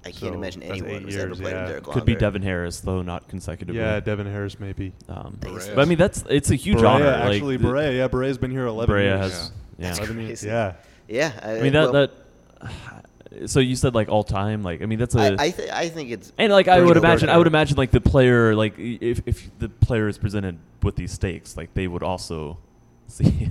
I 0.07 0.11
can't 0.11 0.17
So 0.19 0.33
imagine 0.35 0.61
that's 0.61 0.73
anyone 0.73 0.91
eight 0.91 1.03
who's 1.03 1.17
ever 1.17 1.27
years, 1.29 1.41
played 1.41 1.53
yeah. 1.53 1.65
with 1.65 1.85
Dirk 1.85 1.85
Could 1.95 2.05
be 2.05 2.13
longer. 2.13 2.21
Devin 2.21 2.43
Harris, 2.43 2.81
though 2.81 3.03
not 3.03 3.27
consecutively. 3.29 3.81
Yeah, 3.81 4.01
Devin 4.01 4.27
Harris 4.27 4.61
maybe. 4.61 4.93
Um, 5.09 5.39
Barea. 5.41 5.75
but 5.75 5.81
I 5.83 5.85
mean, 5.87 5.97
that's 5.99 6.25
it's 6.29 6.51
a 6.51 6.57
huge 6.57 6.79
Barea, 6.79 6.89
honor. 6.91 7.05
like, 7.07 7.33
actually, 7.35 7.57
the- 7.57 7.69
Barea. 7.69 7.97
Yeah, 7.97 8.09
Barea's 8.09 8.37
been 8.39 8.51
here 8.51 8.67
11 8.67 8.95
Barea 8.95 9.03
years. 9.05 9.21
has. 9.33 9.53
Yeah. 9.79 9.87
That's 9.87 9.99
11 10.01 10.17
years. 10.19 10.27
crazy. 10.29 10.49
Yeah. 10.49 10.73
Yeah, 11.09 11.33
I 11.43 11.61
mean 11.61 11.73
that 11.75 11.93
well, 11.93 11.93
that 11.93 12.11
So 13.47 13.61
you 13.61 13.77
said 13.77 13.95
like 13.95 14.09
all 14.09 14.25
time, 14.25 14.63
like 14.63 14.83
I 14.83 14.87
mean 14.87 14.99
that's 14.99 15.15
a 15.15 15.21
I 15.21 15.37
I, 15.45 15.51
th- 15.51 15.71
I 15.71 15.89
think 15.89 16.11
it's 16.11 16.33
and 16.39 16.53
like 16.53 16.69
I 16.69 16.81
would 16.81 16.97
imagine, 16.97 17.29
I 17.29 17.39
would 17.39 17.47
imagine 17.47 17.77
like 17.77 17.91
the 17.91 18.01
player, 18.01 18.55
like 18.55 18.75
if 18.79 19.23
if 19.27 19.51
the 19.59 19.69
player 19.69 20.09
is 20.09 20.19
presented 20.19 20.59
with 20.83 20.97
these 20.97 21.13
stakes, 21.13 21.57
like 21.57 21.75
they 21.75 21.87
would 21.89 22.03
also 22.03 22.59
see, 23.09 23.51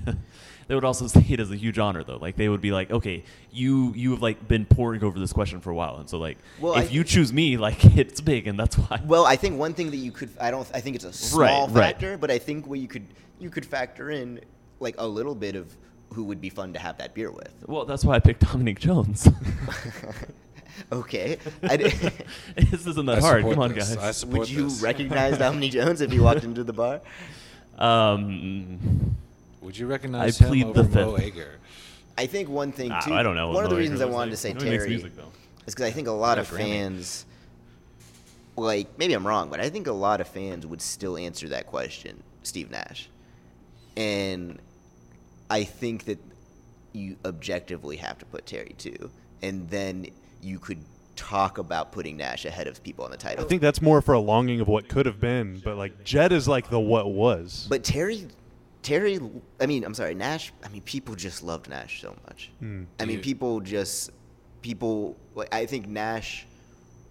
they 0.68 0.76
would 0.76 0.84
also 0.86 1.08
see 1.16 1.34
it 1.34 1.40
as 1.40 1.52
a 1.52 1.56
huge 1.56 1.80
honor, 1.80 2.04
though. 2.04 2.18
Like 2.18 2.36
they 2.36 2.50
would 2.50 2.62
be 2.62 2.72
like, 2.72 2.92
okay, 2.92 3.24
you 3.52 3.94
you 3.96 4.12
have 4.12 4.22
like 4.22 4.48
been 4.48 4.66
poring 4.66 5.04
over 5.04 5.20
this 5.20 5.34
question 5.34 5.60
for 5.62 5.70
a 5.70 5.76
while, 5.76 5.98
and 5.98 6.10
so 6.10 6.18
like 6.18 6.38
Well, 6.60 6.76
if 6.76 6.90
I- 6.90 6.92
you 6.94 7.04
choose 7.04 7.32
me, 7.34 7.58
like 7.68 7.84
it's 7.98 8.22
big, 8.22 8.48
and 8.48 8.60
that's 8.60 8.78
why. 8.78 9.02
Well, 9.06 9.26
I 9.26 9.36
think 9.36 9.58
one 9.58 9.74
thing 9.74 9.92
that 9.92 9.98
you 9.98 10.12
could 10.12 10.30
I 10.40 10.52
don't 10.52 10.70
I 10.74 10.80
think 10.80 10.96
it's 10.96 11.06
a 11.06 11.14
small 11.14 11.68
right. 11.70 11.94
factor, 11.94 12.18
but 12.18 12.32
I 12.32 12.38
think 12.40 12.68
what 12.68 12.80
you 12.80 12.88
could 12.88 13.08
you 13.40 13.50
could 13.50 13.66
factor 13.66 14.12
in 14.12 14.40
like 14.80 14.96
a 14.98 15.08
little 15.08 15.36
bit 15.36 15.56
of 15.56 15.76
who 16.14 16.24
would 16.24 16.40
be 16.42 16.50
fun 16.50 16.74
to 16.74 16.80
have 16.80 16.98
that 17.00 17.14
beer 17.14 17.32
with. 17.32 17.54
Well, 17.68 17.86
that's 17.86 18.06
why 18.06 18.16
I 18.16 18.20
picked 18.20 18.42
Dominique 18.42 18.80
Jones. 18.80 19.28
okay. 20.92 21.38
I 21.64 21.78
di- 21.78 21.90
this 22.56 22.86
isn't 22.88 23.06
that 23.06 23.18
I 23.18 23.22
hard. 23.22 23.44
Come 23.44 23.60
on, 23.60 23.74
this. 23.74 23.90
guys. 23.96 23.98
I 23.98 24.12
support 24.12 24.40
would 24.40 24.50
you 24.50 24.64
this. 24.66 24.82
recognize 24.82 25.38
Dominique 25.46 25.74
Jones 25.74 26.02
if 26.02 26.12
he 26.12 26.20
walked 26.20 26.44
into 26.44 26.64
the 26.64 26.74
bar? 26.74 27.02
Um, 27.78 29.16
Would 29.62 29.78
you 29.78 29.88
recognize 29.88 30.40
I 30.42 30.46
him 30.46 30.50
plead 30.52 30.66
over 30.66 30.84
the 30.84 31.06
Mo 31.06 31.16
fifth. 31.16 31.26
Ager? 31.26 31.60
I 32.18 32.28
think 32.28 32.48
one 32.50 32.72
thing 32.72 32.92
Ah, 32.92 33.00
too. 33.02 33.14
I 33.14 33.24
don't 33.24 33.36
know. 33.36 33.48
what 33.48 33.56
One 33.56 33.64
of 33.64 33.70
the 33.72 33.76
reasons 33.78 34.02
I 34.02 34.06
wanted 34.06 34.26
like. 34.26 34.32
to 34.32 34.38
say 34.38 34.50
I 34.52 34.54
know 34.54 34.60
he 34.64 34.70
makes 34.70 34.84
Terry 34.84 34.90
music, 34.96 35.16
though. 35.16 35.32
is 35.66 35.74
because 35.74 35.86
I 35.86 35.92
think 35.92 36.08
a 36.08 36.12
lot 36.12 36.36
Got 36.38 36.46
of 36.48 36.52
a 36.52 36.56
Grammy. 36.56 36.58
fans, 36.60 37.26
like 38.56 38.88
maybe 39.00 39.14
I'm 39.14 39.26
wrong, 39.26 39.50
but 39.50 39.60
I 39.60 39.70
think 39.70 39.88
a 39.88 39.92
lot 39.92 40.22
of 40.22 40.28
fans 40.28 40.68
would 40.68 40.82
still 40.82 41.18
answer 41.18 41.50
that 41.50 41.66
question, 41.66 42.22
Steve 42.44 42.70
Nash, 42.70 43.10
and 43.98 44.60
I 45.54 45.64
think 45.66 46.06
that 46.06 46.18
you 46.94 47.16
objectively 47.24 47.98
have 47.98 48.18
to 48.18 48.26
put 48.26 48.48
Terry 48.48 48.74
too, 48.76 49.12
and 49.44 49.70
then 49.70 50.08
you 50.42 50.58
could 50.58 50.80
talk 51.16 51.60
about 51.60 51.92
putting 51.92 52.18
Nash 52.18 52.44
ahead 52.46 52.66
of 52.66 52.82
people 52.82 53.06
on 53.06 53.12
the 53.12 53.18
title. 53.18 53.46
I 53.46 53.48
think 53.48 53.62
that's 53.62 53.80
more 53.80 54.02
for 54.02 54.14
a 54.14 54.20
longing 54.20 54.62
of 54.62 54.68
what 54.68 54.90
could 54.90 55.06
have 55.06 55.20
been, 55.20 55.62
but 55.64 55.78
like 55.78 56.04
Jet 56.04 56.32
is 56.32 56.48
like 56.48 56.72
the 56.72 56.80
what 56.80 57.12
was. 57.12 57.68
But 57.70 57.84
Terry, 57.84 58.28
Terry, 58.82 59.20
I 59.62 59.68
mean, 59.68 59.84
I'm 59.84 59.94
sorry, 59.94 60.16
Nash. 60.16 60.52
I 60.66 60.70
mean, 60.70 60.82
people 60.82 61.14
just 61.14 61.44
loved 61.44 61.70
Nash 61.70 62.02
so 62.02 62.16
much. 62.28 62.50
Hmm. 62.58 62.86
I 63.00 63.06
mean, 63.06 63.22
people 63.22 63.60
just 63.60 64.10
people. 64.64 65.16
Like, 65.36 65.54
I 65.54 65.68
think 65.68 65.88
Nash 65.88 66.48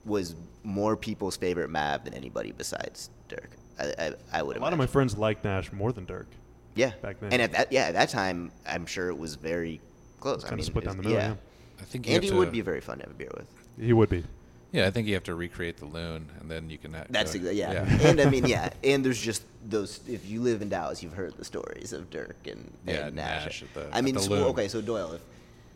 was 0.04 0.34
more 0.64 0.96
people's 0.96 1.36
favorite 1.36 1.70
Mav 1.70 2.04
than 2.04 2.14
anybody 2.14 2.50
besides 2.50 3.08
Dirk. 3.28 3.50
I, 3.78 3.84
I, 3.84 4.12
I 4.32 4.42
would. 4.42 4.56
Have 4.56 4.62
A 4.62 4.64
lot 4.64 4.72
of 4.72 4.80
my 4.80 4.86
friends 4.86 5.16
like 5.16 5.44
Nash 5.44 5.72
more 5.72 5.92
than 5.92 6.06
Dirk. 6.06 6.26
Yeah. 6.74 6.92
back 7.02 7.20
then. 7.20 7.32
And 7.32 7.42
at 7.42 7.52
that, 7.52 7.72
yeah, 7.72 7.84
at 7.86 7.94
that 7.94 8.08
time, 8.08 8.50
I'm 8.66 8.86
sure 8.86 9.08
it 9.08 9.18
was 9.18 9.34
very 9.36 9.80
close. 10.20 10.44
I 10.44 10.48
Kinda 10.48 10.56
mean, 10.56 10.64
split 10.66 10.84
down 10.84 10.96
the 10.96 11.02
middle, 11.02 11.18
Yeah. 11.18 11.34
I 11.80 11.84
think 11.84 12.06
you 12.08 12.14
Andy 12.14 12.28
to, 12.28 12.36
would 12.36 12.52
be 12.52 12.60
very 12.60 12.80
fun 12.80 12.98
to 12.98 13.04
have 13.04 13.10
a 13.10 13.14
beer 13.14 13.30
with. 13.36 13.46
He 13.80 13.92
would 13.92 14.08
be. 14.08 14.24
Yeah, 14.70 14.86
I 14.86 14.90
think 14.90 15.06
you 15.06 15.12
have 15.14 15.24
to 15.24 15.34
recreate 15.34 15.76
the 15.76 15.84
loon, 15.84 16.30
and 16.40 16.50
then 16.50 16.70
you 16.70 16.78
can. 16.78 16.94
ha- 16.94 17.04
That's 17.10 17.34
go- 17.34 17.40
exa- 17.50 17.54
yeah. 17.54 17.84
and 18.08 18.18
I 18.20 18.30
mean, 18.30 18.46
yeah, 18.46 18.70
and 18.82 19.04
there's 19.04 19.20
just 19.20 19.42
those. 19.68 20.00
If 20.08 20.26
you 20.26 20.40
live 20.40 20.62
in 20.62 20.70
Dallas, 20.70 21.02
you've 21.02 21.12
heard 21.12 21.36
the 21.36 21.44
stories 21.44 21.92
of 21.92 22.08
Dirk 22.08 22.36
and, 22.46 22.72
Yeah, 22.86 23.06
and 23.08 23.16
Nash. 23.16 23.44
Nash 23.44 23.62
at 23.64 23.74
the- 23.74 23.94
I 23.94 23.98
at 23.98 24.04
mean, 24.04 24.14
the 24.14 24.20
so- 24.20 24.32
okay, 24.48 24.68
so 24.68 24.80
Doyle, 24.80 25.12
if 25.12 25.20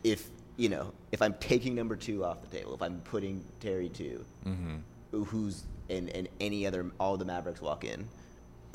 if 0.03 0.29
you 0.55 0.69
know, 0.69 0.91
if 1.11 1.21
I'm 1.21 1.35
taking 1.35 1.75
number 1.75 1.95
two 1.95 2.25
off 2.25 2.41
the 2.41 2.57
table, 2.57 2.73
if 2.73 2.81
I'm 2.81 2.99
putting 3.01 3.43
Terry 3.59 3.89
2 3.89 4.25
Mhm. 4.47 4.81
who's 5.25 5.61
and 5.89 6.09
and 6.09 6.27
any 6.39 6.65
other 6.65 6.89
all 6.99 7.17
the 7.17 7.25
Mavericks 7.25 7.61
walk 7.61 7.83
in, 7.83 8.07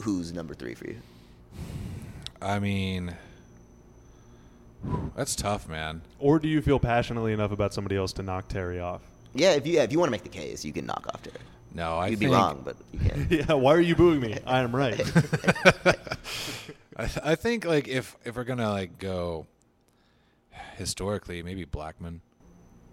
who's 0.03 0.33
number 0.33 0.55
three 0.55 0.75
for 0.77 0.87
you? 0.87 0.99
I 2.43 2.59
mean, 2.59 3.15
that's 5.15 5.37
tough, 5.37 5.69
man. 5.69 6.03
Or 6.19 6.39
do 6.39 6.49
you 6.49 6.61
feel 6.61 6.79
passionately 6.81 7.33
enough 7.33 7.53
about 7.53 7.73
somebody 7.73 7.97
else 7.97 8.13
to 8.15 8.23
knock 8.23 8.49
Terry 8.49 8.81
off? 8.81 9.03
Yeah, 9.35 9.53
if 9.53 9.67
you 9.67 9.75
yeah, 9.75 9.83
if 9.85 9.93
you 9.93 9.99
want 9.99 10.09
to 10.09 10.13
make 10.13 10.25
the 10.25 10.29
case, 10.29 10.65
you 10.65 10.73
can 10.73 10.87
knock 10.87 11.07
off 11.13 11.23
Terry. 11.23 11.37
No, 11.75 11.97
I 11.97 12.09
You'd 12.09 12.19
think 12.19 12.31
be 12.33 12.35
wrong, 12.37 12.63
but 12.65 12.77
you 12.93 12.99
can. 12.99 13.27
yeah. 13.31 13.53
Why 13.55 13.75
are 13.75 13.81
you 13.81 13.97
booing 13.97 14.21
me? 14.21 14.39
I 14.47 14.61
am 14.61 14.75
right. 14.75 15.01
I, 16.97 17.11
I 17.25 17.35
think 17.35 17.65
like 17.65 17.89
if 17.89 18.17
if 18.25 18.37
we're 18.37 18.45
gonna 18.45 18.71
like 18.71 18.99
go 18.99 19.47
historically, 20.77 21.43
maybe 21.43 21.65
Blackman. 21.65 22.21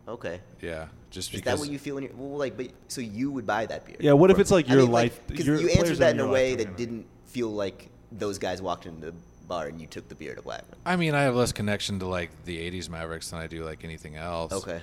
Okay. 0.07 0.39
Yeah, 0.61 0.87
just 1.11 1.29
Is 1.29 1.41
because. 1.41 1.59
that 1.59 1.59
what 1.59 1.69
you 1.71 1.77
feel 1.77 1.97
in 1.97 2.05
your 2.05 2.13
well, 2.15 2.37
like? 2.37 2.55
But 2.55 2.69
so 2.87 3.01
you 3.01 3.31
would 3.31 3.45
buy 3.45 3.65
that 3.65 3.85
beer? 3.85 3.97
Yeah, 3.99 4.13
what 4.13 4.31
if 4.31 4.39
it's 4.39 4.51
like 4.51 4.69
I 4.69 4.73
your 4.73 4.83
mean, 4.83 4.91
life- 4.91 5.19
Because 5.27 5.45
your 5.45 5.59
you 5.59 5.69
answered 5.69 5.97
that 5.97 6.13
in 6.15 6.19
a 6.19 6.27
way 6.27 6.55
that 6.55 6.77
didn't 6.77 7.05
feel 7.27 7.49
like 7.49 7.89
those 8.11 8.39
guys 8.39 8.61
walked 8.61 8.85
into 8.87 9.11
the 9.11 9.13
bar 9.49 9.67
and 9.67 9.81
you 9.81 9.87
took 9.87 10.07
the 10.07 10.15
beer 10.15 10.33
to 10.35 10.41
Blackman. 10.41 10.77
I 10.85 10.95
mean, 10.95 11.13
I 11.13 11.23
have 11.23 11.35
less 11.35 11.51
connection 11.51 11.99
to 11.99 12.05
like 12.05 12.29
the 12.45 12.57
'80s 12.71 12.87
Mavericks 12.89 13.29
than 13.31 13.39
I 13.39 13.47
do 13.47 13.65
like 13.65 13.83
anything 13.83 14.15
else. 14.15 14.53
Okay. 14.53 14.79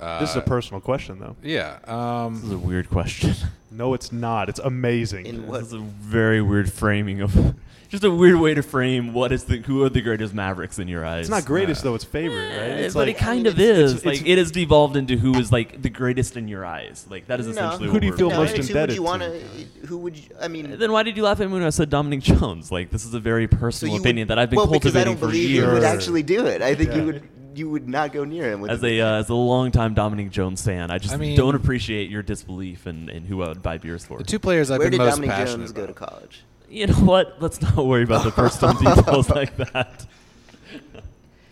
Uh, 0.00 0.18
this 0.18 0.30
is 0.30 0.36
a 0.36 0.40
personal 0.40 0.80
question, 0.80 1.18
though. 1.20 1.36
Yeah. 1.42 1.74
This 1.80 2.42
is 2.42 2.50
Um, 2.50 2.52
a 2.52 2.58
weird 2.58 2.88
question. 2.90 3.34
No, 3.70 3.94
it's 3.94 4.10
not. 4.10 4.48
It's 4.48 4.58
amazing. 4.58 5.26
In 5.26 5.42
This 5.42 5.48
what? 5.50 5.60
is 5.60 5.72
a 5.74 5.78
very 5.78 6.42
weird 6.42 6.72
framing 6.72 7.20
of, 7.20 7.54
just 7.90 8.04
a 8.04 8.10
weird 8.10 8.36
way 8.40 8.54
to 8.54 8.62
frame 8.62 9.12
what 9.12 9.32
is 9.32 9.44
the 9.44 9.58
who 9.58 9.82
are 9.84 9.90
the 9.90 10.00
greatest 10.00 10.32
Mavericks 10.32 10.78
in 10.78 10.88
your 10.88 11.04
eyes. 11.04 11.22
it's 11.22 11.28
not 11.30 11.44
greatest 11.44 11.82
though. 11.82 11.94
It's 11.94 12.04
favorite, 12.04 12.48
right? 12.50 12.80
It's 12.80 12.94
but 12.94 13.08
like 13.08 13.16
it 13.16 13.18
kind 13.18 13.46
I 13.46 13.50
of 13.50 13.58
mean, 13.58 13.66
is. 13.68 13.90
it's- 13.94 14.04
like 14.06 14.14
it's- 14.20 14.30
it 14.32 14.38
has 14.38 14.50
devolved 14.50 14.96
into 14.96 15.16
who 15.16 15.34
is 15.34 15.50
like 15.52 15.82
the 15.82 15.90
greatest 15.90 16.36
in 16.36 16.48
your 16.48 16.64
eyes. 16.64 17.06
Like 17.10 17.26
that 17.26 17.40
is 17.40 17.46
No. 17.46 17.52
essentially. 17.52 17.86
Who 17.88 17.92
what 17.92 18.00
do 18.00 18.06
you 18.06 18.12
we're- 18.12 18.18
feel 18.18 18.30
No, 18.30 18.36
most 18.36 18.50
I 18.50 18.52
mean, 18.52 18.62
who 18.62 18.62
would 18.62 18.70
indebted 18.70 18.94
you 18.94 19.00
to? 19.00 19.02
wanna- 19.02 19.32
Who 19.88 19.98
would 19.98 20.16
you? 20.16 20.22
I 20.40 20.48
mean, 20.48 20.78
Then 20.78 20.92
why 20.92 21.02
did 21.02 21.16
you 21.16 21.24
laugh 21.24 21.40
at 21.40 21.46
me 21.48 21.52
when 21.52 21.62
I 21.62 21.70
said 21.70 21.90
Dominique 21.90 22.20
Jones? 22.22 22.70
Like 22.72 22.90
this 22.90 23.04
is 23.04 23.12
a 23.14 23.20
very 23.20 23.48
so 23.50 23.56
personal 23.58 23.94
you 23.94 24.00
opinion 24.00 24.26
would, 24.26 24.28
that 24.30 24.38
I've 24.38 24.50
been 24.50 24.56
well, 24.58 24.66
because 24.66 24.94
I 24.94 25.04
cultivating 25.04 25.12
don't 25.14 25.20
for 25.20 25.26
believe 25.26 25.50
years. 25.50 25.66
you 25.66 25.72
would 25.74 25.84
actually 25.84 26.22
do 26.22 26.46
it. 26.46 26.62
I 26.62 26.74
think 26.74 26.94
you 26.94 27.04
would. 27.06 27.22
You 27.52 27.68
would 27.68 27.88
not 27.88 28.12
go 28.12 28.22
near 28.24 28.52
him 28.52 28.60
with 28.60 28.70
as 28.70 28.82
a 28.84 29.00
uh, 29.00 29.14
as 29.18 29.28
a 29.28 29.34
longtime 29.34 29.92
Dominique 29.94 30.30
Jones 30.30 30.64
fan, 30.64 30.92
I 30.92 30.98
just 30.98 31.12
I 31.12 31.16
mean- 31.16 31.36
don't 31.36 31.56
appreciate 31.56 32.08
your 32.08 32.22
disbelief 32.22 32.86
in, 32.86 33.08
in 33.10 33.24
who 33.24 33.42
I 33.42 33.48
would 33.48 33.60
buy 33.60 33.76
beers 33.76 34.04
for. 34.06 34.18
the 34.18 34.24
two 34.24 34.38
players 34.38 34.70
I've 34.70 34.78
Where 34.78 34.86
been 34.88 34.98
did 35.00 35.04
most 35.04 35.16
Dominique 35.16 35.32
passionate 35.32 35.56
Jones 35.66 35.72
go 35.72 35.84
to 35.86 35.90
about. 35.92 36.08
college? 36.10 36.44
You 36.70 36.86
know 36.86 36.94
what? 36.94 37.42
Let's 37.42 37.60
not 37.60 37.76
worry 37.84 38.04
about 38.04 38.24
the 38.24 38.30
personal 38.30 38.74
details 38.96 39.28
like 39.28 39.56
that. 39.56 40.06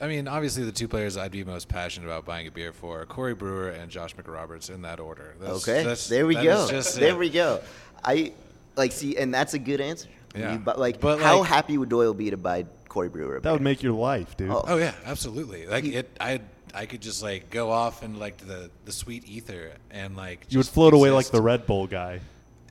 I 0.00 0.06
mean, 0.06 0.28
obviously, 0.28 0.64
the 0.64 0.70
two 0.72 0.86
players 0.86 1.16
I'd 1.16 1.32
be 1.32 1.42
most 1.42 1.68
passionate 1.68 2.06
about 2.06 2.24
buying 2.24 2.46
a 2.46 2.52
beer 2.52 2.72
for 2.72 3.00
are 3.00 3.04
Corey 3.06 3.34
Brewer 3.34 3.70
and 3.70 3.90
Josh 3.90 4.14
McRoberts 4.14 4.70
in 4.70 4.82
that 4.82 5.00
order. 5.00 5.34
That's, 5.40 5.68
Okay, 5.68 5.78
that's- 5.82 6.08
there 6.08 6.24
we 6.26 6.34
go. 6.36 6.68
just 6.70 6.98
There 7.00 7.10
it. 7.14 7.18
we 7.18 7.30
go. 7.30 7.60
I 8.04 8.32
like 8.76 8.92
see, 8.92 9.16
and 9.16 9.34
that's 9.34 9.54
a 9.54 9.58
good 9.58 9.80
answer. 9.80 10.08
Yeah. 10.36 10.52
You 10.52 10.58
bu- 10.60 10.74
like, 10.78 11.00
But, 11.00 11.20
how 11.20 11.40
like- 11.40 11.48
happy 11.48 11.78
would 11.78 11.88
Doyle 11.88 12.14
be 12.14 12.30
to 12.30 12.36
buy 12.36 12.66
Corey 12.88 13.08
Brewer? 13.08 13.38
a 13.38 13.40
that 13.40 13.50
would 13.52 13.60
make 13.62 13.82
your 13.82 13.94
life, 13.94 14.36
dude. 14.36 14.50
Oh. 14.50 14.62
Oh 14.68 14.76
yeah, 14.76 14.94
absolutely. 15.04 15.66
Like 15.66 15.82
You- 15.84 15.98
it, 15.98 16.16
I 16.20 16.42
I 16.72 16.86
could 16.86 17.00
just 17.00 17.20
like 17.22 17.50
go 17.50 17.70
off 17.72 18.04
in 18.04 18.20
like 18.20 18.36
the 18.38 18.70
the 18.84 18.92
sweet 18.92 19.26
ether 19.26 19.72
and 19.90 20.16
like 20.16 20.46
you 20.48 20.58
would 20.58 20.64
just 20.64 20.74
float 20.74 20.94
away 20.94 21.10
like 21.10 21.26
the 21.30 21.42
Red 21.42 21.66
Bull 21.66 21.88
guy. 21.88 22.20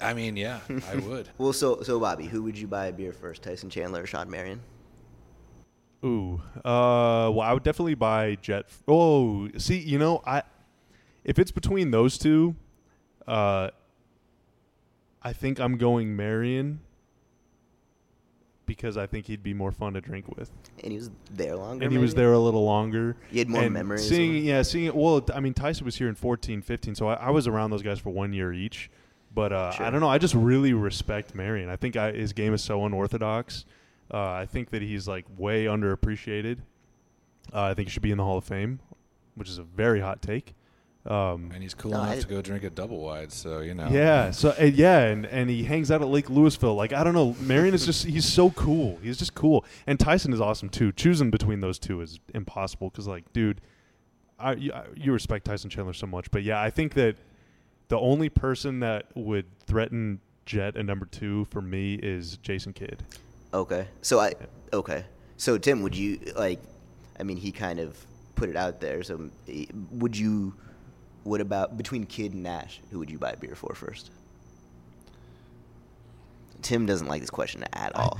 I 0.02 0.14
mean, 0.14 0.36
yeah, 0.38 0.60
I 0.91 0.95
would. 1.08 1.30
Well, 1.38 1.54
so 1.54 1.82
so 1.82 2.00
Bobby, 2.00 2.26
who 2.26 2.43
would 2.43 2.58
you 2.58 2.68
buy 2.68 2.88
a 2.88 2.91
beer 2.93 3.12
first, 3.14 3.41
Tyson 3.43 3.70
Chandler 3.70 4.04
or 4.04 4.06
Shawn 4.06 4.30
Marion? 4.30 4.62
Ooh, 6.06 6.41
uh, 6.58 7.30
well, 7.34 7.41
I 7.41 7.54
would 7.54 7.64
definitely 7.64 7.95
buy 7.95 8.36
Jet. 8.41 8.66
f- 8.68 8.84
Oh, 8.88 9.50
see, 9.58 9.80
you 9.80 9.98
know, 9.98 10.22
I 10.26 10.43
if 11.24 11.39
it's 11.39 11.52
between 11.52 11.89
those 11.91 12.18
two, 12.18 12.56
uh, 13.28 13.70
I 15.24 15.34
think 15.34 15.60
I'm 15.60 15.78
going 15.78 16.16
Marion 16.16 16.80
because 18.68 18.98
I 18.98 19.08
think 19.08 19.26
he'd 19.28 19.41
be 19.43 19.54
more 19.54 19.72
fun 19.72 19.93
to 19.93 20.02
drink 20.02 20.26
with, 20.38 20.52
And 20.84 20.91
he 20.91 20.98
was 20.98 21.10
there 21.34 21.56
longer. 21.56 21.84
and 21.86 21.91
he 21.91 21.98
was 21.98 22.14
there 22.14 22.34
a 22.34 22.39
little 22.39 22.66
longer. 22.66 23.16
You 23.32 23.39
had 23.39 23.50
more 23.50 23.64
and 23.64 23.74
memories 23.74 24.08
Seeing, 24.08 24.38
of- 24.38 24.43
yeah, 24.43 24.62
seeing 24.62 24.86
it. 24.86 24.95
Well, 24.95 25.26
I 25.34 25.39
mean, 25.39 25.54
Tyson 25.54 25.86
was 25.86 25.95
here 25.95 26.10
in 26.10 26.16
14, 26.16 26.62
15, 26.62 26.93
so 26.95 27.08
I, 27.08 27.14
I 27.16 27.30
was 27.32 27.48
around 27.48 27.72
those 27.72 27.82
guys 27.82 27.98
for 28.00 28.10
one 28.10 28.34
year 28.34 28.52
each. 28.54 28.89
But 29.34 29.53
uh, 29.53 29.71
Sure. 29.71 29.86
I 29.86 29.89
don't 29.89 29.99
know. 30.01 30.09
I 30.09 30.17
just 30.17 30.34
really 30.34 30.73
respect 30.73 31.36
Marion. 31.36 31.69
I 31.69 31.75
think 31.75 31.95
I, 31.95 32.11
his 32.11 32.34
game 32.34 32.53
is 32.53 32.63
so 32.63 32.86
unorthodox. 32.86 33.65
Uh, 34.11 34.17
I 34.32 34.45
think 34.45 34.69
that 34.71 34.82
he's 34.82 35.07
like 35.07 35.25
way 35.38 35.65
underappreciated. 35.65 36.59
Uh, 37.53 37.61
I 37.63 37.73
think 37.73 37.88
he 37.88 37.91
should 37.91 38.01
be 38.01 38.11
in 38.11 38.17
the 38.17 38.23
Hall 38.23 38.38
of 38.38 38.43
Fame, 38.45 38.80
which 39.36 39.49
is 39.49 39.57
a 39.57 39.63
very 39.63 39.99
hot 40.01 40.21
take. 40.21 40.53
Um, 41.05 41.51
And 41.53 41.61
he's 41.63 41.73
cool 41.73 41.91
No, 41.91 42.03
enough 42.03 42.17
I- 42.17 42.19
to 42.21 42.28
go 42.28 42.41
drink 42.41 42.63
a 42.65 42.69
double 42.69 42.99
wide, 42.99 43.32
so 43.32 43.59
you 43.59 43.73
know. 43.73 43.88
yeah. 43.89 44.32
So 44.32 44.53
uh, 44.59 44.63
yeah, 44.65 44.99
and, 45.05 45.25
and 45.25 45.49
he 45.49 45.63
hangs 45.63 45.89
out 45.91 46.01
at 46.01 46.07
Lake 46.09 46.28
Lewisville. 46.28 46.75
Like 46.75 46.91
I 46.91 47.03
don't 47.05 47.13
know, 47.13 47.34
Marion 47.39 47.73
is 47.73 47.86
just 47.86 48.05
he's 48.05 48.25
so 48.25 48.49
cool. 48.51 48.97
He's 49.01 49.17
just 49.17 49.34
cool, 49.34 49.63
and 49.86 49.97
Tyson 49.99 50.34
is 50.34 50.41
awesome 50.41 50.67
too. 50.67 50.91
Choosing 50.91 51.30
between 51.32 51.61
those 51.61 51.80
two 51.80 52.01
is 52.01 52.19
impossible 52.34 52.89
because 52.89 53.07
like, 53.07 53.32
dude, 53.32 53.61
I 54.38 54.53
you, 54.53 54.73
I- 54.73 54.86
you 54.97 55.13
respect 55.13 55.45
Tyson 55.45 55.69
Chandler 55.69 55.93
so 55.93 56.07
much, 56.07 56.30
but 56.32 56.43
yeah, 56.43 56.61
I 56.61 56.69
think 56.69 56.93
that 56.95 57.15
the 57.88 58.00
only 58.00 58.30
person 58.30 58.80
that 58.82 59.06
would 59.16 59.46
threaten 59.60 60.20
Jet 60.46 60.78
and 60.78 60.88
number 60.88 61.06
two 61.06 61.46
for 61.52 61.62
me 61.62 61.96
is 61.96 62.38
Jason 62.38 62.74
Kidd. 62.74 63.04
Okay. 63.54 63.88
So 64.02 64.20
I 64.20 64.34
okay. 64.74 65.06
So 65.38 65.58
Tim, 65.58 65.82
would 65.84 65.96
you 65.96 66.20
like? 66.36 66.60
I 67.20 67.24
mean, 67.24 67.38
he 67.38 67.52
kind 67.52 67.80
of 67.80 67.98
put 68.36 68.50
it 68.50 68.56
out 68.56 68.80
there. 68.80 69.04
So 69.04 69.30
eh, 69.50 69.66
would 69.92 70.18
you? 70.18 70.56
What 71.24 71.42
about 71.42 71.78
between 71.78 72.06
Kidd 72.06 72.34
and 72.34 72.44
Nash? 72.44 72.80
Who 72.92 73.00
would 73.00 73.10
you 73.10 73.18
buy 73.18 73.32
a 73.32 73.38
beer 73.38 73.56
for 73.56 73.76
first? 73.76 74.12
Tim 76.62 76.86
doesn't 76.86 77.08
like 77.08 77.22
this 77.22 77.30
question 77.30 77.64
at 77.74 77.95
all. 77.95 78.18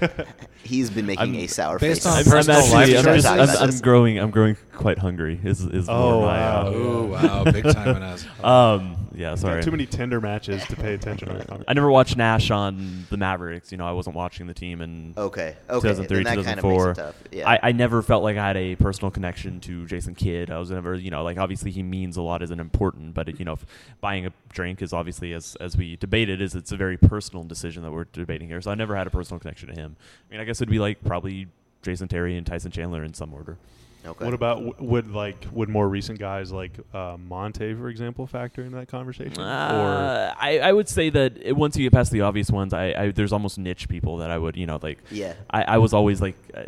He's 0.62 0.90
been 0.90 1.06
making 1.06 1.34
I'm- 1.34 1.44
a 1.44 1.46
sour 1.46 1.78
based 1.78 2.02
face. 2.02 2.06
on 2.06 2.18
I'm, 2.18 2.24
since 2.24 2.28
I'm 2.48 2.54
personal 2.54 2.64
we 2.66 2.72
life 2.72 2.88
I'm, 2.98 3.04
choices. 3.04 3.22
just, 3.24 3.56
I'm, 3.56 3.62
I'm 3.62 3.70
this. 3.70 3.80
growing. 3.80 4.18
I'm 4.18 4.30
growing 4.30 4.56
quite 4.74 4.98
hungry. 4.98 5.40
Is 5.42 5.60
is 5.64 5.88
Oh, 5.88 6.20
more 6.20 6.26
my, 6.26 6.40
wow. 6.40 6.60
uh, 6.66 6.70
Oh 6.74 7.04
wow, 7.06 7.44
big 7.44 7.64
time 7.64 7.96
in 7.96 8.02
us. 8.02 8.26
Um, 8.44 8.96
yeah, 9.20 9.30
Got 9.30 9.38
sorry. 9.38 9.62
too 9.62 9.70
many 9.70 9.86
Tinder 9.86 10.20
matches 10.20 10.64
to 10.66 10.76
pay 10.76 10.94
attention 10.94 11.28
to. 11.46 11.64
I 11.68 11.74
never 11.74 11.90
watched 11.90 12.16
Nash 12.16 12.50
on 12.50 13.06
the 13.10 13.16
Mavericks. 13.16 13.70
You 13.70 13.78
know, 13.78 13.86
I 13.86 13.92
wasn't 13.92 14.16
watching 14.16 14.46
the 14.46 14.54
team 14.54 14.80
in 14.80 15.14
Okay, 15.16 15.56
okay, 15.68 15.88
2003, 15.88 16.06
then 16.16 16.24
that 16.24 16.28
kind 16.28 16.38
of 16.38 16.46
makes 16.46 16.62
2004. 16.62 16.90
it 16.90 16.94
tough. 16.94 17.14
Yeah. 17.30 17.48
I, 17.48 17.58
I 17.62 17.72
never 17.72 18.02
felt 18.02 18.22
like 18.22 18.36
I 18.36 18.46
had 18.46 18.56
a 18.56 18.76
personal 18.76 19.10
connection 19.10 19.60
to 19.60 19.86
Jason 19.86 20.14
Kidd. 20.14 20.50
I 20.50 20.58
was 20.58 20.70
never, 20.70 20.94
you 20.94 21.10
know, 21.10 21.22
like 21.22 21.36
obviously 21.38 21.70
he 21.70 21.82
means 21.82 22.16
a 22.16 22.22
lot 22.22 22.42
as 22.42 22.50
an 22.50 22.60
important, 22.60 23.12
but 23.14 23.38
you 23.38 23.44
know, 23.44 23.52
if 23.52 23.66
buying 24.00 24.24
a 24.26 24.32
drink 24.52 24.80
is 24.82 24.92
obviously 24.92 25.32
as 25.34 25.56
as 25.60 25.76
we 25.76 25.96
debated 25.96 26.40
is 26.40 26.54
it's 26.54 26.72
a 26.72 26.76
very 26.76 26.96
personal 26.96 27.44
decision 27.44 27.82
that 27.82 27.92
we're 27.92 28.04
debating 28.04 28.48
here. 28.48 28.60
So 28.60 28.70
I 28.70 28.74
never 28.74 28.96
had 28.96 29.06
a 29.06 29.10
personal 29.10 29.38
connection 29.38 29.68
to 29.68 29.74
him. 29.78 29.96
I 30.28 30.32
mean, 30.32 30.40
I 30.40 30.44
guess 30.44 30.58
it'd 30.62 30.70
be 30.70 30.78
like 30.78 31.04
probably 31.04 31.48
Jason 31.82 32.08
Terry 32.08 32.36
and 32.36 32.46
Tyson 32.46 32.70
Chandler 32.70 33.04
in 33.04 33.14
some 33.14 33.32
order. 33.34 33.58
Okay. 34.04 34.24
What 34.24 34.32
about 34.32 34.80
would 34.80 35.12
like 35.12 35.44
would 35.52 35.68
more 35.68 35.86
recent 35.86 36.18
guys 36.18 36.50
like 36.50 36.72
uh, 36.94 37.18
Monta, 37.18 37.76
for 37.78 37.88
example, 37.90 38.26
factor 38.26 38.62
in 38.62 38.72
that 38.72 38.88
conversation? 38.88 39.38
or 39.38 39.44
Uh, 39.44 40.34
I, 40.38 40.58
I 40.60 40.72
would 40.72 40.88
say 40.88 41.10
that 41.10 41.36
it, 41.36 41.54
once 41.54 41.76
you 41.76 41.84
get 41.84 41.92
past 41.92 42.10
the 42.10 42.22
obvious 42.22 42.50
ones, 42.50 42.72
I, 42.72 42.94
I 42.96 43.10
there's 43.10 43.32
almost 43.32 43.58
niche 43.58 43.88
people 43.90 44.16
that 44.18 44.30
I 44.30 44.38
would 44.38 44.56
you 44.56 44.66
know 44.66 44.78
like 44.82 44.98
Yeah. 45.10 45.34
I, 45.50 45.62
I 45.62 45.78
was 45.78 45.92
always 45.92 46.22
like 46.22 46.36
uh, 46.54 46.62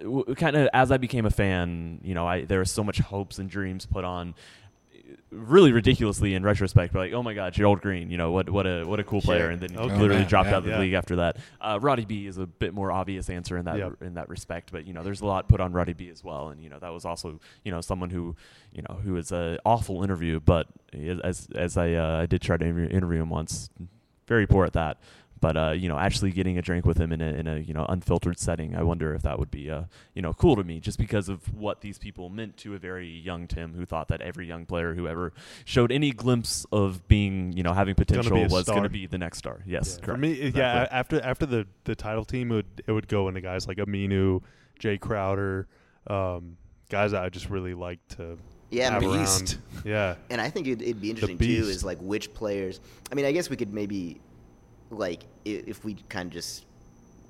w- 0.00 0.34
kind 0.34 0.56
of 0.56 0.68
as 0.74 0.90
I 0.90 0.96
became 0.96 1.26
a 1.26 1.30
fan, 1.30 2.00
you 2.02 2.14
know, 2.14 2.26
I 2.26 2.44
there 2.44 2.58
was 2.58 2.72
so 2.72 2.82
much 2.82 2.98
hopes 2.98 3.38
and 3.38 3.48
dreams 3.48 3.86
put 3.86 4.04
on 4.04 4.34
really 5.30 5.72
ridiculously 5.72 6.34
in 6.34 6.42
retrospect, 6.42 6.92
but 6.92 7.00
like, 7.00 7.12
oh 7.12 7.22
my 7.22 7.34
God, 7.34 7.52
Gerald 7.52 7.80
Green, 7.80 8.10
you 8.10 8.16
know, 8.16 8.30
what 8.32 8.48
what 8.48 8.66
a 8.66 8.84
what 8.84 9.00
a 9.00 9.04
cool 9.04 9.20
player, 9.20 9.50
and 9.50 9.60
then 9.60 9.70
he 9.70 9.76
Okay. 9.76 9.96
literally 9.98 10.22
Oh, 10.22 10.28
dropped 10.28 10.48
yeah. 10.50 10.54
out 10.54 10.58
of 10.58 10.64
the 10.64 10.70
Yeah. 10.70 10.78
league 10.80 10.92
after 10.94 11.16
that. 11.16 11.38
Uh, 11.60 11.78
Roddy 11.82 12.04
B 12.04 12.26
is 12.26 12.38
a 12.38 12.46
bit 12.46 12.72
more 12.72 12.90
obvious 12.92 13.28
answer 13.28 13.56
in 13.56 13.64
that 13.66 13.78
Yep. 13.78 14.02
in 14.02 14.14
that 14.14 14.28
respect, 14.28 14.70
but 14.72 14.86
you 14.86 14.92
know, 14.92 15.02
there's 15.02 15.20
a 15.20 15.26
lot 15.26 15.48
put 15.48 15.60
on 15.60 15.72
Roddy 15.72 15.92
B 15.92 16.08
as 16.08 16.22
well, 16.24 16.48
and 16.50 16.62
you 16.62 16.68
know, 16.70 16.78
that 16.78 16.92
was 16.92 17.04
also 17.04 17.40
you 17.64 17.72
know 17.72 17.80
someone 17.80 18.10
who 18.10 18.36
you 18.72 18.82
know 18.88 18.96
who 19.02 19.14
was 19.14 19.32
a 19.32 19.58
awful 19.66 20.02
interview, 20.02 20.40
but 20.40 20.68
as 20.92 21.48
as 21.54 21.76
I 21.76 21.92
uh, 21.94 22.20
I 22.22 22.26
did 22.26 22.40
try 22.42 22.56
to 22.56 22.64
interview 22.66 23.20
him 23.20 23.28
once, 23.30 23.68
very 24.26 24.46
poor 24.46 24.64
at 24.64 24.72
that. 24.74 24.98
But 25.44 25.58
uh, 25.58 25.70
you 25.72 25.90
know, 25.90 25.98
actually 25.98 26.30
getting 26.30 26.56
a 26.56 26.62
drink 26.62 26.86
with 26.86 26.96
him 26.96 27.12
in 27.12 27.20
a 27.20 27.26
in 27.26 27.46
a 27.46 27.58
you 27.58 27.74
know 27.74 27.84
unfiltered 27.86 28.38
setting, 28.38 28.74
I 28.74 28.82
wonder 28.82 29.14
if 29.14 29.20
that 29.24 29.38
would 29.38 29.50
be 29.50 29.70
uh, 29.70 29.82
you 30.14 30.22
know 30.22 30.32
cool 30.32 30.56
to 30.56 30.64
me, 30.64 30.80
just 30.80 30.96
because 30.96 31.28
of 31.28 31.54
what 31.54 31.82
these 31.82 31.98
people 31.98 32.30
meant 32.30 32.56
to 32.58 32.74
a 32.74 32.78
very 32.78 33.06
young 33.06 33.46
Tim, 33.46 33.74
who 33.74 33.84
thought 33.84 34.08
that 34.08 34.22
every 34.22 34.46
young 34.46 34.64
player 34.64 34.94
who 34.94 35.06
ever 35.06 35.34
showed 35.66 35.92
any 35.92 36.12
glimpse 36.12 36.64
of 36.72 37.06
being 37.08 37.52
you 37.52 37.62
know 37.62 37.74
having 37.74 37.94
potential 37.94 38.38
be 38.38 38.44
a 38.44 38.48
was 38.48 38.64
going 38.64 38.84
to 38.84 38.88
be 38.88 39.06
the 39.06 39.18
next 39.18 39.36
star. 39.36 39.60
Yes, 39.66 39.98
Yeah. 40.00 40.06
correct. 40.06 40.18
For 40.18 40.26
me, 40.26 40.50
yeah, 40.54 40.88
after 40.90 41.20
after 41.20 41.44
the 41.44 41.66
the 41.84 41.94
title 41.94 42.24
team, 42.24 42.50
it 42.50 42.54
would 42.54 42.82
it 42.86 42.92
would 42.92 43.08
go 43.08 43.28
into 43.28 43.42
guys 43.42 43.68
like 43.68 43.76
Aminu, 43.76 44.40
Jae 44.80 44.98
Crowder, 44.98 45.68
um, 46.06 46.56
guys 46.88 47.10
that 47.10 47.22
I 47.22 47.28
just 47.28 47.50
really 47.50 47.74
like 47.74 47.98
to 48.16 48.38
Yeah, 48.70 48.92
have 48.92 49.02
Beast. 49.02 49.12
around. 49.14 49.58
Yeah, 49.84 50.14
And 50.30 50.40
I 50.40 50.48
think 50.48 50.68
it'd, 50.68 50.80
it'd 50.80 51.02
be 51.02 51.10
interesting 51.10 51.36
too 51.36 51.44
is 51.44 51.84
like 51.84 51.98
which 51.98 52.32
players. 52.32 52.80
I 53.12 53.14
mean, 53.14 53.26
I 53.26 53.32
guess 53.32 53.50
we 53.50 53.56
could 53.56 53.74
maybe 53.74 54.22
like 54.94 55.24
if 55.44 55.84
we 55.84 55.94
kind 56.08 56.26
of 56.28 56.32
just 56.32 56.64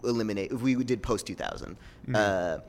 eliminate 0.05 0.53
if 0.53 0.61
we 0.61 0.75
did 0.85 1.03
post 1.03 1.27
2000, 1.27 1.77
Mhm. 2.09 2.15
uh, 2.17 2.61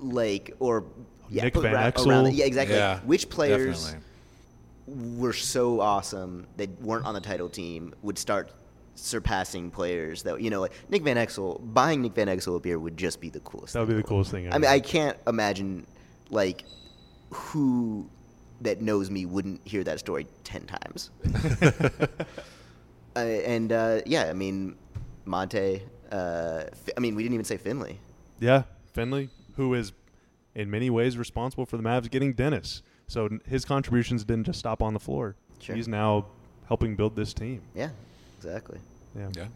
like 0.00 0.54
or 0.60 0.84
yeah, 1.28 1.44
Nick 1.44 1.54
put 1.54 1.62
Van 1.62 1.74
around, 1.74 1.92
Exel. 1.92 2.06
around 2.08 2.24
the- 2.24 2.32
yeah, 2.32 2.44
exactly. 2.44 2.76
Yeah, 2.76 3.00
which 3.00 3.28
players 3.28 3.92
Definitely. 3.92 5.18
were 5.18 5.32
so 5.32 5.80
awesome 5.80 6.46
that 6.56 6.80
weren't 6.82 7.06
on 7.06 7.14
the 7.14 7.20
title 7.20 7.48
team 7.48 7.94
would 8.02 8.18
start 8.18 8.50
surpassing 8.96 9.70
players 9.70 10.24
that 10.24 10.42
you 10.42 10.50
know 10.50 10.60
like 10.60 10.72
Nick 10.90 11.02
Van 11.04 11.16
Exel 11.16 11.58
buying 11.72 12.02
Nick 12.02 12.14
Van 12.14 12.26
Exel 12.26 12.56
a 12.56 12.60
beer 12.60 12.78
would 12.78 12.96
just 12.96 13.20
be 13.20 13.30
the 13.30 13.40
coolest. 13.40 13.72
that 13.74 13.80
would 13.80 13.88
be 13.88 13.94
the 13.94 14.02
the 14.02 14.08
coolest 14.08 14.30
thing. 14.30 14.52
I 14.52 14.58
mean, 14.58 14.68
I 14.70 14.80
can't 14.80 15.16
imagine 15.26 15.86
like 16.30 16.64
who 17.30 18.08
that 18.60 18.82
knows 18.82 19.08
me 19.10 19.24
wouldn't 19.24 19.60
hear 19.66 19.82
that 19.84 20.00
story 20.00 20.26
ten 20.44 20.66
times. 20.66 21.10
uh, 23.16 23.20
and 23.20 23.72
uh, 23.72 24.00
yeah, 24.06 24.24
I 24.24 24.32
mean, 24.32 24.76
Monta. 25.26 25.80
Uh, 26.10 26.64
I 26.96 27.00
mean, 27.00 27.14
we 27.14 27.22
didn't 27.22 27.34
even 27.34 27.44
say 27.44 27.56
Finley. 27.56 27.98
yeah, 28.40 28.64
Finley, 28.92 29.28
who 29.56 29.74
is 29.74 29.92
in 30.54 30.70
many 30.70 30.90
ways 30.90 31.16
responsible 31.16 31.66
for 31.66 31.76
the 31.76 31.82
Mavs 31.82 32.10
getting 32.10 32.32
Dennis. 32.32 32.82
So 33.06 33.28
his 33.48 33.64
contributions 33.64 34.24
didn't 34.24 34.44
just 34.44 34.58
stop 34.58 34.82
on 34.82 34.94
the 34.94 35.00
floor. 35.00 35.36
Sure. 35.60 35.76
He's 35.76 35.88
now 35.88 36.26
helping 36.66 36.96
build 36.96 37.16
this 37.16 37.34
team. 37.34 37.62
Yeah, 37.74 37.90
exactly. 38.38 38.78
Yeah. 39.16 39.28
Yeah, 39.36 39.46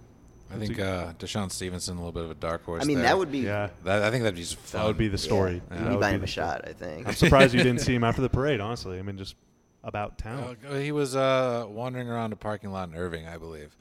I 0.53 0.57
think 0.59 0.79
uh, 0.79 1.13
DeShawn 1.15 1.51
Stevenson 1.51 1.97
a 1.97 2.01
little 2.01 2.13
bit 2.13 2.25
of 2.25 2.31
a 2.33 2.35
dark 2.35 2.65
horse. 2.65 2.83
I 2.83 2.87
mean, 2.87 2.99
there. 2.99 3.07
that 3.07 3.19
would 3.19 3.31
be. 3.33 3.39
Yeah. 3.39 3.69
That, 3.85 4.03
I 4.03 4.11
think 4.11 4.23
that'd 4.25 4.35
be 4.35 4.43
just 4.43 4.57
fun. 4.57 4.81
That 4.81 4.87
would 4.89 4.99
be 4.99 5.09
the 5.09 5.19
story. 5.19 5.55
Yeah, 5.55 5.61
Yeah. 5.61 5.79
That 5.79 5.85
you'd 5.85 5.91
would 5.93 6.01
buy 6.01 6.11
be 6.11 6.17
him 6.17 6.25
a 6.25 6.27
shot. 6.29 6.69
I 6.69 6.73
think. 6.73 7.07
I'm 7.09 7.15
surprised 7.15 7.55
you 7.55 7.63
didn't 7.63 7.81
see 7.87 7.95
him 7.95 8.05
after 8.05 8.23
the 8.23 8.29
parade. 8.29 8.61
Honestly, 8.61 8.99
I 8.99 9.03
mean, 9.03 9.17
just 9.17 9.37
about 9.85 10.19
town. 10.19 10.57
Uh, 10.69 10.75
he 10.77 10.91
was 10.91 11.15
uh, 11.15 11.67
wandering 11.69 12.09
around 12.09 12.33
a 12.33 12.37
parking 12.37 12.73
lot 12.73 12.89
in 12.89 12.97
Irving, 12.97 13.29
I 13.29 13.37
believe. 13.37 13.77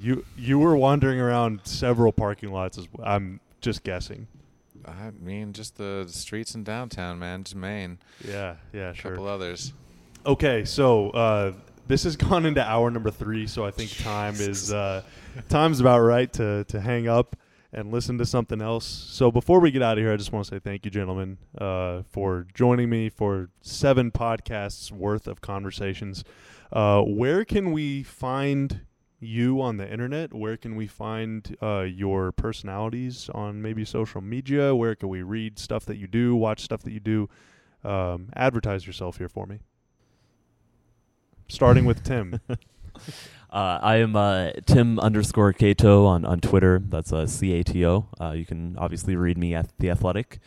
You 0.00 0.24
you 0.36 0.58
were 0.58 0.76
wandering 0.76 1.20
around 1.20 1.60
several 1.64 2.12
parking 2.12 2.52
lots. 2.52 2.78
As 2.78 2.86
well. 2.92 3.06
I'm 3.06 3.40
just 3.60 3.82
guessing. 3.82 4.28
I 4.86 5.10
mean, 5.20 5.52
just 5.52 5.76
the 5.76 6.06
streets 6.08 6.54
in 6.54 6.64
downtown, 6.64 7.18
man, 7.18 7.44
just 7.44 7.56
Main. 7.56 7.98
Yeah, 8.26 8.56
yeah, 8.72 8.90
A 8.90 8.94
sure. 8.94 9.10
couple 9.12 9.26
others. 9.28 9.74
Okay, 10.24 10.64
so 10.64 11.10
uh, 11.10 11.52
this 11.86 12.04
has 12.04 12.16
gone 12.28 12.46
into 12.46 12.64
hour 12.64 12.90
number 12.90 13.10
three, 13.10 13.46
so 13.46 13.66
I 13.66 13.72
think 13.72 13.90
time 13.98 14.34
is 14.34 14.72
uh, 14.72 15.02
time's 15.48 15.80
about 15.80 15.98
right 16.00 16.32
to 16.34 16.64
to 16.64 16.80
hang 16.80 17.08
up 17.08 17.36
and 17.72 17.92
listen 17.92 18.18
to 18.18 18.26
something 18.26 18.60
else. 18.60 18.86
So 18.86 19.30
before 19.30 19.60
we 19.60 19.70
get 19.70 19.82
out 19.82 19.98
of 19.98 20.02
here, 20.02 20.12
I 20.12 20.16
just 20.16 20.32
want 20.32 20.46
to 20.46 20.54
say 20.54 20.58
thank 20.58 20.84
you, 20.84 20.90
gentlemen, 20.90 21.38
uh, 21.58 22.02
for 22.08 22.46
joining 22.52 22.90
me 22.90 23.08
for 23.08 23.50
seven 23.60 24.10
podcasts 24.10 24.90
worth 24.90 25.26
of 25.26 25.40
conversations. 25.40 26.24
Uh, 26.72 27.02
where 27.02 27.44
can 27.44 27.72
we 27.72 28.02
find 28.02 28.80
you 29.20 29.60
on 29.60 29.76
the 29.76 29.90
internet? 29.90 30.32
Where 30.32 30.56
can 30.56 30.74
we 30.74 30.86
find 30.86 31.56
uh, 31.62 31.80
your 31.82 32.32
personalities 32.32 33.30
on 33.34 33.62
maybe 33.62 33.84
social 33.84 34.20
media? 34.20 34.74
Where 34.74 34.94
can 34.94 35.08
we 35.08 35.22
read 35.22 35.58
stuff 35.58 35.84
that 35.86 35.96
you 35.96 36.06
do, 36.06 36.34
watch 36.34 36.62
stuff 36.62 36.82
that 36.82 36.92
you 36.92 37.00
do? 37.00 37.28
Um, 37.84 38.30
advertise 38.34 38.86
yourself 38.86 39.18
here 39.18 39.28
for 39.28 39.46
me. 39.46 39.60
Starting 41.48 41.84
with 41.84 42.02
Tim. 42.02 42.40
Uh, 43.52 43.80
I 43.82 43.96
am 43.96 44.14
uh, 44.14 44.50
Tim 44.64 45.00
underscore 45.00 45.52
Cato 45.52 46.04
on, 46.06 46.24
on 46.24 46.40
Twitter. 46.40 46.78
That's 46.88 47.12
uh, 47.12 47.26
C 47.26 47.52
A 47.54 47.64
T 47.64 47.84
O. 47.84 48.06
Uh, 48.20 48.30
you 48.30 48.46
can 48.46 48.76
obviously 48.78 49.16
read 49.16 49.36
me 49.36 49.56
at 49.56 49.68
The 49.80 49.90
Athletic. 49.90 50.38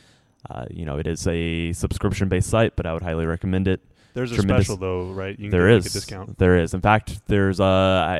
Uh, 0.49 0.67
you 0.71 0.85
know, 0.85 0.97
it 0.97 1.05
is 1.05 1.27
a 1.27 1.73
subscription 1.73 2.29
based 2.29 2.49
site, 2.49 2.77
but 2.77 2.85
I 2.85 2.93
would 2.93 3.03
highly 3.03 3.25
recommend 3.25 3.67
it. 3.67 3.81
There's 4.13 4.31
a 4.31 4.41
special 4.41 4.77
though, 4.77 5.11
right? 5.11 5.37
You 5.37 5.49
can 5.49 5.51
there 5.51 5.67
get 5.67 5.79
is. 5.79 5.87
a 5.87 5.89
discount. 5.99 6.37
There 6.39 6.55
is. 6.55 6.73
In 6.73 6.79
fact, 6.79 7.27
there's 7.27 7.59
a 7.59 7.65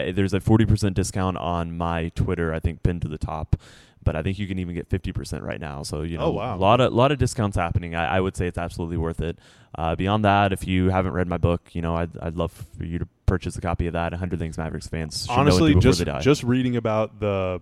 I, 0.08 0.12
there's 0.12 0.34
a 0.34 0.42
forty 0.42 0.66
percent 0.66 0.98
discount 0.98 1.38
on 1.38 1.78
my 1.78 2.10
Twitter. 2.10 2.54
I 2.54 2.60
think 2.60 2.84
pinned 2.84 3.04
to 3.04 3.08
the 3.08 3.18
top, 3.18 3.56
but 4.04 4.18
I 4.18 4.22
think 4.22 4.38
you 4.38 4.48
can 4.48 4.60
even 4.60 4.76
get 4.76 4.90
fifty 4.90 5.14
percent 5.14 5.44
right 5.44 5.62
now. 5.62 5.84
So 5.84 6.02
you 6.02 6.18
know, 6.18 6.26
Oh, 6.26 6.32
wow. 6.32 6.58
a 6.58 6.60
lot 6.60 6.82
of 6.82 6.92
lot 6.92 7.14
of 7.14 7.20
discounts 7.20 7.56
happening. 7.56 7.96
I, 7.96 8.18
I 8.18 8.20
would 8.20 8.36
say 8.36 8.48
it's 8.48 8.58
absolutely 8.58 8.98
worth 8.98 9.22
it. 9.22 9.40
Uh, 9.76 9.96
beyond 9.96 10.26
that, 10.26 10.52
if 10.52 10.68
you 10.68 10.90
haven't 10.90 11.14
read 11.14 11.30
my 11.30 11.38
book, 11.38 11.70
you 11.72 11.82
know, 11.82 11.96
I'd 11.96 12.18
I'd 12.20 12.36
love 12.36 12.52
for 12.78 12.84
you 12.84 13.00
to 13.00 13.08
purchase 13.34 13.56
a 13.56 13.62
copy 13.62 13.88
of 13.88 13.94
that. 13.94 14.14
hundred 14.14 14.38
things 14.38 14.60
Mavericks 14.60 14.88
fans 14.88 15.26
should 15.26 15.32
Honestly, 15.32 15.74
just 15.76 16.04
just 16.22 16.44
reading 16.44 16.76
about 16.76 17.20
the 17.20 17.62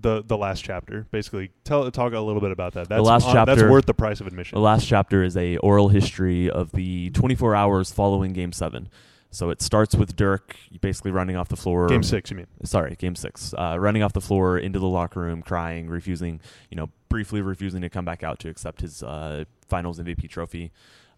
the 0.00 0.22
the 0.26 0.36
last 0.36 0.64
chapter, 0.64 1.06
basically, 1.12 1.52
tell 1.62 1.88
talk 1.92 2.12
a 2.12 2.18
little 2.18 2.40
bit 2.40 2.50
about 2.50 2.74
that. 2.74 2.88
That's 2.88 3.02
last 3.02 3.28
uh, 3.28 3.44
that's 3.44 3.62
worth 3.62 3.86
the 3.86 3.94
price 3.94 4.20
of 4.20 4.26
admission. 4.26 4.56
The 4.56 4.62
last 4.62 4.88
chapter 4.88 5.22
is 5.22 5.36
a 5.36 5.56
oral 5.58 5.88
history 5.88 6.50
of 6.50 6.72
the 6.72 7.10
24 7.10 7.54
hours 7.54 7.92
following 7.92 8.32
Game 8.32 8.52
Seven. 8.52 8.88
So 9.32 9.50
it 9.50 9.62
starts 9.62 9.94
with 9.94 10.16
Dirk 10.16 10.56
basically 10.80 11.12
running 11.12 11.36
off 11.36 11.48
the 11.48 11.56
floor. 11.56 11.86
Game 11.86 12.02
six, 12.02 12.32
you 12.32 12.36
mean? 12.36 12.48
Sorry, 12.64 12.96
Game 12.96 13.14
Six. 13.14 13.54
Uh, 13.56 13.76
running 13.78 14.02
off 14.02 14.12
the 14.12 14.20
floor 14.20 14.58
into 14.58 14.80
the 14.80 14.88
locker 14.88 15.20
room, 15.20 15.42
crying, 15.42 15.88
refusing, 15.88 16.40
you 16.68 16.76
know, 16.76 16.90
briefly 17.08 17.40
refusing 17.40 17.82
to 17.82 17.88
come 17.88 18.04
back 18.04 18.24
out 18.24 18.40
to 18.40 18.48
accept 18.48 18.80
his 18.80 19.04
uh, 19.04 19.44
Finals 19.68 20.00
MVP 20.00 20.28
trophy. 20.28 20.72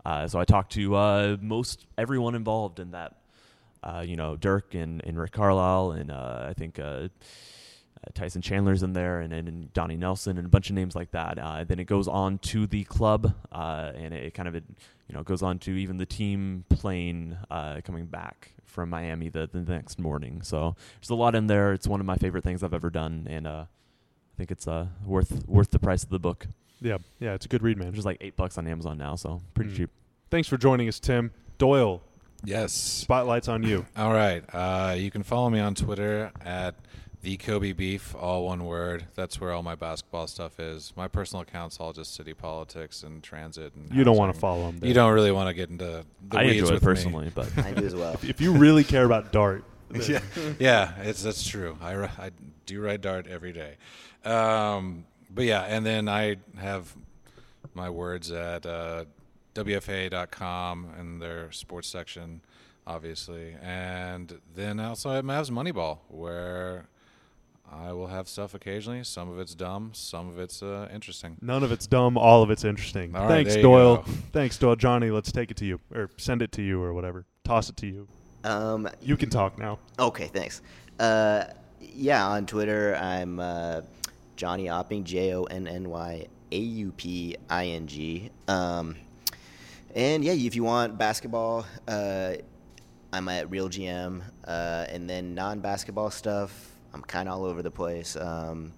Uh, 0.05 0.29
so 0.29 0.39
I 0.39 0.45
talked 0.45 0.73
to 0.73 0.95
uh, 0.95 1.37
most 1.41 1.87
everyone 1.97 2.35
involved 2.35 2.81
in 2.81 2.91
that. 2.91 3.17
Uh, 3.83 4.05
you 4.07 4.17
know, 4.17 4.37
Dirk 4.37 4.75
and, 4.75 5.03
and 5.05 5.19
Rick 5.19 5.33
Carlisle 5.33 5.93
and 5.93 6.11
uh, 6.11 6.47
I 6.49 6.53
think 6.55 6.79
uh, 6.79 6.83
uh, 6.83 7.09
Tyson 8.15 8.43
Chandler's 8.43 8.83
in 8.83 8.93
there, 8.95 9.21
and, 9.21 9.33
and, 9.33 9.73
Donnie 9.73 9.97
Nelson, 9.97 10.37
and 10.39 10.47
a 10.47 10.49
bunch 10.49 10.71
of 10.71 10.75
names 10.77 10.95
like 10.97 11.13
that. 11.13 11.39
Uh, 11.39 11.65
then 11.65 11.79
it 11.79 11.85
goes 11.85 12.09
on 12.09 12.39
to 12.39 12.67
the 12.67 12.85
club, 12.85 13.35
uh, 13.53 13.93
and 13.95 14.13
it 14.13 14.35
kind 14.35 14.49
of 14.49 14.55
it, 14.55 14.65
you 15.09 15.15
know 15.15 15.23
goes 15.23 15.43
on 15.43 15.59
to 15.61 15.73
even 15.73 15.99
the 15.99 16.07
team 16.07 16.65
plane 16.69 17.39
uh, 17.51 17.81
coming 17.85 18.07
back 18.07 18.53
from 18.65 18.91
Miami 18.91 19.29
the, 19.29 19.49
the 19.53 19.61
next 19.61 19.99
morning. 19.99 20.43
So 20.43 20.75
there's 21.01 21.11
a 21.11 21.15
lot 21.15 21.35
in 21.35 21.47
there. 21.47 21.73
It's 21.73 21.87
one 21.87 22.01
of 22.01 22.07
my 22.07 22.17
favorite 22.17 22.43
things 22.43 22.63
I've 22.63 22.75
ever 22.75 22.91
done, 22.91 23.27
and 23.31 23.47
uh, 23.47 23.65
I 23.67 24.37
think 24.37 24.51
it's 24.51 24.67
uh, 24.67 24.87
worth 25.07 25.47
worth 25.47 25.71
the 25.71 25.79
price 25.79 26.03
of 26.03 26.09
the 26.09 26.19
book. 26.19 26.47
Yeah, 26.81 26.99
yeah, 27.21 27.35
it's 27.35 27.47
a 27.47 27.49
good 27.49 27.63
read, 27.63 27.79
man. 27.79 27.95
Is 27.95 28.05
like 28.05 28.19
eight 28.21 28.37
bucks 28.37 28.59
on 28.59 28.67
Amazon 28.67 28.99
now, 28.99 29.15
so 29.15 29.43
pretty 29.55 29.71
Mm. 29.71 29.77
cheap. 29.77 29.91
Thanks 30.31 30.49
for 30.49 30.57
joining 30.57 30.89
us, 30.89 30.99
Tim 30.99 31.31
Doyle. 31.59 32.03
Yes. 32.45 32.73
Spotlight's 32.73 33.49
on 33.49 33.63
you. 33.63 33.87
All 33.97 34.13
right. 34.13 34.43
Uh, 34.53 34.95
you 34.97 35.11
can 35.11 35.23
follow 35.23 35.49
me 35.51 35.61
on 35.61 35.75
Twitter 35.75 36.33
at 36.45 36.75
the 37.23 37.37
Kobe 37.37 37.73
Beef, 37.73 38.17
all 38.17 38.47
one 38.47 38.65
word. 38.65 39.05
That's 39.15 39.41
where 39.41 39.53
all 39.53 39.63
my 39.63 39.77
basketball 39.77 40.27
stuff 40.27 40.59
is. 40.59 40.93
My 40.97 41.07
personal 41.07 41.43
account's 41.43 41.79
all 41.79 41.93
just 41.93 42.15
city 42.17 42.35
politics 42.35 43.05
and 43.05 43.23
transit. 43.23 43.73
And 43.77 43.95
You 43.95 44.03
don't 44.03 44.17
want 44.17 44.35
to 44.35 44.41
follow 44.41 44.69
him. 44.69 44.81
You 44.83 44.93
don't 44.93 45.13
really 45.13 45.31
want 45.31 45.49
to 45.49 45.55
get 45.55 45.71
into 45.71 46.05
the 46.29 46.39
I 46.39 46.45
weeds 46.47 46.59
enjoy 46.63 46.71
it 46.71 46.75
with 46.75 46.83
me. 46.83 46.87
personally, 46.87 47.33
but 47.33 47.59
I 47.65 47.73
do 47.73 47.87
as 47.87 47.95
well. 47.95 48.17
If 48.23 48.41
you 48.41 48.53
really 48.53 48.83
care 48.83 49.05
about 49.05 49.31
DART, 49.31 49.63
yeah, 50.09 50.21
yeah, 50.59 50.97
it's 51.03 51.23
that's 51.23 51.47
true. 51.47 51.77
I, 51.81 51.95
I 51.95 52.31
do 52.67 52.81
ride 52.81 53.03
DART 53.03 53.27
every 53.29 53.53
day, 53.53 53.77
um, 54.25 55.05
but 55.33 55.45
yeah, 55.45 55.63
and 55.63 55.85
then 55.87 56.09
I 56.09 56.37
have 56.59 56.93
my 57.75 57.91
words 57.91 58.33
at 58.33 58.65
uh, 58.67 59.05
WFAA.com 59.55 60.89
and 60.99 61.21
their 61.21 61.51
sports 61.53 61.89
section, 61.89 62.41
obviously, 62.87 63.55
and 63.63 64.39
then 64.55 64.81
also 64.81 65.11
at 65.17 65.25
Mavs 65.25 65.51
Moneyball, 65.51 65.99
where 66.09 66.87
I 67.71 67.93
will 67.93 68.09
have 68.09 68.29
stuff 68.29 68.55
occasionally. 68.55 69.05
Some 69.05 69.31
of 69.31 69.39
it's 69.39 69.55
dumb, 69.55 69.91
some 69.95 70.29
of 70.29 70.39
it's 70.39 70.63
uh, 70.63 70.89
interesting. 70.93 71.37
none 71.41 71.63
of 71.63 71.73
it's 71.73 71.87
dumb. 71.87 72.17
All 72.19 72.43
of 72.43 72.51
it's 72.51 72.65
interesting. 72.65 73.15
All 73.15 73.23
right, 73.23 73.29
Thanks, 73.29 73.51
there 73.55 73.59
you 73.59 73.69
Doyle. 73.69 73.97
Thanks, 74.33 74.59
Doyle. 74.59 74.77
Johnny, 74.77 75.11
let's 75.11 75.33
take 75.33 75.51
it 75.51 75.57
to 75.59 75.65
you, 75.65 75.81
or 75.95 76.11
send 76.17 76.43
it 76.43 76.53
to 76.53 76.63
you, 76.63 76.83
or 76.83 76.93
whatever. 76.93 77.25
Toss 77.45 77.69
it 77.69 77.77
to 77.79 77.87
you. 77.87 78.09
Um, 78.45 78.89
You 79.01 79.17
can 79.17 79.31
talk 79.31 79.59
now. 79.59 79.79
Okay, 79.99 80.27
thanks. 80.27 80.63
Uh, 80.99 81.45
yeah, 81.81 82.27
on 82.27 82.47
Twitter, 82.47 82.97
I'm 82.97 83.39
uh, 83.41 83.83
Johnny 84.37 84.67
Auping, 84.67 85.05
J 85.05 85.35
O 85.35 85.45
N 85.45 85.67
N 85.67 85.89
Y 85.89 86.27
A 86.51 86.57
U 86.57 86.93
P 86.93 87.37
I 87.49 87.67
N 87.67 87.87
G. 87.87 88.31
Um, 88.49 88.97
and 89.95 90.25
yeah, 90.25 90.33
if 90.33 90.55
you 90.57 90.65
want 90.65 90.99
basketball, 90.99 91.67
uh, 91.89 92.35
I'm 93.13 93.29
at 93.29 93.51
RealGM. 93.51 94.23
Uh, 94.47 94.87
and 94.89 95.09
then 95.09 95.35
non 95.35 95.61
basketball 95.61 96.11
stuff, 96.11 96.73
I'm 96.95 97.03
kind 97.03 97.29
of 97.29 97.35
all 97.35 97.45
over 97.45 97.63
the 97.63 97.71
place. 97.71 98.17
Um, 98.17 98.73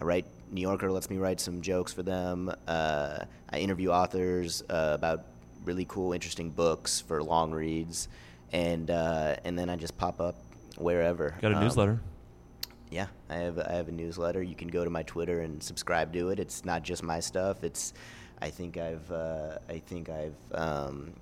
I 0.00 0.04
write, 0.04 0.26
New 0.50 0.60
Yorker 0.60 0.90
lets 0.90 1.10
me 1.10 1.18
write 1.18 1.40
some 1.40 1.60
jokes 1.60 1.92
for 1.92 2.02
them. 2.02 2.52
Uh, 2.68 3.18
I 3.50 3.58
interview 3.58 3.90
authors 3.90 4.62
uh, 4.70 4.92
about 4.94 5.24
really 5.64 5.84
cool, 5.88 6.12
interesting 6.12 6.50
books 6.50 7.00
for 7.00 7.22
long 7.22 7.50
reads. 7.52 8.08
And, 8.52 8.90
uh, 8.90 9.36
and 9.44 9.58
then 9.58 9.68
I 9.70 9.76
just 9.76 9.96
pop 9.98 10.20
up 10.20 10.36
wherever. 10.76 11.34
got 11.40 11.52
a 11.52 11.56
Um, 11.56 11.62
newsletter. 11.64 12.00
yeah, 12.90 13.06
I 13.28 13.34
have 13.36 13.58
I 13.58 13.72
have 13.72 13.88
a 13.88 13.92
newsletter. 13.92 14.42
You 14.42 14.54
can 14.54 14.68
go 14.68 14.84
to 14.84 14.90
my 14.90 15.02
Twitter 15.02 15.40
and 15.40 15.60
subscribe 15.62 16.12
to 16.12 16.28
it. 16.30 16.38
It's 16.38 16.64
not 16.64 16.82
just 16.84 17.02
my 17.02 17.18
stuff. 17.18 17.64
It's 17.64 17.92
I 18.44 18.50
think 18.50 18.76
I've 18.76 19.10
uh, 19.10 19.56
I 19.70 19.78
think 19.78 20.10
I've 20.10 20.36
um, 20.52 21.14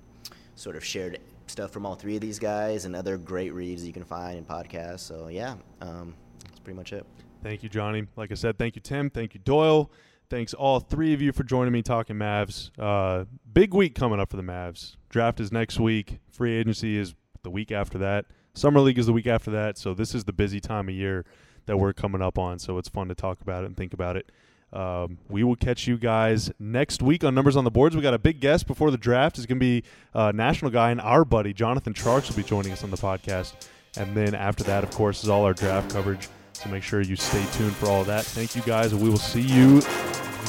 sort 0.55 0.75
of 0.75 0.83
shared 0.83 1.19
stuff 1.47 1.71
from 1.71 1.85
all 1.85 1.95
three 1.95 2.15
of 2.15 2.21
these 2.21 2.37
guys 2.37 2.83
and 2.83 2.97
other 2.97 3.17
great 3.17 3.53
reads 3.53 3.85
you 3.85 3.93
can 3.93 4.03
find 4.03 4.37
in 4.37 4.43
podcasts. 4.43 4.99
So 4.99 5.29
yeah, 5.29 5.55
um, 5.79 6.15
that's 6.43 6.59
pretty 6.59 6.75
much 6.75 6.91
it. 6.91 7.05
Thank 7.41 7.63
you, 7.63 7.69
Johnny. 7.69 8.07
Like 8.17 8.31
I 8.31 8.35
said, 8.35 8.57
thank 8.57 8.75
you, 8.75 8.81
Tim. 8.81 9.09
Thank 9.09 9.33
you, 9.35 9.39
Doyle. 9.39 9.89
Thanks 10.29 10.53
all 10.53 10.81
three 10.81 11.13
of 11.13 11.21
you 11.21 11.31
for 11.31 11.43
joining 11.43 11.71
me 11.71 11.81
talking 11.81 12.17
Mavs. 12.17 12.71
Uh, 12.77 13.23
big 13.53 13.73
week 13.73 13.95
coming 13.95 14.19
up 14.19 14.29
for 14.29 14.37
the 14.37 14.43
Mavs. 14.43 14.97
Draft 15.07 15.39
is 15.39 15.49
next 15.49 15.79
week. 15.79 16.19
Free 16.29 16.53
agency 16.53 16.97
is 16.97 17.15
the 17.43 17.49
week 17.49 17.71
after 17.71 17.97
that. 17.99 18.25
Summer 18.53 18.81
league 18.81 18.99
is 18.99 19.05
the 19.05 19.13
week 19.13 19.27
after 19.27 19.51
that. 19.51 19.77
So 19.77 19.93
this 19.93 20.13
is 20.13 20.25
the 20.25 20.33
busy 20.33 20.59
time 20.59 20.89
of 20.89 20.95
year 20.95 21.23
that 21.67 21.77
we're 21.77 21.93
coming 21.93 22.21
up 22.21 22.37
on. 22.37 22.59
So 22.59 22.77
it's 22.77 22.89
fun 22.89 23.07
to 23.07 23.15
talk 23.15 23.39
about 23.39 23.63
it 23.63 23.67
and 23.67 23.77
think 23.77 23.93
about 23.93 24.17
it. 24.17 24.29
Um, 24.73 25.19
we 25.29 25.43
will 25.43 25.55
catch 25.55 25.85
you 25.87 25.97
guys 25.97 26.51
next 26.59 27.03
week 27.03 27.23
on 27.23 27.35
Numbers 27.35 27.55
on 27.55 27.63
the 27.63 27.71
Boards. 27.71 27.95
We 27.95 28.01
got 28.01 28.15
a 28.15 28.19
big 28.19 28.39
guest 28.39 28.65
before 28.65 28.89
the 28.89 28.97
draft. 28.97 29.37
Is 29.37 29.45
going 29.45 29.59
to 29.59 29.63
be 29.63 29.83
a 30.13 30.33
national 30.33 30.71
guy 30.71 30.89
and 30.89 30.99
our 30.99 31.23
buddy 31.23 31.53
Jonathan 31.53 31.93
Tjarks 31.93 32.29
will 32.29 32.37
be 32.37 32.43
joining 32.43 32.71
us 32.71 32.83
on 32.83 32.89
the 32.89 32.97
podcast. 32.97 33.53
And 33.97 34.15
then 34.17 34.33
after 34.33 34.63
that, 34.63 34.83
of 34.83 34.89
course, 34.91 35.23
is 35.23 35.29
all 35.29 35.45
our 35.45 35.53
draft 35.53 35.91
coverage. 35.91 36.27
So 36.53 36.69
make 36.69 36.81
sure 36.83 37.01
you 37.01 37.15
stay 37.15 37.45
tuned 37.53 37.75
for 37.75 37.87
all 37.87 38.03
that. 38.05 38.25
Thank 38.25 38.55
you 38.55 38.63
guys, 38.63 38.93
and 38.93 39.01
we 39.01 39.09
will 39.09 39.17
see 39.17 39.41
you 39.41 39.81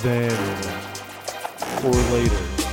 then 0.02 0.32
or 1.84 1.90
later. 1.90 2.63